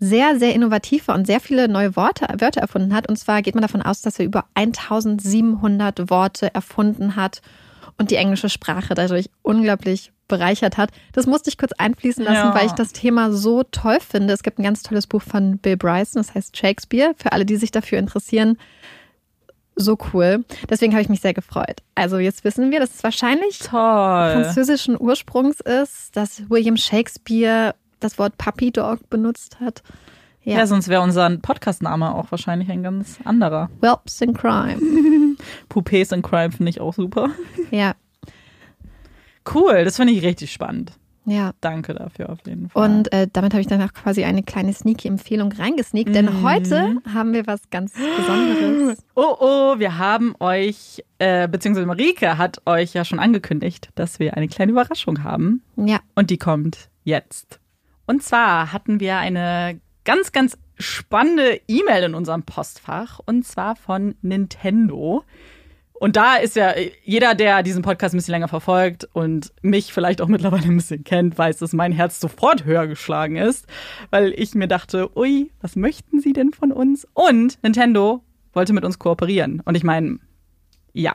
sehr, 0.00 0.38
sehr 0.38 0.54
innovativ 0.54 1.08
war 1.08 1.14
und 1.16 1.26
sehr 1.26 1.40
viele 1.40 1.68
neue 1.68 1.96
Worte, 1.96 2.26
Wörter 2.38 2.60
erfunden 2.60 2.94
hat. 2.94 3.08
Und 3.08 3.16
zwar 3.18 3.42
geht 3.42 3.54
man 3.54 3.62
davon 3.62 3.82
aus, 3.82 4.00
dass 4.00 4.18
er 4.18 4.24
über 4.26 4.44
1700 4.54 6.10
Worte 6.10 6.54
erfunden 6.54 7.16
hat 7.16 7.42
und 7.96 8.10
die 8.10 8.16
englische 8.16 8.48
Sprache 8.48 8.94
dadurch 8.94 9.28
unglaublich 9.42 10.12
bereichert 10.28 10.76
hat. 10.76 10.90
Das 11.12 11.26
musste 11.26 11.48
ich 11.50 11.58
kurz 11.58 11.72
einfließen 11.72 12.22
lassen, 12.22 12.48
Ja. 12.48 12.54
weil 12.54 12.66
ich 12.66 12.72
das 12.72 12.92
Thema 12.92 13.32
so 13.32 13.62
toll 13.64 13.98
finde. 14.00 14.34
Es 14.34 14.42
gibt 14.42 14.58
ein 14.58 14.62
ganz 14.62 14.82
tolles 14.82 15.06
Buch 15.06 15.22
von 15.22 15.58
Bill 15.58 15.76
Bryson, 15.76 16.20
das 16.22 16.34
heißt 16.34 16.56
Shakespeare, 16.56 17.14
für 17.16 17.32
alle, 17.32 17.46
die 17.46 17.56
sich 17.56 17.70
dafür 17.70 17.98
interessieren. 17.98 18.58
So 19.74 19.96
cool. 20.12 20.44
Deswegen 20.68 20.92
habe 20.92 21.02
ich 21.02 21.08
mich 21.08 21.20
sehr 21.20 21.34
gefreut. 21.34 21.82
Also 21.94 22.18
jetzt 22.18 22.44
wissen 22.44 22.70
wir, 22.70 22.80
dass 22.80 22.94
es 22.96 23.04
wahrscheinlich 23.04 23.58
Toll. 23.60 23.70
französischen 24.32 25.00
Ursprungs 25.00 25.60
ist, 25.60 26.14
dass 26.16 26.48
William 26.50 26.76
Shakespeare 26.76 27.74
das 28.00 28.18
Wort 28.18 28.36
Puppy 28.38 28.70
Dog 28.72 29.08
benutzt 29.10 29.60
hat. 29.60 29.82
Ja, 30.42 30.58
Ja, 30.58 30.66
sonst 30.66 30.88
wäre 30.88 31.02
unser 31.02 31.28
Podcast-Name 31.38 32.14
auch 32.14 32.30
wahrscheinlich 32.30 32.70
ein 32.70 32.82
ganz 32.82 33.18
anderer. 33.24 33.68
Whelps 33.80 34.20
in 34.20 34.32
Crime. 34.34 34.78
Poupées 35.68 36.12
and 36.12 36.24
Crime 36.24 36.52
finde 36.52 36.70
ich 36.70 36.80
auch 36.80 36.94
super. 36.94 37.30
Ja, 37.70 37.94
Cool, 39.54 39.84
das 39.84 39.96
finde 39.96 40.12
ich 40.12 40.22
richtig 40.22 40.52
spannend. 40.52 40.92
ja. 41.24 41.52
Danke 41.60 41.94
dafür 41.94 42.30
auf 42.30 42.38
jeden 42.46 42.68
Fall. 42.68 42.90
Und 42.90 43.12
äh, 43.12 43.26
damit 43.32 43.52
habe 43.54 43.60
ich 43.62 43.66
dann 43.66 43.80
auch 43.82 43.92
quasi 43.94 44.24
eine 44.24 44.42
kleine 44.42 44.72
Sneaky-Empfehlung 44.72 45.52
reingesneakt, 45.52 46.14
denn 46.14 46.26
Mhm. 46.26 46.42
heute 46.42 46.96
haben 47.12 47.32
wir 47.32 47.46
was 47.46 47.60
ganz 47.70 47.92
Besonderes. 47.94 48.98
Oh, 49.14 49.36
oh, 49.40 49.78
wir 49.78 49.96
haben 49.98 50.34
euch, 50.40 51.02
äh, 51.18 51.48
beziehungsweise 51.48 51.86
Marike 51.86 52.36
hat 52.38 52.60
euch 52.66 52.92
ja 52.94 53.04
schon 53.06 53.18
angekündigt, 53.20 53.88
dass 53.94 54.18
wir 54.18 54.34
eine 54.36 54.48
kleine 54.48 54.72
Überraschung 54.72 55.22
haben. 55.24 55.62
Ja, 55.76 56.00
Und 56.14 56.28
die 56.30 56.38
kommt 56.38 56.88
jetzt. 57.04 57.58
Und 58.08 58.22
zwar 58.22 58.72
hatten 58.72 59.00
wir 59.00 59.18
eine 59.18 59.80
ganz, 60.04 60.32
ganz 60.32 60.56
spannende 60.78 61.60
E-Mail 61.68 62.04
in 62.04 62.14
unserem 62.14 62.42
Postfach. 62.42 63.20
Und 63.26 63.46
zwar 63.46 63.76
von 63.76 64.14
Nintendo. 64.22 65.24
Und 65.92 66.16
da 66.16 66.36
ist 66.36 66.56
ja 66.56 66.72
jeder, 67.04 67.34
der 67.34 67.62
diesen 67.62 67.82
Podcast 67.82 68.14
ein 68.14 68.16
bisschen 68.16 68.32
länger 68.32 68.48
verfolgt 68.48 69.06
und 69.12 69.52
mich 69.60 69.92
vielleicht 69.92 70.22
auch 70.22 70.28
mittlerweile 70.28 70.64
ein 70.64 70.76
bisschen 70.76 71.04
kennt, 71.04 71.36
weiß, 71.36 71.58
dass 71.58 71.74
mein 71.74 71.92
Herz 71.92 72.18
sofort 72.18 72.64
höher 72.64 72.86
geschlagen 72.86 73.36
ist, 73.36 73.66
weil 74.08 74.32
ich 74.34 74.54
mir 74.54 74.68
dachte, 74.68 75.14
ui, 75.14 75.50
was 75.60 75.76
möchten 75.76 76.20
sie 76.20 76.32
denn 76.32 76.52
von 76.52 76.72
uns? 76.72 77.06
Und 77.12 77.62
Nintendo 77.62 78.22
wollte 78.54 78.72
mit 78.72 78.86
uns 78.86 78.98
kooperieren. 78.98 79.60
Und 79.66 79.76
ich 79.76 79.84
meine, 79.84 80.18
ja, 80.94 81.14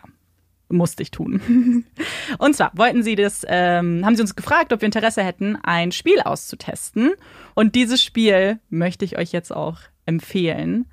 musste 0.73 1.03
ich 1.03 1.11
tun. 1.11 1.85
Und 2.37 2.55
zwar 2.55 2.71
wollten 2.75 3.03
sie 3.03 3.15
das, 3.15 3.45
ähm, 3.47 4.05
haben 4.05 4.15
sie 4.15 4.21
uns 4.21 4.35
gefragt, 4.35 4.73
ob 4.73 4.81
wir 4.81 4.85
Interesse 4.85 5.23
hätten, 5.23 5.57
ein 5.63 5.91
Spiel 5.91 6.19
auszutesten. 6.19 7.11
Und 7.53 7.75
dieses 7.75 8.03
Spiel 8.03 8.59
möchte 8.69 9.05
ich 9.05 9.17
euch 9.17 9.31
jetzt 9.31 9.55
auch 9.55 9.79
empfehlen. 10.05 10.85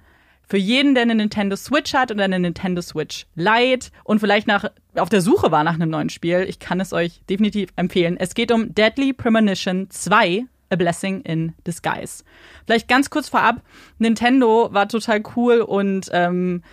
Für 0.51 0.59
jeden, 0.59 0.95
der 0.95 1.05
eine 1.05 1.14
Nintendo 1.14 1.55
Switch 1.55 1.95
hat 1.95 2.11
oder 2.11 2.24
eine 2.24 2.41
Nintendo 2.41 2.83
Switch 2.83 3.26
Lite 3.37 3.91
und 4.03 4.18
vielleicht 4.18 4.49
nach, 4.49 4.64
auf 4.97 5.09
der 5.09 5.20
Suche 5.20 5.53
war 5.53 5.62
nach 5.62 5.74
einem 5.74 5.91
neuen 5.91 6.11
Spiel, 6.11 6.45
ich 6.49 6.59
kann 6.59 6.81
es 6.81 6.93
euch 6.93 7.22
definitiv 7.31 7.70
empfehlen. 7.76 8.16
Es 8.18 8.35
geht 8.35 8.51
um 8.51 8.74
Deadly 8.74 9.12
Premonition 9.12 9.89
2, 9.91 10.45
A 10.70 10.76
Blessing 10.76 11.20
in 11.20 11.55
Disguise. 11.66 12.24
Vielleicht 12.66 12.89
ganz 12.89 13.11
kurz 13.11 13.28
vorab, 13.28 13.62
Nintendo 13.99 14.68
war 14.72 14.89
total 14.89 15.22
cool 15.37 15.61
und 15.61 16.09
ähm, 16.12 16.64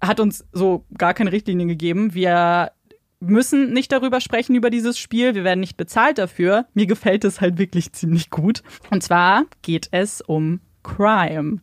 hat 0.00 0.20
uns 0.20 0.44
so 0.52 0.84
gar 0.96 1.14
keine 1.14 1.32
Richtlinien 1.32 1.68
gegeben. 1.68 2.14
Wir 2.14 2.72
müssen 3.20 3.72
nicht 3.72 3.90
darüber 3.90 4.20
sprechen, 4.20 4.54
über 4.54 4.70
dieses 4.70 4.98
Spiel. 4.98 5.34
Wir 5.34 5.44
werden 5.44 5.60
nicht 5.60 5.76
bezahlt 5.76 6.18
dafür. 6.18 6.66
Mir 6.74 6.86
gefällt 6.86 7.24
es 7.24 7.40
halt 7.40 7.58
wirklich 7.58 7.92
ziemlich 7.92 8.30
gut. 8.30 8.62
Und 8.90 9.02
zwar 9.02 9.44
geht 9.62 9.88
es 9.92 10.20
um 10.20 10.60
Crime. 10.82 11.60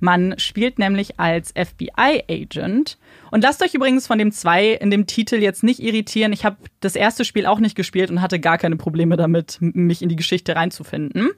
Man 0.00 0.34
spielt 0.38 0.78
nämlich 0.78 1.18
als 1.18 1.52
FBI-Agent. 1.52 2.98
Und 3.30 3.42
lasst 3.42 3.62
euch 3.62 3.74
übrigens 3.74 4.06
von 4.06 4.18
dem 4.18 4.32
2 4.32 4.72
in 4.72 4.90
dem 4.90 5.06
Titel 5.06 5.36
jetzt 5.36 5.62
nicht 5.62 5.80
irritieren. 5.80 6.32
Ich 6.32 6.44
habe 6.44 6.56
das 6.80 6.96
erste 6.96 7.24
Spiel 7.24 7.46
auch 7.46 7.60
nicht 7.60 7.76
gespielt 7.76 8.10
und 8.10 8.20
hatte 8.20 8.40
gar 8.40 8.58
keine 8.58 8.76
Probleme 8.76 9.16
damit, 9.16 9.58
mich 9.60 10.02
in 10.02 10.08
die 10.08 10.16
Geschichte 10.16 10.56
reinzufinden. 10.56 11.30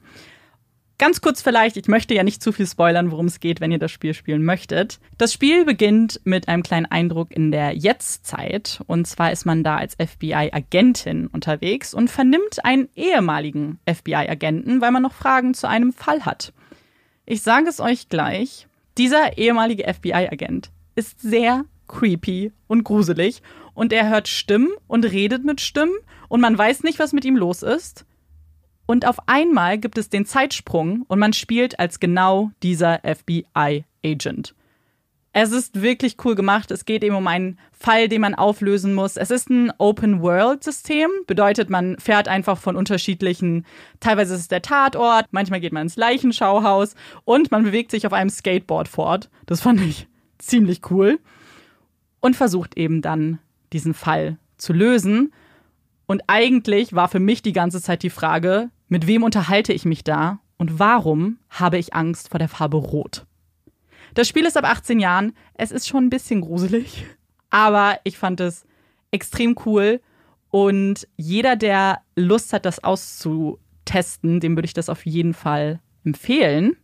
Ganz 0.99 1.21
kurz 1.21 1.43
vielleicht, 1.43 1.77
ich 1.77 1.87
möchte 1.87 2.15
ja 2.15 2.23
nicht 2.23 2.41
zu 2.41 2.51
viel 2.51 2.65
spoilern, 2.65 3.11
worum 3.11 3.27
es 3.27 3.39
geht, 3.39 3.61
wenn 3.61 3.71
ihr 3.71 3.77
das 3.77 3.91
Spiel 3.91 4.15
spielen 4.15 4.43
möchtet. 4.43 4.99
Das 5.19 5.31
Spiel 5.31 5.63
beginnt 5.63 6.19
mit 6.23 6.47
einem 6.47 6.63
kleinen 6.63 6.87
Eindruck 6.87 7.31
in 7.31 7.51
der 7.51 7.73
Jetztzeit. 7.73 8.81
Und 8.87 9.05
zwar 9.05 9.31
ist 9.31 9.45
man 9.45 9.63
da 9.63 9.77
als 9.77 9.93
FBI-Agentin 9.93 11.27
unterwegs 11.27 11.93
und 11.93 12.09
vernimmt 12.09 12.65
einen 12.65 12.89
ehemaligen 12.95 13.79
FBI-Agenten, 13.87 14.81
weil 14.81 14.91
man 14.91 15.03
noch 15.03 15.13
Fragen 15.13 15.53
zu 15.53 15.69
einem 15.69 15.93
Fall 15.93 16.25
hat. 16.25 16.51
Ich 17.27 17.43
sage 17.43 17.69
es 17.69 17.79
euch 17.79 18.09
gleich, 18.09 18.67
dieser 18.97 19.37
ehemalige 19.37 19.83
FBI-Agent 19.93 20.71
ist 20.95 21.21
sehr 21.21 21.65
creepy 21.87 22.51
und 22.65 22.83
gruselig 22.83 23.43
und 23.75 23.93
er 23.93 24.09
hört 24.09 24.27
Stimmen 24.27 24.69
und 24.87 25.05
redet 25.05 25.45
mit 25.45 25.61
Stimmen 25.61 25.93
und 26.27 26.41
man 26.41 26.57
weiß 26.57 26.81
nicht, 26.81 26.97
was 26.97 27.13
mit 27.13 27.23
ihm 27.23 27.35
los 27.35 27.61
ist. 27.61 28.05
Und 28.87 29.05
auf 29.05 29.17
einmal 29.27 29.77
gibt 29.77 29.97
es 29.97 30.09
den 30.09 30.25
Zeitsprung 30.25 31.03
und 31.07 31.19
man 31.19 31.33
spielt 31.33 31.79
als 31.79 31.99
genau 31.99 32.51
dieser 32.63 33.01
FBI-Agent. 33.03 34.55
Es 35.33 35.51
ist 35.51 35.83
wirklich 35.83 36.15
cool 36.25 36.33
gemacht. 36.33 36.71
Es 36.71 36.85
geht 36.85 37.03
eben 37.03 37.15
um 37.15 37.27
einen 37.27 37.59
Fall, 37.71 38.07
den 38.07 38.21
man 38.21 38.33
auflösen 38.33 38.95
muss. 38.95 39.17
Es 39.17 39.29
ist 39.29 39.51
ein 39.51 39.71
Open-World-System. 39.77 41.11
Bedeutet, 41.27 41.69
man 41.69 41.99
fährt 41.99 42.27
einfach 42.27 42.57
von 42.57 42.75
unterschiedlichen, 42.75 43.65
teilweise 43.99 44.33
ist 44.33 44.39
es 44.39 44.47
der 44.47 44.63
Tatort, 44.63 45.27
manchmal 45.29 45.59
geht 45.59 45.73
man 45.73 45.83
ins 45.83 45.95
Leichenschauhaus 45.95 46.95
und 47.23 47.51
man 47.51 47.63
bewegt 47.63 47.91
sich 47.91 48.07
auf 48.07 48.13
einem 48.13 48.31
Skateboard 48.31 48.87
fort. 48.87 49.29
Das 49.45 49.61
fand 49.61 49.81
ich 49.81 50.07
ziemlich 50.39 50.89
cool. 50.89 51.19
Und 52.19 52.35
versucht 52.35 52.75
eben 52.77 53.03
dann, 53.03 53.37
diesen 53.73 53.93
Fall 53.93 54.37
zu 54.57 54.73
lösen. 54.73 55.33
Und 56.07 56.23
eigentlich 56.25 56.93
war 56.93 57.09
für 57.09 57.19
mich 57.19 57.43
die 57.43 57.53
ganze 57.53 57.79
Zeit 57.79 58.01
die 58.01 58.09
Frage, 58.09 58.71
mit 58.87 59.07
wem 59.07 59.23
unterhalte 59.23 59.73
ich 59.73 59.85
mich 59.85 60.03
da 60.03 60.39
und 60.57 60.79
warum 60.79 61.37
habe 61.49 61.77
ich 61.77 61.93
Angst 61.93 62.29
vor 62.29 62.39
der 62.39 62.49
Farbe 62.49 62.77
Rot? 62.77 63.25
Das 64.13 64.27
Spiel 64.27 64.45
ist 64.45 64.57
ab 64.57 64.65
18 64.65 64.99
Jahren. 64.99 65.33
Es 65.53 65.71
ist 65.71 65.87
schon 65.87 66.05
ein 66.05 66.09
bisschen 66.09 66.41
gruselig, 66.41 67.05
aber 67.49 67.99
ich 68.03 68.17
fand 68.17 68.39
es 68.39 68.65
extrem 69.11 69.55
cool. 69.65 70.01
Und 70.49 71.07
jeder, 71.17 71.55
der 71.55 72.01
Lust 72.15 72.53
hat, 72.53 72.65
das 72.65 72.83
auszutesten, 72.83 74.39
dem 74.39 74.55
würde 74.55 74.65
ich 74.65 74.73
das 74.73 74.89
auf 74.89 75.05
jeden 75.05 75.33
Fall 75.33 75.79
empfehlen. 76.05 76.77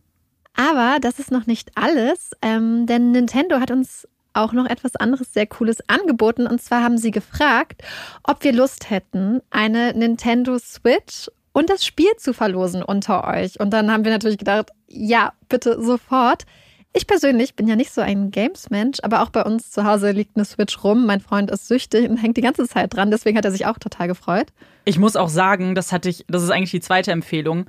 aber 0.54 0.98
das 1.00 1.18
ist 1.18 1.30
noch 1.30 1.46
nicht 1.46 1.72
alles, 1.76 2.30
ähm, 2.42 2.86
denn 2.86 3.10
Nintendo 3.10 3.58
hat 3.58 3.70
uns 3.70 4.06
auch 4.34 4.52
noch 4.52 4.66
etwas 4.66 4.96
anderes 4.96 5.32
sehr 5.32 5.46
Cooles 5.46 5.78
angeboten. 5.88 6.46
Und 6.46 6.60
zwar 6.60 6.82
haben 6.82 6.98
sie 6.98 7.10
gefragt, 7.10 7.82
ob 8.22 8.44
wir 8.44 8.52
Lust 8.52 8.90
hätten, 8.90 9.40
eine 9.50 9.94
Nintendo 9.94 10.58
Switch 10.58 11.30
und 11.54 11.70
das 11.70 11.86
Spiel 11.86 12.10
zu 12.18 12.34
verlosen 12.34 12.82
unter 12.82 13.26
euch. 13.26 13.60
Und 13.60 13.70
dann 13.70 13.90
haben 13.90 14.04
wir 14.04 14.10
natürlich 14.10 14.38
gedacht, 14.38 14.70
ja, 14.88 15.32
bitte 15.48 15.80
sofort. 15.80 16.44
Ich 16.92 17.06
persönlich 17.06 17.54
bin 17.54 17.68
ja 17.68 17.76
nicht 17.76 17.92
so 17.92 18.00
ein 18.00 18.32
Games-Mensch, 18.32 18.98
aber 19.02 19.22
auch 19.22 19.30
bei 19.30 19.42
uns 19.42 19.70
zu 19.70 19.84
Hause 19.84 20.10
liegt 20.10 20.36
eine 20.36 20.44
Switch 20.44 20.82
rum. 20.82 21.06
Mein 21.06 21.20
Freund 21.20 21.50
ist 21.50 21.68
süchtig 21.68 22.10
und 22.10 22.16
hängt 22.16 22.36
die 22.36 22.42
ganze 22.42 22.68
Zeit 22.68 22.92
dran. 22.92 23.10
Deswegen 23.10 23.38
hat 23.38 23.44
er 23.44 23.52
sich 23.52 23.66
auch 23.66 23.78
total 23.78 24.08
gefreut. 24.08 24.48
Ich 24.84 24.98
muss 24.98 25.14
auch 25.14 25.28
sagen, 25.28 25.76
das 25.76 25.92
hatte 25.92 26.08
ich, 26.08 26.24
das 26.28 26.42
ist 26.42 26.50
eigentlich 26.50 26.72
die 26.72 26.80
zweite 26.80 27.12
Empfehlung. 27.12 27.66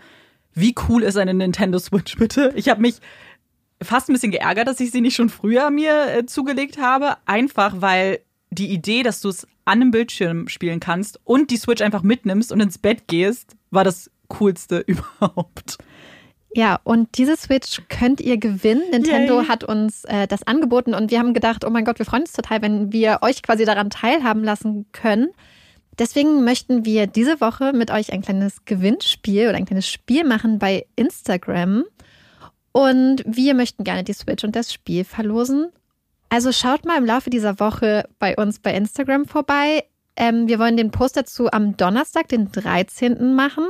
Wie 0.56 0.74
cool 0.90 1.04
ist 1.04 1.16
eine 1.16 1.34
Nintendo 1.36 1.78
Switch 1.78 2.16
bitte? 2.18 2.54
Ich 2.56 2.70
habe 2.70 2.82
mich 2.82 2.96
fast 3.82 4.10
ein 4.10 4.14
bisschen 4.14 4.32
geärgert, 4.32 4.68
dass 4.68 4.80
ich 4.80 4.90
sie 4.90 5.02
nicht 5.02 5.16
schon 5.16 5.30
früher 5.30 5.70
mir 5.70 6.08
äh, 6.08 6.26
zugelegt 6.26 6.80
habe. 6.80 7.18
Einfach 7.28 7.76
weil 7.82 8.22
die 8.50 8.72
Idee, 8.72 9.04
dass 9.04 9.22
du 9.22 9.30
es 9.30 9.46
an 9.66 9.82
einem 9.82 9.92
Bildschirm 9.92 10.48
spielen 10.48 10.80
kannst 10.80 11.20
und 11.24 11.52
die 11.52 11.58
Switch 11.58 11.84
einfach 11.84 12.04
mitnimmst 12.04 12.52
und 12.52 12.62
ins 12.62 12.80
Bett 12.80 13.08
gehst, 13.08 13.55
war 13.72 13.84
das 13.84 14.10
coolste 14.28 14.80
überhaupt. 14.88 15.78
Ja, 16.56 16.80
und 16.86 17.18
diese 17.18 17.36
Switch 17.36 17.82
könnt 17.90 18.22
ihr 18.22 18.38
gewinnen. 18.38 18.90
Nintendo 18.92 19.42
Yay. 19.42 19.48
hat 19.48 19.66
uns 19.66 20.06
äh, 20.06 20.26
das 20.26 20.48
angeboten 20.48 20.94
und 20.94 21.12
wir 21.12 21.20
haben 21.20 21.34
gedacht, 21.34 21.66
oh 21.66 21.70
mein 21.70 21.84
Gott, 21.84 22.00
wir 22.00 22.06
freuen 22.06 22.24
uns 22.24 22.32
total, 22.32 22.62
wenn 22.62 22.94
wir 22.94 23.20
euch 23.24 23.44
quasi 23.44 23.66
daran 23.66 23.90
teilhaben 23.90 24.42
lassen 24.42 24.86
können. 24.94 25.32
Deswegen 26.00 26.46
möchten 26.46 26.86
wir 26.86 27.08
diese 27.08 27.42
Woche 27.42 27.74
mit 27.74 27.92
euch 27.92 28.14
ein 28.14 28.22
kleines 28.22 28.64
Gewinnspiel 28.64 29.50
oder 29.50 29.58
ein 29.58 29.66
kleines 29.66 29.90
Spiel 29.90 30.24
machen 30.24 30.60
bei 30.60 30.86
Instagram. 30.96 31.84
Und 32.72 33.24
wir 33.26 33.54
möchten 33.54 33.84
gerne 33.84 34.04
die 34.04 34.14
Switch 34.14 34.44
und 34.44 34.56
das 34.56 34.74
Spiel 34.74 35.04
verlosen. 35.04 35.72
Also 36.30 36.52
schaut 36.52 36.86
mal 36.86 36.98
im 36.98 37.06
Laufe 37.06 37.30
dieser 37.30 37.60
Woche 37.60 38.08
bei 38.20 38.36
uns 38.36 38.60
bei 38.60 38.74
Instagram 38.74 39.26
vorbei. 39.26 39.86
Ähm, 40.16 40.48
wir 40.48 40.60
wollen 40.60 40.78
den 40.78 40.92
Post 40.92 41.18
dazu 41.18 41.52
am 41.52 41.78
Donnerstag, 41.78 42.28
den 42.28 42.52
13. 42.52 43.36
machen. 43.36 43.66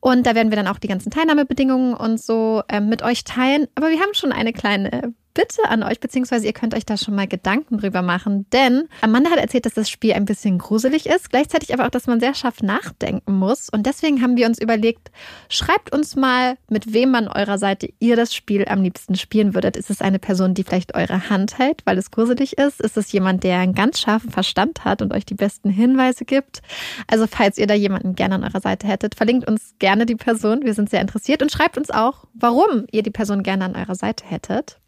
Und 0.00 0.26
da 0.26 0.34
werden 0.34 0.50
wir 0.50 0.56
dann 0.56 0.68
auch 0.68 0.78
die 0.78 0.88
ganzen 0.88 1.10
Teilnahmebedingungen 1.10 1.94
und 1.94 2.20
so 2.20 2.62
ähm, 2.68 2.88
mit 2.88 3.02
euch 3.02 3.24
teilen. 3.24 3.68
Aber 3.74 3.90
wir 3.90 4.00
haben 4.00 4.14
schon 4.14 4.32
eine 4.32 4.52
kleine 4.52 5.14
Bitte 5.34 5.62
an 5.68 5.82
euch, 5.82 5.98
beziehungsweise 5.98 6.46
ihr 6.46 6.52
könnt 6.52 6.74
euch 6.74 6.84
da 6.84 6.98
schon 6.98 7.14
mal 7.14 7.26
Gedanken 7.26 7.78
drüber 7.78 8.02
machen, 8.02 8.46
denn 8.52 8.88
Amanda 9.00 9.30
hat 9.30 9.38
erzählt, 9.38 9.64
dass 9.64 9.72
das 9.72 9.88
Spiel 9.88 10.12
ein 10.12 10.26
bisschen 10.26 10.58
gruselig 10.58 11.06
ist, 11.06 11.30
gleichzeitig 11.30 11.72
aber 11.72 11.86
auch, 11.86 11.90
dass 11.90 12.06
man 12.06 12.20
sehr 12.20 12.34
scharf 12.34 12.62
nachdenken 12.62 13.34
muss. 13.38 13.70
Und 13.70 13.86
deswegen 13.86 14.20
haben 14.20 14.36
wir 14.36 14.46
uns 14.46 14.60
überlegt, 14.60 15.10
schreibt 15.48 15.92
uns 15.92 16.16
mal, 16.16 16.58
mit 16.68 16.92
wem 16.92 17.14
an 17.14 17.28
eurer 17.28 17.56
Seite 17.56 17.88
ihr 17.98 18.16
das 18.16 18.34
Spiel 18.34 18.66
am 18.68 18.82
liebsten 18.82 19.14
spielen 19.14 19.54
würdet. 19.54 19.78
Ist 19.78 19.88
es 19.88 20.02
eine 20.02 20.18
Person, 20.18 20.52
die 20.52 20.64
vielleicht 20.64 20.94
eure 20.94 21.30
Hand 21.30 21.58
hält, 21.58 21.80
weil 21.86 21.96
es 21.96 22.10
gruselig 22.10 22.58
ist? 22.58 22.80
Ist 22.80 22.98
es 22.98 23.10
jemand, 23.12 23.42
der 23.42 23.58
einen 23.58 23.74
ganz 23.74 24.00
scharfen 24.00 24.30
Verstand 24.30 24.84
hat 24.84 25.00
und 25.00 25.14
euch 25.14 25.24
die 25.24 25.34
besten 25.34 25.70
Hinweise 25.70 26.26
gibt? 26.26 26.60
Also 27.06 27.26
falls 27.26 27.56
ihr 27.56 27.66
da 27.66 27.74
jemanden 27.74 28.14
gerne 28.14 28.34
an 28.34 28.44
eurer 28.44 28.60
Seite 28.60 28.86
hättet, 28.86 29.14
verlinkt 29.14 29.48
uns 29.48 29.74
gerne 29.78 30.04
die 30.04 30.16
Person. 30.16 30.62
Wir 30.62 30.74
sind 30.74 30.90
sehr 30.90 31.00
interessiert 31.00 31.40
und 31.40 31.50
schreibt 31.50 31.78
uns 31.78 31.90
auch, 31.90 32.26
warum 32.34 32.86
ihr 32.90 33.02
die 33.02 33.10
Person 33.10 33.42
gerne 33.42 33.64
an 33.64 33.76
eurer 33.76 33.94
Seite 33.94 34.26
hättet. 34.26 34.81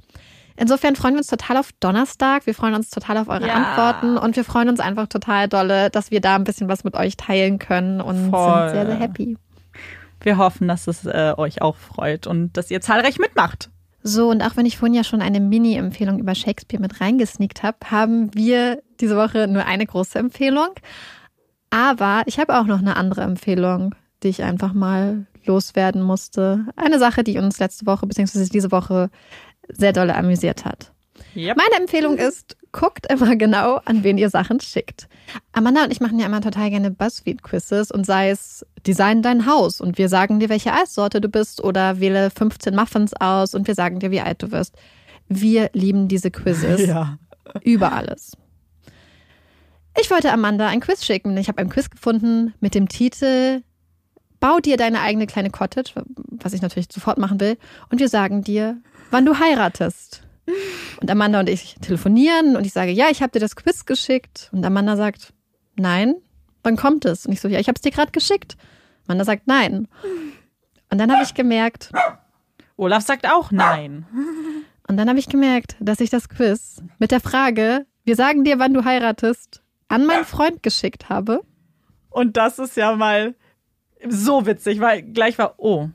Insofern 0.56 0.94
freuen 0.94 1.14
wir 1.14 1.18
uns 1.18 1.26
total 1.26 1.56
auf 1.56 1.70
Donnerstag. 1.80 2.46
Wir 2.46 2.54
freuen 2.54 2.74
uns 2.74 2.90
total 2.90 3.18
auf 3.18 3.28
eure 3.28 3.48
ja. 3.48 3.54
Antworten 3.54 4.16
und 4.16 4.36
wir 4.36 4.44
freuen 4.44 4.68
uns 4.68 4.80
einfach 4.80 5.08
total 5.08 5.48
dolle, 5.48 5.90
dass 5.90 6.10
wir 6.10 6.20
da 6.20 6.36
ein 6.36 6.44
bisschen 6.44 6.68
was 6.68 6.84
mit 6.84 6.94
euch 6.94 7.16
teilen 7.16 7.58
können 7.58 8.00
und 8.00 8.30
Voll. 8.30 8.68
sind 8.68 8.70
sehr, 8.70 8.86
sehr 8.86 8.96
happy. 8.96 9.36
Wir 10.20 10.38
hoffen, 10.38 10.68
dass 10.68 10.86
es 10.86 11.04
äh, 11.04 11.34
euch 11.36 11.60
auch 11.60 11.76
freut 11.76 12.26
und 12.26 12.56
dass 12.56 12.70
ihr 12.70 12.80
zahlreich 12.80 13.18
mitmacht. 13.18 13.70
So, 14.02 14.28
und 14.30 14.42
auch 14.42 14.56
wenn 14.56 14.66
ich 14.66 14.76
vorhin 14.76 14.94
ja 14.94 15.02
schon 15.02 15.22
eine 15.22 15.40
Mini-Empfehlung 15.40 16.18
über 16.18 16.34
Shakespeare 16.34 16.80
mit 16.80 17.00
reingesneakt 17.00 17.62
habe, 17.62 17.78
haben 17.90 18.34
wir 18.34 18.82
diese 19.00 19.16
Woche 19.16 19.48
nur 19.48 19.64
eine 19.64 19.86
große 19.86 20.18
Empfehlung. 20.18 20.68
Aber 21.70 22.22
ich 22.26 22.38
habe 22.38 22.58
auch 22.58 22.66
noch 22.66 22.78
eine 22.78 22.96
andere 22.96 23.22
Empfehlung, 23.22 23.94
die 24.22 24.28
ich 24.28 24.42
einfach 24.42 24.72
mal 24.72 25.26
loswerden 25.46 26.02
musste. 26.02 26.66
Eine 26.76 26.98
Sache, 26.98 27.24
die 27.24 27.38
uns 27.38 27.58
letzte 27.58 27.86
Woche 27.86 28.06
bzw. 28.06 28.46
diese 28.50 28.70
Woche 28.70 29.10
sehr 29.68 29.92
doll 29.92 30.10
amüsiert 30.10 30.64
hat. 30.64 30.92
Yep. 31.36 31.56
Meine 31.56 31.82
Empfehlung 31.82 32.16
ist, 32.16 32.56
guckt 32.72 33.10
immer 33.10 33.36
genau, 33.36 33.76
an 33.84 34.04
wen 34.04 34.18
ihr 34.18 34.30
Sachen 34.30 34.60
schickt. 34.60 35.08
Amanda 35.52 35.84
und 35.84 35.92
ich 35.92 36.00
machen 36.00 36.18
ja 36.18 36.26
immer 36.26 36.40
total 36.40 36.70
gerne 36.70 36.90
Buzzfeed-Quizzes 36.90 37.90
und 37.90 38.04
sei 38.04 38.30
es 38.30 38.64
Design 38.86 39.22
dein 39.22 39.46
Haus 39.46 39.80
und 39.80 39.98
wir 39.98 40.08
sagen 40.08 40.40
dir, 40.40 40.48
welche 40.48 40.72
Eissorte 40.72 41.20
du 41.20 41.28
bist 41.28 41.62
oder 41.62 42.00
wähle 42.00 42.30
15 42.30 42.74
Muffins 42.74 43.12
aus 43.18 43.54
und 43.54 43.66
wir 43.66 43.74
sagen 43.74 44.00
dir, 44.00 44.10
wie 44.10 44.20
alt 44.20 44.42
du 44.42 44.52
wirst. 44.52 44.76
Wir 45.28 45.70
lieben 45.72 46.08
diese 46.08 46.30
Quizzes 46.30 46.86
ja. 46.86 47.18
über 47.62 47.92
alles. 47.92 48.36
Ich 50.00 50.10
wollte 50.10 50.32
Amanda 50.32 50.66
ein 50.66 50.80
Quiz 50.80 51.04
schicken. 51.04 51.36
Ich 51.36 51.48
habe 51.48 51.58
ein 51.58 51.70
Quiz 51.70 51.88
gefunden 51.88 52.54
mit 52.60 52.74
dem 52.74 52.88
Titel 52.88 53.62
Bau 54.40 54.58
dir 54.58 54.76
deine 54.76 55.00
eigene 55.00 55.26
kleine 55.26 55.48
Cottage, 55.48 55.92
was 56.30 56.52
ich 56.52 56.60
natürlich 56.60 56.88
sofort 56.92 57.16
machen 57.16 57.40
will. 57.40 57.56
Und 57.88 57.98
wir 57.98 58.10
sagen 58.10 58.42
dir, 58.42 58.76
wann 59.14 59.24
du 59.24 59.38
heiratest. 59.38 60.24
Und 61.00 61.08
Amanda 61.08 61.38
und 61.38 61.48
ich 61.48 61.76
telefonieren 61.80 62.56
und 62.56 62.66
ich 62.66 62.72
sage, 62.72 62.90
ja, 62.90 63.10
ich 63.10 63.22
habe 63.22 63.30
dir 63.30 63.38
das 63.38 63.54
Quiz 63.54 63.86
geschickt. 63.86 64.50
Und 64.52 64.64
Amanda 64.66 64.96
sagt, 64.96 65.32
nein, 65.76 66.16
wann 66.64 66.76
kommt 66.76 67.04
es? 67.04 67.24
Und 67.24 67.32
ich 67.32 67.40
so, 67.40 67.46
ja, 67.46 67.60
ich 67.60 67.68
habe 67.68 67.76
es 67.76 67.80
dir 67.80 67.92
gerade 67.92 68.10
geschickt. 68.10 68.56
Amanda 69.06 69.24
sagt, 69.24 69.46
nein. 69.46 69.86
Und 70.90 70.98
dann 70.98 71.12
habe 71.12 71.22
ich 71.22 71.34
gemerkt, 71.34 71.92
Olaf 72.76 73.04
sagt 73.04 73.30
auch 73.30 73.52
nein. 73.52 74.04
Und 74.88 74.96
dann 74.96 75.08
habe 75.08 75.20
ich 75.20 75.28
gemerkt, 75.28 75.76
dass 75.78 76.00
ich 76.00 76.10
das 76.10 76.28
Quiz 76.28 76.82
mit 76.98 77.12
der 77.12 77.20
Frage, 77.20 77.86
wir 78.04 78.16
sagen 78.16 78.42
dir, 78.42 78.58
wann 78.58 78.74
du 78.74 78.84
heiratest, 78.84 79.62
an 79.86 80.06
meinen 80.06 80.24
Freund 80.24 80.62
geschickt 80.64 81.08
habe. 81.08 81.42
Und 82.10 82.36
das 82.36 82.58
ist 82.58 82.76
ja 82.76 82.96
mal 82.96 83.36
so 84.08 84.44
witzig, 84.44 84.80
weil 84.80 85.02
gleich 85.02 85.38
war, 85.38 85.54
oh, 85.58 85.88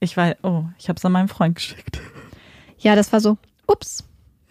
ich 0.00 0.16
war, 0.16 0.34
oh, 0.42 0.64
ich 0.78 0.88
habe 0.88 0.96
es 0.96 1.04
an 1.04 1.12
meinen 1.12 1.28
Freund 1.28 1.56
geschickt. 1.56 2.00
Ja, 2.82 2.96
das 2.96 3.12
war 3.12 3.20
so, 3.20 3.38
ups. 3.66 4.04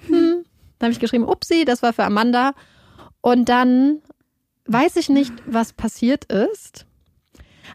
Hm. 0.07 0.43
Dann 0.79 0.87
habe 0.87 0.93
ich 0.93 0.99
geschrieben, 0.99 1.25
upsi, 1.25 1.63
das 1.65 1.83
war 1.83 1.93
für 1.93 2.03
Amanda. 2.03 2.53
Und 3.21 3.49
dann 3.49 4.01
weiß 4.65 4.95
ich 4.95 5.09
nicht, 5.09 5.33
was 5.45 5.73
passiert 5.73 6.25
ist. 6.25 6.85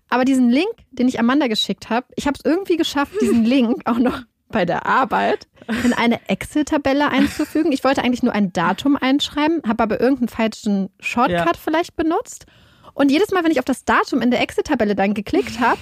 Aber 0.09 0.25
diesen 0.25 0.51
Link, 0.51 0.73
den 0.91 1.09
ich 1.09 1.21
Amanda 1.21 1.47
geschickt 1.47 1.91
habe, 1.91 2.07
ich 2.17 2.27
habe 2.27 2.37
es 2.39 2.45
irgendwie 2.45 2.77
geschafft, 2.77 3.13
diesen 3.21 3.45
Link 3.47 3.83
auch 3.85 3.99
noch 3.99 4.23
bei 4.49 4.65
der 4.65 4.87
Arbeit 4.87 5.49
in 5.85 5.93
eine 5.93 6.29
Excel-Tabelle 6.29 7.09
einzufügen. 7.09 7.73
Ich 7.73 7.83
wollte 7.85 8.03
eigentlich 8.03 8.23
nur 8.23 8.33
ein 8.33 8.53
Datum 8.53 8.97
einschreiben, 8.97 9.63
habe 9.67 9.83
aber 9.83 10.01
irgendeinen 10.01 10.29
falschen 10.29 10.91
Shortcut 11.01 11.57
ja. 11.57 11.63
vielleicht 11.63 11.97
benutzt. 11.97 12.47
Und 12.95 13.11
jedes 13.11 13.31
Mal, 13.33 13.45
wenn 13.45 13.51
ich 13.51 13.59
auf 13.59 13.65
das 13.65 13.85
Datum 13.85 14.23
in 14.23 14.31
der 14.31 14.41
Excel-Tabelle 14.41 14.95
dann 14.95 15.15
geklickt 15.15 15.61
habe, 15.61 15.81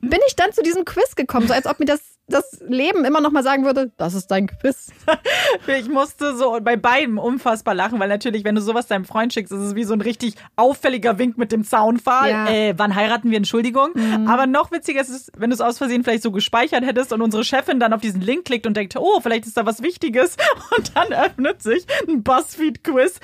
bin 0.00 0.20
ich 0.28 0.36
dann 0.36 0.52
zu 0.52 0.62
diesem 0.62 0.84
Quiz 0.84 1.16
gekommen, 1.16 1.48
so 1.48 1.54
als 1.54 1.66
ob 1.66 1.80
mir 1.80 1.86
das 1.86 2.13
das 2.26 2.58
Leben 2.66 3.04
immer 3.04 3.20
noch 3.20 3.30
mal 3.30 3.42
sagen 3.42 3.64
würde, 3.64 3.92
das 3.98 4.14
ist 4.14 4.30
dein 4.30 4.46
Quiz. 4.46 4.90
ich 5.66 5.88
musste 5.88 6.34
so 6.36 6.58
bei 6.62 6.76
beiden 6.76 7.18
unfassbar 7.18 7.74
lachen, 7.74 8.00
weil 8.00 8.08
natürlich, 8.08 8.44
wenn 8.44 8.54
du 8.54 8.62
sowas 8.62 8.86
deinem 8.86 9.04
Freund 9.04 9.32
schickst, 9.32 9.52
ist 9.52 9.60
es 9.60 9.74
wie 9.74 9.84
so 9.84 9.92
ein 9.92 10.00
richtig 10.00 10.34
auffälliger 10.56 11.18
Wink 11.18 11.36
mit 11.36 11.52
dem 11.52 11.64
Zaunpfahl. 11.64 12.30
Ja. 12.30 12.48
Äh, 12.48 12.74
wann 12.78 12.94
heiraten 12.94 13.30
wir? 13.30 13.36
Entschuldigung. 13.36 13.90
Mhm. 13.94 14.26
Aber 14.26 14.46
noch 14.46 14.72
witziger 14.72 15.02
ist 15.02 15.10
es, 15.10 15.30
wenn 15.36 15.50
du 15.50 15.54
es 15.54 15.60
aus 15.60 15.76
Versehen 15.78 16.02
vielleicht 16.02 16.22
so 16.22 16.32
gespeichert 16.32 16.84
hättest 16.84 17.12
und 17.12 17.20
unsere 17.20 17.44
Chefin 17.44 17.78
dann 17.78 17.92
auf 17.92 18.00
diesen 18.00 18.22
Link 18.22 18.46
klickt 18.46 18.66
und 18.66 18.76
denkt, 18.76 18.96
oh, 18.96 19.20
vielleicht 19.20 19.46
ist 19.46 19.56
da 19.56 19.66
was 19.66 19.82
Wichtiges. 19.82 20.36
Und 20.76 20.92
dann 20.96 21.12
öffnet 21.12 21.62
sich 21.62 21.86
ein 22.08 22.22
Buzzfeed-Quiz 22.22 23.20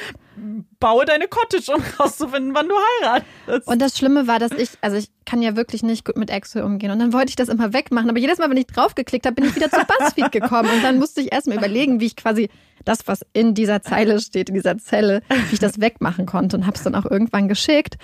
baue 0.79 1.05
deine 1.05 1.29
Cottage, 1.29 1.73
um 1.75 1.83
rauszufinden, 1.99 2.55
wann 2.55 2.69
du 2.69 2.75
heiratest. 3.03 3.69
Und 3.69 3.81
das 3.81 3.97
Schlimme 3.97 4.27
war, 4.27 4.39
dass 4.39 4.53
ich, 4.53 4.71
also 4.81 4.97
ich 4.97 5.11
kann 5.25 5.43
ja 5.43 5.57
wirklich 5.57 5.83
nicht 5.83 6.05
gut 6.05 6.17
mit 6.17 6.31
Excel 6.31 6.63
umgehen. 6.63 6.91
Und 6.91 6.99
dann 6.99 7.13
wollte 7.13 7.31
ich 7.31 7.37
das 7.37 7.49
immer 7.49 7.73
wegmachen. 7.73 8.09
Aber 8.11 8.19
jedes 8.19 8.39
Mal, 8.39 8.51
wenn 8.51 8.57
ich 8.57 8.67
draufgeklickt 8.67 9.27
habe, 9.27 9.35
bin 9.35 9.45
ich 9.45 9.57
wieder 9.57 9.71
zu 9.71 9.81
BuzzFeed 9.99 10.33
gekommen. 10.33 10.71
Und 10.71 10.83
dann 10.83 10.99
musste 10.99 11.21
ich 11.21 11.33
erstmal 11.33 11.59
überlegen, 11.59 12.01
wie 12.01 12.07
ich 12.07 12.17
quasi 12.17 12.49
das, 12.85 13.07
was 13.07 13.25
in 13.33 13.55
dieser 13.55 13.83
Zeile 13.83 14.21
steht, 14.21 14.49
in 14.49 14.55
dieser 14.55 14.79
Zelle, 14.79 15.23
wie 15.29 15.55
ich 15.55 15.61
das 15.61 15.81
wegmachen 15.81 16.27
konnte. 16.27 16.57
Und 16.57 16.67
habe 16.67 16.77
es 16.77 16.83
dann 16.83 16.95
auch 16.95 17.07
irgendwann 17.07 17.49
geschickt. 17.49 17.97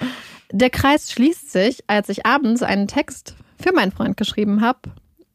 Der 0.52 0.70
Kreis 0.70 1.10
schließt 1.10 1.50
sich, 1.50 1.84
als 1.86 2.08
ich 2.08 2.26
abends 2.26 2.62
einen 2.62 2.86
Text 2.86 3.34
für 3.60 3.72
meinen 3.72 3.92
Freund 3.92 4.16
geschrieben 4.16 4.60
habe. 4.60 4.80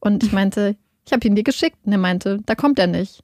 Und 0.00 0.22
ich 0.24 0.32
meinte, 0.32 0.76
ich 1.04 1.12
habe 1.12 1.26
ihn 1.26 1.34
dir 1.34 1.44
geschickt. 1.44 1.78
Und 1.84 1.92
er 1.92 1.98
meinte, 1.98 2.40
da 2.46 2.54
kommt 2.54 2.78
er 2.78 2.86
nicht. 2.86 3.22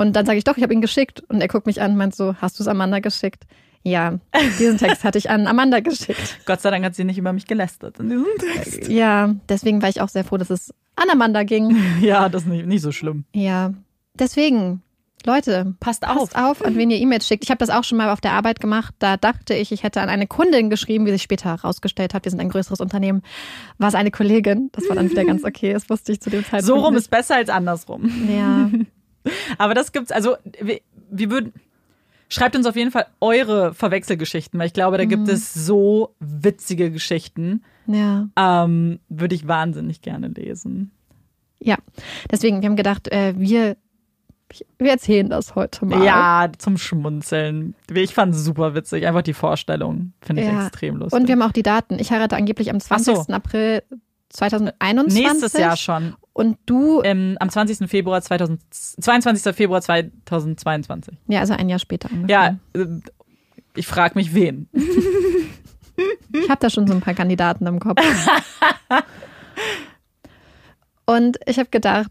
Und 0.00 0.14
dann 0.14 0.24
sage 0.24 0.38
ich 0.38 0.44
doch, 0.44 0.56
ich 0.56 0.62
habe 0.62 0.72
ihn 0.72 0.80
geschickt. 0.80 1.22
Und 1.28 1.42
er 1.42 1.48
guckt 1.48 1.66
mich 1.66 1.82
an 1.82 1.90
und 1.90 1.98
meint 1.98 2.16
so, 2.16 2.34
hast 2.40 2.58
du 2.58 2.62
es 2.62 2.68
Amanda 2.68 3.00
geschickt? 3.00 3.44
Ja, 3.82 4.18
diesen 4.58 4.78
Text 4.78 5.04
hatte 5.04 5.18
ich 5.18 5.28
an 5.28 5.46
Amanda 5.46 5.80
geschickt. 5.80 6.38
Gott 6.46 6.62
sei 6.62 6.70
Dank 6.70 6.86
hat 6.86 6.94
sie 6.94 7.04
nicht 7.04 7.18
über 7.18 7.34
mich 7.34 7.46
gelästert 7.46 8.00
in 8.00 8.08
diesem 8.08 8.26
Text. 8.38 8.88
Ja, 8.88 9.34
deswegen 9.50 9.82
war 9.82 9.90
ich 9.90 10.00
auch 10.00 10.08
sehr 10.08 10.24
froh, 10.24 10.38
dass 10.38 10.48
es 10.48 10.72
an 10.96 11.10
Amanda 11.10 11.42
ging. 11.42 11.76
Ja, 12.00 12.30
das 12.30 12.42
ist 12.42 12.48
nicht, 12.48 12.66
nicht 12.66 12.80
so 12.80 12.92
schlimm. 12.92 13.24
Ja, 13.34 13.74
deswegen, 14.14 14.82
Leute, 15.26 15.74
passt 15.80 16.08
auf. 16.08 16.30
Passt 16.30 16.36
auf, 16.36 16.64
an 16.64 16.76
wen 16.76 16.90
ihr 16.90 16.98
E-Mails 16.98 17.26
schickt. 17.26 17.44
Ich 17.44 17.50
habe 17.50 17.58
das 17.58 17.68
auch 17.68 17.84
schon 17.84 17.98
mal 17.98 18.10
auf 18.10 18.22
der 18.22 18.32
Arbeit 18.32 18.58
gemacht. 18.58 18.94
Da 19.00 19.18
dachte 19.18 19.52
ich, 19.52 19.70
ich 19.70 19.82
hätte 19.82 20.00
an 20.00 20.08
eine 20.08 20.26
Kundin 20.26 20.70
geschrieben, 20.70 21.04
wie 21.04 21.10
sich 21.10 21.22
später 21.22 21.50
herausgestellt 21.50 22.14
hat. 22.14 22.24
Wir 22.24 22.30
sind 22.30 22.40
ein 22.40 22.48
größeres 22.48 22.80
Unternehmen. 22.80 23.20
War 23.76 23.88
es 23.88 23.94
eine 23.94 24.10
Kollegin? 24.10 24.70
Das 24.72 24.88
war 24.88 24.96
dann 24.96 25.10
wieder 25.10 25.26
ganz 25.26 25.44
okay. 25.44 25.74
Das 25.74 25.90
wusste 25.90 26.12
ich 26.12 26.22
zu 26.22 26.30
dem 26.30 26.42
Zeitpunkt. 26.42 26.64
So 26.64 26.76
rum 26.76 26.94
nicht. 26.94 27.02
ist 27.02 27.10
besser 27.10 27.36
als 27.36 27.50
andersrum. 27.50 28.10
Ja. 28.34 28.70
Aber 29.58 29.74
das 29.74 29.92
gibt's, 29.92 30.12
also 30.12 30.36
wir, 30.60 30.80
wir 31.10 31.30
würden. 31.30 31.52
Schreibt 32.32 32.54
uns 32.54 32.64
auf 32.64 32.76
jeden 32.76 32.92
Fall 32.92 33.06
eure 33.20 33.74
Verwechselgeschichten, 33.74 34.56
weil 34.60 34.68
ich 34.68 34.72
glaube, 34.72 34.96
da 34.98 35.04
gibt 35.04 35.24
mhm. 35.24 35.30
es 35.30 35.52
so 35.52 36.14
witzige 36.20 36.92
Geschichten. 36.92 37.64
Ja. 37.88 38.28
Ähm, 38.36 39.00
würde 39.08 39.34
ich 39.34 39.48
wahnsinnig 39.48 40.00
gerne 40.00 40.28
lesen. 40.28 40.92
Ja, 41.58 41.76
deswegen, 42.30 42.62
wir 42.62 42.68
haben 42.68 42.76
gedacht, 42.76 43.08
äh, 43.08 43.34
wir, 43.36 43.76
wir 44.78 44.90
erzählen 44.90 45.28
das 45.28 45.56
heute 45.56 45.84
mal. 45.84 46.04
Ja, 46.04 46.50
zum 46.56 46.78
Schmunzeln. 46.78 47.74
Ich 47.92 48.14
fand 48.14 48.34
es 48.34 48.44
super 48.44 48.74
witzig. 48.74 49.06
Einfach 49.06 49.22
die 49.22 49.34
Vorstellung 49.34 50.12
finde 50.20 50.42
ich 50.42 50.48
ja. 50.48 50.66
extrem 50.66 50.96
lustig. 50.96 51.18
Und 51.18 51.26
wir 51.26 51.34
haben 51.34 51.42
auch 51.42 51.52
die 51.52 51.64
Daten. 51.64 51.98
Ich 51.98 52.12
heirate 52.12 52.36
angeblich 52.36 52.70
am 52.70 52.78
20. 52.78 53.16
So. 53.16 53.32
April 53.32 53.82
2021. 54.30 55.22
Nächstes 55.22 55.52
Jahr 55.52 55.76
schon. 55.76 56.14
Und 56.32 56.58
du? 56.66 57.02
Ähm, 57.02 57.36
am 57.40 57.50
20. 57.50 57.88
Februar 57.88 58.22
2000, 58.22 58.60
22. 58.70 59.54
Februar 59.54 59.82
2022. 59.82 61.14
Ja, 61.28 61.40
also 61.40 61.54
ein 61.54 61.68
Jahr 61.68 61.78
später. 61.78 62.08
Ungefähr. 62.10 62.58
Ja, 62.74 62.80
äh, 62.80 62.86
ich 63.74 63.86
frage 63.86 64.14
mich, 64.14 64.34
wen. 64.34 64.68
ich 66.32 66.48
habe 66.48 66.60
da 66.60 66.70
schon 66.70 66.86
so 66.86 66.94
ein 66.94 67.00
paar 67.00 67.14
Kandidaten 67.14 67.66
im 67.66 67.80
Kopf. 67.80 68.00
Und 71.06 71.38
ich 71.46 71.58
habe 71.58 71.68
gedacht, 71.70 72.10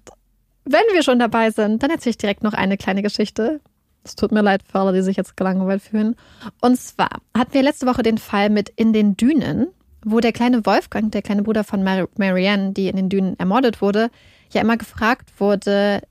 wenn 0.65 0.84
wir 0.93 1.03
schon 1.03 1.20
dabei 1.20 1.51
sind, 1.51 1.82
dann 1.82 1.89
erzähle 1.89 2.11
ich 2.11 2.17
direkt 2.17 2.43
noch 2.43 2.53
eine 2.53 2.78
kleine 2.78 3.01
Geschichte. 3.01 3.61
Es 4.03 4.15
tut 4.15 4.32
mir 4.32 4.41
leid 4.41 4.61
für 4.70 4.80
alle, 4.80 4.93
die 4.93 5.01
sich 5.01 5.17
jetzt 5.17 5.38
gelangweilt 5.38 5.82
fühlen. 5.82 6.15
Und 6.61 6.78
zwar 6.78 7.09
hatten 7.36 7.53
wir 7.53 7.63
letzte 7.63 7.88
Woche 7.88 8.03
den 8.03 8.17
Fall 8.17 8.49
mit 8.49 8.70
In 8.76 8.93
den 8.93 9.17
Dünen 9.17 9.67
wo 10.04 10.20
der 10.20 10.32
kleine 10.32 10.66
Wolfgang, 10.66 11.12
der 11.12 11.22
kleine 11.22 11.43
Bruder 11.43 11.64
von 11.64 11.84
Mar 11.84 12.08
Marianne, 12.18 12.74
die 12.74 12.88
in 12.88 12.95
den 12.95 13.10
Dünen 13.10 13.38
ermordet 13.39 13.82
wurde, 13.82 14.10
ja 14.52 14.62
immer 14.62 14.78
gefragt 14.78 15.32
wurde 15.39 16.02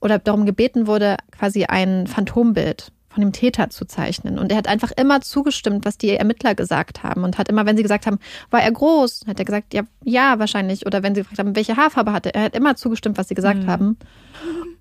oder 0.00 0.18
darum 0.18 0.46
gebeten 0.46 0.86
wurde, 0.86 1.16
quasi 1.30 1.64
ein 1.64 2.06
Phantombild 2.06 2.92
von 3.12 3.20
dem 3.20 3.32
Täter 3.32 3.70
zu 3.70 3.84
zeichnen. 3.84 4.38
Und 4.38 4.50
er 4.50 4.58
hat 4.58 4.66
einfach 4.66 4.90
immer 4.92 5.20
zugestimmt, 5.20 5.84
was 5.84 5.98
die 5.98 6.10
Ermittler 6.10 6.54
gesagt 6.54 7.02
haben. 7.02 7.24
Und 7.24 7.38
hat 7.38 7.48
immer, 7.48 7.66
wenn 7.66 7.76
sie 7.76 7.82
gesagt 7.82 8.06
haben, 8.06 8.18
war 8.50 8.62
er 8.62 8.72
groß, 8.72 9.24
hat 9.26 9.38
er 9.38 9.44
gesagt, 9.44 9.74
ja, 9.74 9.82
ja, 10.02 10.38
wahrscheinlich. 10.38 10.86
Oder 10.86 11.02
wenn 11.02 11.14
sie 11.14 11.20
gefragt 11.20 11.38
haben, 11.38 11.54
welche 11.54 11.76
Haarfarbe 11.76 12.12
hatte 12.12 12.34
er, 12.34 12.44
hat 12.44 12.56
immer 12.56 12.74
zugestimmt, 12.74 13.18
was 13.18 13.28
sie 13.28 13.34
gesagt 13.34 13.64
mhm. 13.64 13.66
haben. 13.66 13.98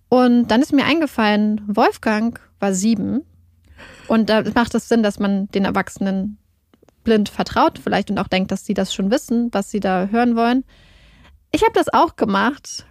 Und 0.08 0.48
dann 0.48 0.62
ist 0.62 0.74
mir 0.74 0.86
eingefallen, 0.86 1.62
Wolfgang 1.68 2.40
war 2.60 2.74
sieben. 2.74 3.22
Und 4.08 4.30
da 4.30 4.44
macht 4.56 4.76
es 4.76 4.88
Sinn, 4.88 5.04
dass 5.04 5.20
man 5.20 5.48
den 5.50 5.66
Erwachsenen 5.66 6.38
blind 7.04 7.30
vertraut 7.30 7.80
vielleicht 7.80 8.10
und 8.10 8.18
auch 8.18 8.28
denkt, 8.28 8.52
dass 8.52 8.66
sie 8.66 8.74
das 8.74 8.94
schon 8.94 9.12
wissen, 9.12 9.50
was 9.52 9.72
sie 9.72 9.80
da 9.80 10.08
hören 10.08 10.36
wollen. 10.36 10.64
Ich 11.52 11.64
habe 11.64 11.74
das 11.74 11.94
auch 11.94 12.16
gemacht, 12.16 12.86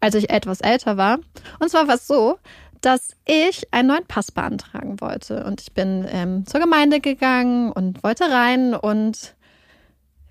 als 0.00 0.14
ich 0.14 0.30
etwas 0.30 0.60
älter 0.60 0.96
war. 0.96 1.18
Und 1.58 1.70
zwar 1.70 1.88
war 1.88 1.94
es 1.94 2.06
so, 2.06 2.38
dass 2.80 3.10
ich 3.26 3.72
einen 3.72 3.88
neuen 3.88 4.06
Pass 4.06 4.32
beantragen 4.32 5.00
wollte. 5.00 5.44
Und 5.44 5.60
ich 5.60 5.72
bin 5.72 6.06
ähm, 6.10 6.46
zur 6.46 6.60
Gemeinde 6.60 7.00
gegangen 7.00 7.72
und 7.72 8.02
wollte 8.02 8.24
rein 8.30 8.74
und 8.74 9.34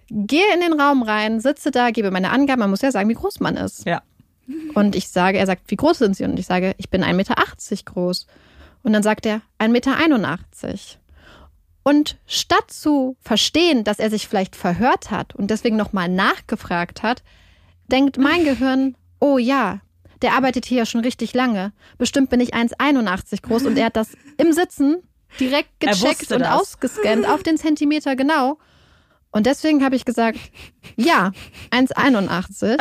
gehe 0.09 0.53
in 0.53 0.61
den 0.61 0.79
Raum 0.79 1.03
rein, 1.03 1.39
sitze 1.39 1.69
da, 1.71 1.91
gebe 1.91 2.09
meine 2.09 2.31
Angaben. 2.31 2.59
Man 2.59 2.71
muss 2.71 2.81
ja 2.81 2.91
sagen, 2.91 3.09
wie 3.09 3.13
groß 3.13 3.39
man 3.39 3.55
ist. 3.57 3.85
Ja. 3.85 4.01
Und 4.73 4.95
ich 4.95 5.09
sage, 5.09 5.37
er 5.37 5.45
sagt, 5.45 5.69
wie 5.69 5.75
groß 5.75 5.99
sind 5.99 6.15
Sie? 6.15 6.23
Und 6.23 6.39
ich 6.39 6.47
sage, 6.47 6.73
ich 6.77 6.89
bin 6.89 7.03
1,80 7.03 7.13
Meter 7.13 7.35
groß. 7.85 8.25
Und 8.81 8.93
dann 8.93 9.03
sagt 9.03 9.25
er, 9.25 9.41
1,81 9.59 9.67
Meter. 9.69 9.95
Und 11.83 12.17
statt 12.27 12.71
zu 12.71 13.15
verstehen, 13.21 13.83
dass 13.83 13.99
er 13.99 14.09
sich 14.09 14.27
vielleicht 14.27 14.55
verhört 14.55 15.11
hat 15.11 15.35
und 15.35 15.49
deswegen 15.49 15.77
nochmal 15.77 16.09
nachgefragt 16.09 17.03
hat, 17.03 17.23
denkt 17.87 18.17
mein 18.17 18.43
Gehirn, 18.43 18.95
oh 19.19 19.37
ja, 19.37 19.79
der 20.21 20.33
arbeitet 20.33 20.65
hier 20.65 20.79
ja 20.79 20.85
schon 20.85 21.01
richtig 21.01 21.33
lange. 21.33 21.71
Bestimmt 21.97 22.29
bin 22.29 22.41
ich 22.41 22.53
1,81 22.53 23.41
groß 23.41 23.65
und 23.65 23.77
er 23.77 23.85
hat 23.85 23.95
das 23.95 24.09
im 24.37 24.51
Sitzen 24.51 24.97
direkt 25.39 25.79
gecheckt 25.79 26.31
und 26.31 26.41
das. 26.41 26.61
ausgescannt 26.61 27.27
auf 27.27 27.43
den 27.43 27.57
Zentimeter 27.57 28.15
genau. 28.15 28.57
Und 29.31 29.45
deswegen 29.45 29.83
habe 29.83 29.95
ich 29.95 30.05
gesagt, 30.05 30.39
ja, 30.95 31.31
1,81. 31.71 32.79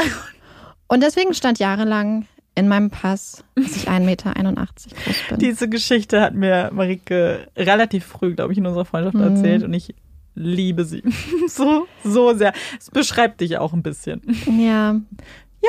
Und 0.88 1.03
deswegen 1.03 1.34
stand 1.34 1.59
jahrelang 1.59 2.26
in 2.59 2.69
meinem 2.69 2.91
Pass, 2.91 3.45
dass 3.55 3.77
ich 3.77 3.89
1,81 3.89 4.01
Meter 4.01 4.33
groß 4.35 5.17
bin. 5.29 5.39
Diese 5.39 5.69
Geschichte 5.69 6.21
hat 6.21 6.35
mir 6.35 6.71
Marike 6.73 7.49
relativ 7.57 8.05
früh, 8.05 8.35
glaube 8.35 8.53
ich, 8.53 8.59
in 8.59 8.67
unserer 8.67 8.85
Freundschaft 8.85 9.15
mhm. 9.15 9.23
erzählt 9.23 9.63
und 9.63 9.73
ich 9.73 9.95
liebe 10.35 10.85
sie 10.85 11.03
so, 11.49 11.87
so 12.05 12.35
sehr. 12.35 12.53
Es 12.79 12.91
beschreibt 12.91 13.41
dich 13.41 13.59
auch 13.59 13.73
ein 13.73 13.83
bisschen. 13.83 14.23
Ja. 14.59 15.01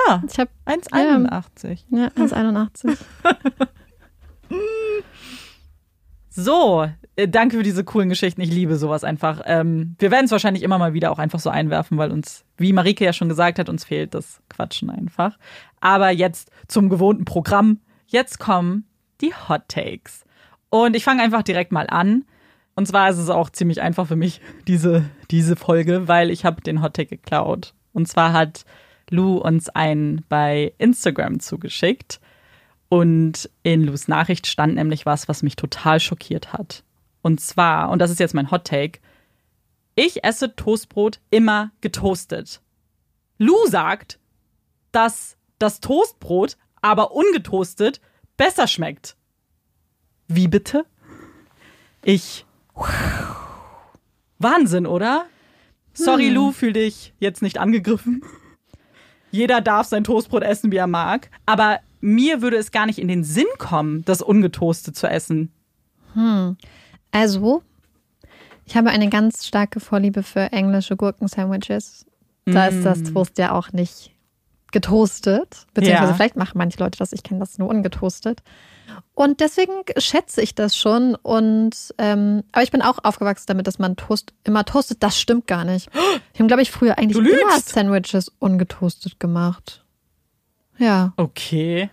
Ja, 0.07 0.23
ich 0.29 0.37
habe 0.37 0.51
1,81. 0.67 1.79
Ja, 1.89 2.07
1,81. 2.09 2.95
so, 6.29 6.87
äh, 7.19 7.27
danke 7.27 7.57
für 7.57 7.63
diese 7.63 7.83
coolen 7.83 8.07
Geschichten. 8.09 8.41
Ich 8.41 8.51
liebe 8.51 8.77
sowas 8.77 9.03
einfach. 9.03 9.41
Ähm, 9.45 9.95
wir 9.99 10.11
werden 10.11 10.25
es 10.25 10.31
wahrscheinlich 10.31 10.63
immer 10.63 10.77
mal 10.77 10.93
wieder 10.93 11.11
auch 11.11 11.19
einfach 11.19 11.39
so 11.39 11.49
einwerfen, 11.49 11.97
weil 11.97 12.11
uns, 12.11 12.45
wie 12.57 12.71
Marike 12.71 13.03
ja 13.03 13.13
schon 13.13 13.29
gesagt 13.29 13.59
hat, 13.59 13.67
uns 13.67 13.83
fehlt 13.83 14.13
das 14.13 14.41
Quatschen 14.47 14.89
einfach. 14.89 15.37
Aber 15.81 16.09
jetzt 16.09 16.51
zum 16.67 16.89
gewohnten 16.89 17.25
Programm. 17.25 17.79
Jetzt 18.07 18.39
kommen 18.39 18.85
die 19.21 19.33
Hot 19.33 19.67
Takes. 19.67 20.25
Und 20.69 20.95
ich 20.95 21.03
fange 21.03 21.21
einfach 21.21 21.43
direkt 21.43 21.71
mal 21.71 21.87
an. 21.87 22.25
Und 22.75 22.87
zwar 22.87 23.09
ist 23.09 23.17
es 23.17 23.29
auch 23.29 23.49
ziemlich 23.49 23.81
einfach 23.81 24.07
für 24.07 24.15
mich, 24.15 24.41
diese, 24.67 25.05
diese 25.31 25.55
Folge, 25.55 26.07
weil 26.07 26.29
ich 26.29 26.45
habe 26.45 26.61
den 26.61 26.81
Hot 26.81 26.93
Take 26.93 27.17
geklaut. 27.17 27.73
Und 27.93 28.07
zwar 28.07 28.33
hat 28.33 28.65
Lou 29.09 29.37
uns 29.37 29.69
einen 29.69 30.23
bei 30.29 30.73
Instagram 30.77 31.39
zugeschickt. 31.39 32.19
Und 32.87 33.49
in 33.63 33.83
Lus 33.83 34.07
Nachricht 34.07 34.47
stand 34.47 34.75
nämlich 34.75 35.05
was, 35.05 35.27
was 35.27 35.43
mich 35.43 35.55
total 35.55 35.99
schockiert 35.99 36.53
hat. 36.53 36.83
Und 37.21 37.39
zwar, 37.39 37.89
und 37.89 37.99
das 37.99 38.11
ist 38.11 38.19
jetzt 38.19 38.33
mein 38.33 38.49
Hot 38.49 38.65
Take, 38.65 38.99
ich 39.95 40.23
esse 40.23 40.55
Toastbrot 40.55 41.19
immer 41.29 41.71
getoastet. 41.81 42.61
Lou 43.37 43.65
sagt, 43.67 44.19
dass 44.91 45.37
das 45.59 45.79
Toastbrot 45.79 46.57
aber 46.81 47.11
ungetoastet 47.11 48.01
besser 48.37 48.67
schmeckt. 48.67 49.15
Wie 50.27 50.47
bitte? 50.47 50.85
Ich. 52.03 52.45
Wahnsinn, 54.37 54.85
oder? 54.85 55.25
Sorry, 55.93 56.27
hm. 56.27 56.35
Lou, 56.35 56.51
fühl 56.51 56.73
dich 56.73 57.13
jetzt 57.19 57.41
nicht 57.41 57.57
angegriffen. 57.57 58.23
Jeder 59.31 59.61
darf 59.61 59.87
sein 59.87 60.03
Toastbrot 60.03 60.43
essen, 60.43 60.71
wie 60.71 60.77
er 60.77 60.87
mag. 60.87 61.29
Aber 61.45 61.79
mir 61.99 62.41
würde 62.41 62.57
es 62.57 62.71
gar 62.71 62.85
nicht 62.85 62.99
in 62.99 63.07
den 63.07 63.23
Sinn 63.23 63.47
kommen, 63.57 64.05
das 64.05 64.21
ungetoastet 64.21 64.95
zu 64.95 65.07
essen. 65.07 65.51
Hm. 66.13 66.57
Also, 67.11 67.63
ich 68.65 68.77
habe 68.77 68.89
eine 68.91 69.09
ganz 69.09 69.45
starke 69.45 69.79
Vorliebe 69.79 70.23
für 70.23 70.51
englische 70.51 70.95
Gurkensandwiches. 70.95 72.05
Da 72.45 72.69
mm. 72.69 72.73
ist 72.73 72.85
das 72.85 72.99
mm. 72.99 73.13
Toast 73.13 73.37
ja 73.39 73.51
auch 73.51 73.71
nicht 73.71 74.11
getoastet. 74.71 75.65
Beziehungsweise 75.73 76.11
ja. 76.11 76.15
vielleicht 76.15 76.35
machen 76.35 76.57
manche 76.57 76.79
Leute 76.79 76.97
das, 76.97 77.13
ich 77.13 77.23
kenne 77.23 77.39
das 77.39 77.57
nur 77.57 77.69
ungetoastet. 77.69 78.41
Und 79.13 79.39
deswegen 79.39 79.73
schätze 79.97 80.41
ich 80.41 80.55
das 80.55 80.75
schon. 80.77 81.15
Und 81.15 81.93
ähm, 81.97 82.43
aber 82.51 82.63
ich 82.63 82.71
bin 82.71 82.81
auch 82.81 82.99
aufgewachsen 83.03 83.45
damit, 83.47 83.67
dass 83.67 83.79
man 83.79 83.95
Toast 83.95 84.33
immer 84.43 84.65
toastet. 84.65 85.03
Das 85.03 85.19
stimmt 85.19 85.47
gar 85.47 85.65
nicht. 85.65 85.89
Ich 86.33 86.39
habe, 86.39 86.47
glaube 86.47 86.61
ich, 86.61 86.71
früher 86.71 86.97
eigentlich 86.97 87.17
immer 87.17 87.59
Sandwiches 87.59 88.31
ungetoastet 88.39 89.19
gemacht. 89.19 89.83
Ja. 90.77 91.13
Okay. 91.17 91.89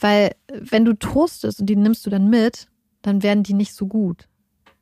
Weil 0.00 0.34
wenn 0.48 0.84
du 0.84 0.94
toastest 0.94 1.60
und 1.60 1.66
die 1.66 1.76
nimmst 1.76 2.06
du 2.06 2.10
dann 2.10 2.28
mit, 2.28 2.68
dann 3.02 3.22
werden 3.22 3.42
die 3.42 3.54
nicht 3.54 3.74
so 3.74 3.86
gut. 3.86 4.28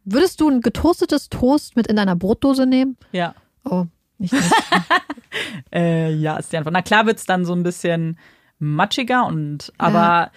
Würdest 0.04 0.40
du 0.40 0.48
ein 0.48 0.60
getoastetes 0.60 1.28
Toast 1.30 1.74
mit 1.74 1.88
in 1.88 1.96
deiner 1.96 2.14
Brotdose 2.14 2.66
nehmen? 2.66 2.96
Ja. 3.12 3.34
Oh. 3.64 3.86
äh, 5.72 6.12
ja, 6.12 6.36
ist 6.36 6.52
die 6.52 6.56
Antwort. 6.56 6.72
Na 6.72 6.82
klar 6.82 7.06
wird 7.06 7.18
es 7.18 7.26
dann 7.26 7.44
so 7.44 7.54
ein 7.54 7.62
bisschen 7.62 8.18
matschiger 8.58 9.26
und 9.26 9.72
aber 9.78 9.98
ja. 9.98 10.30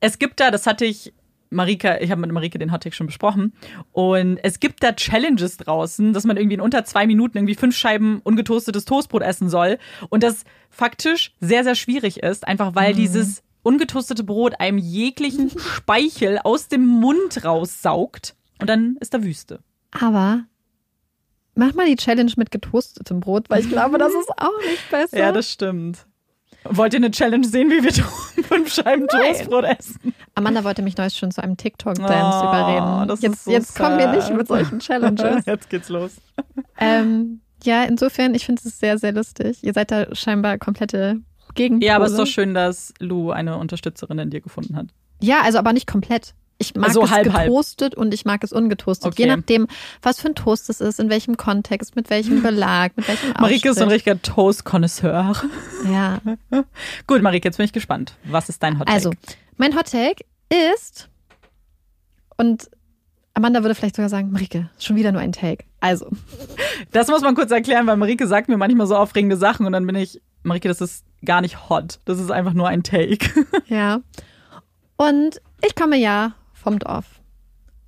es 0.00 0.18
gibt 0.18 0.40
da, 0.40 0.50
das 0.50 0.66
hatte 0.66 0.84
ich 0.84 1.12
Marika, 1.50 1.98
ich 2.00 2.10
habe 2.10 2.20
mit 2.20 2.30
Marika 2.30 2.58
den 2.58 2.72
Hottake 2.72 2.94
schon 2.94 3.08
besprochen. 3.08 3.52
Und 3.92 4.38
es 4.42 4.60
gibt 4.60 4.82
da 4.82 4.92
Challenges 4.92 5.56
draußen, 5.56 6.12
dass 6.12 6.24
man 6.24 6.36
irgendwie 6.36 6.54
in 6.54 6.60
unter 6.60 6.84
zwei 6.84 7.06
Minuten 7.06 7.38
irgendwie 7.38 7.56
fünf 7.56 7.76
Scheiben 7.76 8.20
ungetoastetes 8.22 8.84
Toastbrot 8.84 9.22
essen 9.22 9.48
soll. 9.48 9.78
Und 10.10 10.22
das 10.22 10.44
faktisch 10.70 11.32
sehr, 11.40 11.64
sehr 11.64 11.74
schwierig 11.74 12.22
ist, 12.22 12.46
einfach 12.46 12.76
weil 12.76 12.92
mhm. 12.92 12.98
dieses 12.98 13.42
ungetoastete 13.62 14.24
Brot 14.24 14.60
einem 14.60 14.78
jeglichen 14.78 15.50
Speichel 15.58 16.38
aus 16.42 16.68
dem 16.68 16.86
Mund 16.86 17.44
raussaugt 17.44 18.36
und 18.60 18.70
dann 18.70 18.96
ist 19.00 19.12
da 19.12 19.22
Wüste. 19.22 19.60
Aber 19.90 20.44
mach 21.60 21.74
mal 21.74 21.86
die 21.86 21.96
Challenge 21.96 22.32
mit 22.36 22.50
getoastetem 22.50 23.20
Brot, 23.20 23.48
weil 23.50 23.60
ich 23.60 23.68
glaube, 23.70 23.98
das 23.98 24.12
ist 24.12 24.30
auch 24.36 24.58
nicht 24.68 24.90
besser. 24.90 25.18
Ja, 25.18 25.30
das 25.30 25.50
stimmt. 25.50 26.06
Wollt 26.64 26.92
ihr 26.92 26.98
eine 26.98 27.10
Challenge 27.10 27.46
sehen, 27.46 27.70
wie 27.70 27.82
wir 27.82 27.92
fünf 28.44 28.72
Scheiben 28.72 29.06
Nein. 29.12 29.34
Toastbrot 29.34 29.64
essen? 29.64 30.14
Amanda 30.34 30.64
wollte 30.64 30.82
mich 30.82 30.96
neulich 30.96 31.16
schon 31.16 31.30
zu 31.30 31.42
einem 31.42 31.56
TikTok-Dance 31.56 32.38
oh, 32.42 32.48
überreden. 32.48 33.18
jetzt 33.20 33.44
so 33.44 33.50
jetzt 33.50 33.76
kommen 33.76 33.98
wir 33.98 34.08
nicht 34.08 34.30
mit 34.30 34.48
solchen 34.48 34.78
Challenges. 34.80 35.46
jetzt 35.46 35.70
geht's 35.70 35.88
los. 35.88 36.16
Ähm, 36.78 37.40
ja, 37.64 37.84
insofern, 37.84 38.34
ich 38.34 38.44
finde 38.44 38.62
es 38.64 38.78
sehr, 38.78 38.98
sehr 38.98 39.12
lustig. 39.12 39.62
Ihr 39.62 39.72
seid 39.72 39.90
da 39.90 40.14
scheinbar 40.14 40.58
komplette 40.58 41.20
Gegenpole. 41.54 41.86
Ja, 41.86 41.96
aber 41.96 42.06
es 42.06 42.12
ist 42.12 42.18
doch 42.18 42.26
schön, 42.26 42.52
dass 42.52 42.92
Lou 42.98 43.30
eine 43.30 43.56
Unterstützerin 43.56 44.18
in 44.18 44.30
dir 44.30 44.40
gefunden 44.40 44.76
hat. 44.76 44.86
Ja, 45.22 45.42
also 45.42 45.58
aber 45.58 45.72
nicht 45.72 45.86
komplett. 45.86 46.34
Ich 46.62 46.74
mag 46.74 46.88
also 46.88 47.04
es 47.04 47.10
halb, 47.10 47.24
getoastet 47.24 47.94
halb. 47.94 47.98
und 47.98 48.12
ich 48.12 48.26
mag 48.26 48.44
es 48.44 48.52
ungetoastet. 48.52 49.12
Okay. 49.12 49.22
Je 49.22 49.28
nachdem, 49.34 49.66
was 50.02 50.20
für 50.20 50.28
ein 50.28 50.34
Toast 50.34 50.68
es 50.68 50.82
ist, 50.82 51.00
in 51.00 51.08
welchem 51.08 51.38
Kontext, 51.38 51.96
mit 51.96 52.10
welchem 52.10 52.42
Belag, 52.42 52.94
mit 52.98 53.08
welchem 53.08 53.30
Aufstrich. 53.30 53.40
Marike 53.40 53.70
ist 53.70 53.80
ein 53.80 53.88
richtiger 53.88 54.20
Toast-Konnoisseur. 54.20 55.32
Ja. 55.90 56.20
Gut, 57.06 57.22
Marike, 57.22 57.48
jetzt 57.48 57.56
bin 57.56 57.64
ich 57.64 57.72
gespannt. 57.72 58.12
Was 58.24 58.50
ist 58.50 58.62
dein 58.62 58.78
Hot 58.78 58.88
Take? 58.88 58.94
Also, 58.94 59.10
mein 59.56 59.74
Hot 59.74 59.90
Take 59.90 60.22
ist, 60.74 61.08
und 62.36 62.68
Amanda 63.32 63.62
würde 63.62 63.74
vielleicht 63.74 63.96
sogar 63.96 64.10
sagen, 64.10 64.30
Marike, 64.30 64.68
schon 64.78 64.96
wieder 64.96 65.12
nur 65.12 65.22
ein 65.22 65.32
Take. 65.32 65.64
Also. 65.80 66.10
Das 66.92 67.08
muss 67.08 67.22
man 67.22 67.34
kurz 67.34 67.50
erklären, 67.50 67.86
weil 67.86 67.96
Marike 67.96 68.26
sagt 68.26 68.48
mir 68.48 68.56
manchmal 68.56 68.86
so 68.86 68.96
aufregende 68.96 69.36
Sachen 69.36 69.64
und 69.64 69.72
dann 69.72 69.86
bin 69.86 69.94
ich, 69.94 70.20
Marike, 70.42 70.66
das 70.66 70.80
ist 70.80 71.04
gar 71.24 71.40
nicht 71.40 71.68
hot. 71.68 72.00
Das 72.04 72.18
ist 72.18 72.30
einfach 72.30 72.52
nur 72.52 72.68
ein 72.68 72.82
Take. 72.82 73.28
Ja. 73.66 74.00
Und 74.96 75.40
ich 75.62 75.74
komme 75.74 75.96
ja 75.96 76.34
vom 76.60 76.78
Dorf. 76.78 77.20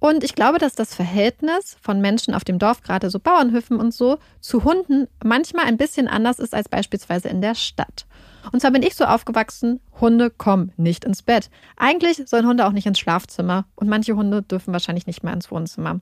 Und 0.03 0.25
ich 0.25 0.35
glaube, 0.35 0.59
dass 0.59 0.75
das 0.75 0.97
Verhältnis 0.97 1.77
von 1.81 2.01
Menschen 2.01 2.35
auf 2.35 2.43
dem 2.43 2.59
Dorf, 2.59 2.83
gerade 2.83 3.09
so 3.09 3.21
Bauernhöfen 3.21 3.79
und 3.79 3.95
so, 3.95 4.19
zu 4.41 4.65
Hunden 4.65 5.07
manchmal 5.23 5.67
ein 5.67 5.77
bisschen 5.77 6.09
anders 6.09 6.41
ist 6.41 6.55
als 6.55 6.69
beispielsweise 6.69 7.29
in 7.29 7.41
der 7.41 7.55
Stadt. 7.55 8.07
Und 8.51 8.61
zwar 8.61 8.73
bin 8.73 8.83
ich 8.83 8.97
so 8.97 9.05
aufgewachsen, 9.05 9.79
Hunde 10.01 10.31
kommen 10.31 10.73
nicht 10.77 11.05
ins 11.05 11.23
Bett. 11.23 11.51
Eigentlich 11.77 12.21
sollen 12.27 12.49
Hunde 12.49 12.67
auch 12.67 12.73
nicht 12.73 12.87
ins 12.87 12.99
Schlafzimmer 12.99 13.67
und 13.77 13.89
manche 13.89 14.17
Hunde 14.17 14.43
dürfen 14.43 14.73
wahrscheinlich 14.73 15.07
nicht 15.07 15.23
mehr 15.23 15.35
ins 15.35 15.53
Wohnzimmer. 15.53 16.01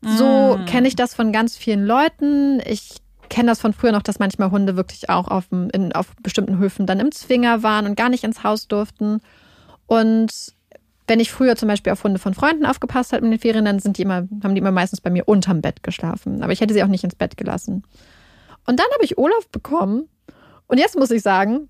So 0.00 0.56
mm. 0.56 0.64
kenne 0.64 0.88
ich 0.88 0.96
das 0.96 1.14
von 1.14 1.30
ganz 1.30 1.56
vielen 1.56 1.84
Leuten. 1.84 2.62
Ich 2.64 3.02
kenne 3.28 3.48
das 3.48 3.60
von 3.60 3.74
früher 3.74 3.92
noch, 3.92 4.02
dass 4.02 4.18
manchmal 4.18 4.50
Hunde 4.50 4.76
wirklich 4.76 5.10
auch 5.10 5.28
auf, 5.28 5.44
in, 5.50 5.92
auf 5.92 6.14
bestimmten 6.22 6.58
Höfen 6.58 6.86
dann 6.86 7.00
im 7.00 7.12
Zwinger 7.12 7.62
waren 7.62 7.86
und 7.86 7.96
gar 7.96 8.08
nicht 8.08 8.24
ins 8.24 8.42
Haus 8.42 8.68
durften. 8.68 9.20
Und 9.86 10.54
wenn 11.06 11.20
ich 11.20 11.30
früher 11.30 11.56
zum 11.56 11.68
Beispiel 11.68 11.92
auf 11.92 12.02
Hunde 12.04 12.18
von 12.18 12.34
Freunden 12.34 12.66
aufgepasst 12.66 13.12
habe 13.12 13.24
in 13.24 13.30
den 13.30 13.40
Ferien, 13.40 13.64
dann 13.64 13.78
sind 13.78 13.98
die 13.98 14.02
immer, 14.02 14.26
haben 14.42 14.54
die 14.54 14.58
immer 14.58 14.70
meistens 14.70 15.00
bei 15.00 15.10
mir 15.10 15.28
unterm 15.28 15.60
Bett 15.60 15.82
geschlafen. 15.82 16.42
Aber 16.42 16.52
ich 16.52 16.60
hätte 16.60 16.74
sie 16.74 16.82
auch 16.82 16.88
nicht 16.88 17.04
ins 17.04 17.14
Bett 17.14 17.36
gelassen. 17.36 17.82
Und 18.66 18.80
dann 18.80 18.86
habe 18.94 19.04
ich 19.04 19.18
Olaf 19.18 19.48
bekommen. 19.48 20.08
Und 20.66 20.78
jetzt 20.78 20.96
muss 20.96 21.10
ich 21.10 21.22
sagen, 21.22 21.68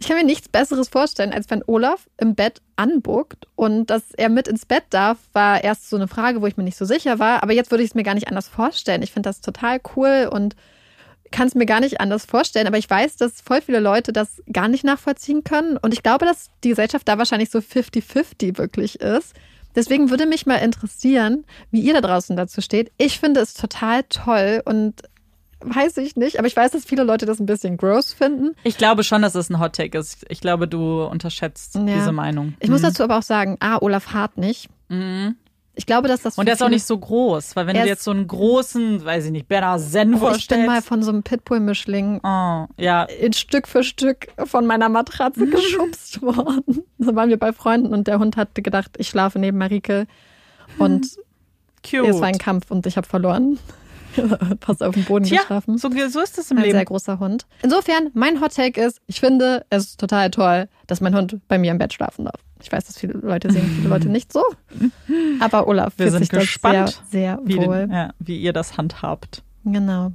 Ich 0.00 0.06
kann 0.06 0.16
mir 0.16 0.24
nichts 0.24 0.48
Besseres 0.48 0.88
vorstellen, 0.88 1.32
als 1.32 1.50
wenn 1.50 1.64
Olaf 1.66 2.08
im 2.18 2.36
Bett 2.36 2.62
anbuckt 2.76 3.48
und 3.56 3.86
dass 3.90 4.12
er 4.12 4.28
mit 4.28 4.46
ins 4.46 4.64
Bett 4.64 4.84
darf, 4.90 5.18
war 5.32 5.62
erst 5.64 5.90
so 5.90 5.96
eine 5.96 6.06
Frage, 6.06 6.40
wo 6.40 6.46
ich 6.46 6.56
mir 6.56 6.62
nicht 6.62 6.76
so 6.76 6.84
sicher 6.84 7.18
war. 7.18 7.42
Aber 7.42 7.52
jetzt 7.52 7.72
würde 7.72 7.82
ich 7.82 7.90
es 7.90 7.94
mir 7.96 8.04
gar 8.04 8.14
nicht 8.14 8.28
anders 8.28 8.46
vorstellen. 8.46 9.02
Ich 9.02 9.12
finde 9.12 9.28
das 9.28 9.40
total 9.40 9.80
cool 9.96 10.30
und 10.32 10.54
kann 11.30 11.48
es 11.48 11.54
mir 11.54 11.66
gar 11.66 11.80
nicht 11.80 12.00
anders 12.00 12.24
vorstellen. 12.24 12.66
Aber 12.66 12.78
ich 12.78 12.88
weiß, 12.88 13.16
dass 13.16 13.40
voll 13.40 13.60
viele 13.60 13.80
Leute 13.80 14.12
das 14.12 14.42
gar 14.52 14.68
nicht 14.68 14.84
nachvollziehen 14.84 15.44
können. 15.44 15.76
Und 15.76 15.92
ich 15.92 16.02
glaube, 16.02 16.24
dass 16.24 16.50
die 16.64 16.70
Gesellschaft 16.70 17.08
da 17.08 17.18
wahrscheinlich 17.18 17.50
so 17.50 17.58
50-50 17.58 18.58
wirklich 18.58 19.00
ist. 19.00 19.34
Deswegen 19.74 20.10
würde 20.10 20.26
mich 20.26 20.46
mal 20.46 20.56
interessieren, 20.56 21.44
wie 21.70 21.80
ihr 21.80 21.94
da 21.94 22.00
draußen 22.00 22.36
dazu 22.36 22.60
steht. 22.60 22.90
Ich 22.96 23.20
finde 23.20 23.40
es 23.40 23.54
total 23.54 24.02
toll 24.04 24.62
und 24.64 25.02
weiß 25.60 25.96
ich 25.98 26.16
nicht, 26.16 26.38
aber 26.38 26.46
ich 26.46 26.56
weiß, 26.56 26.72
dass 26.72 26.84
viele 26.84 27.02
Leute 27.02 27.26
das 27.26 27.40
ein 27.40 27.46
bisschen 27.46 27.76
gross 27.76 28.12
finden. 28.12 28.54
Ich 28.62 28.76
glaube 28.76 29.04
schon, 29.04 29.22
dass 29.22 29.34
es 29.34 29.50
ein 29.50 29.58
Hot 29.58 29.74
Take 29.74 29.98
ist. 29.98 30.24
Ich 30.28 30.40
glaube, 30.40 30.68
du 30.68 31.04
unterschätzt 31.04 31.74
ja. 31.74 31.82
diese 31.82 32.12
Meinung. 32.12 32.54
Ich 32.60 32.68
mhm. 32.68 32.74
muss 32.74 32.82
dazu 32.82 33.02
aber 33.02 33.18
auch 33.18 33.22
sagen, 33.22 33.56
ah, 33.60 33.78
Olaf 33.80 34.12
Hart 34.12 34.38
nicht. 34.38 34.68
Mhm. 34.88 35.36
Ich 35.78 35.86
glaube, 35.86 36.08
dass 36.08 36.22
das. 36.22 36.36
Und 36.36 36.46
der 36.46 36.56
ist 36.56 36.62
auch 36.62 36.68
nicht 36.68 36.84
so 36.84 36.98
groß, 36.98 37.54
weil 37.54 37.68
wenn 37.68 37.76
du 37.76 37.86
jetzt 37.86 38.02
so 38.02 38.10
einen 38.10 38.26
großen, 38.26 39.04
weiß 39.04 39.26
ich 39.26 39.30
nicht, 39.30 39.46
Bernard 39.46 39.80
Zen 39.80 40.14
oh, 40.14 40.18
vorstellst. 40.18 40.50
Ich 40.50 40.56
bin 40.56 40.66
mal 40.66 40.82
von 40.82 41.04
so 41.04 41.12
einem 41.12 41.22
Pitbull-Mischling 41.22 42.20
oh, 42.24 42.66
ja. 42.76 43.04
in 43.04 43.32
Stück 43.32 43.68
für 43.68 43.84
Stück 43.84 44.26
von 44.44 44.66
meiner 44.66 44.88
Matratze 44.88 45.46
geschubst 45.50 46.20
worden. 46.20 46.82
So 46.98 47.14
waren 47.14 47.28
wir 47.28 47.38
bei 47.38 47.52
Freunden 47.52 47.94
und 47.94 48.08
der 48.08 48.18
Hund 48.18 48.36
hat 48.36 48.56
gedacht, 48.56 48.96
ich 48.98 49.08
schlafe 49.08 49.38
neben 49.38 49.56
Marike. 49.56 50.08
Und 50.78 51.16
Cute. 51.88 52.08
es 52.08 52.20
war 52.20 52.26
ein 52.26 52.38
Kampf 52.38 52.72
und 52.72 52.84
ich 52.84 52.96
habe 52.96 53.06
verloren. 53.06 53.60
Fast 54.60 54.82
auf 54.82 54.94
dem 54.94 55.04
Boden 55.04 55.26
Tja, 55.26 55.42
geschlafen. 55.42 55.78
So, 55.78 55.90
so 56.08 56.20
ist 56.20 56.38
es 56.38 56.50
im 56.50 56.56
ein 56.56 56.64
Leben. 56.64 56.74
Ein 56.74 56.78
sehr 56.78 56.84
großer 56.86 57.20
Hund. 57.20 57.46
Insofern, 57.62 58.10
mein 58.14 58.40
Hot 58.40 58.56
Take 58.56 58.80
ist, 58.80 59.00
ich 59.06 59.20
finde 59.20 59.64
es 59.70 59.90
ist 59.90 60.00
total 60.00 60.32
toll, 60.32 60.68
dass 60.88 61.00
mein 61.00 61.14
Hund 61.14 61.38
bei 61.46 61.56
mir 61.56 61.70
im 61.70 61.78
Bett 61.78 61.92
schlafen 61.92 62.24
darf. 62.24 62.40
Ich 62.62 62.72
weiß, 62.72 62.86
dass 62.86 62.98
viele 62.98 63.14
Leute 63.14 63.50
sehen, 63.52 63.68
viele 63.76 63.88
Leute 63.88 64.08
nicht 64.10 64.32
so. 64.32 64.42
Aber 65.40 65.66
Olaf 65.66 65.94
Wir 65.96 66.10
sind 66.10 66.20
sich 66.20 66.30
gespannt, 66.30 67.02
sehr, 67.10 67.38
sehr 67.38 67.40
wie 67.44 67.56
wohl. 67.56 67.86
Den, 67.86 67.92
ja, 67.92 68.10
wie 68.18 68.38
ihr 68.38 68.52
das 68.52 68.76
handhabt. 68.76 69.42
Genau. 69.64 70.12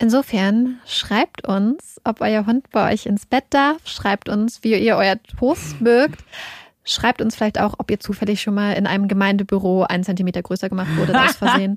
Insofern 0.00 0.78
schreibt 0.86 1.46
uns, 1.46 2.00
ob 2.04 2.20
euer 2.20 2.46
Hund 2.46 2.70
bei 2.70 2.92
euch 2.92 3.06
ins 3.06 3.26
Bett 3.26 3.44
darf. 3.50 3.78
Schreibt 3.84 4.28
uns, 4.28 4.62
wie 4.62 4.74
ihr 4.78 4.96
euer 4.96 5.20
Toast 5.22 5.80
mögt. 5.80 6.22
Schreibt 6.84 7.20
uns 7.20 7.34
vielleicht 7.36 7.60
auch, 7.60 7.74
ob 7.78 7.90
ihr 7.90 8.00
zufällig 8.00 8.40
schon 8.40 8.54
mal 8.54 8.72
in 8.72 8.86
einem 8.86 9.08
Gemeindebüro 9.08 9.82
einen 9.82 10.04
Zentimeter 10.04 10.40
größer 10.40 10.70
gemacht 10.70 10.88
wurde, 10.96 11.20
aus 11.20 11.36
Versehen. 11.36 11.76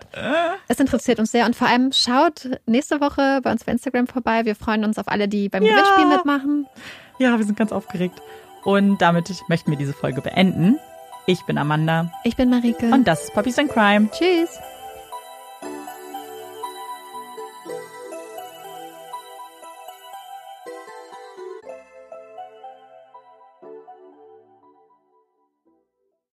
es 0.69 0.79
interessiert 0.79 1.19
uns 1.19 1.31
sehr 1.31 1.45
und 1.45 1.53
vor 1.55 1.67
allem 1.67 1.91
schaut 1.91 2.49
nächste 2.65 3.01
Woche 3.01 3.41
bei 3.43 3.51
uns 3.51 3.65
bei 3.65 3.73
Instagram 3.73 4.07
vorbei. 4.07 4.45
Wir 4.45 4.55
freuen 4.55 4.85
uns 4.85 4.97
auf 4.97 5.09
alle, 5.09 5.27
die 5.27 5.49
beim 5.49 5.63
ja. 5.63 5.71
Gewinnspiel 5.71 6.05
mitmachen. 6.05 6.67
Ja, 7.19 7.37
wir 7.37 7.45
sind 7.45 7.57
ganz 7.57 7.73
aufgeregt. 7.73 8.21
Und 8.63 9.01
damit 9.01 9.43
möchten 9.47 9.71
wir 9.71 9.77
diese 9.77 9.93
Folge 9.93 10.21
beenden. 10.21 10.77
Ich 11.25 11.45
bin 11.45 11.57
Amanda. 11.57 12.11
Ich 12.23 12.35
bin 12.35 12.49
Marike. 12.49 12.87
Und 12.91 13.07
das 13.07 13.23
ist 13.23 13.33
Puppies 13.33 13.59
and 13.59 13.71
Crime. 13.71 14.09
Tschüss. 14.11 14.59